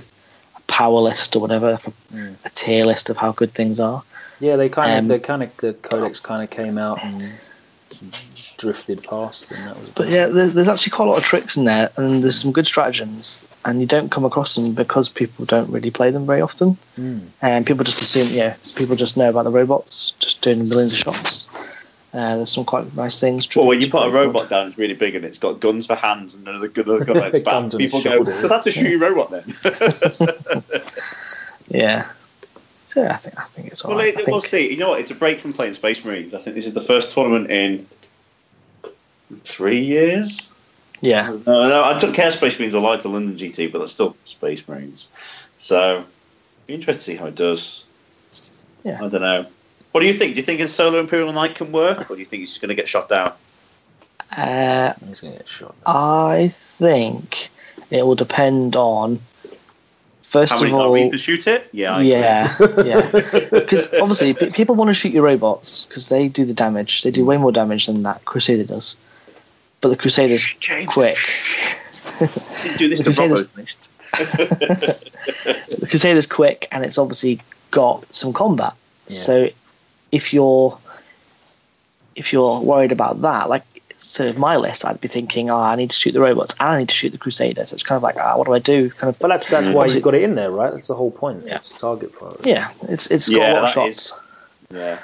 a 0.57 0.61
power 0.67 1.01
list 1.01 1.37
or 1.37 1.41
whatever, 1.41 1.73
like 1.73 1.87
a, 1.87 1.93
Mm. 2.13 2.35
a 2.45 2.51
tier 2.51 2.85
list 2.87 3.11
of 3.11 3.17
how 3.19 3.33
good 3.33 3.53
things 3.53 3.79
are. 3.79 4.03
Yeah, 4.41 4.57
they 4.57 4.69
kind 4.69 4.91
of, 4.93 4.99
Um, 4.99 5.09
they 5.09 5.19
kind 5.19 5.43
of, 5.43 5.55
the 5.59 5.75
codex 5.75 6.21
kind 6.21 6.43
of 6.43 6.51
came 6.51 6.79
out 6.79 7.03
and 7.05 7.33
drifted 8.59 9.03
past, 9.03 9.51
and 9.51 9.67
that 9.67 9.79
was. 9.79 9.89
But 9.91 10.09
yeah, 10.09 10.27
there, 10.27 10.49
there's 10.49 10.69
actually 10.69 10.91
quite 10.91 11.07
a 11.07 11.11
lot 11.11 11.19
of 11.19 11.25
tricks 11.25 11.57
in 11.57 11.65
there, 11.65 11.91
and 11.97 12.23
there's 12.23 12.39
some 12.41 12.53
good 12.53 12.67
stratagems, 12.67 13.41
and 13.65 13.81
you 13.81 13.87
don't 13.87 14.11
come 14.11 14.25
across 14.27 14.55
them 14.55 14.75
because 14.75 15.09
people 15.09 15.45
don't 15.47 15.71
really 15.71 15.91
play 15.91 16.11
them 16.11 16.27
very 16.27 16.41
often, 16.43 16.77
Mm. 16.99 17.23
and 17.41 17.67
people 17.67 17.85
just 17.85 18.03
assume, 18.03 18.29
yeah, 18.31 18.57
people 18.77 18.95
just 18.97 19.17
know 19.17 19.31
about 19.31 19.45
the 19.45 19.51
robots, 19.51 20.11
just 20.19 20.43
doing 20.43 20.69
millions 20.69 20.93
of 20.93 20.99
shots. 20.99 21.49
Uh, 22.15 22.37
there's 22.37 22.53
some 22.55 22.65
quite 22.65 22.95
nice 22.97 23.21
things. 23.21 23.47
Well, 23.55 23.67
when 23.67 23.81
you 23.83 23.91
put 23.91 24.07
a 24.07 24.11
robot 24.11 24.45
good. 24.45 24.49
down, 24.51 24.67
it's 24.69 24.79
really 24.79 24.95
big 24.95 25.15
and 25.15 25.27
it's 25.27 25.37
got 25.39 25.61
guns 25.61 25.85
for 25.87 25.95
hands 25.95 26.35
and 26.35 26.49
another 26.49 26.67
gun, 26.77 26.87
another 26.87 27.05
gun 27.05 27.17
on 27.19 27.25
its 27.27 27.39
back. 27.41 27.45
Guns 27.53 27.75
People 27.75 28.03
go, 28.03 28.11
shoulders. 28.11 28.41
so 28.41 28.49
that's 28.49 28.67
a 28.67 28.71
shooting 28.73 28.99
robot 29.09 29.31
then. 29.31 29.45
yeah. 31.69 32.07
So 32.89 33.03
yeah, 33.03 33.13
I 33.13 33.17
think 33.19 33.39
I 33.39 33.45
think 33.49 33.69
it's 33.69 33.85
well, 33.85 33.93
alright. 33.93 34.09
it, 34.09 34.15
I 34.15 34.17
think- 34.17 34.29
we'll 34.29 34.41
see. 34.41 34.71
You 34.71 34.79
know 34.79 34.89
what? 34.91 35.01
It's 35.01 35.11
a 35.11 35.15
break 35.15 35.39
from 35.41 35.53
playing 35.53 35.75
Space 35.75 36.03
Marines. 36.05 36.33
I 36.35 36.39
think 36.41 36.57
this 36.57 36.67
is 36.67 36.73
the 36.75 36.81
first 36.81 37.15
tournament 37.15 37.51
in 37.51 37.87
three 39.45 39.81
years. 39.81 40.53
Yeah, 41.01 41.31
No, 41.47 41.69
no, 41.69 41.85
I 41.85 41.97
took 41.97 42.13
Chaos 42.13 42.37
Space 42.37 42.59
Marines. 42.59 42.75
I 42.75 42.81
liked 42.81 43.05
the 43.05 43.09
London 43.09 43.37
GT, 43.37 43.71
but 43.71 43.79
that's 43.79 43.93
still 43.93 44.17
Space 44.25 44.67
Marines. 44.67 45.09
So, 45.59 46.05
be 46.67 46.75
interested 46.75 46.99
to 47.01 47.05
see 47.13 47.17
how 47.17 47.27
it 47.27 47.37
does. 47.37 47.85
Yeah. 48.83 48.97
I 49.05 49.09
don't 49.09 49.21
know. 49.21 49.47
What 49.93 50.01
do 50.01 50.07
you 50.07 50.13
think? 50.13 50.35
Do 50.35 50.41
you 50.41 50.45
think 50.47 50.61
a 50.61 50.67
Solar 50.67 50.99
Imperial 50.99 51.33
Knight 51.33 51.55
can 51.55 51.71
work, 51.71 52.11
or 52.11 52.15
do 52.15 52.19
you 52.21 52.25
think 52.25 52.41
he's 52.41 52.51
just 52.51 52.61
going 52.61 52.71
to 52.71 52.75
get 52.75 52.89
shot 52.89 53.09
down? 53.09 53.33
uh, 54.37 54.93
He's 55.07 55.21
going 55.21 55.33
to 55.35 55.39
get 55.39 55.49
shot. 55.49 55.75
I 55.87 56.49
think 56.53 57.49
it 57.91 58.05
will 58.05 58.15
depend 58.17 58.77
on. 58.77 59.21
First 60.23 60.53
How 60.53 60.59
many 60.61 60.73
of 60.73 60.77
times 60.79 60.87
all, 60.89 60.99
you 60.99 61.09
can 61.09 61.19
shoot 61.19 61.47
it? 61.47 61.69
Yeah. 61.73 61.97
I 61.97 62.01
agree. 62.03 62.11
yeah, 62.11 62.57
yeah. 62.85 63.49
Because 63.51 63.89
obviously, 63.95 64.35
pe- 64.35 64.51
people 64.51 64.75
want 64.75 64.89
to 64.89 64.95
shoot 64.95 65.13
your 65.13 65.23
robots 65.23 65.87
because 65.87 66.11
they 66.11 66.29
do 66.29 66.45
the 66.45 66.53
damage. 66.53 67.03
They 67.03 67.11
do 67.11 67.25
way 67.25 67.39
more 67.39 67.51
damage 67.53 67.87
than 67.87 68.03
that 68.03 68.23
Crusader 68.27 68.65
does. 68.65 68.97
But 69.81 69.91
the 69.91 69.97
Crusader's 69.97 70.45
James. 70.61 70.93
quick. 70.93 71.17
Didn't 72.63 72.79
do 72.79 72.89
this 72.89 73.01
The 73.03 73.13
to 73.13 73.29
Crusaders- 73.29 73.89
the 75.79 75.87
Crusader's 75.89 76.27
quick, 76.27 76.67
and 76.73 76.85
it's 76.85 76.99
obviously 76.99 77.41
got 77.71 78.13
some 78.15 78.33
combat. 78.33 78.73
Yeah. 79.07 79.17
So 79.17 79.49
if 80.13 80.33
you're 80.33 80.77
if 82.17 82.33
you're 82.33 82.61
worried 82.61 82.91
about 82.93 83.23
that, 83.23 83.49
like 83.49 83.63
sort 83.99 84.29
of 84.31 84.39
my 84.39 84.57
list, 84.57 84.85
I'd 84.85 85.01
be 85.01 85.09
thinking, 85.09 85.51
oh, 85.51 85.57
I 85.59 85.77
need 85.77 85.91
to 85.91 85.97
shoot 85.97 86.13
the 86.13 86.21
robots 86.21 86.55
and 86.59 86.69
I 86.69 86.79
need 86.79 86.89
to 86.89 86.95
shoot 86.95 87.11
the 87.11 87.19
Crusader. 87.19 87.65
So 87.67 87.75
it's 87.75 87.83
kind 87.83 87.97
of 87.97 88.03
like, 88.03 88.17
ah, 88.17 88.37
what 88.37 88.47
do 88.47 88.55
I 88.55 88.59
do? 88.59 88.91
Kind 88.91 89.09
of, 89.13 89.19
But 89.19 89.29
that's 89.29 89.45
that's 89.47 89.69
Mm. 89.69 89.75
why 89.75 89.87
you've 89.87 90.03
got 90.03 90.15
it 90.15 90.23
in 90.23 90.35
there, 90.35 90.51
right? 90.51 90.73
That's 90.73 90.89
the 90.89 90.95
whole 90.95 91.11
point. 91.13 91.45
Yeah. 91.47 91.57
It's 91.57 91.73
target 91.79 92.13
priority. 92.13 92.51
yeah, 92.51 92.71
it's 92.89 93.07
it's 93.09 93.29
got 93.29 93.37
Yeah, 93.39 93.53
a 93.53 93.55
lot 93.55 93.65
of 93.65 93.71
shots. 93.71 93.97
is- 93.97 94.13
Yeah. 94.71 94.99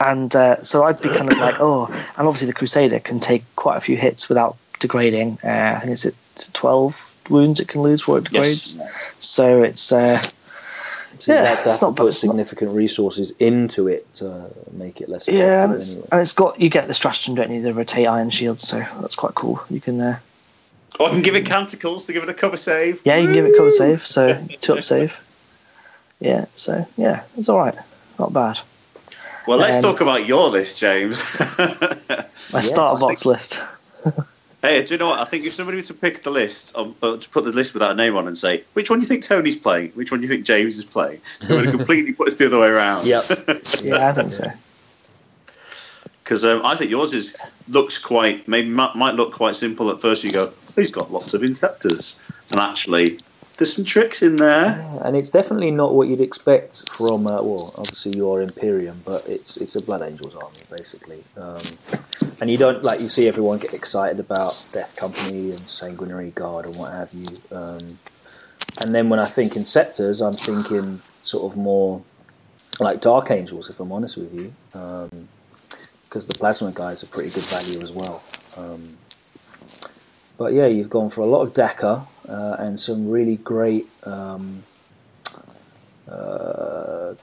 And 0.00 0.34
uh, 0.34 0.62
so 0.62 0.84
I'd 0.84 1.00
be 1.00 1.10
kind 1.10 1.30
of 1.30 1.38
like, 1.38 1.56
oh, 1.60 1.86
and 2.16 2.26
obviously 2.26 2.46
the 2.46 2.54
Crusader 2.54 3.00
can 3.00 3.20
take 3.20 3.44
quite 3.56 3.76
a 3.76 3.80
few 3.80 3.96
hits 3.96 4.28
without 4.28 4.56
degrading. 4.78 5.38
Uh, 5.44 5.74
I 5.76 5.80
think 5.80 5.92
it's 5.92 6.06
at 6.06 6.14
12 6.54 7.06
wounds 7.28 7.60
it 7.60 7.68
can 7.68 7.82
lose 7.82 8.00
before 8.00 8.18
it 8.18 8.24
degrades. 8.24 8.78
So 9.18 9.62
it's 9.62 9.92
uh, 9.92 10.18
So 11.18 11.32
Yeah, 11.34 11.40
you 11.42 11.46
have 11.48 11.58
to, 11.58 11.62
have 11.64 11.66
it's 11.66 11.78
to 11.80 11.84
not- 11.84 11.96
put 11.96 12.06
it's 12.08 12.24
not- 12.24 12.30
significant 12.30 12.70
resources 12.72 13.32
into 13.38 13.88
it 13.88 14.12
to 14.14 14.50
make 14.72 15.02
it 15.02 15.10
less 15.10 15.28
yeah, 15.28 15.64
and 15.64 15.74
it's, 15.74 15.92
anyway. 15.94 16.08
and 16.12 16.20
it's 16.22 16.32
got 16.32 16.58
you 16.58 16.70
get 16.70 16.88
the 16.88 16.94
stratagem, 16.94 17.34
don't 17.34 17.50
you? 17.52 17.60
The 17.60 17.74
rotate 17.74 18.06
ion 18.06 18.30
shield, 18.30 18.58
so 18.58 18.78
that's 19.02 19.14
quite 19.16 19.34
cool. 19.34 19.62
You 19.68 19.82
can 19.82 20.00
uh, 20.00 20.18
Or 20.98 21.08
I 21.08 21.10
can 21.12 21.20
give 21.22 21.34
it 21.36 21.44
canticles 21.44 22.06
to 22.06 22.14
give 22.14 22.22
it 22.22 22.30
a 22.30 22.34
cover 22.34 22.56
save. 22.56 23.02
yeah, 23.04 23.16
you 23.18 23.26
can 23.26 23.34
give 23.34 23.44
it 23.44 23.54
cover 23.58 23.70
save, 23.70 24.06
so 24.06 24.42
two 24.62 24.74
up 24.78 24.82
save. 24.84 25.20
Yeah, 26.20 26.46
so 26.54 26.86
yeah, 26.96 27.24
it's 27.36 27.50
all 27.50 27.58
right, 27.58 27.76
not 28.18 28.32
bad. 28.32 28.58
Well, 29.50 29.58
let's 29.58 29.78
Um, 29.78 29.82
talk 29.82 30.00
about 30.00 30.26
your 30.26 30.48
list, 30.48 30.78
James. 30.78 31.36
My 32.52 32.60
starter 32.60 33.00
box 33.00 33.26
list. 33.26 33.60
hey, 34.62 34.84
do 34.84 34.94
you 34.94 34.98
know 34.98 35.08
what? 35.08 35.18
I 35.18 35.24
think 35.24 35.44
if 35.44 35.54
somebody 35.54 35.78
were 35.78 35.82
to 35.82 35.94
pick 35.94 36.22
the 36.22 36.30
list, 36.30 36.76
um, 36.78 36.94
uh, 37.02 37.16
to 37.16 37.28
put 37.30 37.42
the 37.42 37.50
list 37.50 37.74
without 37.74 37.90
a 37.90 37.94
name 37.96 38.14
on 38.14 38.28
and 38.28 38.38
say, 38.38 38.62
which 38.74 38.90
one 38.90 39.00
do 39.00 39.02
you 39.02 39.08
think 39.08 39.24
Tony's 39.24 39.58
playing? 39.58 39.90
Which 39.96 40.12
one 40.12 40.20
do 40.20 40.28
you 40.28 40.32
think 40.32 40.46
James 40.46 40.78
is 40.78 40.84
playing? 40.84 41.20
It 41.42 41.48
would 41.48 41.64
have 41.64 41.74
completely 41.74 42.12
put 42.12 42.28
us 42.28 42.36
the 42.36 42.46
other 42.46 42.60
way 42.60 42.68
around. 42.68 43.04
Yep. 43.04 43.24
Yeah, 43.82 44.08
I 44.08 44.12
think 44.12 44.32
so. 44.32 44.52
Because 46.22 46.44
um, 46.44 46.64
I 46.64 46.76
think 46.76 46.92
yours 46.92 47.12
is 47.12 47.36
looks 47.66 47.98
quite 47.98 48.46
maybe 48.46 48.68
might, 48.68 48.94
might 48.94 49.16
look 49.16 49.32
quite 49.32 49.56
simple 49.56 49.90
at 49.90 50.00
first. 50.00 50.22
You 50.22 50.30
go, 50.30 50.52
he's 50.76 50.92
got 50.92 51.10
lots 51.10 51.34
of 51.34 51.42
inceptors, 51.42 52.22
and 52.52 52.60
actually 52.60 53.18
there's 53.60 53.74
some 53.74 53.84
tricks 53.84 54.22
in 54.22 54.36
there. 54.36 54.82
and 55.02 55.14
it's 55.14 55.28
definitely 55.28 55.70
not 55.70 55.94
what 55.94 56.08
you'd 56.08 56.22
expect 56.22 56.88
from 56.88 57.26
uh, 57.26 57.42
well 57.42 57.74
obviously 57.76 58.16
you 58.16 58.32
are 58.32 58.40
imperium 58.40 58.98
but 59.04 59.22
it's 59.28 59.58
it's 59.58 59.76
a 59.76 59.82
blood 59.82 60.00
angels 60.00 60.34
army 60.34 60.56
basically 60.70 61.22
um, 61.36 61.60
and 62.40 62.50
you 62.50 62.56
don't 62.56 62.82
like 62.84 63.00
you 63.02 63.08
see 63.08 63.28
everyone 63.28 63.58
get 63.58 63.74
excited 63.74 64.18
about 64.18 64.66
death 64.72 64.96
company 64.96 65.50
and 65.50 65.60
sanguinary 65.60 66.30
guard 66.30 66.64
and 66.64 66.74
what 66.76 66.90
have 66.90 67.12
you 67.12 67.26
um, 67.52 67.98
and 68.80 68.94
then 68.94 69.10
when 69.10 69.18
i 69.20 69.26
think 69.26 69.52
inceptors 69.52 70.26
i'm 70.26 70.32
thinking 70.32 70.98
sort 71.20 71.52
of 71.52 71.58
more 71.58 72.02
like 72.78 73.02
dark 73.02 73.30
angels 73.30 73.68
if 73.68 73.78
i'm 73.78 73.92
honest 73.92 74.16
with 74.16 74.32
you 74.32 74.50
because 76.04 76.26
the 76.26 76.34
plasma 76.38 76.72
guys 76.72 77.02
are 77.02 77.08
pretty 77.08 77.28
good 77.28 77.44
value 77.44 77.78
as 77.82 77.90
well 77.92 78.22
um, 78.56 78.96
but 80.40 80.54
yeah, 80.54 80.66
you've 80.66 80.88
gone 80.88 81.10
for 81.10 81.20
a 81.20 81.26
lot 81.26 81.42
of 81.42 81.52
DACA 81.52 82.06
uh, 82.30 82.56
and 82.58 82.78
some 82.78 83.10
really 83.10 83.36
great 83.36 83.88
um, 84.04 84.62
uh, 86.08 87.14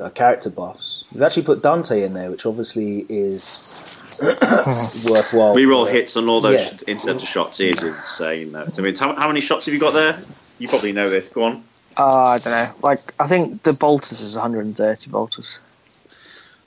uh, 0.00 0.10
character 0.14 0.50
buffs. 0.50 1.04
You've 1.12 1.22
actually 1.22 1.44
put 1.44 1.62
Dante 1.62 2.02
in 2.02 2.12
there, 2.14 2.30
which 2.30 2.46
obviously 2.46 3.06
is 3.08 3.86
worthwhile. 4.22 5.54
Reroll 5.54 5.86
for- 5.86 5.92
hits 5.92 6.16
on 6.16 6.28
all 6.28 6.40
those 6.40 6.60
Yeah. 6.60 6.76
sh 6.76 6.82
Inceptor 6.84 7.26
shots 7.26 7.60
is 7.60 7.82
insane. 7.82 8.52
Though. 8.52 8.66
I 8.76 8.80
mean, 8.80 8.96
how, 8.96 9.14
how 9.14 9.28
many 9.28 9.40
shots 9.40 9.66
have 9.66 9.74
you 9.74 9.80
got 9.80 9.92
there? 9.92 10.18
You 10.58 10.68
probably 10.68 10.92
know 10.92 11.08
this. 11.08 11.28
Go 11.28 11.44
on. 11.44 11.64
Uh, 11.96 12.04
I 12.06 12.38
don't 12.38 12.52
know. 12.52 12.74
Like 12.82 13.14
I 13.18 13.26
think 13.26 13.62
the 13.62 13.72
bolters 13.72 14.20
is 14.20 14.34
130 14.34 15.10
bolters. 15.10 15.58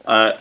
Uh, 0.05 0.33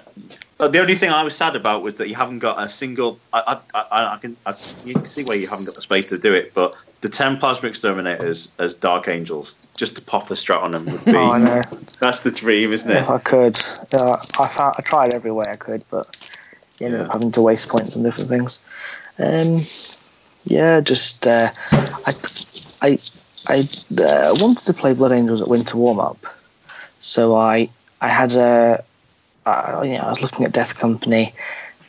the 0.58 0.78
only 0.80 0.94
thing 0.94 1.10
I 1.10 1.22
was 1.22 1.36
sad 1.36 1.56
about 1.56 1.82
was 1.82 1.96
that 1.96 2.08
you 2.08 2.14
haven't 2.14 2.38
got 2.38 2.62
a 2.62 2.68
single. 2.68 3.18
I, 3.32 3.58
I, 3.74 3.80
I, 3.80 4.14
I 4.14 4.16
can 4.16 4.36
I, 4.46 4.54
you 4.84 4.94
can 4.94 5.06
see 5.06 5.24
where 5.24 5.36
you 5.36 5.46
haven't 5.46 5.66
got 5.66 5.74
the 5.74 5.82
space 5.82 6.06
to 6.06 6.16
do 6.18 6.32
it, 6.32 6.54
but 6.54 6.74
the 7.00 7.08
ten 7.08 7.36
plasma 7.36 7.68
exterminators 7.68 8.50
as 8.58 8.74
dark 8.74 9.06
angels, 9.08 9.54
just 9.76 9.96
to 9.96 10.02
pop 10.02 10.28
the 10.28 10.34
strat 10.34 10.62
on 10.62 10.72
them 10.72 10.86
would 10.86 11.04
be. 11.04 11.14
Oh, 11.14 11.30
I 11.30 11.38
know. 11.38 11.62
That's 12.00 12.22
the 12.22 12.30
dream, 12.32 12.72
isn't 12.72 12.90
it? 12.90 13.02
If 13.02 13.10
I 13.10 13.18
could, 13.18 13.60
yeah, 13.92 14.16
I 14.38 14.48
found, 14.48 14.74
I 14.78 14.82
tried 14.82 15.14
every 15.14 15.30
way 15.30 15.46
I 15.48 15.56
could, 15.56 15.84
but 15.90 16.06
you 16.80 16.88
up 16.88 16.92
Yeah. 16.92 17.08
having 17.12 17.30
to 17.32 17.40
waste 17.42 17.68
points 17.68 17.96
on 17.96 18.02
different 18.02 18.28
things. 18.30 18.60
Um, 19.18 19.60
yeah, 20.44 20.80
just 20.80 21.26
uh, 21.26 21.50
I, 21.72 22.14
I, 22.82 22.98
I 23.46 23.68
uh, 24.00 24.34
wanted 24.38 24.64
to 24.66 24.74
play 24.74 24.92
Blood 24.94 25.12
Angels 25.12 25.40
at 25.40 25.48
Winter 25.48 25.76
Warm 25.76 26.00
Up, 26.00 26.18
so 26.98 27.36
I, 27.36 27.68
I 28.00 28.08
had 28.08 28.32
a, 28.32 28.82
uh, 29.46 29.82
you 29.84 29.92
know, 29.92 30.00
I 30.04 30.10
was 30.10 30.20
looking 30.20 30.44
at 30.44 30.52
Death 30.52 30.76
Company, 30.78 31.32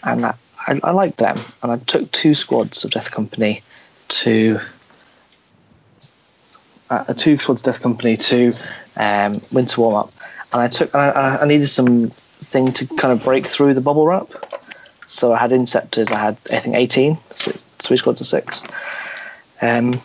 and 0.04 0.26
I, 0.26 0.34
I, 0.68 0.80
I 0.84 0.92
liked 0.92 1.18
them, 1.18 1.40
and 1.64 1.72
I 1.72 1.78
took 1.78 2.12
two 2.12 2.36
squads 2.36 2.84
of 2.86 2.92
Death 2.92 3.10
Company 3.10 3.64
to. 4.10 4.60
Uh, 6.90 7.14
two 7.14 7.38
squads 7.38 7.62
of 7.62 7.66
Death 7.66 7.82
Company 7.84 8.18
to 8.18 8.52
um, 8.98 9.40
Winter 9.52 9.80
Warm 9.82 9.96
Up, 9.96 10.14
and 10.54 10.62
I 10.64 10.68
took 10.68 10.94
I, 10.96 11.10
I- 11.10 11.42
I 11.42 11.46
needed 11.46 11.68
some 11.70 12.10
thing 12.10 12.72
to 12.74 12.88
kind 12.98 13.12
of 13.12 13.24
break 13.24 13.46
through 13.46 13.76
the 13.76 13.82
bubble 13.82 14.08
wrap. 14.08 14.28
So 15.06 15.34
I 15.34 15.38
had 15.38 15.52
Inceptors. 15.52 16.12
I 16.12 16.20
had 16.20 16.38
I 16.52 16.60
think 16.60 16.76
eighteen, 16.76 17.18
so 17.30 17.52
three 17.80 17.98
squads 17.98 18.22
of 18.22 18.28
six, 18.28 18.64
um, 19.62 20.00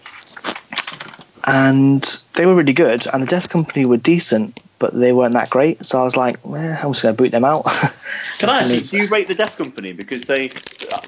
and 1.45 2.21
they 2.35 2.47
were 2.47 2.55
really 2.55 2.73
good. 2.73 3.07
And 3.13 3.23
the 3.23 3.27
Death 3.27 3.49
Company 3.49 3.87
were 3.87 3.97
decent, 3.97 4.61
but 4.79 4.99
they 4.99 5.13
weren't 5.13 5.35
that 5.35 5.51
great. 5.51 5.85
So 5.85 6.01
I 6.01 6.05
was 6.05 6.17
like, 6.17 6.37
eh, 6.47 6.77
I'm 6.83 6.93
just 6.93 7.03
going 7.03 7.15
to 7.17 7.23
boot 7.23 7.31
them 7.31 7.45
out. 7.45 7.65
Can 8.39 8.49
I 8.51 8.61
ask 8.61 8.91
do 8.91 8.97
you 8.99 9.07
rate 9.09 9.29
the 9.29 9.35
Death 9.35 9.57
Company? 9.59 9.93
Because 9.93 10.23
they, 10.23 10.49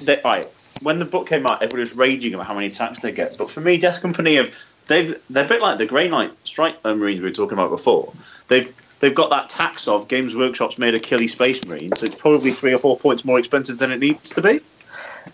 they 0.03 0.19
right, 0.23 0.45
when 0.81 0.99
the 0.99 1.05
book 1.05 1.27
came 1.27 1.45
out, 1.47 1.61
everybody 1.61 1.81
was 1.81 1.95
raging 1.95 2.33
about 2.33 2.47
how 2.47 2.53
many 2.53 2.67
attacks 2.67 2.99
they 2.99 3.11
get. 3.11 3.35
But 3.37 3.49
for 3.49 3.61
me, 3.61 3.77
Death 3.77 4.01
Company 4.01 4.35
have 4.35 4.51
they've 4.87 5.19
they're 5.29 5.45
a 5.45 5.47
bit 5.47 5.61
like 5.61 5.77
the 5.77 5.85
Grey 5.85 6.07
Knight 6.07 6.31
Strike 6.43 6.75
uh, 6.83 6.93
Marines 6.93 7.19
we 7.19 7.25
were 7.27 7.31
talking 7.31 7.57
about 7.57 7.69
before. 7.69 8.11
They've 8.47 8.73
they've 8.99 9.13
got 9.15 9.29
that 9.29 9.49
tax 9.49 9.87
of 9.87 10.07
Games 10.07 10.35
Workshop's 10.35 10.77
made 10.77 10.95
a 10.95 10.99
killy 10.99 11.27
Space 11.27 11.65
Marine, 11.65 11.91
so 11.95 12.05
it's 12.05 12.15
probably 12.15 12.51
three 12.51 12.73
or 12.73 12.77
four 12.77 12.97
points 12.97 13.23
more 13.25 13.39
expensive 13.39 13.77
than 13.79 13.91
it 13.91 13.99
needs 13.99 14.29
to 14.31 14.41
be. 14.41 14.59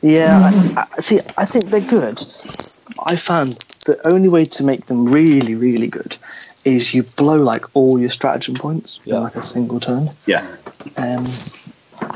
Yeah, 0.02 0.52
I, 0.76 0.86
I, 0.98 1.02
see, 1.02 1.20
I 1.38 1.46
think 1.46 1.66
they're 1.66 1.80
good. 1.80 2.22
I 3.06 3.16
found 3.16 3.64
the 3.86 4.06
only 4.08 4.28
way 4.28 4.44
to 4.46 4.64
make 4.64 4.88
them 4.88 5.06
really, 5.06 5.56
really 5.56 5.88
good 5.88 6.18
is 6.66 6.94
you 6.94 7.04
blow 7.04 7.38
like 7.42 7.66
all 7.76 8.00
your 8.02 8.10
stratagem 8.10 8.56
points 8.56 9.00
Yeah. 9.06 9.18
in 9.18 9.24
like 9.24 9.36
a 9.36 9.42
single 9.42 9.80
turn. 9.80 10.10
Yeah, 10.26 10.46
Um, 10.98 11.26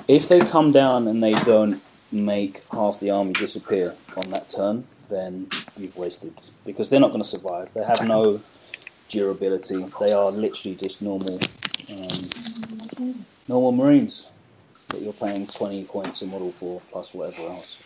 If 0.08 0.28
they 0.28 0.40
come 0.40 0.72
down 0.72 1.08
and 1.08 1.22
they 1.22 1.34
don't 1.34 1.82
make 2.12 2.64
half 2.72 3.00
the 3.00 3.10
army 3.12 3.34
disappear 3.34 3.94
on 4.16 4.30
that 4.32 4.50
turn, 4.50 4.86
then 5.10 5.48
you've 5.78 5.98
wasted 5.98 6.34
because 6.66 6.90
they're 6.90 7.00
not 7.00 7.10
going 7.12 7.22
to 7.22 7.28
survive. 7.28 7.74
They 7.74 7.84
have 7.84 8.06
no 8.06 8.42
durability. 9.10 9.86
They 10.00 10.12
are 10.12 10.32
literally 10.32 10.76
just 10.76 11.02
normal, 11.02 11.40
um, 11.90 13.26
normal 13.48 13.72
marines 13.72 14.28
that 14.90 15.02
you're 15.02 15.14
paying 15.14 15.48
twenty 15.48 15.84
points 15.84 16.22
a 16.22 16.26
model 16.28 16.52
for 16.52 16.82
plus 16.92 17.14
whatever 17.14 17.48
else. 17.48 17.82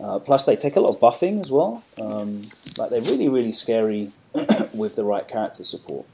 Uh, 0.00 0.18
plus, 0.18 0.44
they 0.44 0.56
take 0.56 0.76
a 0.76 0.80
lot 0.80 0.90
of 0.90 1.00
buffing 1.00 1.40
as 1.40 1.50
well. 1.50 1.82
Um, 2.00 2.42
like 2.78 2.90
they're 2.90 3.00
really, 3.02 3.28
really 3.28 3.52
scary 3.52 4.12
with 4.72 4.96
the 4.96 5.04
right 5.04 5.26
character 5.26 5.62
support. 5.62 6.06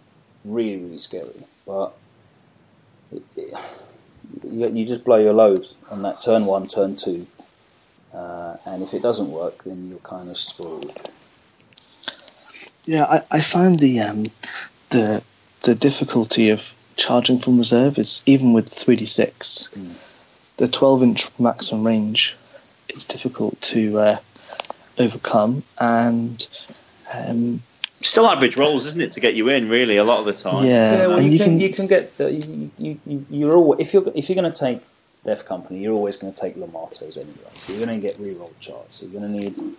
Really, 0.45 0.77
really 0.77 0.99
scary. 0.99 1.47
But 1.67 1.95
it, 3.11 3.23
it, 3.37 3.55
you, 4.45 4.69
you 4.69 4.85
just 4.85 5.05
blow 5.05 5.17
your 5.17 5.33
load 5.33 5.67
on 5.91 6.03
that 6.03 6.21
turn 6.21 6.45
one, 6.47 6.67
turn 6.67 6.97
two, 6.97 7.27
uh, 8.15 8.57
and 8.67 8.83
if 8.83 8.95
it 8.95 9.03
doesn't 9.03 9.31
work, 9.31 9.65
then 9.65 9.89
you're 9.89 9.99
kind 10.01 10.29
of 10.31 10.37
spoiled. 10.37 11.11
Yeah, 12.85 13.05
I, 13.05 13.23
I 13.31 13.41
found 13.41 13.79
the 13.81 14.01
um, 14.01 14.27
the 14.91 15.23
the 15.63 15.75
difficulty 15.75 16.51
of 16.51 16.75
charging 16.97 17.39
from 17.39 17.59
reserve 17.59 17.99
is 17.99 18.23
even 18.27 18.53
with 18.53 18.69
three 18.69 18.97
d 18.97 19.05
six, 19.07 19.69
Mm. 19.75 19.93
the 20.57 20.69
twelve 20.69 21.03
inch 21.03 21.29
maximum 21.39 21.87
range 21.87 22.37
is 22.89 23.05
difficult 23.05 23.61
to 23.61 23.99
uh, 23.99 24.19
overcome, 24.99 25.63
and 25.79 26.49
um, 27.15 27.63
still 28.01 28.27
average 28.27 28.57
rolls, 28.57 28.87
isn't 28.87 29.01
it, 29.01 29.13
to 29.13 29.21
get 29.21 29.35
you 29.35 29.49
in? 29.51 29.69
Really, 29.69 29.97
a 29.99 30.05
lot 30.05 30.19
of 30.21 30.25
the 30.25 30.33
time. 30.33 30.65
yeah, 30.65 30.99
Yeah, 31.03 31.07
well, 31.07 31.21
you, 31.21 31.31
you 31.33 31.39
can, 31.39 31.47
can, 31.51 31.61
you 31.61 31.73
can 31.73 31.87
get 31.87 32.17
the, 32.17 32.33
you, 32.33 32.71
you, 32.79 33.01
you, 33.07 33.27
you're 33.31 33.55
all 33.55 33.75
if 33.79 33.93
you're 33.95 34.11
if 34.15 34.29
you're 34.29 34.41
going 34.41 34.51
to 34.51 34.59
take 34.59 34.81
Death 35.25 35.45
Company, 35.45 35.81
you're 35.81 35.93
always 35.93 36.17
going 36.17 36.33
to 36.33 36.41
take 36.41 36.57
Lemartes 36.57 37.17
anyway. 37.17 37.51
So 37.55 37.73
you're 37.73 37.87
going 37.87 38.01
to 38.01 38.07
get 38.07 38.19
reroll 38.19 38.53
charts. 38.59 38.97
So 38.97 39.07
you're 39.07 39.21
going 39.21 39.33
to 39.33 39.39
need 39.39 39.77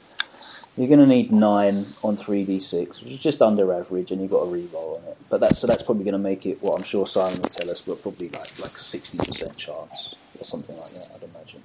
you're 0.77 0.87
going 0.87 0.99
to 0.99 1.07
need 1.07 1.31
nine 1.31 1.73
on 2.03 2.15
three 2.15 2.43
d 2.45 2.59
six, 2.59 3.01
which 3.01 3.13
is 3.13 3.19
just 3.19 3.41
under 3.41 3.73
average, 3.73 4.11
and 4.11 4.21
you've 4.21 4.31
got 4.31 4.43
a 4.43 4.47
reroll 4.47 4.97
on 4.97 5.03
it. 5.05 5.17
But 5.29 5.39
that's 5.41 5.59
so 5.59 5.67
that's 5.67 5.83
probably 5.83 6.03
going 6.03 6.13
to 6.13 6.19
make 6.19 6.45
it 6.45 6.61
what 6.61 6.77
I'm 6.77 6.83
sure 6.83 7.07
Simon 7.07 7.39
will 7.41 7.49
tell 7.49 7.69
us, 7.69 7.81
but 7.81 8.01
probably 8.01 8.29
like 8.29 8.57
like 8.59 8.71
a 8.71 8.79
sixty 8.79 9.17
percent 9.17 9.57
chance 9.57 10.15
or 10.39 10.45
something 10.45 10.77
like 10.77 10.91
that. 10.91 11.11
I'd 11.15 11.23
imagine. 11.35 11.63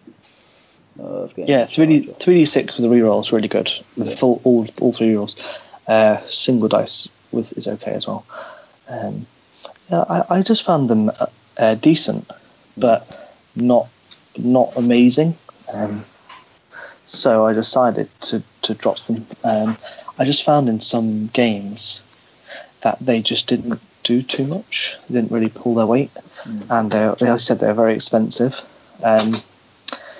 Uh, 0.98 1.28
yeah, 1.44 1.66
three 1.66 1.86
d 1.86 2.14
three 2.18 2.34
d 2.34 2.44
six 2.46 2.76
with 2.76 2.84
a 2.84 2.88
reroll 2.88 3.20
is 3.20 3.30
really 3.32 3.48
good 3.48 3.70
with 3.96 4.08
the 4.08 4.16
full 4.16 4.40
all 4.44 4.66
all 4.80 4.92
three 4.92 5.14
rolls. 5.14 5.36
Uh, 5.86 6.18
single 6.26 6.68
dice 6.68 7.08
with 7.30 7.56
is 7.58 7.68
okay 7.68 7.92
as 7.92 8.06
well. 8.06 8.24
Um, 8.88 9.26
yeah, 9.90 10.04
I, 10.08 10.38
I 10.38 10.42
just 10.42 10.64
found 10.64 10.88
them 10.90 11.10
uh, 11.10 11.26
uh, 11.58 11.74
decent, 11.76 12.28
but 12.76 13.25
not 13.56 13.88
not 14.38 14.76
amazing. 14.76 15.34
Um, 15.72 16.04
so 17.06 17.46
I 17.46 17.52
decided 17.52 18.08
to, 18.22 18.42
to 18.62 18.74
drop 18.74 18.98
them. 19.06 19.26
Um, 19.44 19.76
I 20.18 20.24
just 20.24 20.44
found 20.44 20.68
in 20.68 20.80
some 20.80 21.28
games 21.28 22.02
that 22.82 22.98
they 23.00 23.22
just 23.22 23.46
didn't 23.46 23.80
do 24.02 24.22
too 24.22 24.46
much. 24.46 24.96
They 25.08 25.14
didn't 25.14 25.32
really 25.32 25.48
pull 25.48 25.74
their 25.74 25.86
weight, 25.86 26.10
and 26.70 26.94
uh, 26.94 27.16
like 27.20 27.30
I 27.30 27.36
said, 27.36 27.60
they're 27.60 27.74
very 27.74 27.94
expensive. 27.94 28.60
Um, 29.02 29.34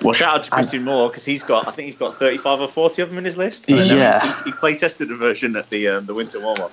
Well, 0.03 0.13
shout 0.13 0.35
out 0.35 0.43
to 0.43 0.51
Christian 0.51 0.83
Moore 0.83 1.09
because 1.09 1.25
he's 1.25 1.43
got, 1.43 1.67
I 1.67 1.71
think 1.71 1.87
he's 1.87 1.95
got 1.95 2.15
35 2.15 2.61
or 2.61 2.67
40 2.67 3.01
of 3.01 3.09
them 3.09 3.17
in 3.17 3.25
his 3.25 3.35
list. 3.37 3.67
And 3.67 3.79
Yeah. 3.87 4.43
He, 4.43 4.51
he 4.51 4.51
play 4.51 4.75
tested 4.75 5.09
a 5.09 5.15
version 5.15 5.55
at 5.55 5.69
the 5.69 5.87
um, 5.87 6.05
the 6.05 6.13
winter 6.13 6.39
warm 6.39 6.59
up. 6.59 6.71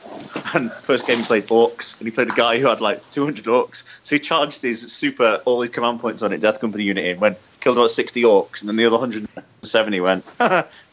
And 0.55 0.71
first 0.73 1.07
game 1.07 1.19
he 1.19 1.25
played 1.25 1.47
orcs, 1.47 1.99
and 1.99 2.07
he 2.07 2.11
played 2.11 2.29
a 2.29 2.35
guy 2.35 2.59
who 2.59 2.69
had 2.69 2.81
like 2.81 3.09
200 3.11 3.45
orcs. 3.47 3.85
So 4.03 4.17
he 4.17 4.21
charged 4.21 4.61
his 4.63 4.93
super, 4.93 5.41
all 5.47 5.63
his 5.63 5.71
command 5.71 6.01
points 6.01 6.23
on 6.23 6.33
it, 6.33 6.41
Death 6.41 6.61
Company 6.61 6.85
unit 6.85 7.05
in, 7.07 7.19
went, 7.19 7.39
killed 7.61 7.79
about 7.79 7.91
60 7.91 8.23
orcs, 8.23 8.61
and 8.61 8.69
then 8.69 8.77
the 8.77 8.85
other 8.85 8.99
170 8.99 10.01
went, 10.01 10.35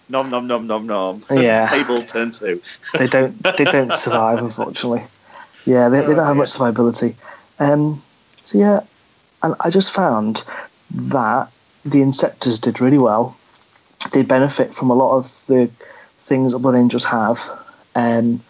nom 0.10 0.30
nom 0.30 0.48
nom 0.48 0.68
nom 0.68 0.88
nom. 0.88 1.24
Yeah. 1.30 1.66
Table 1.70 2.02
turn 2.04 2.32
two. 2.32 2.62
they 2.98 3.08
don't 3.08 3.42
they 3.44 3.66
don't 3.66 3.94
survive 4.06 4.40
unfortunately. 4.40 5.04
Yeah, 5.66 5.90
they, 5.90 6.00
they 6.02 6.16
don't 6.16 6.26
have 6.26 6.38
much 6.38 6.50
survivability. 6.50 7.16
Um, 7.60 8.02
so 8.44 8.58
yeah, 8.58 8.80
and 9.44 9.54
I 9.60 9.70
just 9.70 9.94
found 9.94 10.44
that 10.92 11.50
the 11.86 12.00
Inceptors 12.00 12.60
did 12.62 12.82
really 12.82 12.98
well. 12.98 13.38
They 14.14 14.24
benefit 14.24 14.74
from 14.74 14.90
a 14.90 14.94
lot 14.96 15.18
of 15.18 15.26
the 15.48 15.70
things 16.20 16.54
that 16.54 16.60
Blood 16.60 16.76
Angels 16.76 17.06
have. 17.06 17.40
Um, 17.96 18.44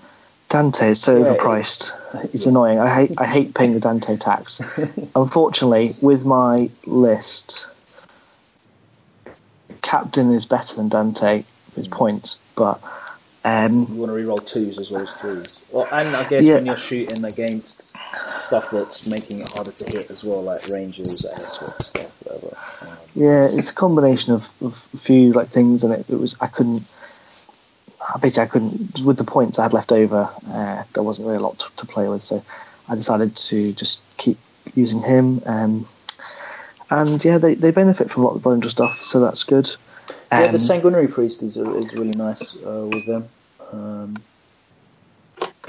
Dante 0.50 0.90
is 0.90 1.02
so 1.02 1.18
Yeah, 1.18 1.24
overpriced. 1.26 1.94
It's 2.34 2.46
annoying. 2.46 2.78
I 2.80 2.94
hate 2.94 3.12
I 3.18 3.26
hate 3.26 3.54
paying 3.54 3.74
the 3.74 3.80
Dante 3.80 4.18
tax. 4.18 4.62
Unfortunately, 5.16 5.96
with 6.02 6.26
my 6.26 6.70
list, 6.86 7.68
Captain 9.82 10.34
is 10.34 10.46
better 10.46 10.76
than 10.76 10.90
Dante 10.90 11.38
with 11.68 11.76
his 11.76 11.88
points, 11.88 12.40
but 12.56 12.82
um, 13.44 13.88
You 13.90 13.96
want 13.96 14.12
to 14.12 14.18
reroll 14.18 14.46
twos 14.46 14.78
as 14.78 14.92
well 14.92 15.02
as 15.02 15.14
threes. 15.16 15.48
Well, 15.72 15.88
and 15.92 16.16
I 16.16 16.28
guess 16.28 16.46
Yeah. 16.46 16.56
when 16.56 16.66
you're 16.66 16.76
shooting 16.76 17.24
against 17.26 17.94
stuff 18.38 18.70
that's 18.72 19.08
making 19.08 19.40
it 19.40 19.48
harder 19.50 19.72
to 19.72 19.86
hit 19.86 20.12
as 20.12 20.24
well, 20.24 20.44
like 20.44 20.68
rangers, 20.68 21.26
X 21.26 21.42
stuff, 21.80 22.24
whatever. 22.24 22.58
Um, 23.16 23.22
Yeah, 23.22 23.48
it's 23.52 23.72
a 23.72 23.74
combination 23.74 24.34
of, 24.34 24.50
of 24.62 24.88
a 24.94 24.98
few 24.98 25.32
like 25.34 25.50
things, 25.50 25.84
and 25.84 25.94
it, 25.94 26.06
it 26.10 26.20
was 26.20 26.36
I 26.42 26.48
couldn't. 26.48 26.84
Basically, 28.22 28.44
I 28.44 28.48
couldn't 28.48 29.02
with 29.06 29.18
the 29.18 29.24
points 29.24 29.60
I 29.60 29.64
had 29.64 29.74
left 29.74 29.92
over. 29.92 30.30
Uh, 30.50 30.84
there 30.94 31.04
wasn't 31.04 31.28
really 31.28 31.38
a 31.38 31.42
lot 31.42 31.60
to, 31.60 31.68
to 31.78 31.86
play 31.86 32.08
with, 32.10 32.24
so 32.24 32.44
I 32.90 32.96
decided 32.96 33.36
to 33.36 33.72
just 33.74 34.02
keep 34.18 34.38
using 34.76 35.02
him. 35.02 35.42
Um, 35.46 35.88
and 36.90 37.24
yeah, 37.24 37.38
they, 37.38 37.54
they 37.56 37.72
benefit 37.72 38.12
from 38.12 38.24
a 38.24 38.26
lot 38.28 38.36
of 38.36 38.42
the 38.42 38.50
Bollinger 38.50 38.70
stuff, 38.70 38.98
so 38.98 39.20
that's 39.22 39.44
good. 39.44 39.70
yeah, 40.32 40.44
the 40.44 40.54
Um, 40.54 40.58
sanguinary 40.60 41.08
priest 41.08 41.42
is, 41.44 41.56
is 41.58 41.94
really 41.94 42.12
nice 42.18 42.56
uh, 42.66 42.88
with 42.92 43.06
them. 43.06 43.30
Um, 43.72 44.18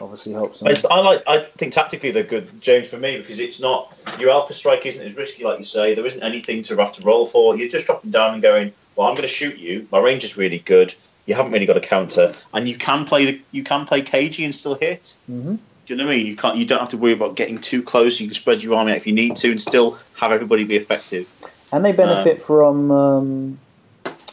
obviously 0.01 0.33
helps 0.33 0.61
them. 0.61 0.69
I 0.91 1.01
like. 1.01 1.23
I 1.27 1.41
think 1.41 1.73
tactically 1.73 2.11
they're 2.11 2.23
good, 2.23 2.61
James, 2.61 2.89
for 2.89 2.99
me 2.99 3.19
because 3.19 3.39
it's 3.39 3.61
not 3.61 4.01
your 4.19 4.31
alpha 4.31 4.55
strike 4.55 4.87
isn't 4.87 5.03
as 5.03 5.17
risky, 5.17 5.45
like 5.45 5.59
you 5.59 5.65
say. 5.65 5.95
There 5.95 6.07
isn't 6.07 6.23
anything 6.23 6.63
to 6.63 6.77
have 6.77 6.93
to 6.95 7.03
roll 7.03 7.27
for. 7.27 7.57
You're 7.57 7.69
just 7.69 7.87
dropping 7.87 8.11
down 8.11 8.35
and 8.35 8.43
going. 8.43 8.73
Well, 8.97 9.09
I'm 9.09 9.15
going 9.15 9.23
to 9.23 9.29
shoot 9.29 9.57
you. 9.57 9.89
My 9.91 9.99
range 9.99 10.23
is 10.23 10.37
really 10.37 10.59
good. 10.59 10.95
You 11.27 11.35
haven't 11.35 11.53
really 11.53 11.67
got 11.67 11.77
a 11.77 11.81
counter, 11.81 12.35
and 12.53 12.69
you 12.69 12.77
can 12.77 13.05
play 13.05 13.25
the 13.25 13.41
you 13.53 13.63
can 13.65 13.85
play 13.87 14.03
cagey 14.03 14.45
and 14.45 14.55
still 14.55 14.75
hit. 14.75 15.17
Mhm. 15.31 15.59
Do 15.85 15.95
you 15.95 15.97
know 15.97 16.05
what 16.07 16.13
I 16.13 16.17
mean? 16.17 16.27
You 16.27 16.37
can't. 16.37 16.57
You 16.57 16.65
don't 16.65 16.79
have 16.81 16.91
to 16.91 16.97
worry 16.97 17.13
about 17.13 17.35
getting 17.37 17.59
too 17.59 17.83
close. 17.83 18.21
You 18.21 18.27
can 18.29 18.35
spread 18.35 18.63
your 18.63 18.75
army 18.75 18.93
out 18.93 18.99
if 18.99 19.07
you 19.07 19.13
need 19.13 19.37
to, 19.37 19.51
and 19.51 19.61
still 19.61 19.99
have 20.17 20.33
everybody 20.33 20.65
be 20.65 20.77
effective. 20.77 21.27
And 21.73 21.85
they 21.85 21.93
benefit 21.93 22.41
from 22.41 22.91
um, 22.91 23.59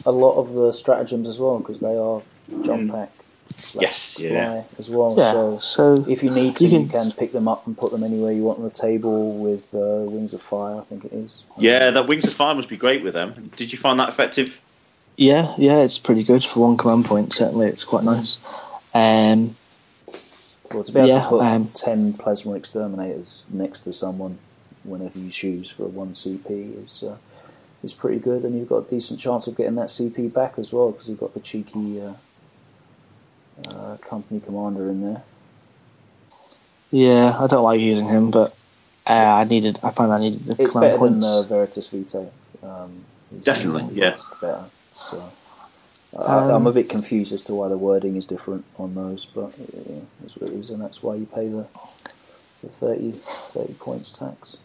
a 0.04 0.12
lot 0.12 0.36
of 0.36 0.52
the 0.52 0.72
stratagems 0.72 1.28
as 1.28 1.38
well 1.38 1.58
because 1.58 1.80
they 1.80 1.96
are 1.96 2.20
jump 2.62 2.90
Mm. 2.90 3.08
Pack 3.56 3.82
Yes, 3.82 4.14
fly 4.14 4.26
yeah. 4.26 4.62
as 4.78 4.90
well. 4.90 5.14
yeah, 5.16 5.32
So 5.32 5.58
so 5.58 6.04
if 6.08 6.22
you 6.22 6.30
need 6.30 6.56
to, 6.56 6.66
You 6.66 6.80
you 6.80 6.88
can- 6.88 7.10
can, 7.10 7.12
pick 7.12 7.32
them 7.32 7.48
up 7.48 7.66
and 7.66 7.76
put 7.76 7.90
them 7.92 8.02
anywhere 8.02 8.32
you 8.32 8.42
want 8.42 8.58
on 8.58 8.64
the 8.64 8.70
table 8.70 9.32
with 9.34 9.74
uh, 9.74 9.78
Wings 10.10 10.32
of 10.34 10.40
Fire, 10.42 10.76
I 10.78 10.82
think 10.82 11.04
it 11.04 11.12
is. 11.12 11.44
Yeah, 11.58 11.90
that 11.90 12.06
wings 12.08 12.24
of 12.24 12.32
fire 12.32 12.54
must 12.54 12.68
be 12.68 12.76
great 12.76 13.02
with 13.02 13.14
them. 13.14 13.50
Did 13.56 13.72
you 13.72 13.78
find 13.78 13.98
that 14.00 14.08
effective? 14.08 14.60
yeah, 15.16 15.54
yeah, 15.58 15.78
it's 15.82 15.98
pretty 15.98 16.22
good 16.24 16.42
for 16.42 16.60
one 16.60 16.76
command 16.78 17.04
point. 17.04 17.34
Certainly, 17.34 17.66
it's 17.68 17.84
quite 17.84 18.04
nice. 18.04 18.38
Um, 18.94 19.56
Well, 20.72 20.84
to 20.84 20.92
be 20.92 20.98
able 21.00 21.08
Yeah, 21.08 21.22
to 21.22 21.28
put 21.28 21.40
um, 21.42 21.68
10 21.74 22.12
Plasma 22.14 22.54
Exterminators 22.54 23.44
next 23.50 23.80
to 23.80 23.92
someone 23.92 24.38
whenever 24.84 25.18
you 25.18 25.30
choose 25.30 25.68
for 25.70 25.82
a 25.84 25.88
1 25.88 26.12
CP 26.14 26.84
is, 26.84 27.02
uh, 27.02 27.16
is 27.82 27.92
pretty 27.92 28.18
good, 28.20 28.44
and 28.44 28.56
you've 28.58 28.68
got 28.68 28.86
a 28.86 28.88
decent 28.88 29.18
chance 29.20 29.46
of 29.46 29.56
getting 29.56 29.74
that 29.74 29.88
CP 29.90 30.32
back 30.32 30.54
as 30.58 30.72
well 30.72 30.92
because 30.92 31.08
you've 31.08 31.18
got 31.20 31.34
the 31.34 31.40
cheeky 31.40 32.00
uh, 32.00 32.12
uh, 33.68 33.96
company 33.98 34.40
commander 34.40 34.88
in 34.90 35.02
there. 35.02 35.22
yeah, 36.90 37.36
I 37.38 37.46
don't 37.46 37.62
like 37.64 37.80
using 37.80 38.06
him, 38.06 38.30
but 38.30 38.54
uh, 39.06 39.12
I 39.12 39.44
needed. 39.44 39.78
I 39.82 39.90
found 39.90 40.12
I 40.12 40.18
needed 40.18 40.40
the 40.44 40.62
It's 40.62 40.72
command 40.72 40.92
better 40.92 40.98
points. 40.98 41.26
than 41.36 41.44
uh, 41.44 41.48
Veritas 41.48 41.88
Vitae. 41.88 42.28
Um, 42.62 43.04
Definitely, 43.42 43.84
it's 43.84 44.26
yeah. 44.30 44.36
better. 44.40 44.64
So, 44.96 45.30
I 46.18 46.44
I'm 46.50 46.50
Um, 46.50 46.66
a 46.66 46.72
bit 46.72 46.88
confused 46.88 47.32
as 47.32 47.44
to 47.44 47.54
why 47.54 47.68
the 47.68 47.78
wording 47.78 48.16
is 48.16 48.26
different 48.26 48.64
on 48.78 48.94
those, 48.96 49.24
but 49.26 49.52
yeah, 49.88 50.00
that's 50.20 50.36
what 50.36 50.50
it 50.50 50.56
is, 50.56 50.70
and 50.70 50.82
that's 50.82 51.02
why 51.02 51.14
you 51.14 51.26
pay 51.26 51.46
the, 51.48 51.66
the 52.62 52.68
30, 52.68 53.12
30 53.12 53.74
points 53.74 54.10
tax. 54.10 54.56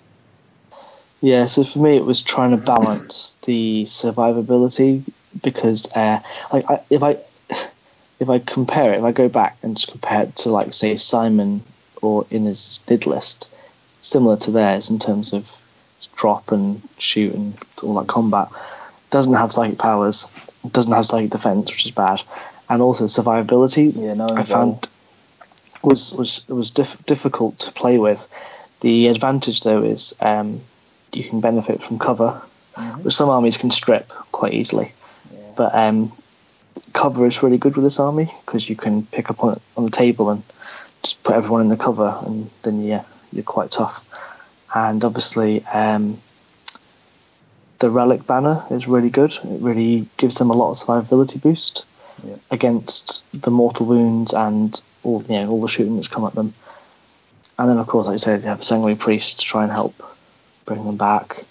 Yeah, 1.22 1.46
so 1.46 1.64
for 1.64 1.80
me, 1.80 1.96
it 1.96 2.06
was 2.06 2.22
trying 2.22 2.52
to 2.52 2.58
balance 2.58 3.38
the 3.46 3.84
survivability 3.84 5.04
because, 5.44 5.90
uh, 5.96 6.20
like, 6.52 6.70
I, 6.70 6.82
if 6.90 7.02
I 7.04 7.18
if 8.20 8.30
I 8.30 8.40
compare 8.40 8.94
it, 8.94 8.98
if 8.98 9.04
I 9.04 9.12
go 9.12 9.30
back 9.30 9.58
and 9.62 9.78
just 9.78 9.92
compare 9.92 10.24
it 10.24 10.36
to, 10.38 10.50
like, 10.50 10.74
say, 10.74 10.96
Simon 10.96 11.62
or 12.02 12.26
in 12.30 12.46
his 12.46 12.80
did 12.86 13.06
list, 13.06 13.52
similar 14.02 14.38
to 14.38 14.52
theirs 14.52 14.90
in 14.90 15.00
terms 15.00 15.34
of 15.34 15.52
drop 16.16 16.52
and 16.52 16.82
shoot 16.98 17.34
and 17.34 17.58
all 17.84 17.96
that 17.96 18.08
combat, 18.08 18.48
doesn't 19.10 19.34
have 19.34 19.52
psychic 19.52 19.78
powers, 19.78 20.28
doesn't 20.72 20.94
have 20.94 21.08
psychic 21.08 21.32
defense, 21.32 21.72
which 21.72 21.86
is 21.86 21.92
bad, 21.92 22.22
and 22.70 22.82
also 22.82 23.06
survivability. 23.06 23.96
Yeah, 23.96 24.14
no 24.14 24.30
I 24.30 24.44
found 24.44 24.88
was 25.84 26.14
was 26.14 26.48
was 26.48 26.72
diff- 26.72 27.06
difficult 27.06 27.60
to 27.60 27.72
play 27.72 27.98
with. 27.98 28.28
The 28.82 29.08
advantage 29.08 29.62
though 29.62 29.84
is 29.84 30.14
um, 30.20 30.62
you 31.14 31.24
can 31.24 31.40
benefit 31.40 31.82
from 31.82 32.00
cover, 32.00 32.42
which 33.02 33.14
some 33.16 33.30
armies 33.30 33.58
can 33.58 33.72
strip 33.72 34.10
quite 34.32 34.54
easily. 34.54 34.92
Yeah. 35.32 35.40
But 35.56 35.76
um, 35.76 36.12
cover 36.94 37.26
is 37.26 37.42
really 37.44 37.58
good 37.58 37.76
with 37.76 37.84
this 37.86 38.00
army 38.00 38.32
because 38.46 38.70
you 38.70 38.76
can 38.76 39.06
pick 39.08 39.30
up 39.30 39.44
on 39.44 39.60
on 39.78 39.86
the 39.86 39.92
table 39.92 40.30
and 40.30 40.44
just 41.04 41.22
put 41.24 41.36
everyone 41.36 41.62
in 41.62 41.70
the 41.70 41.78
cover, 41.78 42.18
and 42.26 42.50
then 42.64 42.84
yeah, 42.84 43.04
you're 43.32 43.44
quite 43.44 43.72
tough. 43.72 44.04
And 44.74 45.04
obviously, 45.04 45.64
um, 45.66 46.18
the 47.80 47.90
relic 47.90 48.26
banner 48.28 48.64
is 48.72 48.88
really 48.88 49.10
good. 49.10 49.34
It 49.44 49.62
really 49.62 50.08
gives 50.18 50.36
them 50.36 50.50
a 50.50 50.54
lot 50.54 50.72
of 50.72 50.78
survivability 50.78 51.42
boost 51.42 51.86
Yeah. 52.26 52.36
against 52.50 53.24
the 53.34 53.52
mortal 53.52 53.86
wounds 53.86 54.34
and 54.34 54.82
all 55.04 55.24
you 55.30 55.36
know 55.36 55.50
all 55.52 55.62
the 55.62 55.68
shooting 55.68 55.96
that's 55.96 56.08
come 56.08 56.26
at 56.26 56.34
them. 56.34 56.54
And 57.58 57.70
then, 57.70 57.78
of 57.78 57.88
course, 57.88 58.08
like 58.08 58.16
I 58.16 58.18
said, 58.18 58.42
you 58.44 58.50
have 58.50 58.62
a 58.62 58.64
sanguinary 58.64 58.98
priest 58.98 59.40
to 59.40 59.46
try 59.46 59.64
and 59.64 59.72
help 59.72 59.94
bring 60.66 60.84
them 60.84 60.98
back, 60.98 61.46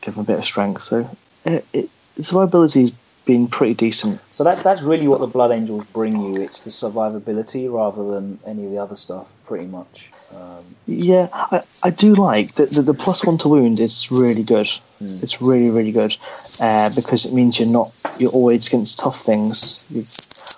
give 0.00 0.14
them 0.14 0.24
a 0.24 0.26
bit 0.26 0.38
of 0.38 0.44
strength. 0.44 0.82
So 0.82 1.08
it, 1.44 1.64
it, 1.72 1.88
survivability's 2.18 2.92
been 3.30 3.46
pretty 3.46 3.74
decent. 3.74 4.20
So 4.32 4.42
that's 4.42 4.62
that's 4.62 4.82
really 4.82 5.06
what 5.06 5.20
the 5.20 5.26
Blood 5.36 5.52
Angels 5.52 5.84
bring 5.98 6.14
you. 6.20 6.42
It's 6.42 6.60
the 6.62 6.70
survivability 6.70 7.72
rather 7.72 8.02
than 8.12 8.40
any 8.44 8.64
of 8.66 8.70
the 8.72 8.78
other 8.78 8.96
stuff, 8.96 9.32
pretty 9.46 9.66
much. 9.66 10.10
Um, 10.34 10.64
Yeah, 10.86 11.28
I, 11.32 11.62
I 11.84 11.90
do 11.90 12.14
like 12.14 12.54
that 12.54 12.70
the, 12.70 12.82
the 12.82 12.94
plus 12.94 13.24
one 13.24 13.38
to 13.38 13.48
wound 13.48 13.78
is 13.78 14.10
really 14.10 14.42
good. 14.42 14.68
Hmm. 14.98 15.18
It's 15.22 15.40
really 15.40 15.70
really 15.70 15.92
good 15.92 16.16
uh, 16.60 16.90
because 16.94 17.24
it 17.24 17.32
means 17.32 17.58
you're 17.58 17.76
not 17.80 17.88
you're 18.18 18.32
always 18.32 18.66
against 18.66 18.98
tough 18.98 19.18
things. 19.20 19.84
You've 19.90 20.14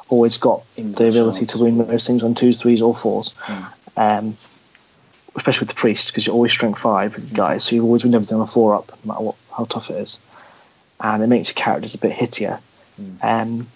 always 0.08 0.38
got 0.38 0.64
In 0.76 0.92
the 0.92 1.04
the 1.04 1.08
ability 1.08 1.44
to 1.46 1.58
wound 1.58 1.80
those 1.80 2.06
things 2.06 2.22
on 2.22 2.34
twos, 2.34 2.62
threes, 2.62 2.80
or 2.80 2.94
fours. 2.94 3.34
Hmm. 3.38 3.64
Um, 3.96 4.36
especially 5.36 5.64
with 5.66 5.74
the 5.74 5.82
priests 5.84 6.10
because 6.10 6.26
you're 6.26 6.34
always 6.34 6.52
strength 6.52 6.80
five 6.80 7.14
with 7.16 7.28
the 7.28 7.34
guys, 7.34 7.64
so 7.64 7.74
you've 7.74 7.84
always 7.84 8.04
win 8.04 8.14
everything 8.14 8.36
on 8.36 8.42
a 8.42 8.46
four 8.46 8.74
up, 8.74 8.92
no 9.04 9.12
matter 9.12 9.24
what 9.24 9.36
how 9.56 9.64
tough 9.64 9.90
it 9.90 9.96
is, 9.96 10.20
and 11.02 11.22
it 11.22 11.26
makes 11.26 11.48
your 11.48 11.54
characters 11.54 11.94
a 11.94 11.98
bit 11.98 12.12
hittier. 12.12 12.60
Um, 13.22 13.68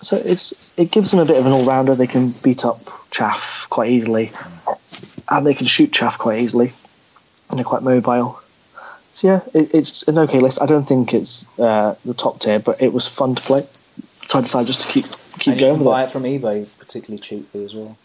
so 0.00 0.16
it's 0.16 0.74
it 0.76 0.90
gives 0.90 1.10
them 1.10 1.20
a 1.20 1.24
bit 1.24 1.38
of 1.38 1.46
an 1.46 1.52
all 1.52 1.64
rounder. 1.64 1.94
They 1.94 2.06
can 2.06 2.32
beat 2.42 2.64
up 2.64 2.78
chaff 3.10 3.66
quite 3.70 3.90
easily, 3.90 4.32
and 5.28 5.46
they 5.46 5.54
can 5.54 5.66
shoot 5.66 5.92
chaff 5.92 6.18
quite 6.18 6.40
easily, 6.40 6.72
and 7.48 7.58
they're 7.58 7.64
quite 7.64 7.82
mobile. 7.82 8.40
So 9.12 9.28
yeah, 9.28 9.40
it, 9.54 9.72
it's 9.72 10.02
an 10.04 10.18
okay 10.18 10.40
list. 10.40 10.60
I 10.60 10.66
don't 10.66 10.82
think 10.82 11.14
it's 11.14 11.46
uh, 11.58 11.94
the 12.04 12.14
top 12.14 12.40
tier, 12.40 12.58
but 12.58 12.82
it 12.82 12.92
was 12.92 13.08
fun 13.08 13.34
to 13.36 13.42
play. 13.42 13.66
So 14.22 14.38
I 14.38 14.42
decided 14.42 14.66
just 14.66 14.80
to 14.82 14.88
keep 14.88 15.04
keep 15.38 15.52
and 15.52 15.60
you 15.60 15.66
going 15.66 15.76
can 15.76 15.84
with 15.84 15.92
buy 15.92 16.02
it. 16.02 16.06
it 16.06 16.10
from 16.10 16.22
eBay 16.24 16.66
particularly 16.78 17.20
cheaply 17.20 17.64
as 17.64 17.74
well. 17.74 17.96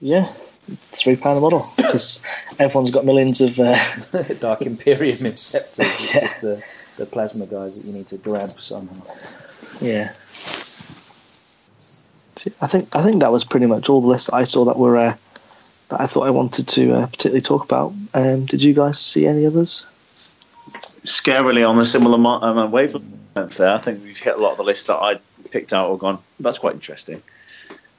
Yeah, 0.00 0.32
three 0.66 1.16
pound 1.16 1.38
a 1.38 1.40
model 1.40 1.66
because 1.76 2.22
everyone's 2.58 2.90
got 2.90 3.04
millions 3.04 3.40
of. 3.40 3.60
Uh, 3.60 3.76
Dark 4.40 4.62
Imperium 4.62 5.16
Inceptors. 5.18 5.80
It's 5.80 6.12
just 6.12 6.40
the, 6.40 6.62
the 6.96 7.06
plasma 7.06 7.46
guys 7.46 7.76
that 7.76 7.86
you 7.88 7.96
need 7.96 8.06
to 8.08 8.16
grab 8.18 8.48
somehow. 8.48 9.02
Yeah. 9.80 10.12
I 12.60 12.66
think 12.66 12.94
I 12.94 13.02
think 13.02 13.20
that 13.20 13.32
was 13.32 13.44
pretty 13.44 13.66
much 13.66 13.88
all 13.88 14.00
the 14.00 14.06
lists 14.06 14.30
I 14.30 14.44
saw 14.44 14.64
that 14.66 14.78
were 14.78 14.96
uh, 14.96 15.16
that 15.88 16.00
I 16.00 16.06
thought 16.06 16.26
I 16.26 16.30
wanted 16.30 16.68
to 16.68 16.94
uh, 16.94 17.06
particularly 17.06 17.40
talk 17.40 17.64
about. 17.64 17.92
Um, 18.14 18.46
did 18.46 18.62
you 18.62 18.72
guys 18.72 19.00
see 19.00 19.26
any 19.26 19.46
others? 19.46 19.84
Scarily 21.04 21.68
on 21.68 21.78
a 21.78 21.86
similar 21.86 22.18
mo- 22.18 22.40
um, 22.40 22.70
wavelength. 22.70 23.56
there. 23.56 23.72
I 23.72 23.78
think 23.78 24.02
we've 24.02 24.18
hit 24.18 24.36
a 24.36 24.38
lot 24.38 24.52
of 24.52 24.56
the 24.58 24.64
lists 24.64 24.86
that 24.86 24.96
I 24.96 25.18
picked 25.50 25.72
out 25.72 25.88
or 25.88 25.98
gone. 25.98 26.18
That's 26.40 26.58
quite 26.58 26.74
interesting. 26.74 27.22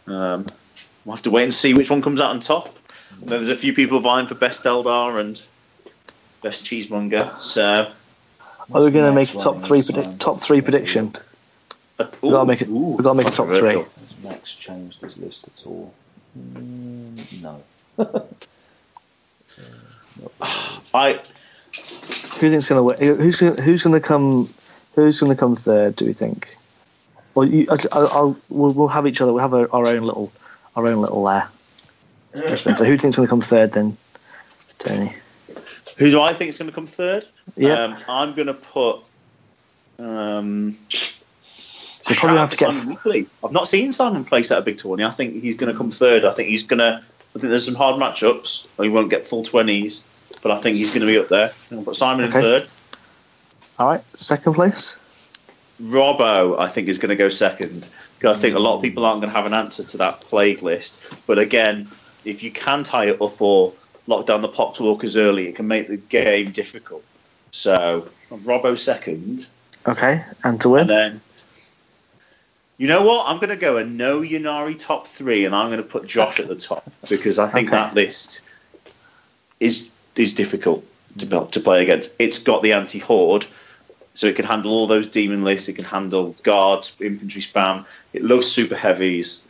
Um, 0.07 0.45
we'll 1.03 1.15
have 1.15 1.23
to 1.23 1.31
wait 1.31 1.43
and 1.43 1.53
see 1.53 1.73
which 1.73 1.89
one 1.89 2.01
comes 2.01 2.21
out 2.21 2.31
on 2.31 2.39
top. 2.39 2.75
And 3.19 3.29
then 3.29 3.37
there's 3.39 3.49
a 3.49 3.55
few 3.55 3.73
people 3.73 3.99
vying 3.99 4.27
for 4.27 4.35
best 4.35 4.63
Eldar 4.63 5.19
and 5.19 5.41
best 6.41 6.65
cheesemonger. 6.65 7.41
So 7.41 7.91
Are 8.73 8.83
we 8.83 8.91
going 8.91 9.09
to 9.09 9.13
make 9.13 9.33
a 9.33 9.37
top 9.37 9.61
three 9.61 9.79
this 9.79 9.91
predict 9.91 10.09
time? 10.11 10.17
top 10.19 10.41
three 10.41 10.61
prediction? 10.61 11.15
uh, 11.99 12.07
We 12.21 12.29
gotta 12.29 12.45
make 12.45 12.61
it. 12.61 12.67
ooh, 12.67 12.95
We 12.97 13.03
gotta 13.03 13.17
make 13.17 13.27
a 13.27 13.31
top 13.31 13.47
three. 13.47 13.75
Has 13.75 13.87
Max 14.23 14.53
changed 14.55 15.01
his 15.01 15.17
list 15.17 15.47
at 15.47 15.63
all? 15.65 15.93
Mm, 16.37 17.41
no. 17.41 17.63
I 20.93 21.13
Who 21.13 22.49
thinks 22.49 22.69
going 22.69 22.79
to 22.79 22.83
win? 22.83 22.97
Who's 23.17 23.35
gonna, 23.37 23.61
who's 23.61 23.83
going 23.83 23.93
to 23.99 24.05
come? 24.05 24.53
Who's 24.95 25.19
going 25.19 25.31
to 25.31 25.37
come 25.39 25.55
third? 25.55 25.95
Do 25.95 26.05
we 26.05 26.13
think? 26.13 26.55
Well, 27.35 27.47
you, 27.47 27.67
I, 27.69 27.77
I'll, 27.91 28.07
I'll 28.07 28.37
we'll, 28.49 28.73
we'll 28.73 28.87
have 28.87 29.05
each 29.07 29.21
other. 29.21 29.31
We'll 29.31 29.41
have 29.43 29.53
our, 29.53 29.69
our 29.71 29.87
own 29.87 30.01
little 30.03 30.31
our 30.75 30.87
own 30.87 31.01
little 31.01 31.25
uh, 31.27 31.47
list. 32.33 32.63
So 32.63 32.83
who 32.85 32.97
thinks 32.97 33.15
going 33.15 33.27
to 33.27 33.29
come 33.29 33.41
third 33.41 33.71
then? 33.73 33.95
Tony. 34.79 35.13
Who 35.97 36.09
do 36.11 36.21
I 36.21 36.33
think 36.33 36.49
is 36.49 36.57
going 36.57 36.69
to 36.69 36.75
come 36.75 36.87
third? 36.87 37.25
Yeah. 37.55 37.83
Um, 37.83 37.97
I'm 38.07 38.33
going 38.33 38.47
to 38.47 38.53
put. 38.53 39.01
Um, 39.99 40.77
So 42.01 42.13
probably 42.15 42.37
have 42.37 42.51
to 42.51 42.57
get. 42.57 42.71
Simon 42.71 42.87
Weekly. 42.89 43.27
I've 43.43 43.51
not 43.51 43.67
seen 43.67 43.91
Simon 43.91 44.23
place 44.23 44.49
at 44.51 44.57
a 44.57 44.61
big 44.61 44.77
tourney. 44.77 45.03
I 45.03 45.11
think 45.11 45.41
he's 45.41 45.55
going 45.55 45.71
to 45.71 45.77
come 45.77 45.91
third. 45.91 46.23
I 46.23 46.31
think 46.31 46.49
he's 46.49 46.63
going 46.63 46.79
to. 46.79 47.03
I 47.35 47.39
think 47.39 47.49
there's 47.49 47.65
some 47.65 47.75
hard 47.75 47.99
matchups. 47.99 48.67
He 48.81 48.89
won't 48.89 49.09
get 49.09 49.27
full 49.27 49.43
twenties, 49.43 50.03
but 50.41 50.51
I 50.51 50.55
think 50.55 50.77
he's 50.77 50.89
going 50.89 51.01
to 51.01 51.07
be 51.07 51.17
up 51.17 51.27
there. 51.27 51.51
I'm 51.69 51.77
going 51.77 51.85
put 51.85 51.95
Simon 51.95 52.25
Okay. 52.25 52.37
in 52.37 52.43
third. 52.43 52.69
All 53.79 53.89
right, 53.89 54.03
second 54.15 54.53
place. 54.53 54.95
Robbo, 55.81 56.57
I 56.57 56.67
think, 56.67 56.87
is 56.87 56.97
going 56.97 57.09
to 57.09 57.15
go 57.15 57.29
second. 57.29 57.89
Because 58.17 58.37
I 58.37 58.41
think 58.41 58.55
a 58.55 58.59
lot 58.59 58.75
of 58.75 58.81
people 58.81 59.05
aren't 59.05 59.21
going 59.21 59.31
to 59.31 59.35
have 59.37 59.45
an 59.45 59.53
answer 59.53 59.83
to 59.83 59.97
that 59.97 60.21
plague 60.21 60.63
list. 60.63 60.99
But 61.27 61.37
again, 61.37 61.87
if 62.25 62.41
you 62.41 62.49
can 62.49 62.83
tie 62.83 63.05
it 63.05 63.21
up 63.21 63.39
or 63.39 63.73
lock 64.07 64.25
down 64.25 64.41
the 64.41 64.49
Poxwalkers 64.49 65.17
early, 65.17 65.47
it 65.47 65.55
can 65.55 65.67
make 65.67 65.87
the 65.87 65.97
game 65.97 66.51
difficult. 66.51 67.03
So, 67.51 68.07
Robbo 68.31 68.77
second. 68.77 69.47
Okay, 69.87 70.23
and 70.43 70.59
to 70.61 70.69
win. 70.69 70.81
And 70.81 70.89
then, 70.89 71.21
you 72.77 72.87
know 72.87 73.03
what? 73.03 73.29
I'm 73.29 73.37
going 73.37 73.49
to 73.49 73.55
go 73.55 73.77
a 73.77 73.85
no 73.85 74.21
Ynnari 74.21 74.77
top 74.77 75.07
three, 75.07 75.45
and 75.45 75.55
I'm 75.55 75.69
going 75.69 75.81
to 75.81 75.87
put 75.87 76.05
Josh 76.07 76.39
at 76.39 76.47
the 76.47 76.55
top 76.55 76.83
because 77.09 77.39
I 77.39 77.47
think 77.47 77.69
Okay. 77.69 77.77
that 77.77 77.93
list 77.93 78.41
is 79.59 79.89
is 80.15 80.33
difficult 80.33 80.83
to 81.19 81.25
build, 81.25 81.51
to 81.53 81.59
play 81.59 81.81
against. 81.83 82.11
It's 82.19 82.39
got 82.39 82.63
the 82.63 82.73
anti 82.73 82.99
horde, 82.99 83.45
so 84.13 84.27
it 84.27 84.35
can 84.35 84.45
handle 84.45 84.71
all 84.71 84.87
those 84.87 85.07
demon 85.07 85.43
lists. 85.43 85.69
It 85.69 85.73
can 85.73 85.85
handle 85.85 86.35
guards, 86.43 86.95
infantry 86.99 87.41
spam. 87.41 87.85
It 88.13 88.23
loves 88.23 88.49
super 88.51 88.75
heavies. 88.75 89.43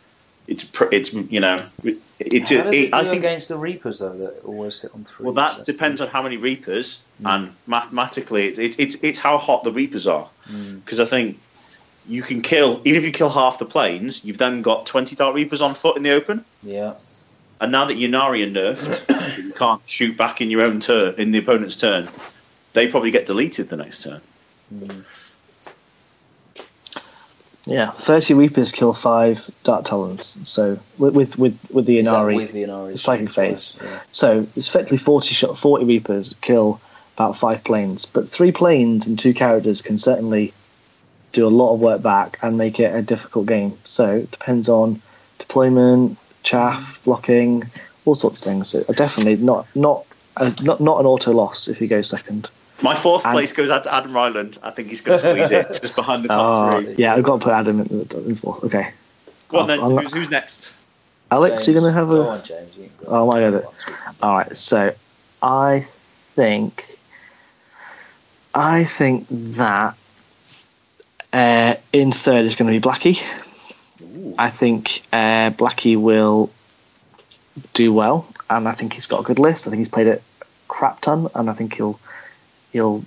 It's 0.48 0.64
pr- 0.64 0.86
it's 0.90 1.12
you 1.12 1.40
know 1.40 1.56
it, 1.84 1.96
it, 2.18 2.42
How 2.44 2.62
does 2.64 2.74
it- 2.74 2.94
I 2.94 3.04
think 3.04 3.18
against 3.18 3.48
the 3.48 3.58
Reapers 3.58 3.98
though 3.98 4.08
that 4.08 4.44
always 4.46 4.80
hit 4.80 4.90
on 4.94 5.04
three? 5.04 5.26
well, 5.26 5.34
that 5.34 5.66
depends 5.66 6.00
on 6.00 6.08
how 6.08 6.22
many 6.22 6.38
Reapers, 6.38 7.02
hmm. 7.18 7.26
and 7.26 7.52
mathematically, 7.66 8.46
it's 8.48 8.58
it's 8.58 8.78
it's, 8.78 8.96
it's 9.02 9.18
how 9.18 9.36
hot 9.36 9.62
the 9.62 9.70
Reapers 9.70 10.06
are. 10.06 10.26
Hmm. 10.44 10.78
Because 10.78 11.00
I 11.00 11.04
think 11.04 11.38
you 12.08 12.22
can 12.22 12.40
kill, 12.40 12.80
even 12.86 12.98
if 12.98 13.04
you 13.04 13.12
kill 13.12 13.28
half 13.28 13.58
the 13.58 13.66
planes, 13.66 14.24
you've 14.24 14.38
then 14.38 14.62
got 14.62 14.86
twenty 14.86 15.14
Dark 15.14 15.34
Reapers 15.34 15.60
on 15.60 15.74
foot 15.74 15.98
in 15.98 16.02
the 16.02 16.12
open. 16.12 16.46
Yeah. 16.62 16.94
And 17.60 17.70
now 17.70 17.84
that 17.84 17.98
Ynnari 17.98 18.46
are 18.46 18.50
nerfed, 18.50 19.36
you 19.44 19.52
can't 19.52 19.82
shoot 19.84 20.16
back 20.16 20.40
in 20.40 20.48
your 20.48 20.62
own 20.62 20.80
turn, 20.80 21.14
in 21.18 21.30
the 21.30 21.38
opponent's 21.38 21.76
turn. 21.76 22.08
They 22.72 22.88
probably 22.88 23.10
get 23.10 23.26
deleted 23.26 23.68
the 23.68 23.76
next 23.76 24.02
turn. 24.02 24.20
Hmm. 24.70 25.00
Yeah, 27.68 27.90
thirty 27.90 28.34
Reapers 28.34 28.72
kill 28.72 28.94
five 28.94 29.50
Dark 29.62 29.84
Talons. 29.84 30.38
So 30.48 30.78
with 30.98 31.14
with 31.14 31.38
with, 31.38 31.70
with 31.70 31.84
the 31.84 31.98
Ynnari, 31.98 32.36
with 32.36 32.52
the 32.52 32.62
Ynnari 32.62 32.98
psychic 32.98 33.30
phase. 33.30 33.78
Yeah. 33.82 34.00
So 34.10 34.40
it's 34.40 34.56
effectively 34.56 34.98
40 34.98 35.34
shot, 35.34 35.56
40 35.56 35.84
Reapers 35.84 36.34
kill 36.40 36.80
about 37.14 37.36
five 37.36 37.62
planes, 37.64 38.06
but 38.06 38.28
three 38.28 38.52
planes 38.52 39.06
and 39.06 39.18
two 39.18 39.34
characters 39.34 39.82
can 39.82 39.98
certainly 39.98 40.54
do 41.32 41.46
a 41.46 41.50
lot 41.50 41.74
of 41.74 41.80
work 41.80 42.00
back 42.00 42.38
and 42.42 42.56
make 42.56 42.80
it 42.80 42.94
a 42.94 43.02
difficult 43.02 43.46
game. 43.46 43.76
So 43.84 44.16
it 44.16 44.30
depends 44.30 44.68
on 44.68 45.02
deployment, 45.38 46.16
chaff, 46.42 46.78
mm-hmm. 46.80 47.04
blocking, 47.04 47.70
all 48.04 48.14
sorts 48.14 48.40
of 48.40 48.44
things. 48.44 48.70
So 48.70 48.82
definitely 48.94 49.36
not 49.36 49.66
not 49.74 50.06
a, 50.38 50.54
not 50.62 50.80
not 50.80 51.00
an 51.00 51.06
auto 51.06 51.32
loss 51.32 51.68
if 51.68 51.80
you 51.80 51.86
go 51.86 52.02
second. 52.02 52.48
My 52.82 52.94
fourth 52.94 53.24
And- 53.24 53.32
place 53.32 53.52
goes 53.52 53.70
out 53.70 53.84
to 53.84 53.94
Adam 53.94 54.12
Ryland. 54.12 54.58
I 54.62 54.70
think 54.70 54.88
he's 54.88 55.00
going 55.00 55.18
to 55.18 55.32
squeeze 55.34 55.50
it 55.50 55.78
just 55.82 55.96
behind 55.96 56.22
the 56.24 56.28
top 56.28 56.74
Oh, 56.74 56.80
three. 56.82 56.94
yeah, 56.96 57.14
I've 57.14 57.24
got 57.24 57.38
to 57.40 57.44
put 57.44 57.52
Adam 57.52 57.80
in, 57.80 57.86
the- 58.08 58.24
in 58.26 58.34
fourth. 58.36 58.62
Okay, 58.64 58.90
Go 59.48 59.58
on 59.58 59.66
then. 59.66 59.80
I'm 59.80 59.94
not- 59.94 60.04
Who's, 60.04 60.12
who's 60.12 60.30
next? 60.30 60.72
Alex, 61.30 61.66
you're 61.66 61.74
gonna 61.78 61.92
have 61.92 62.08
Go 62.08 62.22
a. 62.22 62.28
on, 62.28 62.42
James. 62.44 62.70
Go. 62.74 63.06
Oh 63.06 63.26
my 63.30 63.40
god. 63.40 63.64
All 64.22 64.36
right, 64.38 64.56
so 64.56 64.94
I 65.42 65.86
think 66.34 66.96
I 68.54 68.84
think 68.84 69.26
that 69.30 69.94
uh, 71.32 71.74
in 71.92 72.12
third 72.12 72.46
is 72.46 72.54
going 72.54 72.72
to 72.72 72.80
be 72.80 72.86
Blackie. 72.86 73.22
I 74.38 74.48
think 74.50 75.02
uh, 75.12 75.50
Blackie 75.50 75.96
will 76.00 76.50
do 77.74 77.92
well, 77.92 78.26
and 78.48 78.66
I 78.66 78.72
think 78.72 78.94
he's 78.94 79.06
got 79.06 79.20
a 79.20 79.22
good 79.22 79.38
list. 79.38 79.66
I 79.66 79.70
think 79.70 79.78
he's 79.80 79.88
played 79.90 80.06
it 80.06 80.22
crap 80.68 81.00
ton, 81.00 81.28
and 81.34 81.50
I 81.50 81.52
think 81.52 81.74
he'll 81.74 82.00
he'll 82.72 83.04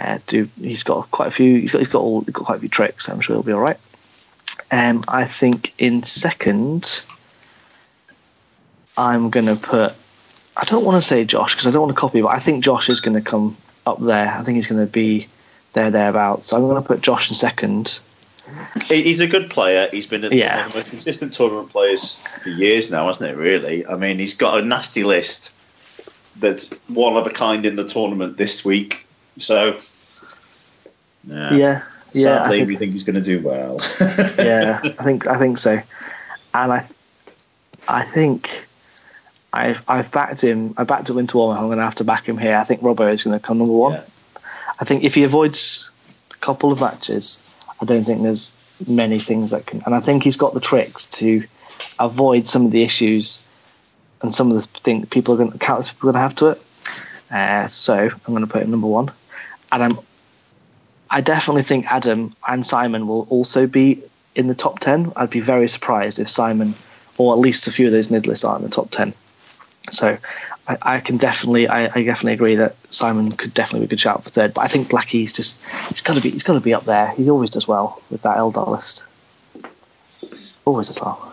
uh, 0.00 0.18
do. 0.26 0.48
He's 0.60 0.82
got 0.82 1.10
quite 1.10 1.28
a 1.28 1.30
few. 1.30 1.60
He's 1.60 1.72
got 1.72 1.78
he's 1.78 1.88
got 1.88 2.00
all 2.00 2.20
he's 2.22 2.34
got 2.34 2.44
quite 2.46 2.56
a 2.56 2.60
few 2.60 2.68
tricks. 2.68 3.08
I'm 3.08 3.20
sure 3.20 3.36
he'll 3.36 3.42
be 3.42 3.52
all 3.52 3.60
right. 3.60 3.78
Um, 4.70 5.04
I 5.08 5.26
think 5.26 5.72
in 5.78 6.02
second, 6.02 7.04
I'm 8.96 9.30
going 9.30 9.46
to 9.46 9.56
put. 9.56 9.96
I 10.56 10.64
don't 10.64 10.84
want 10.84 11.00
to 11.02 11.06
say 11.06 11.24
Josh 11.24 11.54
because 11.54 11.66
I 11.66 11.70
don't 11.70 11.82
want 11.82 11.94
to 11.94 12.00
copy, 12.00 12.20
but 12.20 12.28
I 12.28 12.38
think 12.38 12.62
Josh 12.64 12.88
is 12.88 13.00
going 13.00 13.14
to 13.14 13.22
come 13.22 13.56
up 13.86 14.00
there. 14.00 14.28
I 14.28 14.42
think 14.42 14.56
he's 14.56 14.66
going 14.66 14.84
to 14.84 14.90
be 14.90 15.28
there 15.72 15.90
thereabouts. 15.90 16.48
So 16.48 16.56
I'm 16.56 16.62
going 16.62 16.82
to 16.82 16.86
put 16.86 17.00
Josh 17.00 17.30
in 17.30 17.34
second. 17.34 17.98
He's 18.86 19.20
a 19.20 19.26
good 19.26 19.50
player. 19.50 19.88
He's 19.90 20.06
been 20.06 20.24
a, 20.24 20.28
Yeah. 20.28 20.56
one 20.58 20.66
of 20.66 20.72
the 20.72 20.78
most 20.80 20.90
consistent 20.90 21.32
tournament 21.32 21.70
players 21.70 22.16
for 22.42 22.50
years 22.50 22.90
now, 22.90 23.06
hasn't 23.06 23.30
it? 23.30 23.36
Really. 23.36 23.86
I 23.86 23.96
mean, 23.96 24.18
he's 24.18 24.34
got 24.34 24.60
a 24.60 24.64
nasty 24.64 25.04
list 25.04 25.54
that's 26.36 26.72
one 26.88 27.16
of 27.16 27.26
a 27.26 27.30
kind 27.30 27.64
in 27.66 27.76
the 27.76 27.84
tournament 27.84 28.36
this 28.36 28.64
week. 28.64 29.06
So, 29.38 29.76
yeah, 31.24 31.54
Yeah, 31.54 31.82
yeah, 32.12 32.42
I 32.42 32.48
think- 32.48 32.68
we 32.68 32.76
think 32.76 32.92
he's 32.92 33.04
going 33.04 33.14
to 33.14 33.20
do 33.22 33.40
well. 33.40 33.78
yeah, 34.38 34.80
I 34.82 35.04
think 35.04 35.26
I 35.28 35.38
think 35.38 35.58
so, 35.58 35.80
and 36.54 36.72
I, 36.72 36.86
I 37.88 38.02
think, 38.04 38.66
I've 39.52 39.80
I've 39.88 40.10
backed 40.10 40.40
him. 40.42 40.74
I 40.76 40.84
backed 40.84 41.08
him 41.08 41.18
into 41.18 41.36
Warhammer. 41.38 41.58
I'm 41.58 41.66
going 41.66 41.78
to 41.78 41.84
have 41.84 41.94
to 41.96 42.04
back 42.04 42.26
him 42.28 42.38
here. 42.38 42.56
I 42.56 42.64
think 42.64 42.80
Robbo 42.80 43.12
is 43.12 43.22
going 43.22 43.38
to 43.38 43.44
come 43.44 43.58
number 43.58 43.72
one. 43.74 43.92
Yeah. 43.92 44.02
I 44.80 44.84
think 44.84 45.04
if 45.04 45.14
he 45.14 45.22
avoids 45.24 45.88
a 46.32 46.36
couple 46.38 46.72
of 46.72 46.80
matches, 46.80 47.40
I 47.80 47.84
don't 47.84 48.04
think 48.04 48.22
there's 48.22 48.54
many 48.88 49.18
things 49.18 49.50
that 49.52 49.66
can. 49.66 49.82
And 49.86 49.94
I 49.94 50.00
think 50.00 50.24
he's 50.24 50.36
got 50.36 50.54
the 50.54 50.60
tricks 50.60 51.06
to 51.18 51.44
avoid 51.98 52.48
some 52.48 52.64
of 52.66 52.72
the 52.72 52.82
issues 52.82 53.42
and 54.22 54.34
some 54.34 54.50
of 54.50 54.56
the 54.56 54.80
things 54.80 55.08
people 55.08 55.34
are 55.34 55.36
going 55.36 55.52
to 55.52 55.58
counts 55.58 55.90
people 55.90 56.08
are 56.08 56.12
going 56.12 56.20
to 56.20 56.28
have 56.28 56.34
to 56.36 56.46
it. 56.48 56.62
Uh, 57.30 57.68
so 57.68 57.94
I'm 57.94 58.34
going 58.34 58.46
to 58.46 58.52
put 58.52 58.62
him 58.62 58.70
number 58.70 58.86
one, 58.86 59.10
and 59.70 59.82
I'm. 59.82 59.98
I 61.10 61.20
definitely 61.20 61.62
think 61.62 61.92
Adam 61.92 62.34
and 62.48 62.66
Simon 62.66 63.06
will 63.06 63.26
also 63.28 63.66
be 63.66 64.02
in 64.34 64.46
the 64.46 64.54
top 64.54 64.78
ten. 64.78 65.12
I'd 65.16 65.28
be 65.28 65.40
very 65.40 65.68
surprised 65.68 66.18
if 66.18 66.30
Simon, 66.30 66.74
or 67.18 67.34
at 67.34 67.38
least 67.38 67.66
a 67.66 67.70
few 67.70 67.86
of 67.86 67.92
those 67.92 68.08
Nidlists 68.08 68.48
are 68.48 68.56
in 68.56 68.62
the 68.62 68.70
top 68.70 68.90
ten. 68.90 69.12
So 69.90 70.16
I, 70.68 70.78
I 70.82 71.00
can 71.00 71.16
definitely, 71.16 71.68
I, 71.68 71.86
I 71.86 72.02
definitely 72.04 72.32
agree 72.32 72.54
that 72.54 72.76
Simon 72.90 73.32
could 73.32 73.52
definitely 73.52 73.80
be 73.80 73.84
a 73.86 73.88
good 73.88 74.00
shout 74.00 74.22
for 74.22 74.30
third. 74.30 74.54
But 74.54 74.62
I 74.62 74.68
think 74.68 74.88
Blackie's 74.88 75.32
just, 75.32 75.68
he's 75.88 76.00
got 76.00 76.14
to 76.14 76.22
be, 76.22 76.30
he's 76.30 76.44
got 76.44 76.54
to 76.54 76.60
be 76.60 76.72
up 76.72 76.84
there. 76.84 77.08
He 77.10 77.28
always 77.28 77.50
does 77.50 77.66
well 77.66 78.00
with 78.10 78.22
that 78.22 78.36
Eldar 78.36 78.68
list. 78.68 79.04
Always 80.64 80.86
does 80.86 81.00
well. 81.00 81.31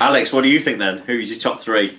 Alex, 0.00 0.32
what 0.32 0.42
do 0.42 0.48
you 0.48 0.60
think 0.60 0.78
then? 0.78 0.98
Who's 0.98 1.30
your 1.30 1.38
top 1.38 1.60
three? 1.60 1.98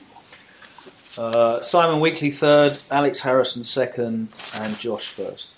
Uh, 1.17 1.59
Simon 1.61 1.99
Weekly 1.99 2.29
third, 2.31 2.77
Alex 2.91 3.19
Harrison 3.19 3.63
second, 3.63 4.29
and 4.59 4.77
Josh 4.79 5.07
first. 5.07 5.55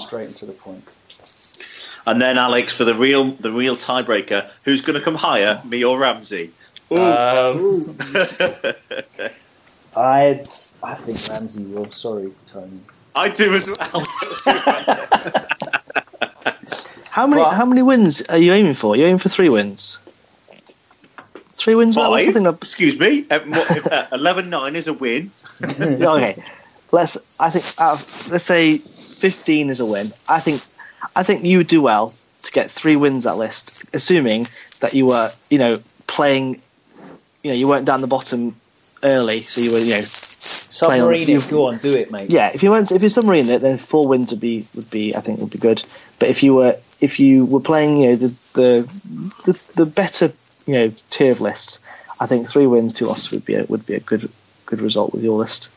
Straight 0.00 0.28
into 0.28 0.46
the 0.46 0.52
point. 0.52 0.84
And 2.06 2.22
then 2.22 2.38
Alex 2.38 2.76
for 2.76 2.84
the 2.84 2.94
real, 2.94 3.32
the 3.32 3.50
real 3.50 3.74
tiebreaker. 3.76 4.48
Who's 4.64 4.80
going 4.80 4.96
to 4.98 5.04
come 5.04 5.16
higher, 5.16 5.60
me 5.64 5.84
or 5.84 5.98
Ramsey? 5.98 6.52
Ooh. 6.92 6.96
Um, 6.96 7.96
I 9.96 10.44
I 10.84 10.94
think 10.94 11.18
Ramsey 11.28 11.64
will. 11.64 11.90
Sorry, 11.90 12.30
Tony. 12.46 12.78
I 13.16 13.28
do 13.28 13.52
as 13.54 13.68
well. 13.68 14.04
How 17.10 17.26
many, 17.26 17.40
Well- 17.40 17.50
how 17.52 17.64
many 17.64 17.80
wins 17.82 18.20
are 18.28 18.36
you 18.36 18.52
aiming 18.52 18.74
for? 18.74 18.94
You're 18.94 19.06
aiming 19.06 19.20
for 19.20 19.30
three 19.30 19.48
wins. 19.48 19.98
Three 21.56 21.74
wins. 21.74 21.96
That 21.96 22.08
was 22.10 22.18
Five. 22.20 22.24
something 22.26 22.42
that, 22.44 22.54
Excuse 22.56 22.98
me. 22.98 23.26
Uh, 23.30 23.40
what- 23.40 23.92
uh, 23.92 24.06
Eleven 24.12 24.50
nine 24.50 24.76
is 24.76 24.86
a 24.88 24.92
win. 24.92 25.30
okay. 25.80 26.42
Let's. 26.92 27.16
I 27.40 27.50
think. 27.50 27.64
Out 27.80 27.94
of, 28.00 28.30
let's 28.30 28.44
say 28.44 28.78
15 28.78 29.70
is 29.70 29.80
a 29.80 29.86
win. 29.86 30.12
I 30.28 30.38
think 30.40 30.62
I 31.16 31.22
think 31.22 31.42
you 31.44 31.58
would 31.58 31.66
do 31.68 31.80
well 31.82 32.14
to 32.42 32.52
get 32.52 32.70
three 32.70 32.96
wins 32.96 33.24
that 33.24 33.36
list, 33.36 33.84
assuming 33.92 34.46
that 34.80 34.94
you 34.94 35.06
were, 35.06 35.30
you 35.50 35.58
know, 35.58 35.82
playing, 36.06 36.60
you 37.42 37.50
know, 37.50 37.56
you 37.56 37.66
weren't 37.66 37.86
down 37.86 38.02
the 38.02 38.06
bottom 38.06 38.54
early, 39.02 39.40
so 39.40 39.60
you 39.60 39.72
were, 39.72 39.78
you 39.78 39.94
know, 39.96 40.02
Submarine 40.02 41.28
you- 41.28 41.38
it. 41.38 41.48
Go 41.50 41.66
on, 41.66 41.78
do 41.78 41.94
it, 41.94 42.10
mate. 42.12 42.30
yeah. 42.30 42.50
If 42.54 42.62
you 42.62 42.70
weren't, 42.70 42.92
if 42.92 43.00
you're 43.02 43.08
submarine 43.08 43.48
it, 43.48 43.62
then 43.62 43.78
four 43.78 44.06
wins 44.06 44.30
would 44.30 44.40
be 44.40 44.66
would 44.74 44.90
be 44.90 45.16
I 45.16 45.20
think 45.20 45.40
would 45.40 45.50
be 45.50 45.58
good. 45.58 45.82
But 46.18 46.28
if 46.28 46.42
you 46.42 46.54
were 46.54 46.76
if 47.00 47.18
you 47.18 47.46
were 47.46 47.60
playing, 47.60 48.00
you 48.02 48.08
know, 48.10 48.16
the 48.16 48.34
the 48.52 48.92
the, 49.46 49.58
the 49.74 49.86
better 49.86 50.32
you 50.66 50.74
know 50.74 50.92
tier 51.10 51.32
of 51.32 51.40
lists, 51.40 51.80
I 52.20 52.26
think 52.26 52.48
three 52.48 52.66
wins, 52.66 52.92
two 52.92 53.06
losses 53.06 53.30
would 53.30 53.44
be 53.44 53.54
a, 53.54 53.64
would 53.64 53.86
be 53.86 53.94
a 53.94 54.00
good 54.00 54.30
good 54.66 54.80
result 54.80 55.12
with 55.12 55.22
your 55.22 55.38
list. 55.38 55.70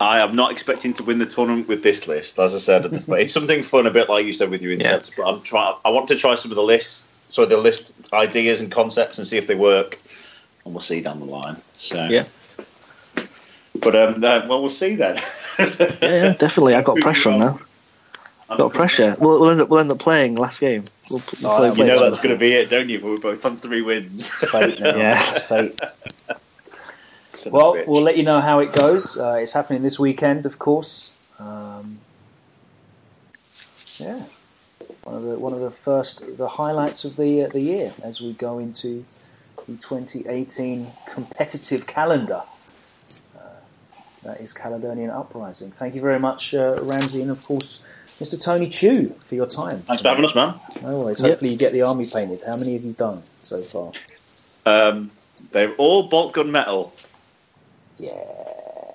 I 0.00 0.18
am 0.18 0.34
not 0.34 0.50
expecting 0.50 0.92
to 0.94 1.04
win 1.04 1.18
the 1.18 1.26
tournament 1.26 1.68
with 1.68 1.84
this 1.84 2.08
list. 2.08 2.38
As 2.38 2.54
I 2.54 2.58
said, 2.58 2.92
it's 2.92 3.32
something 3.32 3.62
fun, 3.62 3.86
a 3.86 3.90
bit 3.90 4.08
like 4.08 4.26
you 4.26 4.32
said 4.32 4.50
with 4.50 4.60
your 4.60 4.72
Yeah. 4.72 5.00
But 5.16 5.28
I'm 5.28 5.42
trying. 5.42 5.76
I 5.84 5.90
want 5.90 6.08
to 6.08 6.16
try 6.16 6.34
some 6.34 6.50
of 6.50 6.56
the 6.56 6.62
lists, 6.62 7.08
so 7.28 7.46
the 7.46 7.56
list 7.56 7.94
ideas 8.12 8.60
and 8.60 8.70
concepts, 8.70 9.18
and 9.18 9.26
see 9.26 9.38
if 9.38 9.46
they 9.46 9.54
work. 9.54 10.00
And 10.64 10.74
we'll 10.74 10.80
see 10.80 11.00
down 11.00 11.20
the 11.20 11.26
line. 11.26 11.56
So 11.76 12.08
Yeah. 12.08 12.24
But 13.74 13.96
um, 13.96 14.14
uh, 14.16 14.46
well, 14.48 14.60
we'll 14.60 14.68
see 14.68 14.96
then. 14.96 15.20
Yeah, 15.58 15.66
yeah, 16.00 16.32
definitely. 16.34 16.74
I 16.74 16.82
got 16.82 16.96
pressure 17.00 17.30
on 17.30 17.38
now. 17.38 17.60
Got 18.56 18.72
pressure. 18.72 19.16
We'll, 19.18 19.40
we'll 19.40 19.50
end 19.50 19.60
up 19.60 19.68
we'll 19.68 19.80
end 19.80 19.90
up 19.90 19.98
playing 19.98 20.34
last 20.36 20.60
game. 20.60 20.84
We'll, 21.10 21.20
p- 21.20 21.36
Oh, 21.44 21.56
play- 21.58 21.68
You 21.68 21.74
play- 21.74 21.86
know 21.88 22.00
that's 22.00 22.18
going 22.18 22.34
to 22.34 22.38
be 22.38 22.52
it, 22.52 22.70
don't 22.70 22.88
you? 22.88 23.00
We're 23.02 23.18
both 23.18 23.44
on 23.46 23.56
three 23.56 23.82
wins. 23.82 24.28
Fate 24.50 24.80
now. 24.80 24.96
Yeah. 24.96 25.18
It's 25.20 25.48
fate. 25.48 25.78
Son 25.78 26.36
of 27.46 27.46
a 27.46 27.50
Well, 27.56 27.74
bitch. 27.74 27.86
we'll 27.86 28.02
let 28.02 28.16
you 28.16 28.22
know 28.24 28.40
how 28.40 28.58
it 28.60 28.72
goes. 28.72 29.16
Uh, 29.18 29.38
it's 29.40 29.52
happening 29.52 29.82
this 29.82 29.98
weekend, 29.98 30.46
of 30.46 30.58
course. 30.58 31.10
Um, 31.38 31.98
yeah, 33.98 34.22
one 35.04 35.16
of 35.16 35.22
the 35.22 35.38
one 35.38 35.52
of 35.52 35.60
the 35.60 35.70
first 35.70 36.36
the 36.36 36.48
highlights 36.48 37.04
of 37.04 37.16
the 37.16 37.44
uh, 37.44 37.48
the 37.48 37.60
year 37.60 37.92
as 38.02 38.20
we 38.20 38.32
go 38.32 38.58
into 38.58 39.04
the 39.66 39.76
2018 39.76 40.88
competitive 41.12 41.86
calendar. 41.86 42.42
Uh, 43.36 43.38
that 44.24 44.40
is 44.40 44.52
Caledonian 44.52 45.10
Uprising. 45.10 45.70
Thank 45.72 45.94
you 45.94 46.00
very 46.00 46.18
much, 46.20 46.54
uh, 46.54 46.74
Ramsey, 46.84 47.22
and 47.22 47.30
of 47.30 47.44
course. 47.44 47.80
Mr. 48.20 48.40
Tony 48.40 48.68
Chu, 48.68 49.08
for 49.20 49.34
your 49.34 49.46
time. 49.46 49.80
Thanks 49.80 50.02
for 50.02 50.08
having 50.08 50.24
us, 50.24 50.34
man. 50.34 50.54
No 50.82 51.00
worries. 51.00 51.20
Yep. 51.20 51.30
Hopefully, 51.30 51.50
you 51.52 51.56
get 51.56 51.72
the 51.72 51.82
army 51.82 52.06
painted. 52.12 52.40
How 52.46 52.56
many 52.56 52.74
have 52.74 52.84
you 52.84 52.92
done 52.92 53.22
so 53.40 53.58
far? 53.62 53.92
Um, 54.64 55.10
they're 55.50 55.74
all 55.74 56.04
bolt 56.08 56.34
gun 56.34 56.52
metal. 56.52 56.94
Yeah. 57.98 58.12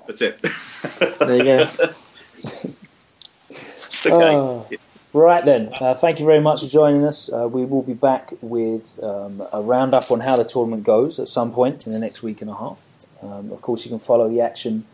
That's 0.07 0.21
it. 0.21 0.41
There 1.19 1.37
you 1.37 1.43
go. 1.43 1.67
Okay. 4.05 4.35
Oh. 4.35 4.65
Right 5.13 5.43
then, 5.43 5.71
uh, 5.81 5.95
thank 5.95 6.19
you 6.19 6.25
very 6.25 6.39
much 6.39 6.61
for 6.61 6.67
joining 6.67 7.03
us. 7.03 7.31
Uh, 7.31 7.47
we 7.47 7.65
will 7.65 7.81
be 7.81 7.93
back 7.93 8.33
with 8.41 9.01
um, 9.03 9.41
a 9.51 9.61
roundup 9.61 10.11
on 10.11 10.19
how 10.19 10.35
the 10.35 10.43
tournament 10.43 10.83
goes 10.83 11.17
at 11.19 11.27
some 11.27 11.51
point 11.51 11.87
in 11.87 11.93
the 11.93 11.99
next 11.99 12.21
week 12.21 12.41
and 12.41 12.49
a 12.49 12.53
half. 12.53 12.87
Um, 13.21 13.51
of 13.51 13.61
course, 13.61 13.83
you 13.85 13.89
can 13.89 13.99
follow 13.99 14.29
the 14.29 14.41
action. 14.41 14.85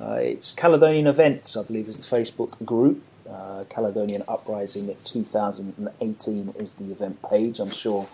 Uh, 0.00 0.14
it's 0.14 0.52
Caledonian 0.52 1.06
Events, 1.06 1.56
I 1.56 1.62
believe, 1.62 1.86
is 1.86 1.96
the 1.96 2.16
Facebook 2.16 2.62
group. 2.64 3.02
Uh, 3.30 3.64
Caledonian 3.68 4.22
Uprising 4.26 4.94
2018 5.04 6.54
is 6.58 6.74
the 6.74 6.90
event 6.90 7.18
page. 7.28 7.60
I'm 7.60 7.68
sure 7.70 8.08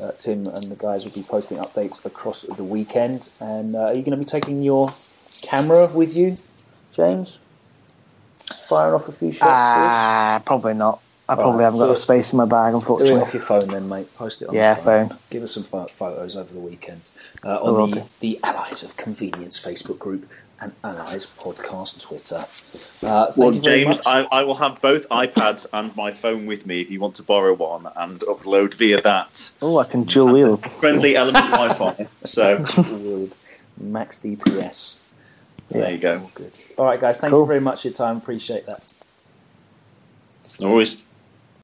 uh, 0.00 0.10
Tim 0.18 0.46
and 0.46 0.64
the 0.64 0.76
guys 0.76 1.04
will 1.04 1.12
be 1.12 1.22
posting 1.22 1.58
updates 1.58 2.04
across 2.04 2.42
the 2.42 2.64
weekend. 2.64 3.28
And 3.40 3.76
uh, 3.76 3.82
are 3.82 3.94
you 3.94 4.02
going 4.02 4.10
to 4.12 4.16
be 4.16 4.24
taking 4.24 4.62
your 4.62 4.90
camera 5.42 5.88
with 5.94 6.16
you, 6.16 6.36
James? 6.92 7.38
Firing 8.68 8.94
off 8.94 9.06
a 9.08 9.12
few 9.12 9.30
shots 9.30 9.42
for 9.42 9.48
us? 9.48 9.86
Ah, 9.88 10.42
probably 10.44 10.74
not. 10.74 11.00
I 11.28 11.34
probably 11.34 11.50
Alright, 11.52 11.64
haven't 11.64 11.80
got 11.80 11.86
the 11.88 11.96
space 11.96 12.32
in 12.32 12.36
my 12.36 12.44
bag, 12.44 12.72
Do 12.72 12.76
it 12.76 12.80
unfortunately. 12.80 13.20
off 13.20 13.34
your 13.34 13.42
phone 13.42 13.68
then, 13.68 13.88
mate. 13.88 14.12
Post 14.14 14.42
it 14.42 14.48
on 14.48 14.54
Yeah, 14.54 14.74
the 14.74 14.82
phone. 14.82 15.08
phone. 15.08 15.18
Give 15.30 15.42
us 15.42 15.52
some 15.54 15.64
photos 15.64 16.36
over 16.36 16.52
the 16.54 16.60
weekend 16.60 17.02
uh, 17.44 17.56
on 17.56 17.90
the, 17.90 18.04
the 18.20 18.38
Allies 18.44 18.84
of 18.84 18.96
Convenience 18.96 19.58
Facebook 19.58 19.98
group 19.98 20.28
and 20.60 20.72
Allies 20.84 21.26
podcast 21.26 22.00
Twitter. 22.00 22.46
Uh, 23.02 23.26
thank 23.26 23.36
Well, 23.36 23.54
you 23.54 23.60
James. 23.60 24.00
I, 24.06 24.22
I 24.32 24.42
will 24.42 24.54
have 24.54 24.80
both 24.80 25.08
iPads 25.10 25.66
and 25.72 25.94
my 25.96 26.12
phone 26.12 26.46
with 26.46 26.66
me 26.66 26.80
if 26.80 26.90
you 26.90 26.98
want 27.00 27.14
to 27.16 27.22
borrow 27.22 27.52
one 27.54 27.86
and 27.96 28.18
upload 28.20 28.74
via 28.74 29.00
that. 29.02 29.50
Oh, 29.60 29.78
I 29.78 29.84
can 29.84 30.04
dual 30.04 30.32
wheel. 30.32 30.56
Friendly 30.56 31.14
element 31.16 31.50
Wi-Fi. 31.50 32.06
So 32.24 32.58
Max 33.78 34.18
DPS. 34.18 34.96
there 35.70 35.90
you 35.92 35.98
go. 35.98 36.30
Good. 36.34 36.56
All 36.78 36.86
right, 36.86 36.98
guys. 36.98 37.20
Thank 37.20 37.32
Cool. 37.32 37.40
you 37.40 37.46
very 37.46 37.60
much 37.60 37.82
for 37.82 37.88
your 37.88 37.94
time. 37.94 38.16
Appreciate 38.16 38.64
that. 38.66 38.88
No 40.60 40.72
worries. 40.74 41.02